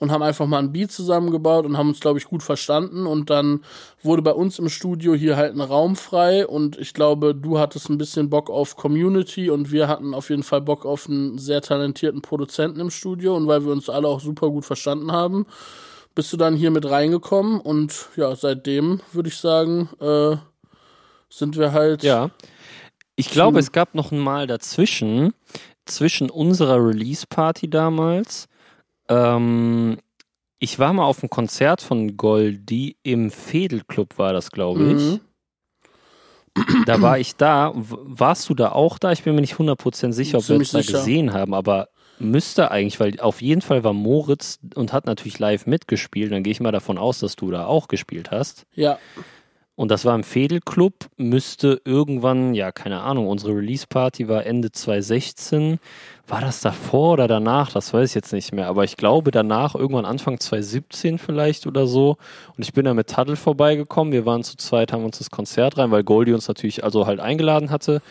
und 0.00 0.10
haben 0.10 0.22
einfach 0.22 0.46
mal 0.46 0.58
ein 0.58 0.72
Beat 0.72 0.90
zusammengebaut 0.90 1.66
und 1.66 1.76
haben 1.76 1.90
uns, 1.90 2.00
glaube 2.00 2.18
ich, 2.18 2.24
gut 2.24 2.42
verstanden. 2.42 3.06
Und 3.06 3.28
dann 3.28 3.60
wurde 4.02 4.22
bei 4.22 4.32
uns 4.32 4.58
im 4.58 4.70
Studio 4.70 5.14
hier 5.14 5.36
halt 5.36 5.54
ein 5.54 5.60
Raum 5.60 5.94
frei 5.94 6.46
und 6.46 6.78
ich 6.78 6.94
glaube, 6.94 7.34
du 7.34 7.58
hattest 7.58 7.90
ein 7.90 7.98
bisschen 7.98 8.30
Bock 8.30 8.50
auf 8.50 8.76
Community 8.76 9.50
und 9.50 9.70
wir 9.70 9.88
hatten 9.88 10.14
auf 10.14 10.30
jeden 10.30 10.42
Fall 10.42 10.62
Bock 10.62 10.86
auf 10.86 11.06
einen 11.06 11.36
sehr 11.38 11.60
talentierten 11.60 12.22
Produzenten 12.22 12.80
im 12.80 12.90
Studio 12.90 13.36
und 13.36 13.46
weil 13.46 13.64
wir 13.64 13.72
uns 13.72 13.90
alle 13.90 14.08
auch 14.08 14.20
super 14.20 14.48
gut 14.48 14.64
verstanden 14.64 15.12
haben, 15.12 15.46
bist 16.14 16.32
du 16.32 16.38
dann 16.38 16.56
hier 16.56 16.70
mit 16.70 16.90
reingekommen 16.90 17.60
und 17.60 18.08
ja, 18.16 18.34
seitdem 18.34 19.00
würde 19.12 19.28
ich 19.28 19.36
sagen, 19.36 19.90
äh, 20.00 20.36
sind 21.28 21.58
wir 21.58 21.72
halt. 21.72 22.02
Ja. 22.02 22.30
Ich 23.16 23.30
glaube, 23.30 23.58
es 23.58 23.70
gab 23.70 23.94
noch 23.94 24.12
mal 24.12 24.46
dazwischen, 24.46 25.34
zwischen 25.84 26.30
unserer 26.30 26.76
Release-Party 26.82 27.68
damals. 27.68 28.48
Ähm, 29.10 29.98
ich 30.58 30.78
war 30.78 30.92
mal 30.92 31.04
auf 31.04 31.22
einem 31.22 31.30
Konzert 31.30 31.82
von 31.82 32.16
Goldi 32.16 32.96
im 33.02 33.30
Fädelclub, 33.30 34.18
war 34.18 34.32
das, 34.32 34.50
glaube 34.50 34.92
ich. 34.92 35.02
Mhm. 35.02 35.20
Da 36.86 37.00
war 37.00 37.18
ich 37.18 37.36
da. 37.36 37.72
Warst 37.74 38.48
du 38.48 38.54
da 38.54 38.72
auch 38.72 38.98
da? 38.98 39.12
Ich 39.12 39.22
bin 39.22 39.34
mir 39.34 39.40
nicht 39.40 39.54
100% 39.54 40.12
sicher, 40.12 40.38
ob 40.38 40.44
wir 40.44 40.56
Ziemlich 40.56 40.74
uns 40.74 40.86
da 40.86 40.92
gesehen 40.92 41.32
haben, 41.32 41.54
aber 41.54 41.88
müsste 42.18 42.70
eigentlich, 42.70 43.00
weil 43.00 43.18
auf 43.20 43.40
jeden 43.40 43.62
Fall 43.62 43.82
war 43.84 43.92
Moritz 43.92 44.58
und 44.74 44.92
hat 44.92 45.06
natürlich 45.06 45.38
live 45.38 45.66
mitgespielt. 45.66 46.32
Dann 46.32 46.42
gehe 46.42 46.50
ich 46.50 46.60
mal 46.60 46.72
davon 46.72 46.98
aus, 46.98 47.20
dass 47.20 47.36
du 47.36 47.50
da 47.50 47.66
auch 47.66 47.88
gespielt 47.88 48.30
hast. 48.30 48.66
Ja, 48.74 48.98
Und 49.80 49.90
das 49.90 50.04
war 50.04 50.14
im 50.14 50.24
Fädelclub, 50.24 51.08
müsste 51.16 51.80
irgendwann, 51.86 52.52
ja, 52.52 52.70
keine 52.70 53.00
Ahnung, 53.00 53.28
unsere 53.28 53.54
Release-Party 53.54 54.28
war 54.28 54.44
Ende 54.44 54.70
2016. 54.70 55.78
War 56.28 56.42
das 56.42 56.60
davor 56.60 57.14
oder 57.14 57.26
danach? 57.26 57.72
Das 57.72 57.94
weiß 57.94 58.10
ich 58.10 58.14
jetzt 58.14 58.34
nicht 58.34 58.52
mehr. 58.52 58.66
Aber 58.66 58.84
ich 58.84 58.98
glaube 58.98 59.30
danach, 59.30 59.74
irgendwann 59.74 60.04
Anfang 60.04 60.38
2017 60.38 61.16
vielleicht 61.16 61.66
oder 61.66 61.86
so. 61.86 62.18
Und 62.54 62.62
ich 62.62 62.74
bin 62.74 62.84
da 62.84 62.92
mit 62.92 63.06
Taddel 63.06 63.36
vorbeigekommen. 63.36 64.12
Wir 64.12 64.26
waren 64.26 64.42
zu 64.42 64.58
zweit, 64.58 64.92
haben 64.92 65.02
uns 65.02 65.16
das 65.16 65.30
Konzert 65.30 65.78
rein, 65.78 65.90
weil 65.90 66.04
Goldie 66.04 66.34
uns 66.34 66.46
natürlich 66.46 66.84
also 66.84 67.06
halt 67.06 67.18
eingeladen 67.18 67.70
hatte. 67.70 68.02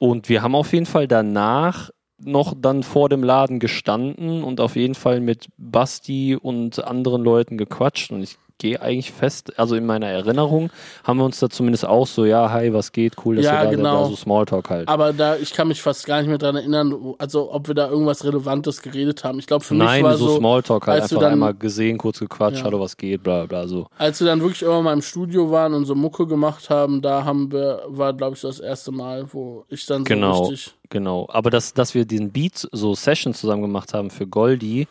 Und 0.00 0.28
wir 0.28 0.42
haben 0.42 0.56
auf 0.56 0.72
jeden 0.72 0.86
Fall 0.86 1.06
danach 1.06 1.90
noch 2.18 2.54
dann 2.60 2.82
vor 2.82 3.08
dem 3.08 3.22
Laden 3.22 3.60
gestanden 3.60 4.42
und 4.42 4.58
auf 4.58 4.74
jeden 4.74 4.96
Fall 4.96 5.20
mit 5.20 5.46
Basti 5.58 6.34
und 6.34 6.82
anderen 6.84 7.22
Leuten 7.22 7.56
gequatscht. 7.56 8.10
Und 8.10 8.24
ich 8.24 8.36
gehe 8.58 8.80
eigentlich 8.80 9.10
fest, 9.12 9.58
also 9.58 9.74
in 9.74 9.84
meiner 9.84 10.06
Erinnerung 10.06 10.70
haben 11.02 11.18
wir 11.18 11.24
uns 11.24 11.40
da 11.40 11.50
zumindest 11.50 11.84
auch 11.86 12.06
so, 12.06 12.24
ja, 12.24 12.50
hi, 12.50 12.72
was 12.72 12.92
geht, 12.92 13.14
cool, 13.24 13.36
dass 13.36 13.44
Ja, 13.44 13.58
ihr 13.64 13.70
da 13.70 13.76
genau. 13.76 14.02
seid, 14.04 14.10
so 14.12 14.16
Smalltalk 14.16 14.70
halt. 14.70 14.88
aber 14.88 15.12
da, 15.12 15.36
ich 15.36 15.52
kann 15.52 15.68
mich 15.68 15.82
fast 15.82 16.06
gar 16.06 16.18
nicht 16.20 16.28
mehr 16.28 16.38
dran 16.38 16.54
erinnern, 16.54 17.14
also 17.18 17.52
ob 17.52 17.66
wir 17.66 17.74
da 17.74 17.88
irgendwas 17.88 18.24
Relevantes 18.24 18.80
geredet 18.80 19.24
haben. 19.24 19.38
Ich 19.40 19.46
glaube, 19.48 19.64
für 19.64 19.74
mich 19.74 19.82
Nein, 19.82 20.04
war 20.04 20.16
so, 20.16 20.28
so, 20.28 20.36
Smalltalk 20.38 20.86
halt, 20.86 21.02
einfach 21.02 21.18
dann- 21.18 21.32
einmal 21.32 21.54
gesehen, 21.54 21.98
kurz 21.98 22.20
gequatscht, 22.20 22.58
Ja. 22.58 22.64
hallo, 22.64 22.78
was 22.80 22.96
geht, 22.96 23.22
bla 23.24 23.46
bla 23.46 23.66
so. 23.66 23.86
als 23.98 24.20
wir 24.20 24.26
dann 24.28 24.40
wirklich 24.40 24.62
irgendwann 24.62 24.84
mal 24.84 24.92
im 24.92 25.02
Studio 25.02 25.50
waren 25.50 25.74
und 25.74 25.84
so 25.84 25.94
Mucke 25.96 26.26
gemacht 26.26 26.70
haben, 26.70 27.02
da 27.02 27.24
haben 27.24 27.50
wir, 27.52 27.82
war, 27.88 28.12
glaube 28.12 28.34
ich, 28.34 28.40
so 28.40 28.48
das 28.48 28.60
erste 28.60 28.92
Mal, 28.92 29.26
wo 29.32 29.64
ich 29.68 29.84
dann 29.86 30.02
so 30.02 30.04
Genau. 30.04 30.44
richtig. 30.46 30.74
Genau, 30.90 31.26
aber 31.32 31.50
dass, 31.50 31.74
dass 31.74 31.94
wir 31.94 32.04
diesen 32.04 32.30
Beat, 32.30 32.68
so 32.70 32.94
Session 32.94 33.34
zusammen 33.34 33.62
gemacht 33.62 33.94
haben 33.94 34.10
für 34.10 34.28
Goldie, 34.28 34.86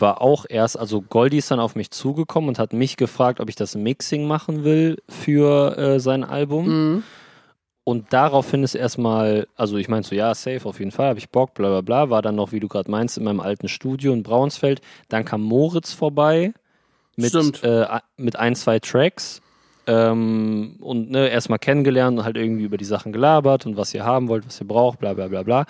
war 0.00 0.20
auch 0.20 0.46
erst, 0.48 0.78
also 0.78 1.02
Goldie 1.02 1.38
ist 1.38 1.50
dann 1.50 1.60
auf 1.60 1.74
mich 1.74 1.90
zugekommen 1.90 2.48
und 2.48 2.58
hat 2.58 2.72
mich 2.72 2.96
gefragt, 2.96 3.40
ob 3.40 3.48
ich 3.48 3.56
das 3.56 3.74
Mixing 3.74 4.26
machen 4.26 4.64
will 4.64 4.98
für 5.08 5.76
äh, 5.76 6.00
sein 6.00 6.24
Album. 6.24 6.68
Mhm. 6.68 7.02
Und 7.84 8.12
daraufhin 8.12 8.62
ist 8.62 8.76
erstmal, 8.76 9.48
also 9.56 9.76
ich 9.76 9.88
meinte 9.88 10.08
so, 10.08 10.14
ja, 10.14 10.34
safe, 10.34 10.68
auf 10.68 10.78
jeden 10.78 10.92
Fall, 10.92 11.08
habe 11.08 11.18
ich 11.18 11.30
Bock, 11.30 11.54
bla 11.54 11.68
bla 11.68 11.80
bla, 11.80 12.10
war 12.10 12.22
dann 12.22 12.36
noch, 12.36 12.52
wie 12.52 12.60
du 12.60 12.68
gerade 12.68 12.90
meinst, 12.90 13.18
in 13.18 13.24
meinem 13.24 13.40
alten 13.40 13.68
Studio 13.68 14.12
in 14.12 14.22
Braunsfeld. 14.22 14.80
Dann 15.08 15.24
kam 15.24 15.42
Moritz 15.42 15.92
vorbei 15.92 16.52
mit, 17.16 17.34
äh, 17.64 17.86
mit 18.16 18.36
ein, 18.36 18.54
zwei 18.54 18.78
Tracks. 18.78 19.41
Ähm, 19.86 20.76
und 20.80 21.10
ne, 21.10 21.28
erstmal 21.28 21.58
kennengelernt 21.58 22.18
und 22.18 22.24
halt 22.24 22.36
irgendwie 22.36 22.64
über 22.64 22.76
die 22.76 22.84
Sachen 22.84 23.12
gelabert 23.12 23.66
und 23.66 23.76
was 23.76 23.92
ihr 23.94 24.04
haben 24.04 24.28
wollt, 24.28 24.46
was 24.46 24.60
ihr 24.60 24.68
braucht, 24.68 25.00
bla 25.00 25.12
bla 25.14 25.26
bla 25.26 25.42
bla. 25.42 25.66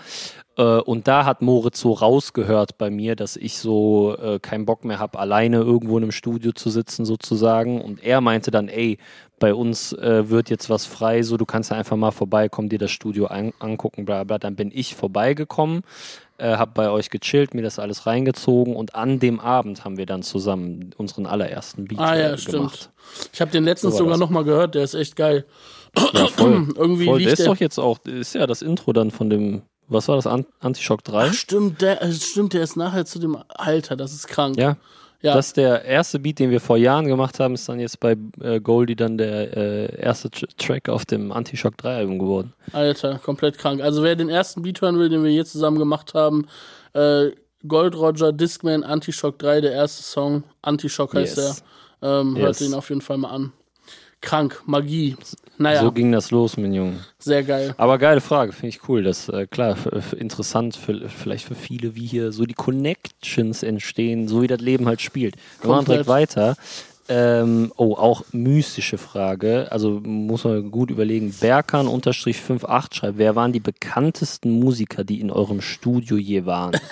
Äh, 0.57 0.63
und 0.63 1.09
da 1.09 1.25
hat 1.25 1.41
Moritz 1.41 1.81
so 1.81 1.93
rausgehört 1.93 2.77
bei 2.79 2.91
mir, 2.91 3.17
dass 3.17 3.37
ich 3.37 3.57
so 3.59 4.17
äh, 4.19 4.39
keinen 4.39 4.67
Bock 4.67 4.85
mehr 4.85 4.99
habe, 4.99 5.19
alleine 5.19 5.59
irgendwo 5.59 5.97
in 5.97 6.05
einem 6.05 6.13
Studio 6.13 6.53
zu 6.53 6.69
sitzen 6.71 7.05
sozusagen. 7.05 7.81
Und 7.81 8.03
er 8.05 8.21
meinte 8.21 8.51
dann, 8.51 8.69
ey, 8.69 8.99
bei 9.39 9.55
uns 9.55 9.93
äh, 9.95 10.29
wird 10.29 10.51
jetzt 10.51 10.71
was 10.71 10.87
frei, 10.87 11.23
so 11.23 11.37
du 11.37 11.47
kannst 11.47 11.71
ja 11.71 11.77
einfach 11.77 11.97
mal 11.97 12.11
vorbeikommen, 12.11 12.69
dir 12.69 12.79
das 12.79 12.91
Studio 12.91 13.27
an 13.27 13.53
angucken, 13.59 14.05
bla 14.05 14.25
bla. 14.25 14.39
Dann 14.39 14.57
bin 14.57 14.71
ich 14.73 14.95
vorbeigekommen, 14.95 15.83
äh, 16.43 16.57
hab 16.57 16.75
bei 16.75 16.91
euch 16.91 17.09
gechillt, 17.11 17.55
mir 17.55 17.63
das 17.63 17.79
alles 17.79 18.07
reingezogen 18.07 18.75
und 18.77 18.95
an 18.95 19.21
dem 19.21 19.39
Abend 19.41 19.85
haben 19.85 19.97
wir 19.97 20.07
dann 20.07 20.23
zusammen 20.23 20.91
unseren 20.97 21.27
allerersten 21.27 21.87
Beat 21.87 21.99
Ah 21.99 22.17
ja, 22.17 22.31
äh, 22.33 22.39
stimmt. 22.39 22.57
gemacht. 22.57 22.91
Ich 23.33 23.41
habe 23.41 23.51
den 23.51 23.65
letztens 23.65 23.93
So 23.95 23.99
sogar 23.99 24.13
das. 24.15 24.21
noch 24.21 24.31
mal 24.31 24.45
gehört, 24.45 24.75
der 24.75 24.85
ist 24.85 24.95
echt 24.95 25.17
geil. 25.17 25.45
Ja, 26.13 26.27
voll. 26.29 26.69
Irgendwie 26.77 27.05
voll. 27.05 27.23
Der 27.23 27.33
ist 27.33 27.39
der. 27.41 27.47
doch 27.47 27.57
jetzt 27.57 27.79
auch, 27.79 27.99
ist 28.05 28.35
ja 28.35 28.47
das 28.47 28.63
Intro 28.63 28.93
dann 28.93 29.11
von 29.11 29.31
dem, 29.31 29.63
was 29.89 30.09
war 30.09 30.17
das, 30.17 30.27
An 30.27 30.47
Antishock 30.61 31.05
3? 31.05 31.29
Ach, 31.29 31.33
stimmt, 31.35 31.81
der, 31.81 32.03
äh, 32.03 32.13
stimmt, 32.13 32.55
der 32.55 32.63
ist 32.63 32.77
nachher 32.77 33.05
zu 33.05 33.19
dem 33.19 33.37
Alter, 33.49 33.97
das 33.97 34.13
ist 34.13 34.27
krank. 34.29 34.57
Ja, 34.59 34.77
ja. 35.23 35.35
Das 35.35 35.49
ist 35.49 35.57
der 35.57 35.85
erste 35.85 36.19
Beat, 36.19 36.39
den 36.39 36.51
wir 36.51 36.61
vor 36.61 36.77
Jahren 36.77 37.07
gemacht 37.07 37.41
haben, 37.41 37.55
ist 37.55 37.69
dann 37.69 37.81
jetzt 37.81 37.99
bei 38.01 38.17
äh, 38.41 38.61
Goldie 38.61 38.97
dann 38.97 39.17
der 39.19 39.57
äh, 39.57 40.01
erste 40.01 40.31
Tr 40.31 40.47
Track 40.59 40.89
auf 40.89 41.07
dem 41.07 41.33
Antishock 41.33 41.77
3 41.79 41.95
Album 41.97 42.19
geworden. 42.19 42.53
Alter, 42.73 43.19
komplett 43.19 43.57
krank. 43.59 43.81
Also 43.81 44.03
wer 44.03 44.17
den 44.17 44.29
ersten 44.29 44.63
Beat 44.63 44.81
hören 44.81 44.99
will, 44.99 45.09
den 45.09 45.23
wir 45.25 45.31
hier 45.31 45.45
zusammen 45.45 45.79
gemacht 45.79 46.15
haben, 46.15 46.47
äh, 46.93 47.31
Gold 47.67 47.95
Roger, 47.95 48.33
Discman, 48.33 48.83
Antishock 48.83 49.39
3, 49.39 49.61
der 49.61 49.73
erste 49.73 50.03
Song, 50.03 50.43
Antishock 50.63 51.15
heißt 51.15 51.37
Yes. 51.37 51.63
der. 52.01 52.11
Ähm, 52.21 52.37
Hört 52.37 52.49
Yes. 52.49 52.59
den 52.59 52.75
auf 52.75 52.89
jeden 52.89 53.01
Fall 53.01 53.19
mal 53.19 53.31
an. 53.31 53.53
Krank, 54.21 54.63
Magie. 54.67 55.17
Naja, 55.59 55.83
So 55.83 55.93
ging 55.93 56.11
das 56.13 56.31
los, 56.31 56.57
mein 56.57 56.73
Junge. 56.73 56.97
sehr 57.19 57.43
geil. 57.43 57.75
Aber 57.77 57.99
geile 57.99 58.21
Frage, 58.21 58.53
finde 58.53 58.69
ich 58.69 58.89
cool. 58.89 59.03
Das 59.03 59.29
äh, 59.29 59.47
klar, 59.47 59.77
interessant 60.17 60.77
für, 60.77 61.09
vielleicht 61.09 61.47
für 61.47 61.55
viele, 61.55 61.95
wie 61.95 62.07
hier 62.07 62.33
so 62.33 62.45
die 62.45 62.55
Connections 62.55 63.63
entstehen, 63.63 64.29
so 64.29 64.43
wie 64.43 64.47
das 64.47 64.61
Leben 64.61 64.87
halt 64.89 65.01
spielt. 65.01 65.37
Wir 65.61 65.71
machen 65.71 65.85
direkt 65.87 66.09
weiter. 66.09 66.57
Ähm, 67.09 67.73
oh, 67.77 67.95
auch 67.95 68.23
mystische 68.33 68.97
Frage. 68.97 69.69
Also 69.71 70.01
muss 70.03 70.45
man 70.45 70.71
gut 70.71 70.91
überlegen. 70.91 71.35
Berkan 71.41 71.87
unterstrich 71.89 72.39
58 72.39 72.99
schreibt, 72.99 73.19
wer 73.19 73.37
waren 73.37 73.53
die 73.53 73.61
bekanntesten 73.61 74.51
Musiker, 74.53 75.05
die 75.05 75.21
in 75.21 75.31
eurem 75.31 75.61
Studio 75.61 76.17
je 76.17 76.47
waren? 76.47 76.73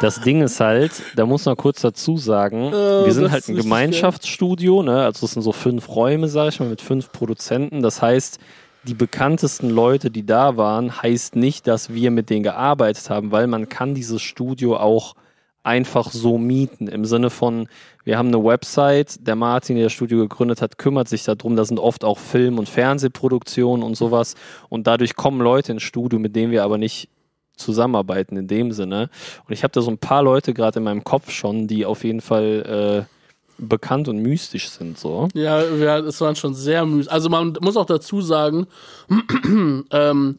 Das 0.00 0.20
Ding 0.20 0.42
ist 0.42 0.60
halt, 0.60 0.92
da 1.16 1.24
muss 1.24 1.46
man 1.46 1.56
kurz 1.56 1.80
dazu 1.80 2.18
sagen, 2.18 2.70
wir 2.70 3.12
sind 3.12 3.30
halt 3.30 3.48
ein 3.48 3.56
Gemeinschaftsstudio, 3.56 4.82
ne? 4.82 5.04
Also 5.04 5.24
es 5.24 5.32
sind 5.32 5.42
so 5.42 5.52
fünf 5.52 5.88
Räume, 5.88 6.28
sag 6.28 6.48
ich 6.48 6.60
mal, 6.60 6.68
mit 6.68 6.82
fünf 6.82 7.12
Produzenten. 7.12 7.82
Das 7.82 8.02
heißt, 8.02 8.38
die 8.84 8.94
bekanntesten 8.94 9.70
Leute, 9.70 10.10
die 10.10 10.26
da 10.26 10.56
waren, 10.56 11.02
heißt 11.02 11.34
nicht, 11.34 11.66
dass 11.66 11.92
wir 11.92 12.10
mit 12.10 12.30
denen 12.30 12.42
gearbeitet 12.42 13.08
haben, 13.10 13.32
weil 13.32 13.46
man 13.46 13.68
kann 13.68 13.94
dieses 13.94 14.22
Studio 14.22 14.76
auch 14.76 15.14
einfach 15.62 16.12
so 16.12 16.38
mieten. 16.38 16.86
Im 16.86 17.04
Sinne 17.04 17.30
von, 17.30 17.68
wir 18.04 18.18
haben 18.18 18.28
eine 18.28 18.44
Website, 18.44 19.26
der 19.26 19.34
Martin, 19.34 19.76
der 19.76 19.86
das 19.86 19.92
Studio 19.92 20.18
gegründet 20.18 20.62
hat, 20.62 20.78
kümmert 20.78 21.08
sich 21.08 21.24
darum. 21.24 21.56
Da 21.56 21.64
sind 21.64 21.80
oft 21.80 22.04
auch 22.04 22.18
Film- 22.18 22.58
und 22.58 22.68
Fernsehproduktionen 22.68 23.82
und 23.82 23.96
sowas. 23.96 24.36
Und 24.68 24.86
dadurch 24.86 25.16
kommen 25.16 25.40
Leute 25.40 25.72
ins 25.72 25.82
Studio, 25.82 26.18
mit 26.18 26.36
denen 26.36 26.52
wir 26.52 26.62
aber 26.62 26.78
nicht 26.78 27.08
zusammenarbeiten 27.56 28.36
in 28.36 28.48
dem 28.48 28.72
Sinne. 28.72 29.10
Und 29.46 29.52
ich 29.52 29.62
habe 29.62 29.72
da 29.72 29.80
so 29.80 29.90
ein 29.90 29.98
paar 29.98 30.22
Leute 30.22 30.54
gerade 30.54 30.78
in 30.78 30.84
meinem 30.84 31.04
Kopf 31.04 31.30
schon, 31.30 31.66
die 31.66 31.84
auf 31.84 32.04
jeden 32.04 32.20
Fall 32.20 33.06
äh, 33.08 33.16
bekannt 33.58 34.08
und 34.08 34.18
mystisch 34.18 34.68
sind. 34.68 34.98
So. 34.98 35.28
Ja, 35.34 35.62
wir, 35.78 36.04
es 36.04 36.20
waren 36.20 36.36
schon 36.36 36.54
sehr 36.54 36.84
mühsam. 36.84 37.12
Also 37.12 37.28
man 37.28 37.56
muss 37.60 37.76
auch 37.76 37.86
dazu 37.86 38.20
sagen, 38.20 38.66
ähm, 39.90 40.38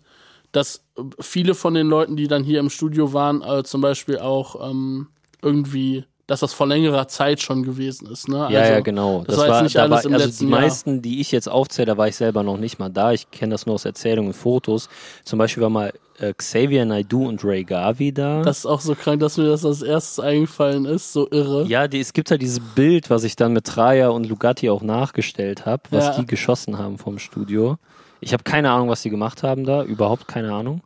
dass 0.52 0.84
viele 1.20 1.56
von 1.56 1.74
den 1.74 1.88
Leuten, 1.88 2.16
die 2.16 2.28
dann 2.28 2.44
hier 2.44 2.60
im 2.60 2.70
Studio 2.70 3.14
waren, 3.14 3.42
äh, 3.42 3.64
zum 3.64 3.82
Beispiel 3.82 4.20
auch 4.20 4.70
ähm, 4.70 5.08
irgendwie, 5.42 6.06
dass 6.26 6.40
das 6.40 6.54
vor 6.54 6.68
längerer 6.68 7.08
Zeit 7.08 7.42
schon 7.42 7.64
gewesen 7.64 8.10
ist. 8.10 8.28
Ne? 8.28 8.38
Ja, 8.50 8.62
also, 8.62 8.74
ja, 8.74 8.80
genau. 8.80 9.24
Das, 9.26 9.38
war 9.38 9.48
jetzt 9.48 9.64
nicht 9.64 9.78
alles 9.78 10.04
war, 10.04 10.06
im 10.06 10.14
also 10.14 10.26
letzten 10.26 10.46
die 10.46 10.52
Jahr. 10.52 10.62
meisten, 10.62 11.02
die 11.02 11.22
ich 11.22 11.32
jetzt 11.32 11.50
aufzähle, 11.50 11.88
da 11.88 11.98
war 11.98 12.08
ich 12.08 12.16
selber 12.16 12.44
noch 12.44 12.58
nicht 12.58 12.80
mal 12.80 12.90
da. 12.90 13.12
Ich 13.12 13.30
kenne 13.32 13.52
das 13.52 13.66
nur 13.66 13.76
aus 13.76 13.86
Erzählungen 13.86 14.30
und 14.32 14.38
Fotos. 14.38 14.90
Zum 15.24 15.40
Beispiel 15.40 15.64
war 15.64 15.70
mal 15.70 15.94
äh, 16.20 16.34
Xavier 16.34 16.86
Naidoo 16.86 17.28
und 17.28 17.44
Ray 17.46 17.64
Garvey 17.64 18.12
da. 18.14 18.42
Das 18.42 18.60
ist 18.60 18.66
auch 18.66 18.82
so 18.82 18.96
krank, 18.96 19.20
dass 19.20 19.38
mir 19.38 19.46
das 19.46 19.66
als 19.66 19.82
erstes 19.82 20.20
eingefallen 20.20 20.86
ist. 20.86 21.14
So 21.14 21.30
irre. 21.30 21.66
ja, 21.68 21.88
die, 21.88 22.00
es 22.00 22.14
gibt 22.14 22.32
halt 22.32 22.42
dieses 22.42 22.60
Bild, 22.60 23.10
was 23.10 23.24
ich 23.24 23.36
dann 23.36 23.54
mit 23.54 23.66
Traya 23.66 24.10
und 24.10 24.28
Lugatti 24.28 24.70
auch 24.70 24.82
nachgestellt 24.82 25.66
habe, 25.66 25.84
was 25.92 26.06
Ja. 26.06 26.20
die 26.20 26.26
geschossen 26.26 26.78
haben 26.78 26.98
vom 26.98 27.20
Studio. 27.20 27.78
Ich 28.20 28.34
habe 28.34 28.44
keine 28.44 28.72
Ahnung, 28.72 28.90
was 28.90 29.02
die 29.04 29.10
gemacht 29.12 29.44
haben 29.44 29.64
da. 29.64 29.84
Überhaupt 29.84 30.28
keine 30.28 30.52
Ahnung. 30.54 30.82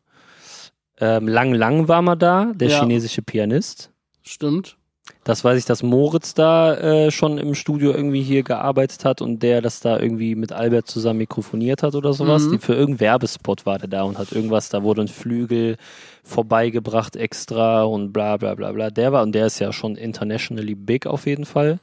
Ähm, 0.99 1.28
Lang 1.28 1.53
Lang 1.53 1.88
war 1.88 2.02
mal 2.02 2.16
da, 2.16 2.52
der 2.53 2.68
Ja. 2.70 2.80
chinesische 2.82 3.22
Pianist. 3.22 3.91
Stimmt. 4.22 4.78
Das 5.23 5.43
weiß 5.43 5.60
ich, 5.60 5.65
dass 5.65 5.84
Moritz 5.84 6.34
da 6.34 6.73
äh, 6.76 7.11
schon 7.11 7.38
im 7.38 7.53
Studio 7.53 7.91
irgendwie 7.91 8.23
hier 8.23 8.41
gearbeitet 8.41 9.06
hat 9.06 9.22
und 9.22 9.43
der 9.43 9.61
das 9.61 9.80
da 9.80 9.99
irgendwie 9.99 10.34
mit 10.34 10.52
Albert 10.52 10.88
zusammen 10.88 11.19
mikrofoniert 11.19 11.84
hat 11.84 11.93
oder 11.93 12.14
sowas. 12.14 12.43
Mhm. 12.43 12.52
Die, 12.53 12.57
für 12.57 12.73
irgendeinen 12.73 13.02
Werbespot 13.02 13.68
war 13.68 13.77
der 13.77 13.88
da 13.88 14.02
und 14.02 14.18
hat 14.18 14.31
irgendwas, 14.31 14.69
da 14.69 14.81
wurde 14.81 15.02
ein 15.02 15.07
Flügel 15.07 15.77
vorbeigebracht 16.23 17.15
extra 17.15 17.84
und 17.84 18.11
bla 18.14 18.38
bla 18.38 18.56
bla 18.56 18.72
bla. 18.72 18.89
Der 18.89 19.11
war, 19.11 19.22
und 19.22 19.34
der 19.34 19.45
ist 19.45 19.60
ja 19.60 19.72
schon 19.72 19.95
internationally 19.95 20.73
big 20.73 21.06
auf 21.06 21.27
jeden 21.27 21.45
Fall. 21.45 21.80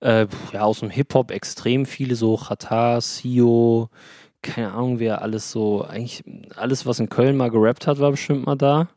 Äh, 0.00 0.26
ja, 0.52 0.62
aus 0.62 0.80
dem 0.80 0.90
Hip-Hop 0.90 1.30
extrem 1.30 1.84
viele, 1.84 2.14
so 2.14 2.36
Chata, 2.36 3.02
Sio, 3.02 3.90
keine 4.40 4.72
Ahnung, 4.72 4.98
wer 4.98 5.20
alles 5.20 5.50
so, 5.50 5.84
eigentlich 5.84 6.24
alles, 6.56 6.86
was 6.86 7.00
in 7.00 7.10
Köln 7.10 7.36
mal 7.36 7.50
gerappt 7.50 7.86
hat, 7.86 7.98
war 7.98 8.12
bestimmt 8.12 8.46
mal 8.46 8.56
da. 8.56 8.88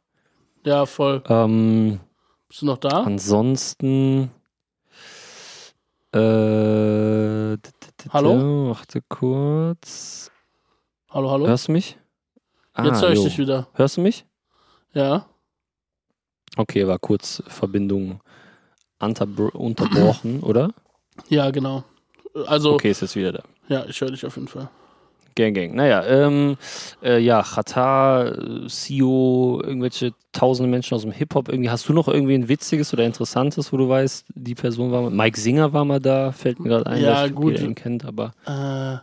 Ja, 0.65 0.85
voll. 0.85 1.23
Ähm, 1.27 1.99
Bist 2.49 2.61
du 2.63 2.65
noch 2.65 2.77
da? 2.77 3.03
Ansonsten. 3.03 4.31
Äh, 6.11 7.57
Hallo? 8.09 8.69
Warte 8.75 9.01
kurz. 9.07 10.31
Hallo, 11.11 11.29
hallo? 11.29 11.47
Hörst 11.47 11.67
du 11.67 11.71
mich? 11.73 11.97
Ah, 12.73 12.85
Jetzt 12.85 13.01
höre 13.01 13.11
ich 13.11 13.17
jo. 13.19 13.23
dich 13.25 13.37
wieder. 13.37 13.67
Hörst 13.73 13.97
du 13.97 14.01
mich? 14.01 14.25
Ja. 14.93 15.25
Okay, 16.57 16.87
war 16.87 16.97
kurz 16.97 17.43
Verbindung 17.47 18.21
unterbro- 18.99 19.51
unterbrochen, 19.51 20.41
oder? 20.41 20.69
Ja, 21.27 21.51
genau. 21.51 21.83
Also, 22.47 22.73
Okay, 22.73 22.89
ist 22.91 23.01
jetzt 23.01 23.15
wieder 23.15 23.31
da. 23.31 23.43
ja, 23.67 23.85
ich 23.85 23.99
höre 24.01 24.11
dich 24.11 24.25
auf 24.25 24.35
jeden 24.35 24.47
Fall. 24.47 24.69
Gang, 25.39 25.53
gang. 25.53 25.73
Naja, 25.73 26.03
ähm, 26.05 26.57
äh, 27.01 27.17
ja, 27.19 27.41
Chata, 27.43 28.33
Sio, 28.67 29.61
irgendwelche 29.63 30.13
tausende 30.33 30.69
Menschen 30.69 30.95
aus 30.95 31.03
dem 31.03 31.11
Hip-Hop. 31.11 31.47
Irgendwie, 31.47 31.69
hast 31.69 31.87
du 31.87 31.93
noch 31.93 32.09
irgendwie 32.09 32.33
ein 32.35 32.49
witziges 32.49 32.93
oder 32.93 33.05
interessantes, 33.05 33.71
wo 33.71 33.77
du 33.77 33.87
weißt, 33.87 34.25
die 34.35 34.53
Person 34.55 34.91
war 34.91 35.01
mal. 35.03 35.11
Mike 35.11 35.39
Singer 35.39 35.71
war 35.71 35.85
mal 35.85 35.99
da, 36.01 36.33
fällt 36.33 36.59
mir 36.59 36.67
gerade 36.69 36.87
ein, 36.87 37.01
Ja, 37.01 37.23
dass 37.23 37.33
gut. 37.33 37.57
ihn 37.59 37.73
kennt, 37.73 38.03
aber. 38.03 38.33
Äh, 38.45 38.97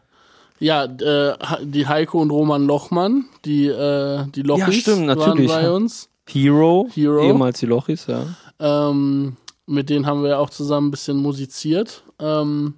ja, 0.65 0.85
äh, 0.85 1.35
die 1.63 1.87
Heiko 1.87 2.21
und 2.21 2.31
Roman 2.31 2.67
Lochmann, 2.67 3.25
die, 3.45 3.67
äh, 3.69 4.25
die 4.35 4.43
Lochis 4.43 4.75
stimmt, 4.77 5.07
waren 5.09 5.19
natürlich. 5.19 5.51
bei 5.51 5.71
uns. 5.71 6.09
Hero, 6.29 6.89
Hero. 6.93 7.23
ehemals 7.23 7.61
die 7.61 7.67
Lochis, 7.67 8.07
ja. 8.09 8.25
Ähm, 8.59 9.37
mit 9.67 9.89
denen 9.91 10.07
haben 10.07 10.23
wir 10.23 10.39
auch 10.39 10.51
zusammen 10.51 10.89
ein 10.89 10.91
bisschen 10.91 11.17
musiziert. 11.17 12.03
Ähm, 12.19 12.75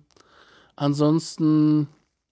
ansonsten, 0.76 1.88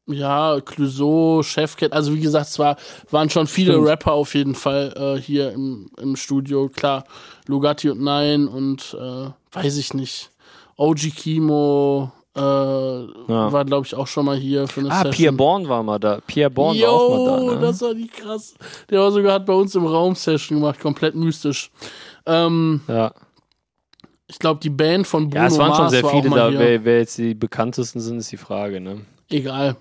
ja, 0.07 0.61
Clouseau, 0.61 1.43
Chefcat, 1.43 1.93
also 1.93 2.15
wie 2.15 2.21
gesagt, 2.21 2.47
es 2.49 2.59
war, 2.59 2.77
waren 3.11 3.29
schon 3.31 3.47
viele 3.47 3.73
Stimmt. 3.73 3.89
Rapper 3.89 4.13
auf 4.13 4.35
jeden 4.35 4.55
Fall 4.55 4.93
äh, 4.97 5.21
hier 5.21 5.53
im, 5.53 5.91
im 6.01 6.17
Studio. 6.17 6.69
Klar, 6.69 7.05
Lugatti 7.47 7.91
und 7.91 8.03
Nein 8.03 8.47
und 8.47 8.97
äh, 8.99 9.31
weiß 9.53 9.77
ich 9.79 9.95
nicht. 9.95 10.31
OG 10.77 11.15
Kimo 11.17 12.13
äh, 12.37 12.41
war, 12.41 13.65
glaube 13.65 13.87
ich, 13.87 13.95
auch 13.95 14.07
schon 14.07 14.27
mal 14.27 14.37
hier 14.37 14.69
für 14.69 14.81
eine 14.81 14.91
Ah, 14.91 14.97
Session. 14.97 15.13
Pierre 15.13 15.33
Bourne 15.33 15.69
war 15.69 15.83
mal 15.83 15.99
da. 15.99 16.21
Pierre 16.27 16.51
Bourne 16.51 16.81
war 16.83 16.91
auch 16.91 17.09
mal 17.41 17.47
da. 17.47 17.55
Ne? 17.55 17.61
das 17.63 17.81
war 17.81 17.95
die 17.95 18.09
krass. 18.09 18.55
Der 18.91 19.01
war 19.01 19.11
sogar 19.11 19.35
hat 19.35 19.47
bei 19.47 19.55
uns 19.55 19.75
im 19.75 19.87
Raum 19.87 20.15
Session 20.15 20.59
gemacht, 20.59 20.79
komplett 20.79 21.15
mystisch. 21.15 21.71
Ähm, 22.27 22.83
ja. 22.89 23.13
ich 24.27 24.39
glaube, 24.39 24.61
die 24.61 24.71
Band 24.71 25.07
von 25.07 25.31
Bruno 25.31 25.45
ja, 25.45 25.49
es 25.49 25.59
waren 25.59 25.73
schon 25.73 25.85
Mars 25.85 25.93
sehr 25.93 26.03
war 26.03 26.11
viele 26.11 26.31
da. 26.31 26.53
Wer, 26.53 26.85
wer 26.85 26.99
jetzt 26.99 27.17
die 27.17 27.35
bekanntesten 27.35 28.01
sind, 28.01 28.19
ist 28.19 28.31
die 28.31 28.37
Frage. 28.37 28.81
Ne? 28.81 29.01
Egal. 29.31 29.77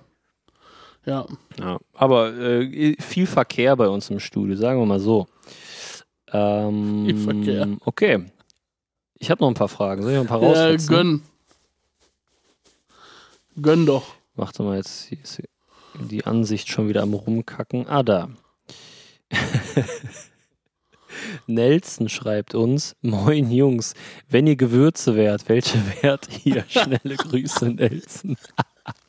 Ja. 1.06 1.26
Ja. 1.60 1.78
Aber 1.94 2.34
äh, 2.36 2.96
viel 3.02 3.28
Verkehr 3.28 3.76
bei 3.76 3.88
uns 3.88 4.10
im 4.10 4.20
Studio, 4.20 4.56
sagen 4.56 4.80
wir 4.80 4.86
mal 4.86 5.00
so. 5.00 5.28
Ähm, 6.32 7.06
Viel 7.06 7.18
Verkehr. 7.18 7.68
Okay. 7.86 8.26
Ich 9.20 9.30
habe 9.32 9.42
noch 9.44 9.48
ein 9.50 9.54
paar 9.54 9.70
Fragen. 9.70 10.02
Soll 10.02 10.12
ich 10.12 10.18
noch 10.18 10.24
ein 10.24 10.28
paar 10.28 10.42
Äh, 10.42 10.46
raussetzen? 10.48 10.90
gönn. 10.90 11.22
Gönn 13.62 13.86
doch. 13.86 14.16
Warte 14.36 14.64
mal, 14.64 14.78
jetzt 14.78 15.12
ist 15.12 15.42
die 16.10 16.26
Ansicht 16.26 16.68
schon 16.70 16.90
wieder 16.90 17.04
am 17.04 17.14
rumkacken. 17.14 17.88
Ah, 17.88 18.04
da. 18.04 18.30
Nelson 21.48 22.10
schreibt 22.10 22.56
uns, 22.56 22.96
moin 23.02 23.50
Jungs, 23.52 23.94
wenn 24.28 24.48
ihr 24.48 24.56
Gewürze 24.58 25.16
wärt, 25.16 25.48
welche 25.48 25.78
wärt 26.02 26.28
ihr? 26.46 26.66
Schnelle 26.70 27.16
Grüße, 27.16 27.70
Nelson. 27.70 28.36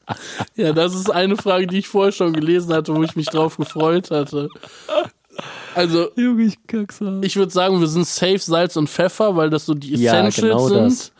Ja, 0.56 0.72
das 0.72 0.94
ist 0.94 1.10
eine 1.10 1.36
Frage, 1.36 1.66
die 1.66 1.78
ich 1.78 1.88
vorher 1.88 2.12
schon 2.12 2.32
gelesen 2.32 2.72
hatte, 2.72 2.94
wo 2.94 3.02
ich 3.02 3.16
mich 3.16 3.26
drauf 3.26 3.56
gefreut 3.56 4.10
hatte. 4.10 4.48
Also, 5.74 6.08
Junge, 6.16 6.44
ich 6.44 6.56
ich 7.22 7.36
würde 7.36 7.52
sagen, 7.52 7.80
wir 7.80 7.86
sind 7.86 8.06
safe 8.06 8.38
Salz 8.38 8.76
und 8.76 8.88
Pfeffer, 8.88 9.36
weil 9.36 9.50
das 9.50 9.66
so 9.66 9.74
die 9.74 9.94
Ja, 9.96 10.12
Essentials 10.12 10.40
genau 10.40 10.68
sind. 10.68 10.84
das. 10.86 11.12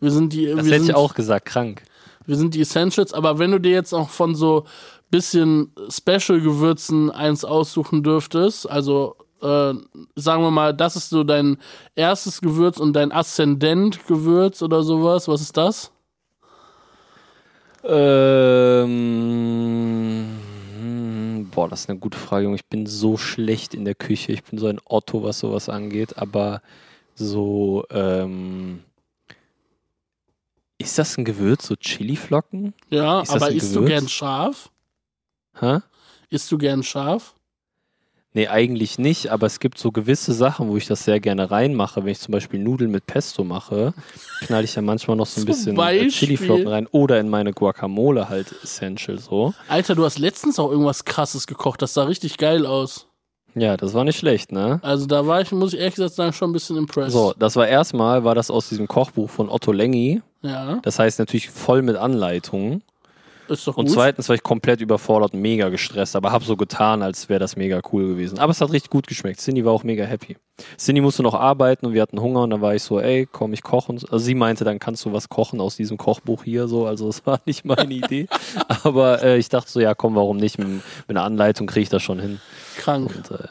Wir 0.00 0.10
sind 0.10 0.32
die, 0.32 0.46
Das 0.46 0.64
wir 0.64 0.72
hätte 0.72 0.80
sind, 0.84 0.90
ich 0.90 0.94
auch 0.94 1.14
gesagt, 1.14 1.46
krank. 1.46 1.82
wir 2.26 2.36
sind 2.36 2.54
die 2.54 2.60
Essentials, 2.62 3.12
aber 3.12 3.38
wenn 3.38 3.50
du 3.50 3.58
dir 3.60 3.72
jetzt 3.72 3.92
auch 3.92 4.08
von 4.08 4.34
so 4.34 4.64
bisschen 5.10 5.72
Special-Gewürzen 5.90 7.10
eins 7.10 7.44
aussuchen 7.44 8.02
dürftest, 8.02 8.68
also 8.70 9.16
äh, 9.42 9.72
sagen 10.16 10.42
wir 10.42 10.50
mal, 10.50 10.74
das 10.74 10.96
ist 10.96 11.10
so 11.10 11.24
dein 11.24 11.58
erstes 11.94 12.40
Gewürz 12.40 12.78
und 12.78 12.92
dein 12.94 13.12
Aszendent-Gewürz 13.12 14.62
oder 14.62 14.82
sowas, 14.82 15.28
was 15.28 15.40
ist 15.40 15.56
das? 15.56 15.90
Ähm, 17.84 19.38
boah, 21.50 21.68
das 21.68 21.80
ist 21.80 21.90
eine 21.90 21.98
gute 21.98 22.18
Frage, 22.18 22.44
Junge. 22.44 22.56
Ich 22.56 22.66
bin 22.66 22.86
so 22.86 23.16
schlecht 23.16 23.74
in 23.74 23.84
der 23.84 23.94
Küche. 23.94 24.32
Ich 24.32 24.44
bin 24.44 24.58
so 24.58 24.66
ein 24.66 24.80
Otto, 24.84 25.22
was 25.22 25.40
sowas 25.40 25.68
angeht. 25.68 26.18
Aber 26.18 26.62
so, 27.14 27.84
ähm, 27.90 28.82
ist 30.78 30.98
das 30.98 31.16
ein 31.18 31.24
Gewürz, 31.24 31.66
so 31.66 31.76
Chiliflocken? 31.76 32.74
Ja, 32.88 33.22
Ist 33.22 33.30
aber 33.30 33.50
isst 33.50 33.74
du 33.74 33.84
gern 33.84 34.08
scharf? 34.08 34.70
Hä? 35.58 35.78
Isst 36.30 36.50
du 36.52 36.58
gern 36.58 36.82
scharf? 36.82 37.34
Nee, 38.38 38.46
eigentlich 38.46 39.00
nicht, 39.00 39.32
aber 39.32 39.48
es 39.48 39.58
gibt 39.58 39.78
so 39.78 39.90
gewisse 39.90 40.32
Sachen, 40.32 40.68
wo 40.68 40.76
ich 40.76 40.86
das 40.86 41.02
sehr 41.02 41.18
gerne 41.18 41.50
reinmache. 41.50 42.04
Wenn 42.04 42.12
ich 42.12 42.20
zum 42.20 42.30
Beispiel 42.30 42.60
Nudeln 42.60 42.88
mit 42.92 43.04
Pesto 43.04 43.42
mache, 43.42 43.92
knall 44.42 44.62
ich 44.62 44.76
ja 44.76 44.82
manchmal 44.82 45.16
noch 45.16 45.26
so 45.26 45.40
ein 45.40 45.44
bisschen 45.44 45.72
äh, 45.72 45.76
Beispiel? 45.76 46.10
Chiliflocken 46.10 46.68
rein 46.68 46.86
oder 46.92 47.18
in 47.18 47.30
meine 47.30 47.52
Guacamole 47.52 48.28
halt 48.28 48.54
Essential 48.62 49.18
so. 49.18 49.54
Alter, 49.66 49.96
du 49.96 50.04
hast 50.04 50.20
letztens 50.20 50.60
auch 50.60 50.70
irgendwas 50.70 51.04
krasses 51.04 51.48
gekocht. 51.48 51.82
Das 51.82 51.94
sah 51.94 52.04
richtig 52.04 52.38
geil 52.38 52.64
aus. 52.64 53.08
Ja, 53.56 53.76
das 53.76 53.92
war 53.92 54.04
nicht 54.04 54.18
schlecht, 54.20 54.52
ne? 54.52 54.78
Also 54.84 55.06
da 55.06 55.26
war 55.26 55.40
ich, 55.40 55.50
muss 55.50 55.72
ich 55.72 55.80
ehrlich 55.80 55.96
gesagt 55.96 56.14
sagen, 56.14 56.32
schon 56.32 56.50
ein 56.50 56.52
bisschen 56.52 56.76
impressed. 56.76 57.10
So, 57.10 57.34
das 57.36 57.56
war 57.56 57.66
erstmal, 57.66 58.22
war 58.22 58.36
das 58.36 58.52
aus 58.52 58.68
diesem 58.68 58.86
Kochbuch 58.86 59.30
von 59.30 59.48
Otto 59.48 59.72
Lengi. 59.72 60.22
Ja, 60.42 60.78
Das 60.82 61.00
heißt 61.00 61.18
natürlich 61.18 61.50
voll 61.50 61.82
mit 61.82 61.96
Anleitungen. 61.96 62.84
Ist 63.50 63.66
doch 63.66 63.76
Und 63.76 63.86
gut. 63.86 63.94
zweitens 63.94 64.28
war 64.28 64.34
ich 64.34 64.42
komplett 64.42 64.80
überfordert 64.80 65.34
und 65.34 65.40
mega 65.40 65.68
gestresst, 65.68 66.16
aber 66.16 66.32
hab 66.32 66.42
so 66.44 66.56
getan, 66.56 67.02
als 67.02 67.28
wäre 67.28 67.40
das 67.40 67.56
mega 67.56 67.80
cool 67.92 68.08
gewesen. 68.08 68.38
Aber 68.38 68.50
es 68.50 68.60
hat 68.60 68.72
richtig 68.72 68.90
gut 68.90 69.06
geschmeckt. 69.06 69.40
Cindy 69.40 69.64
war 69.64 69.72
auch 69.72 69.84
mega 69.84 70.04
happy. 70.04 70.36
Cindy 70.76 71.00
musste 71.00 71.22
noch 71.22 71.34
arbeiten 71.34 71.86
und 71.86 71.94
wir 71.94 72.02
hatten 72.02 72.20
Hunger 72.20 72.42
und 72.42 72.50
dann 72.50 72.60
war 72.60 72.74
ich 72.74 72.82
so, 72.82 73.00
ey, 73.00 73.28
komm, 73.30 73.52
ich 73.52 73.62
koche. 73.62 73.92
Und 73.92 73.98
so. 73.98 74.08
Also 74.08 74.24
sie 74.24 74.34
meinte, 74.34 74.64
dann 74.64 74.78
kannst 74.78 75.04
du 75.04 75.12
was 75.12 75.28
kochen 75.28 75.60
aus 75.60 75.76
diesem 75.76 75.96
Kochbuch 75.98 76.44
hier 76.44 76.66
so. 76.68 76.86
Also 76.86 77.08
es 77.08 77.24
war 77.26 77.40
nicht 77.46 77.64
meine 77.64 77.94
Idee. 77.94 78.26
aber 78.82 79.22
äh, 79.22 79.38
ich 79.38 79.48
dachte 79.48 79.70
so, 79.70 79.80
ja, 79.80 79.94
komm, 79.94 80.14
warum 80.16 80.36
nicht? 80.36 80.58
Mit, 80.58 80.68
mit 80.68 80.82
einer 81.08 81.22
Anleitung 81.24 81.66
kriege 81.66 81.82
ich 81.84 81.88
das 81.88 82.02
schon 82.02 82.18
hin. 82.20 82.40
Krank. 82.76 83.12
Und, 83.16 83.30
äh, 83.30 83.44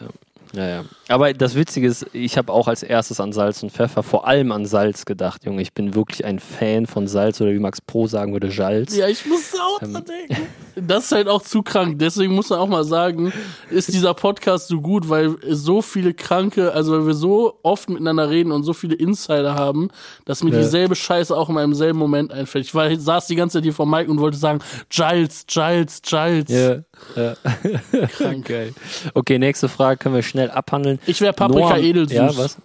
ja, 0.54 0.68
ja. 0.68 0.86
Aber 1.10 1.34
das 1.34 1.56
Witzige 1.56 1.88
ist, 1.88 2.06
ich 2.14 2.38
habe 2.38 2.52
auch 2.52 2.68
als 2.68 2.84
erstes 2.84 3.20
an 3.20 3.34
Salz 3.34 3.64
und 3.64 3.72
Pfeffer, 3.72 4.04
vor 4.04 4.28
allem 4.28 4.52
an 4.52 4.66
Salz 4.66 5.06
gedacht, 5.06 5.46
Junge. 5.46 5.62
Ich 5.62 5.74
bin 5.74 5.96
wirklich 5.96 6.26
ein 6.26 6.40
Fan 6.40 6.86
von 6.86 7.08
Salz 7.08 7.40
oder 7.42 7.52
wie 7.52 7.60
Max 7.60 7.82
Pro 7.82 8.08
sagen 8.08 8.34
würde, 8.34 8.52
Salz. 8.52 8.96
Ja, 8.96 9.08
ich 9.08 9.26
musste 9.26 9.58
auch 9.62 9.82
Ähm. 9.82 9.94
dran 9.94 10.06
denken. 10.06 10.48
Das 10.80 11.06
ist 11.06 11.12
halt 11.12 11.28
auch 11.28 11.42
zu 11.42 11.64
krank. 11.64 11.98
Deswegen 12.00 12.36
muss 12.36 12.50
man 12.50 12.60
auch 12.60 12.68
mal 12.68 12.84
sagen, 12.84 13.34
ist 13.70 13.92
dieser 13.92 14.14
Podcast 14.14 14.68
so 14.68 14.80
gut, 14.80 15.10
weil 15.10 15.36
so 15.50 15.82
viele 15.82 16.14
Kranke, 16.14 16.72
also 16.72 16.92
weil 16.94 17.08
wir 17.08 17.14
so 17.16 17.60
oft 17.64 17.90
miteinander 17.90 18.30
reden 18.30 18.52
und 18.52 18.64
so 18.64 18.74
viele 18.74 18.94
Insider 18.96 19.56
haben, 19.56 19.90
dass 20.26 20.44
mir 20.44 20.52
Ja. 20.52 20.60
dieselbe 20.60 20.96
Scheiße 20.96 21.36
auch 21.36 21.50
in 21.50 21.56
meinem 21.56 21.74
selben 21.74 21.98
Moment 21.98 22.32
einfällt. 22.32 22.66
Ich 22.66 22.76
war, 22.76 22.96
saß 22.96 23.28
die 23.28 23.36
ganze 23.36 23.58
Zeit 23.58 23.64
hier 23.64 23.74
vor 23.74 23.88
Mike 23.88 24.10
und 24.12 24.20
wollte 24.20 24.38
sagen, 24.38 24.60
Giles, 24.90 25.46
Giles, 25.48 26.02
Giles. 26.04 26.50
Ja, 26.50 26.84
ja. 27.16 28.08
Krank. 28.08 28.46
Geil. 28.48 28.74
Okay, 29.14 29.40
nächste 29.40 29.70
Frage 29.70 29.98
können 29.98 30.16
wir 30.16 30.24
schnell 30.24 30.52
abhandeln. 30.52 31.00
Ich 31.08 31.22
wäre 31.22 31.34
Paprika 31.34 31.70
Noah- 31.70 31.80
edelsüß. 31.80 32.16
Ja, 32.16 32.38
was? 32.38 32.58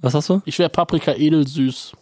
Was 0.00 0.14
hast 0.14 0.28
du? 0.28 0.40
Ich 0.44 0.58
wäre 0.58 0.70
Paprika 0.70 1.12
edelsüß. 1.12 1.92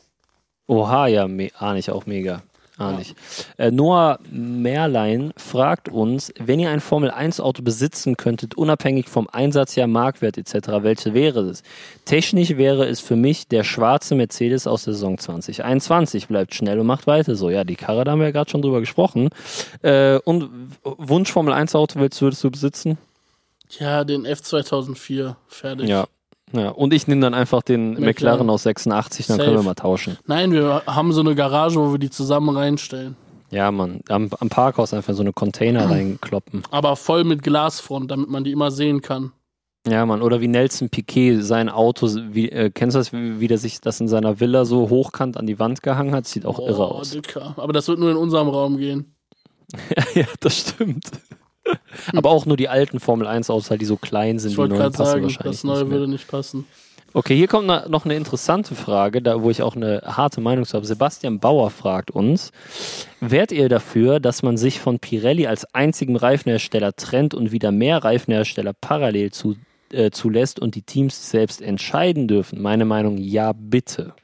Oha, 0.69 1.07
ja, 1.09 1.25
ahne 1.59 1.79
ich 1.79 1.91
auch 1.91 2.07
mega. 2.07 2.43
Ahne 2.79 3.03
ich. 3.03 3.15
Äh, 3.59 3.71
Noah 3.71 4.19
Merlein 4.31 5.33
fragt 5.37 5.89
uns, 5.91 6.33
wenn 6.39 6.59
ihr 6.59 6.71
ein 6.71 6.81
Formel-1-Auto 6.81 7.63
besitzen 7.63 8.17
könntet, 8.17 8.55
unabhängig 8.55 9.09
vom 9.09 9.29
Einsatzjahr, 9.31 9.87
Marktwert 9.87 10.39
etc., 10.39 10.69
welche 10.81 11.13
wäre 11.13 11.41
es? 11.41 11.63
Technisch 12.07 12.57
wäre 12.57 12.87
es 12.87 13.01
für 13.01 13.17
mich 13.17 13.47
der 13.47 13.63
schwarze 13.63 14.15
Mercedes 14.15 14.67
aus 14.67 14.85
der 14.85 14.95
Saison 14.95 15.19
2021. 15.19 16.29
Bleibt 16.29 16.55
schnell 16.55 16.81
und 16.81 16.87
macht 16.87 17.07
weiter 17.07 17.35
so. 17.35 17.51
Ja, 17.51 17.65
die 17.65 17.77
Karre, 17.77 18.05
da 18.05 18.13
haben 18.13 18.21
wir 18.21 18.27
ja 18.27 18.33
gerade 18.33 18.51
schon 18.51 18.63
drüber 18.63 18.81
gesprochen. 18.81 19.29
Äh, 19.83 20.19
und 20.25 20.49
Wunsch 20.83 21.31
Formel-1-Auto 21.31 22.01
willst, 22.01 22.23
würdest 22.23 22.43
du 22.43 22.51
besitzen? 22.51 22.97
Ja, 23.79 24.05
den 24.05 24.27
F2004. 24.27 25.37
Fertig. 25.47 25.89
Ja. 25.89 26.07
Ja, 26.53 26.71
und 26.71 26.93
ich 26.93 27.07
nehme 27.07 27.21
dann 27.21 27.35
einfach 27.35 27.63
den 27.63 27.91
McLaren. 27.91 28.05
McLaren 28.05 28.51
aus 28.51 28.63
86, 28.65 29.27
dann 29.27 29.39
können 29.39 29.51
wir 29.51 29.57
Safe. 29.57 29.65
mal 29.65 29.75
tauschen. 29.75 30.19
Nein, 30.27 30.53
wir 30.53 30.83
haben 30.87 31.13
so 31.13 31.21
eine 31.21 31.35
Garage, 31.35 31.77
wo 31.77 31.93
wir 31.93 31.99
die 31.99 32.11
zusammen 32.11 32.55
reinstellen. 32.55 33.17
Ja, 33.51 33.71
Mann, 33.71 34.01
am, 34.09 34.31
am 34.39 34.49
Parkhaus 34.49 34.95
einfach 34.95 35.15
so 35.15 35.23
eine 35.23 35.33
Container 35.33 35.91
reinkloppen. 35.91 36.63
Aber 36.71 36.97
voll 36.97 37.25
mit 37.25 37.43
Glasfront, 37.43 38.11
damit 38.11 38.29
man 38.29 38.45
die 38.45 38.53
immer 38.53 38.71
sehen 38.71 39.03
kann. 39.03 39.33
Ja, 39.87 40.07
Mann, 40.07 40.23
oder 40.23 40.41
wie 40.41 40.49
Nelson 40.49 40.91
Piquet 40.91 41.41
sein 41.41 41.69
Auto, 41.69 42.09
wie, 42.31 42.51
äh, 42.51 42.71
kennst 42.71 42.95
du 42.95 43.01
das, 43.01 43.13
wie, 43.13 43.41
wie 43.41 43.49
der 43.49 43.59
sich 43.59 43.81
das 43.81 44.01
in 44.01 44.07
seiner 44.07 44.39
Villa 44.39 44.65
so 44.65 44.89
hochkant 44.91 45.37
an 45.37 45.47
die 45.47 45.59
Wand 45.59 45.83
gehangen 45.83 46.15
hat? 46.15 46.27
Sieht 46.27 46.47
auch 46.47 46.61
irre 46.61 46.77
Boah, 46.77 46.95
aus. 46.95 47.11
Dicker. 47.11 47.55
Aber 47.57 47.73
das 47.73 47.89
wird 47.89 47.99
nur 47.99 48.11
in 48.11 48.17
unserem 48.17 48.49
Raum 48.49 48.77
gehen. 48.77 49.17
ja, 50.15 50.27
das 50.41 50.59
stimmt. 50.59 51.11
Aber 52.17 52.31
auch 52.31 52.47
nur 52.47 52.57
die 52.57 52.69
alten 52.69 53.01
Formel 53.01 53.27
1 53.27 53.51
Autos, 53.51 53.71
halt, 53.71 53.81
die 53.81 53.87
so 53.87 53.97
klein 53.97 54.39
sind, 54.39 54.51
Ich 54.51 54.55
die 54.55 54.59
wollte 54.59 54.75
neuen 54.75 54.93
gerade 54.93 54.97
passen 54.97 55.31
sagen, 55.31 55.45
das 55.45 55.65
neue 55.65 55.91
würde 55.91 56.09
nicht 56.09 56.29
passen. 56.29 56.67
Okay, 57.15 57.37
hier 57.37 57.47
kommt 57.47 57.67
noch 57.67 58.07
eine 58.07 58.15
interessante 58.15 58.75
Frage, 58.75 59.21
da 59.21 59.43
wo 59.43 59.51
ich 59.51 59.61
auch 59.61 59.77
eine 59.77 60.01
harte 60.05 60.41
Meinung 60.41 60.65
zu 60.65 60.75
habe. 60.75 60.87
Sebastian 60.87 61.41
Bauer 61.41 61.71
fragt 61.71 62.11
uns: 62.11 62.53
Wärt 63.21 63.53
ihr 63.53 63.69
dafür, 63.69 64.19
dass 64.19 64.43
man 64.43 64.57
sich 64.57 64.81
von 64.81 64.99
Pirelli 64.99 65.47
als 65.47 65.67
einzigem 65.75 66.17
Reifenhersteller 66.17 66.97
trennt 66.97 67.35
und 67.35 67.53
wieder 67.53 67.71
mehr 67.71 68.03
Reifenhersteller 68.03 68.73
parallel 68.73 69.31
zu, 69.31 69.57
äh, 69.93 70.11
zulässt 70.11 70.59
und 70.59 70.75
die 70.75 70.83
Teams 70.83 71.31
selbst 71.31 71.61
entscheiden 71.61 72.29
dürfen? 72.29 72.63
Meine 72.63 72.87
Meinung: 72.87 73.19
Ja, 73.19 73.53
bitte. 73.53 74.15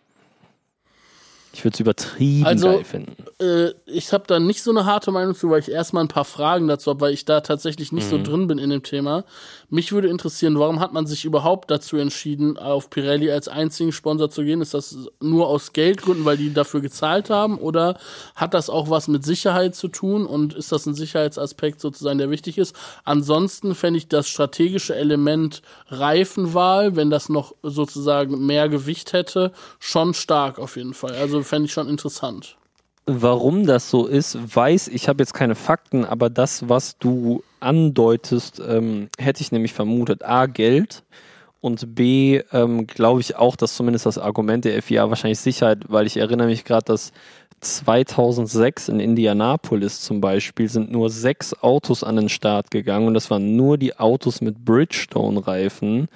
Ich 1.52 1.64
würde 1.64 1.74
es 1.74 1.80
übertrieben 1.80 2.44
Also- 2.46 2.68
geil 2.68 2.84
finden. 2.84 3.16
Äh, 3.40 3.70
ich 3.86 4.12
habe 4.12 4.24
da 4.26 4.38
nicht 4.38 4.62
so 4.62 4.70
eine 4.70 4.84
harte 4.84 5.10
Meinung 5.10 5.34
zu, 5.34 5.48
weil 5.50 5.60
ich 5.60 5.70
erstmal 5.70 6.04
ein 6.04 6.08
paar 6.08 6.24
Fragen 6.26 6.68
dazu 6.68 6.90
habe, 6.90 7.00
weil 7.00 7.12
ich 7.14 7.24
da 7.24 7.40
tatsächlich 7.40 7.90
nicht 7.90 8.06
Mhm. 8.06 8.10
so 8.10 8.22
drin 8.22 8.46
bin 8.46 8.58
in 8.58 8.70
dem 8.70 8.82
Thema. 8.82 9.24
Mich 9.70 9.92
würde 9.92 10.08
interessieren, 10.08 10.58
warum 10.58 10.78
hat 10.80 10.92
man 10.92 11.06
sich 11.06 11.24
überhaupt 11.24 11.70
dazu 11.70 11.96
entschieden, 11.96 12.58
auf 12.58 12.90
Pirelli 12.90 13.30
als 13.30 13.48
einzigen 13.48 13.92
Sponsor 13.92 14.28
zu 14.30 14.44
gehen? 14.44 14.60
Ist 14.60 14.74
das 14.74 14.96
nur 15.20 15.48
aus 15.48 15.72
Geldgründen, 15.72 16.24
weil 16.24 16.36
die 16.36 16.52
dafür 16.52 16.80
gezahlt 16.80 17.30
haben? 17.30 17.58
Oder 17.58 17.98
hat 18.34 18.54
das 18.54 18.68
auch 18.70 18.90
was 18.90 19.08
mit 19.08 19.24
Sicherheit 19.24 19.74
zu 19.74 19.88
tun? 19.88 20.26
Und 20.26 20.54
ist 20.54 20.70
das 20.72 20.86
ein 20.86 20.94
Sicherheitsaspekt 20.94 21.80
sozusagen, 21.80 22.18
der 22.18 22.30
wichtig 22.30 22.58
ist? 22.58 22.74
Ansonsten 23.04 23.74
fände 23.74 23.98
ich 23.98 24.08
das 24.08 24.28
strategische 24.28 24.94
Element 24.94 25.62
Reifenwahl, 25.88 26.96
wenn 26.96 27.10
das 27.10 27.28
noch 27.28 27.54
sozusagen 27.62 28.44
mehr 28.46 28.68
Gewicht 28.68 29.12
hätte, 29.12 29.52
schon 29.78 30.14
stark 30.14 30.58
auf 30.58 30.76
jeden 30.76 30.94
Fall. 30.94 31.14
Also 31.14 31.37
fände 31.44 31.66
ich 31.66 31.72
schon 31.72 31.88
interessant. 31.88 32.56
Warum 33.06 33.66
das 33.66 33.88
so 33.88 34.06
ist, 34.06 34.36
weiß 34.54 34.88
ich, 34.88 35.08
habe 35.08 35.22
jetzt 35.22 35.32
keine 35.32 35.54
Fakten, 35.54 36.04
aber 36.04 36.28
das, 36.28 36.68
was 36.68 36.98
du 36.98 37.42
andeutest, 37.58 38.60
ähm, 38.60 39.08
hätte 39.18 39.40
ich 39.40 39.50
nämlich 39.50 39.72
vermutet. 39.72 40.24
A, 40.24 40.44
Geld 40.44 41.04
und 41.60 41.94
B, 41.94 42.42
ähm, 42.52 42.86
glaube 42.86 43.20
ich 43.20 43.36
auch, 43.36 43.56
dass 43.56 43.74
zumindest 43.74 44.04
das 44.04 44.18
Argument 44.18 44.64
der 44.64 44.82
FIA 44.82 45.08
wahrscheinlich 45.08 45.40
Sicherheit, 45.40 45.84
weil 45.88 46.06
ich 46.06 46.18
erinnere 46.18 46.48
mich 46.48 46.64
gerade, 46.64 46.84
dass 46.84 47.12
2006 47.60 48.88
in 48.88 49.00
Indianapolis 49.00 50.00
zum 50.00 50.20
Beispiel 50.20 50.68
sind 50.68 50.92
nur 50.92 51.10
sechs 51.10 51.54
Autos 51.62 52.04
an 52.04 52.16
den 52.16 52.28
Start 52.28 52.70
gegangen 52.70 53.08
und 53.08 53.14
das 53.14 53.30
waren 53.30 53.56
nur 53.56 53.78
die 53.78 53.98
Autos 53.98 54.40
mit 54.40 54.64
Bridgestone-Reifen, 54.64 56.08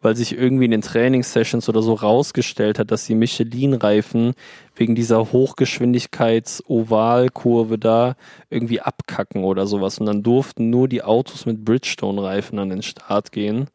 weil 0.00 0.16
sich 0.16 0.36
irgendwie 0.36 0.66
in 0.66 0.70
den 0.70 0.82
Trainingssessions 0.82 1.68
oder 1.68 1.82
so 1.82 1.94
rausgestellt 1.94 2.78
hat, 2.78 2.90
dass 2.90 3.06
die 3.06 3.14
Michelin-Reifen 3.14 4.34
wegen 4.76 4.94
dieser 4.94 5.32
Hochgeschwindigkeits-Ovalkurve 5.32 7.78
da 7.78 8.16
irgendwie 8.50 8.80
abkacken 8.80 9.44
oder 9.44 9.66
sowas. 9.66 9.98
Und 9.98 10.06
dann 10.06 10.22
durften 10.22 10.70
nur 10.70 10.88
die 10.88 11.02
Autos 11.02 11.44
mit 11.46 11.64
Bridgestone-Reifen 11.64 12.58
an 12.58 12.70
den 12.70 12.82
Start 12.82 13.32
gehen. 13.32 13.68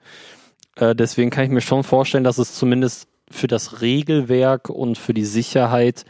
Äh, 0.76 0.96
deswegen 0.96 1.30
kann 1.30 1.46
ich 1.46 1.52
mir 1.52 1.62
schon 1.62 1.84
vorstellen, 1.84 2.24
dass 2.24 2.38
es 2.38 2.56
zumindest 2.56 3.08
für 3.30 3.48
das 3.48 3.82
Regelwerk 3.82 4.70
und 4.70 4.98
für 4.98 5.14
die 5.14 5.26
Sicherheit 5.26 6.06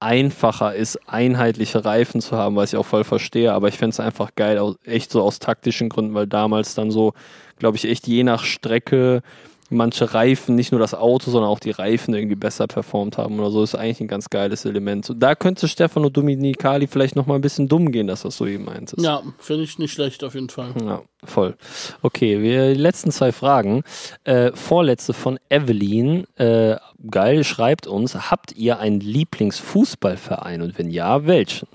einfacher 0.00 0.74
ist, 0.74 0.98
einheitliche 1.08 1.84
Reifen 1.84 2.20
zu 2.20 2.36
haben, 2.36 2.56
was 2.56 2.72
ich 2.72 2.78
auch 2.78 2.86
voll 2.86 3.04
verstehe. 3.04 3.52
Aber 3.52 3.68
ich 3.68 3.78
fände 3.78 3.94
es 3.94 4.00
einfach 4.00 4.34
geil, 4.34 4.74
echt 4.84 5.10
so 5.10 5.22
aus 5.22 5.38
taktischen 5.38 5.88
Gründen, 5.88 6.14
weil 6.14 6.26
damals 6.26 6.74
dann 6.74 6.90
so, 6.90 7.14
glaube 7.58 7.76
ich, 7.76 7.86
echt 7.86 8.06
je 8.06 8.22
nach 8.22 8.44
Strecke 8.44 9.22
manche 9.70 10.14
Reifen, 10.14 10.54
nicht 10.54 10.70
nur 10.72 10.80
das 10.80 10.94
Auto, 10.94 11.30
sondern 11.30 11.50
auch 11.50 11.58
die 11.58 11.70
Reifen 11.70 12.14
irgendwie 12.14 12.36
besser 12.36 12.66
performt 12.66 13.18
haben 13.18 13.38
oder 13.40 13.50
so. 13.50 13.62
ist 13.62 13.74
eigentlich 13.74 14.00
ein 14.00 14.08
ganz 14.08 14.30
geiles 14.30 14.64
Element. 14.64 15.12
Da 15.16 15.34
könnte 15.34 15.66
Stefano 15.68 16.08
Dominicali 16.08 16.86
vielleicht 16.86 17.16
noch 17.16 17.26
mal 17.26 17.34
ein 17.34 17.40
bisschen 17.40 17.68
dumm 17.68 17.90
gehen, 17.92 18.06
dass 18.06 18.22
das 18.22 18.36
so 18.36 18.46
eben 18.46 18.64
meintest. 18.64 19.02
Ja, 19.04 19.22
finde 19.38 19.64
ich 19.64 19.78
nicht 19.78 19.92
schlecht 19.92 20.22
auf 20.24 20.34
jeden 20.34 20.48
Fall. 20.48 20.68
Ja, 20.84 21.02
voll. 21.24 21.56
Okay, 22.02 22.40
wir 22.42 22.74
die 22.74 22.80
letzten 22.80 23.10
zwei 23.10 23.32
Fragen. 23.32 23.82
Äh, 24.24 24.52
vorletzte 24.54 25.12
von 25.12 25.38
Evelyn. 25.48 26.26
Äh, 26.36 26.76
geil, 27.10 27.44
schreibt 27.44 27.86
uns, 27.86 28.30
habt 28.30 28.52
ihr 28.52 28.78
einen 28.78 29.00
Lieblingsfußballverein 29.00 30.62
und 30.62 30.78
wenn 30.78 30.90
ja, 30.90 31.26
welchen? 31.26 31.68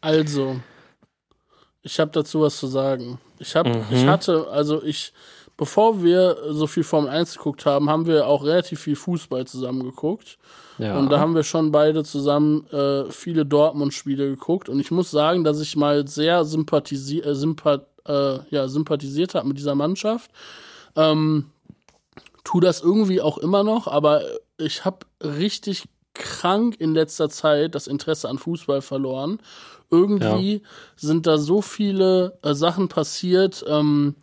Also, 0.00 0.56
ich 1.82 1.98
habe 2.00 2.10
dazu 2.12 2.40
was 2.42 2.56
zu 2.58 2.66
sagen. 2.66 3.18
Ich 3.38 3.54
habe, 3.56 3.70
Mhm. 3.70 3.84
ich 3.90 4.06
hatte, 4.06 4.48
also 4.50 4.82
ich, 4.82 5.12
bevor 5.58 6.02
wir 6.02 6.38
so 6.50 6.66
viel 6.66 6.84
Formel 6.84 7.10
1 7.10 7.36
geguckt 7.36 7.66
haben, 7.66 7.90
haben 7.90 8.06
wir 8.06 8.26
auch 8.26 8.44
relativ 8.44 8.80
viel 8.80 8.96
Fußball 8.96 9.46
zusammen 9.46 9.82
geguckt. 9.82 10.38
Ja. 10.78 10.96
Und 10.96 11.10
da 11.10 11.18
haben 11.18 11.34
wir 11.34 11.42
schon 11.42 11.72
beide 11.72 12.04
zusammen 12.04 12.66
äh, 12.68 13.10
viele 13.10 13.44
Dortmund-Spiele 13.44 14.30
geguckt. 14.30 14.68
Und 14.68 14.78
ich 14.78 14.92
muss 14.92 15.10
sagen, 15.10 15.44
dass 15.44 15.60
ich 15.60 15.76
mal 15.76 16.06
sehr 16.06 16.44
sympathisi 16.44 17.18
äh, 17.18 17.34
sympath 17.34 17.86
äh, 18.06 18.38
ja, 18.50 18.68
sympathisiert 18.68 19.34
habe 19.34 19.48
mit 19.48 19.58
dieser 19.58 19.74
Mannschaft. 19.74 20.30
Ähm, 20.96 21.50
tu 22.44 22.60
das 22.60 22.80
irgendwie 22.80 23.20
auch 23.20 23.36
immer 23.36 23.64
noch, 23.64 23.88
aber 23.88 24.22
ich 24.56 24.84
habe 24.84 25.00
richtig 25.20 25.84
krank 26.14 26.76
in 26.78 26.94
letzter 26.94 27.28
Zeit 27.28 27.74
das 27.74 27.88
Interesse 27.88 28.28
an 28.28 28.38
Fußball 28.38 28.80
verloren. 28.80 29.40
Irgendwie 29.90 30.62
sind 30.96 31.26
da 31.26 31.36
so 31.36 31.62
viele 31.62 32.38
äh, 32.42 32.54
Sachen 32.54 32.88
passiert. 32.88 33.64
Ähm, 33.66 34.14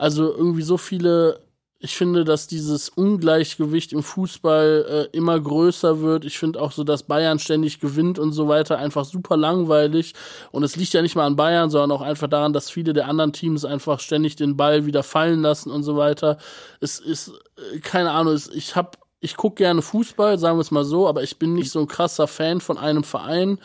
Also 0.00 0.34
irgendwie 0.34 0.62
so 0.62 0.78
viele 0.78 1.40
ich 1.82 1.96
finde, 1.96 2.24
dass 2.24 2.46
dieses 2.46 2.90
Ungleichgewicht 2.90 3.94
im 3.94 4.02
Fußball 4.02 5.08
äh, 5.12 5.16
immer 5.16 5.40
größer 5.40 6.02
wird. 6.02 6.26
Ich 6.26 6.38
finde 6.38 6.60
auch 6.60 6.72
so, 6.72 6.84
dass 6.84 7.04
Bayern 7.04 7.38
ständig 7.38 7.80
gewinnt 7.80 8.18
und 8.18 8.32
so 8.32 8.48
weiter 8.48 8.76
einfach 8.76 9.06
super 9.06 9.38
langweilig. 9.38 10.12
Und 10.52 10.62
es 10.62 10.76
liegt 10.76 10.92
ja 10.92 11.00
nicht 11.00 11.16
mal 11.16 11.24
an 11.24 11.36
Bayern, 11.36 11.70
sondern 11.70 11.92
auch 11.92 12.02
einfach 12.02 12.28
daran, 12.28 12.52
dass 12.52 12.68
viele 12.68 12.92
der 12.92 13.08
anderen 13.08 13.32
Teams 13.32 13.64
einfach 13.64 13.98
ständig 13.98 14.36
den 14.36 14.58
Ball 14.58 14.84
wieder 14.84 15.02
fallen 15.02 15.40
lassen 15.40 15.70
und 15.70 15.82
so 15.82 15.96
weiter. 15.96 16.36
Es 16.80 17.00
ist, 17.00 17.32
äh, 17.56 17.78
keine 17.78 18.10
Ahnung, 18.10 18.38
ich 18.52 18.76
habe 18.76 18.90
ich 19.20 19.36
guck 19.36 19.56
gerne 19.56 19.80
Fußball, 19.80 20.38
sagen 20.38 20.58
wir 20.58 20.62
es 20.62 20.70
mal 20.70 20.84
so, 20.84 21.08
aber 21.08 21.22
ich 21.22 21.38
bin 21.38 21.54
nicht 21.54 21.70
so 21.70 21.80
ein 21.80 21.88
krasser 21.88 22.26
Fan 22.26 22.60
von 22.60 22.76
einem 22.76 23.04
Verein. 23.04 23.58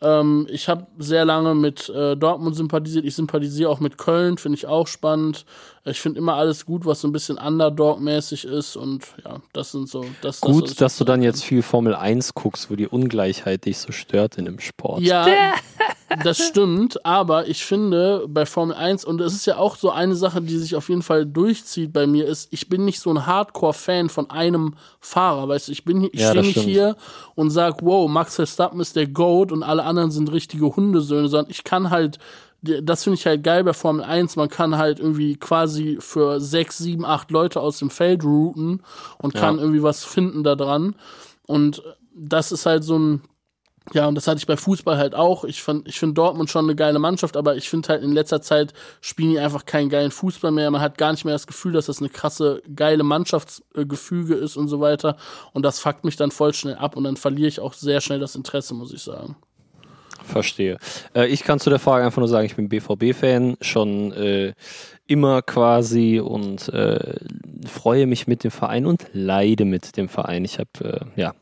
Ähm, 0.00 0.46
ich 0.50 0.68
habe 0.68 0.86
sehr 0.98 1.24
lange 1.24 1.54
mit 1.54 1.88
äh, 1.88 2.16
Dortmund 2.16 2.56
sympathisiert. 2.56 3.04
Ich 3.04 3.16
sympathisiere 3.16 3.70
auch 3.70 3.80
mit 3.80 3.98
Köln, 3.98 4.38
finde 4.38 4.56
ich 4.56 4.66
auch 4.66 4.86
spannend. 4.86 5.44
Ich 5.90 6.00
finde 6.00 6.18
immer 6.18 6.34
alles 6.34 6.66
gut, 6.66 6.84
was 6.84 7.00
so 7.00 7.08
ein 7.08 7.12
bisschen 7.12 7.38
Underdog-mäßig 7.38 8.44
ist 8.44 8.76
und 8.76 9.04
ja, 9.24 9.40
das 9.52 9.72
sind 9.72 9.88
so. 9.88 10.04
Das, 10.22 10.40
gut, 10.40 10.64
das, 10.64 10.74
dass 10.76 10.98
du 10.98 11.04
dann 11.04 11.22
jetzt 11.22 11.44
viel 11.44 11.62
Formel 11.62 11.94
1 11.94 12.34
guckst, 12.34 12.70
wo 12.70 12.76
die 12.76 12.86
Ungleichheit 12.86 13.64
dich 13.64 13.78
so 13.78 13.92
stört 13.92 14.36
in 14.38 14.44
dem 14.44 14.60
Sport. 14.60 15.00
Ja, 15.00 15.26
das 16.24 16.38
stimmt, 16.38 17.04
aber 17.04 17.48
ich 17.48 17.64
finde 17.64 18.26
bei 18.28 18.46
Formel 18.46 18.76
1, 18.76 19.04
und 19.04 19.20
es 19.20 19.34
ist 19.34 19.46
ja 19.46 19.58
auch 19.58 19.76
so 19.76 19.90
eine 19.90 20.14
Sache, 20.14 20.40
die 20.40 20.58
sich 20.58 20.74
auf 20.74 20.88
jeden 20.88 21.02
Fall 21.02 21.26
durchzieht 21.26 21.92
bei 21.92 22.06
mir, 22.06 22.26
ist, 22.26 22.52
ich 22.52 22.68
bin 22.68 22.84
nicht 22.84 23.00
so 23.00 23.10
ein 23.10 23.26
Hardcore-Fan 23.26 24.08
von 24.08 24.30
einem 24.30 24.74
Fahrer, 25.00 25.48
weißt 25.48 25.68
du, 25.68 25.72
ich 25.72 25.84
bin 25.84 26.08
ich 26.12 26.20
ja, 26.20 26.30
stehe 26.30 26.44
nicht 26.44 26.58
hier 26.58 26.96
und 27.34 27.50
sag, 27.50 27.82
wow, 27.82 28.08
Max 28.08 28.36
Verstappen 28.36 28.80
ist 28.80 28.96
der 28.96 29.06
Goat 29.06 29.52
und 29.52 29.62
alle 29.62 29.84
anderen 29.84 30.10
sind 30.10 30.32
richtige 30.32 30.74
Hundesöhne, 30.74 31.28
sondern 31.28 31.50
ich 31.50 31.64
kann 31.64 31.90
halt 31.90 32.18
das 32.60 33.04
finde 33.04 33.18
ich 33.18 33.26
halt 33.26 33.44
geil 33.44 33.62
bei 33.62 33.72
Formel 33.72 34.04
1. 34.04 34.36
Man 34.36 34.48
kann 34.48 34.78
halt 34.78 34.98
irgendwie 34.98 35.36
quasi 35.36 35.98
für 36.00 36.40
sechs, 36.40 36.78
sieben, 36.78 37.04
acht 37.04 37.30
Leute 37.30 37.60
aus 37.60 37.78
dem 37.78 37.90
Feld 37.90 38.24
routen 38.24 38.82
und 39.18 39.34
kann 39.34 39.56
ja. 39.56 39.62
irgendwie 39.62 39.82
was 39.82 40.04
finden 40.04 40.42
da 40.42 40.56
dran. 40.56 40.96
Und 41.46 41.82
das 42.14 42.50
ist 42.50 42.66
halt 42.66 42.82
so 42.82 42.98
ein, 42.98 43.22
ja, 43.94 44.06
und 44.06 44.16
das 44.16 44.26
hatte 44.26 44.38
ich 44.38 44.46
bei 44.46 44.56
Fußball 44.56 44.98
halt 44.98 45.14
auch. 45.14 45.44
Ich 45.44 45.62
fand, 45.62 45.88
ich 45.88 45.98
finde 45.98 46.14
Dortmund 46.14 46.50
schon 46.50 46.64
eine 46.64 46.74
geile 46.74 46.98
Mannschaft, 46.98 47.36
aber 47.36 47.56
ich 47.56 47.70
finde 47.70 47.88
halt 47.88 48.02
in 48.02 48.12
letzter 48.12 48.42
Zeit 48.42 48.74
spielen 49.00 49.30
die 49.30 49.38
einfach 49.38 49.64
keinen 49.64 49.88
geilen 49.88 50.10
Fußball 50.10 50.50
mehr. 50.50 50.70
Man 50.70 50.80
hat 50.80 50.98
gar 50.98 51.12
nicht 51.12 51.24
mehr 51.24 51.34
das 51.34 51.46
Gefühl, 51.46 51.72
dass 51.72 51.86
das 51.86 52.00
eine 52.00 52.10
krasse, 52.10 52.62
geile 52.74 53.02
Mannschaftsgefüge 53.02 54.34
ist 54.34 54.56
und 54.56 54.68
so 54.68 54.80
weiter. 54.80 55.16
Und 55.52 55.62
das 55.62 55.80
fuckt 55.80 56.04
mich 56.04 56.16
dann 56.16 56.32
voll 56.32 56.52
schnell 56.54 56.74
ab 56.74 56.96
und 56.96 57.04
dann 57.04 57.16
verliere 57.16 57.48
ich 57.48 57.60
auch 57.60 57.72
sehr 57.72 58.00
schnell 58.00 58.20
das 58.20 58.34
Interesse, 58.34 58.74
muss 58.74 58.92
ich 58.92 59.02
sagen. 59.02 59.36
Verstehe. 60.28 60.78
Äh, 61.14 61.26
ich 61.26 61.42
kann 61.42 61.58
zu 61.58 61.70
der 61.70 61.78
Frage 61.78 62.04
einfach 62.04 62.18
nur 62.18 62.28
sagen, 62.28 62.46
ich 62.46 62.56
bin 62.56 62.68
BVB-Fan, 62.68 63.56
schon 63.60 64.12
äh, 64.12 64.52
immer 65.08 65.42
quasi 65.42 66.20
und 66.20 66.68
äh, 66.68 67.16
freue 67.66 68.06
mich 68.06 68.26
mit 68.28 68.44
dem 68.44 68.50
Verein 68.50 68.86
und 68.86 69.06
leide 69.12 69.64
mit 69.64 69.96
dem 69.96 70.08
Verein. 70.08 70.44
Ich 70.44 70.58
habe 70.58 70.68
äh, 71.16 71.20
ja 71.20 71.34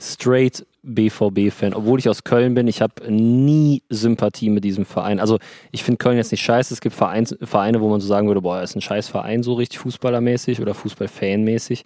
straight 0.00 0.64
BVB-Fan, 0.82 1.72
obwohl 1.72 1.98
ich 1.98 2.08
aus 2.10 2.24
Köln 2.24 2.54
bin. 2.54 2.68
Ich 2.68 2.82
habe 2.82 3.10
nie 3.10 3.82
Sympathie 3.88 4.50
mit 4.50 4.64
diesem 4.64 4.84
Verein. 4.84 5.18
Also 5.18 5.38
ich 5.72 5.82
finde 5.82 5.96
Köln 5.96 6.18
jetzt 6.18 6.30
nicht 6.30 6.42
scheiße. 6.42 6.74
Es 6.74 6.82
gibt 6.82 6.94
Vereins, 6.94 7.34
Vereine, 7.40 7.80
wo 7.80 7.88
man 7.88 8.00
so 8.00 8.06
sagen 8.06 8.28
würde, 8.28 8.42
boah, 8.42 8.62
ist 8.62 8.76
ein 8.76 8.82
scheiß 8.82 9.08
Verein, 9.08 9.42
so 9.42 9.54
richtig 9.54 9.78
Fußballermäßig 9.78 10.60
oder 10.60 10.74
Fußballfanmäßig. 10.74 11.84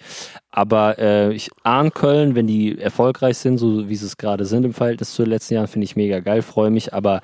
Aber 0.51 0.99
äh, 0.99 1.33
ich 1.33 1.51
ahne 1.63 1.93
Köln, 1.93 2.35
wenn 2.35 2.49
die 2.49 2.79
erfolgreich 2.79 3.39
sind, 3.39 3.59
so 3.59 3.89
wie 3.89 3.95
sie 3.95 4.07
es 4.07 4.17
gerade 4.17 4.45
sind 4.45 4.65
im 4.65 4.75
Verhältnis 4.75 5.15
zu 5.15 5.23
den 5.23 5.31
letzten 5.31 5.55
Jahren, 5.55 5.69
finde 5.69 5.85
ich 5.85 5.95
mega 5.95 6.19
geil, 6.19 6.43
freue 6.43 6.71
mich. 6.71 6.93
Aber 6.93 7.21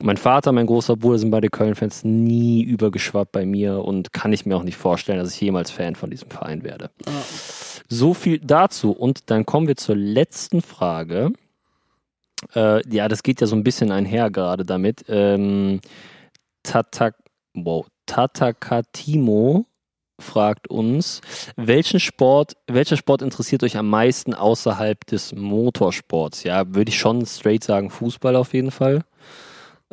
mein 0.00 0.16
Vater, 0.16 0.52
mein 0.52 0.66
großer 0.66 0.96
Bruder 0.96 1.18
sind 1.18 1.30
beide 1.30 1.48
Köln-Fans 1.48 2.04
nie 2.04 2.62
übergeschwappt 2.62 3.32
bei 3.32 3.46
mir 3.46 3.84
und 3.84 4.12
kann 4.12 4.32
ich 4.32 4.46
mir 4.46 4.56
auch 4.56 4.62
nicht 4.62 4.76
vorstellen, 4.76 5.18
dass 5.18 5.34
ich 5.34 5.40
jemals 5.40 5.70
Fan 5.70 5.94
von 5.94 6.10
diesem 6.10 6.30
Verein 6.30 6.62
werde. 6.62 6.90
Ja. 7.06 7.12
So 7.88 8.14
viel 8.14 8.38
dazu. 8.38 8.92
Und 8.92 9.30
dann 9.30 9.46
kommen 9.46 9.68
wir 9.68 9.76
zur 9.76 9.96
letzten 9.96 10.60
Frage. 10.60 11.32
Äh, 12.54 12.86
ja, 12.88 13.08
das 13.08 13.22
geht 13.22 13.40
ja 13.40 13.46
so 13.46 13.56
ein 13.56 13.64
bisschen 13.64 13.90
einher 13.90 14.30
gerade 14.30 14.64
damit. 14.64 15.04
Ähm, 15.08 15.80
Tatak, 16.62 17.14
wow, 17.54 17.86
Tatakatimo 18.06 19.66
fragt 20.18 20.68
uns, 20.68 21.20
welchen 21.56 22.00
Sport, 22.00 22.54
welcher 22.66 22.96
Sport 22.96 23.22
interessiert 23.22 23.62
euch 23.62 23.76
am 23.76 23.88
meisten 23.88 24.34
außerhalb 24.34 25.04
des 25.06 25.34
Motorsports? 25.34 26.42
Ja, 26.44 26.74
würde 26.74 26.90
ich 26.90 26.98
schon 26.98 27.24
straight 27.26 27.62
sagen, 27.62 27.90
Fußball 27.90 28.36
auf 28.36 28.54
jeden 28.54 28.70
Fall. 28.70 29.04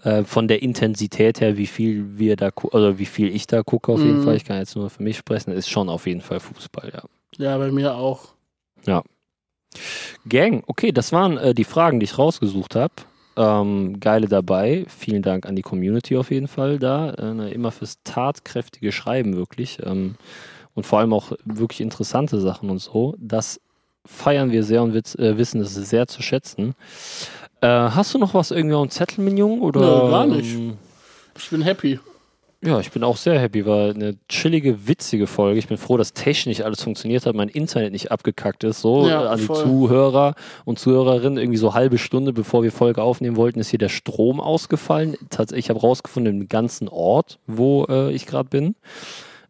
Äh, 0.01 0.23
von 0.23 0.47
der 0.47 0.63
Intensität 0.63 1.39
her, 1.39 1.55
wie 1.55 1.67
viel 1.67 2.17
wir 2.17 2.35
da 2.35 2.49
oder 2.55 2.97
wie 2.97 3.05
viel 3.05 3.33
ich 3.33 3.45
da 3.45 3.61
gucke, 3.61 3.91
auf 3.91 3.99
jeden 3.99 4.19
mhm. 4.19 4.23
Fall. 4.23 4.35
Ich 4.35 4.43
kann 4.43 4.57
jetzt 4.57 4.75
nur 4.75 4.89
für 4.89 5.03
mich 5.03 5.17
sprechen, 5.17 5.51
ist 5.51 5.69
schon 5.69 5.87
auf 5.87 6.07
jeden 6.07 6.21
Fall 6.21 6.39
Fußball, 6.39 6.91
ja. 6.93 7.03
Ja, 7.37 7.57
bei 7.57 7.71
mir 7.71 7.95
auch. 7.95 8.29
Ja. 8.85 9.03
Gang, 10.27 10.63
okay, 10.67 10.91
das 10.91 11.11
waren 11.11 11.37
äh, 11.37 11.53
die 11.53 11.63
Fragen, 11.63 11.99
die 11.99 12.05
ich 12.05 12.17
rausgesucht 12.17 12.75
habe. 12.75 12.93
Ähm, 13.35 13.99
geile 13.99 14.27
dabei. 14.27 14.85
Vielen 14.87 15.21
Dank 15.21 15.45
an 15.45 15.55
die 15.55 15.61
Community 15.61 16.17
auf 16.17 16.31
jeden 16.31 16.47
Fall 16.47 16.79
da. 16.79 17.11
Äh, 17.11 17.51
immer 17.51 17.71
fürs 17.71 17.97
tatkräftige 18.03 18.91
Schreiben 18.91 19.35
wirklich. 19.35 19.79
Ähm, 19.83 20.15
und 20.75 20.85
vor 20.85 20.99
allem 20.99 21.13
auch 21.13 21.33
wirklich 21.45 21.81
interessante 21.81 22.39
Sachen 22.39 22.69
und 22.69 22.79
so. 22.79 23.15
Das 23.19 23.59
feiern 24.05 24.51
wir 24.51 24.63
sehr 24.63 24.83
und 24.83 24.95
äh, 24.95 25.37
wissen 25.37 25.61
es 25.61 25.73
sehr 25.73 26.07
zu 26.07 26.21
schätzen. 26.21 26.75
Äh, 27.63 27.91
hast 27.91 28.13
du 28.13 28.17
noch 28.17 28.33
was 28.33 28.51
irgendwie 28.51 28.75
auf 28.75 28.85
dem 28.85 28.89
Zettel, 28.89 29.23
Mignon? 29.23 29.61
Oder, 29.61 29.79
Nö, 29.79 30.11
gar 30.11 30.25
nicht. 30.27 30.53
Ähm, 30.53 30.73
ich 31.37 31.49
bin 31.49 31.61
happy. 31.61 31.97
Ja, 32.61 32.81
ich 32.81 32.91
bin 32.91 33.05
auch 33.05 33.15
sehr 33.15 33.39
happy, 33.39 33.65
war 33.65 33.91
eine 33.91 34.17
chillige, 34.27 34.85
witzige 34.87 35.27
Folge. 35.27 35.59
Ich 35.59 35.67
bin 35.69 35.77
froh, 35.77 35.95
dass 35.95 36.11
technisch 36.11 36.59
alles 36.59 36.83
funktioniert 36.83 37.25
hat, 37.25 37.35
mein 37.35 37.47
Internet 37.47 37.93
nicht 37.93 38.11
abgekackt 38.11 38.65
ist. 38.65 38.81
So 38.81 39.07
ja, 39.07 39.29
an 39.29 39.39
die 39.39 39.45
voll. 39.45 39.63
Zuhörer 39.63 40.35
und 40.65 40.77
Zuhörerinnen 40.77 41.37
irgendwie 41.37 41.57
so 41.57 41.73
halbe 41.73 41.97
Stunde, 41.97 42.33
bevor 42.33 42.63
wir 42.63 42.73
Folge 42.73 43.01
aufnehmen 43.01 43.37
wollten, 43.37 43.61
ist 43.61 43.69
hier 43.69 43.79
der 43.79 43.89
Strom 43.89 44.41
ausgefallen. 44.41 45.15
Tatsächlich, 45.29 45.65
ich 45.65 45.69
habe 45.69 45.79
rausgefunden 45.79 46.41
im 46.41 46.49
ganzen 46.49 46.89
Ort, 46.89 47.39
wo 47.47 47.85
äh, 47.89 48.11
ich 48.11 48.25
gerade 48.25 48.49
bin 48.49 48.75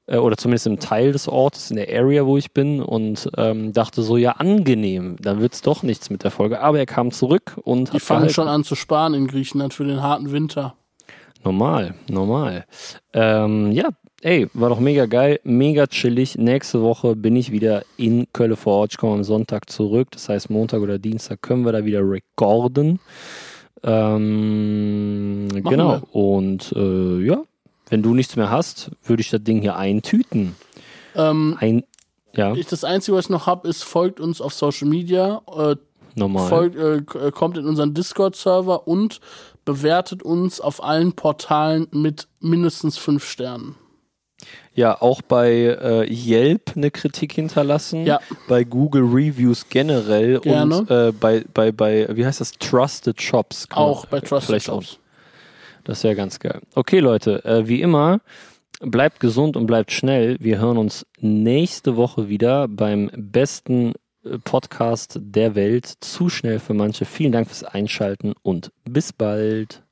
äh, 0.07 0.17
oder 0.17 0.37
zumindest 0.37 0.67
im 0.67 0.79
Teil 0.79 1.11
des 1.11 1.27
Ortes, 1.27 1.71
in 1.71 1.77
der 1.77 1.89
Area, 1.89 2.25
wo 2.25 2.37
ich 2.37 2.51
bin 2.51 2.81
und 2.81 3.29
ähm, 3.37 3.73
dachte 3.73 4.01
so, 4.01 4.17
ja, 4.17 4.33
angenehm, 4.33 5.15
dann 5.19 5.39
wird 5.41 5.53
es 5.53 5.61
doch 5.61 5.83
nichts 5.83 6.09
mit 6.09 6.23
der 6.23 6.31
Folge. 6.31 6.59
Aber 6.59 6.79
er 6.79 6.85
kam 6.85 7.11
zurück 7.11 7.59
und 7.63 7.93
Die 7.93 7.99
fangen 7.99 8.29
schon 8.29 8.47
an 8.47 8.63
zu 8.63 8.75
sparen 8.75 9.13
in 9.13 9.27
Griechenland 9.27 9.73
für 9.73 9.85
den 9.85 10.01
harten 10.01 10.31
Winter. 10.31 10.75
Normal, 11.43 11.95
normal. 12.09 12.65
Ähm, 13.11 13.71
ja, 13.73 13.89
ey, 14.21 14.47
war 14.53 14.69
doch 14.69 14.79
mega 14.79 15.05
geil, 15.05 15.39
mega 15.43 15.87
chillig. 15.87 16.37
Nächste 16.37 16.81
Woche 16.81 17.15
bin 17.15 17.35
ich 17.35 17.51
wieder 17.51 17.83
in 17.97 18.27
Köln 18.31 18.55
vor 18.55 18.75
Ort. 18.79 18.93
Ich 18.93 18.97
komme 18.97 19.15
am 19.15 19.23
Sonntag 19.23 19.69
zurück. 19.69 20.09
Das 20.11 20.29
heißt, 20.29 20.49
Montag 20.49 20.81
oder 20.81 20.99
Dienstag 20.99 21.41
können 21.41 21.65
wir 21.65 21.73
da 21.73 21.83
wieder 21.83 22.01
recorden. 22.01 22.99
Ähm, 23.83 25.49
genau. 25.51 26.01
Wir. 26.01 26.15
Und 26.15 26.73
äh, 26.77 27.25
ja, 27.25 27.43
wenn 27.93 28.01
du 28.01 28.15
nichts 28.15 28.35
mehr 28.35 28.49
hast, 28.49 28.89
würde 29.03 29.21
ich 29.21 29.29
das 29.29 29.43
Ding 29.43 29.61
hier 29.61 29.75
eintüten. 29.75 30.55
Ähm, 31.15 31.55
Ein, 31.59 31.83
ja. 32.35 32.55
Ich, 32.55 32.65
das 32.65 32.83
Einzige, 32.83 33.15
was 33.15 33.25
ich 33.25 33.29
noch 33.29 33.45
habe, 33.45 33.67
ist, 33.67 33.83
folgt 33.83 34.19
uns 34.19 34.41
auf 34.41 34.51
Social 34.51 34.87
Media. 34.87 35.43
Äh, 35.55 35.75
Normal. 36.15 36.49
Folgt, 36.49 36.75
äh, 36.75 37.31
kommt 37.31 37.55
in 37.55 37.67
unseren 37.67 37.93
Discord-Server 37.93 38.87
und 38.87 39.19
bewertet 39.63 40.23
uns 40.23 40.59
auf 40.59 40.83
allen 40.83 41.13
Portalen 41.13 41.85
mit 41.91 42.27
mindestens 42.39 42.97
fünf 42.97 43.25
Sternen. 43.25 43.75
Ja, 44.73 44.99
auch 44.99 45.21
bei 45.21 45.51
äh, 45.51 46.11
Yelp 46.11 46.71
eine 46.75 46.89
Kritik 46.89 47.33
hinterlassen. 47.33 48.07
Ja. 48.07 48.21
Bei 48.47 48.63
Google 48.63 49.03
Reviews 49.03 49.69
generell 49.69 50.39
Gerne. 50.39 50.79
und 50.79 50.89
äh, 50.89 51.11
bei, 51.11 51.45
bei, 51.53 51.71
bei, 51.71 52.07
wie 52.09 52.25
heißt 52.25 52.41
das, 52.41 52.53
Trusted 52.53 53.21
Shops. 53.21 53.67
Auch 53.69 54.07
bei 54.07 54.19
Trusted 54.19 54.63
Shops. 54.63 54.97
Das 55.83 56.03
ja 56.03 56.13
ganz 56.13 56.39
geil. 56.39 56.61
Okay, 56.75 56.99
Leute, 56.99 57.43
äh, 57.45 57.67
wie 57.67 57.81
immer, 57.81 58.21
bleibt 58.79 59.19
gesund 59.19 59.57
und 59.57 59.67
bleibt 59.67 59.91
schnell. 59.91 60.37
Wir 60.39 60.59
hören 60.59 60.77
uns 60.77 61.05
nächste 61.19 61.95
Woche 61.95 62.29
wieder 62.29 62.67
beim 62.67 63.09
besten 63.15 63.93
Podcast 64.43 65.19
der 65.21 65.55
Welt. 65.55 65.85
Zu 65.99 66.29
schnell 66.29 66.59
für 66.59 66.73
manche. 66.73 67.05
Vielen 67.05 67.31
Dank 67.31 67.47
fürs 67.47 67.63
Einschalten 67.63 68.33
und 68.41 68.71
bis 68.85 69.11
bald. 69.13 69.82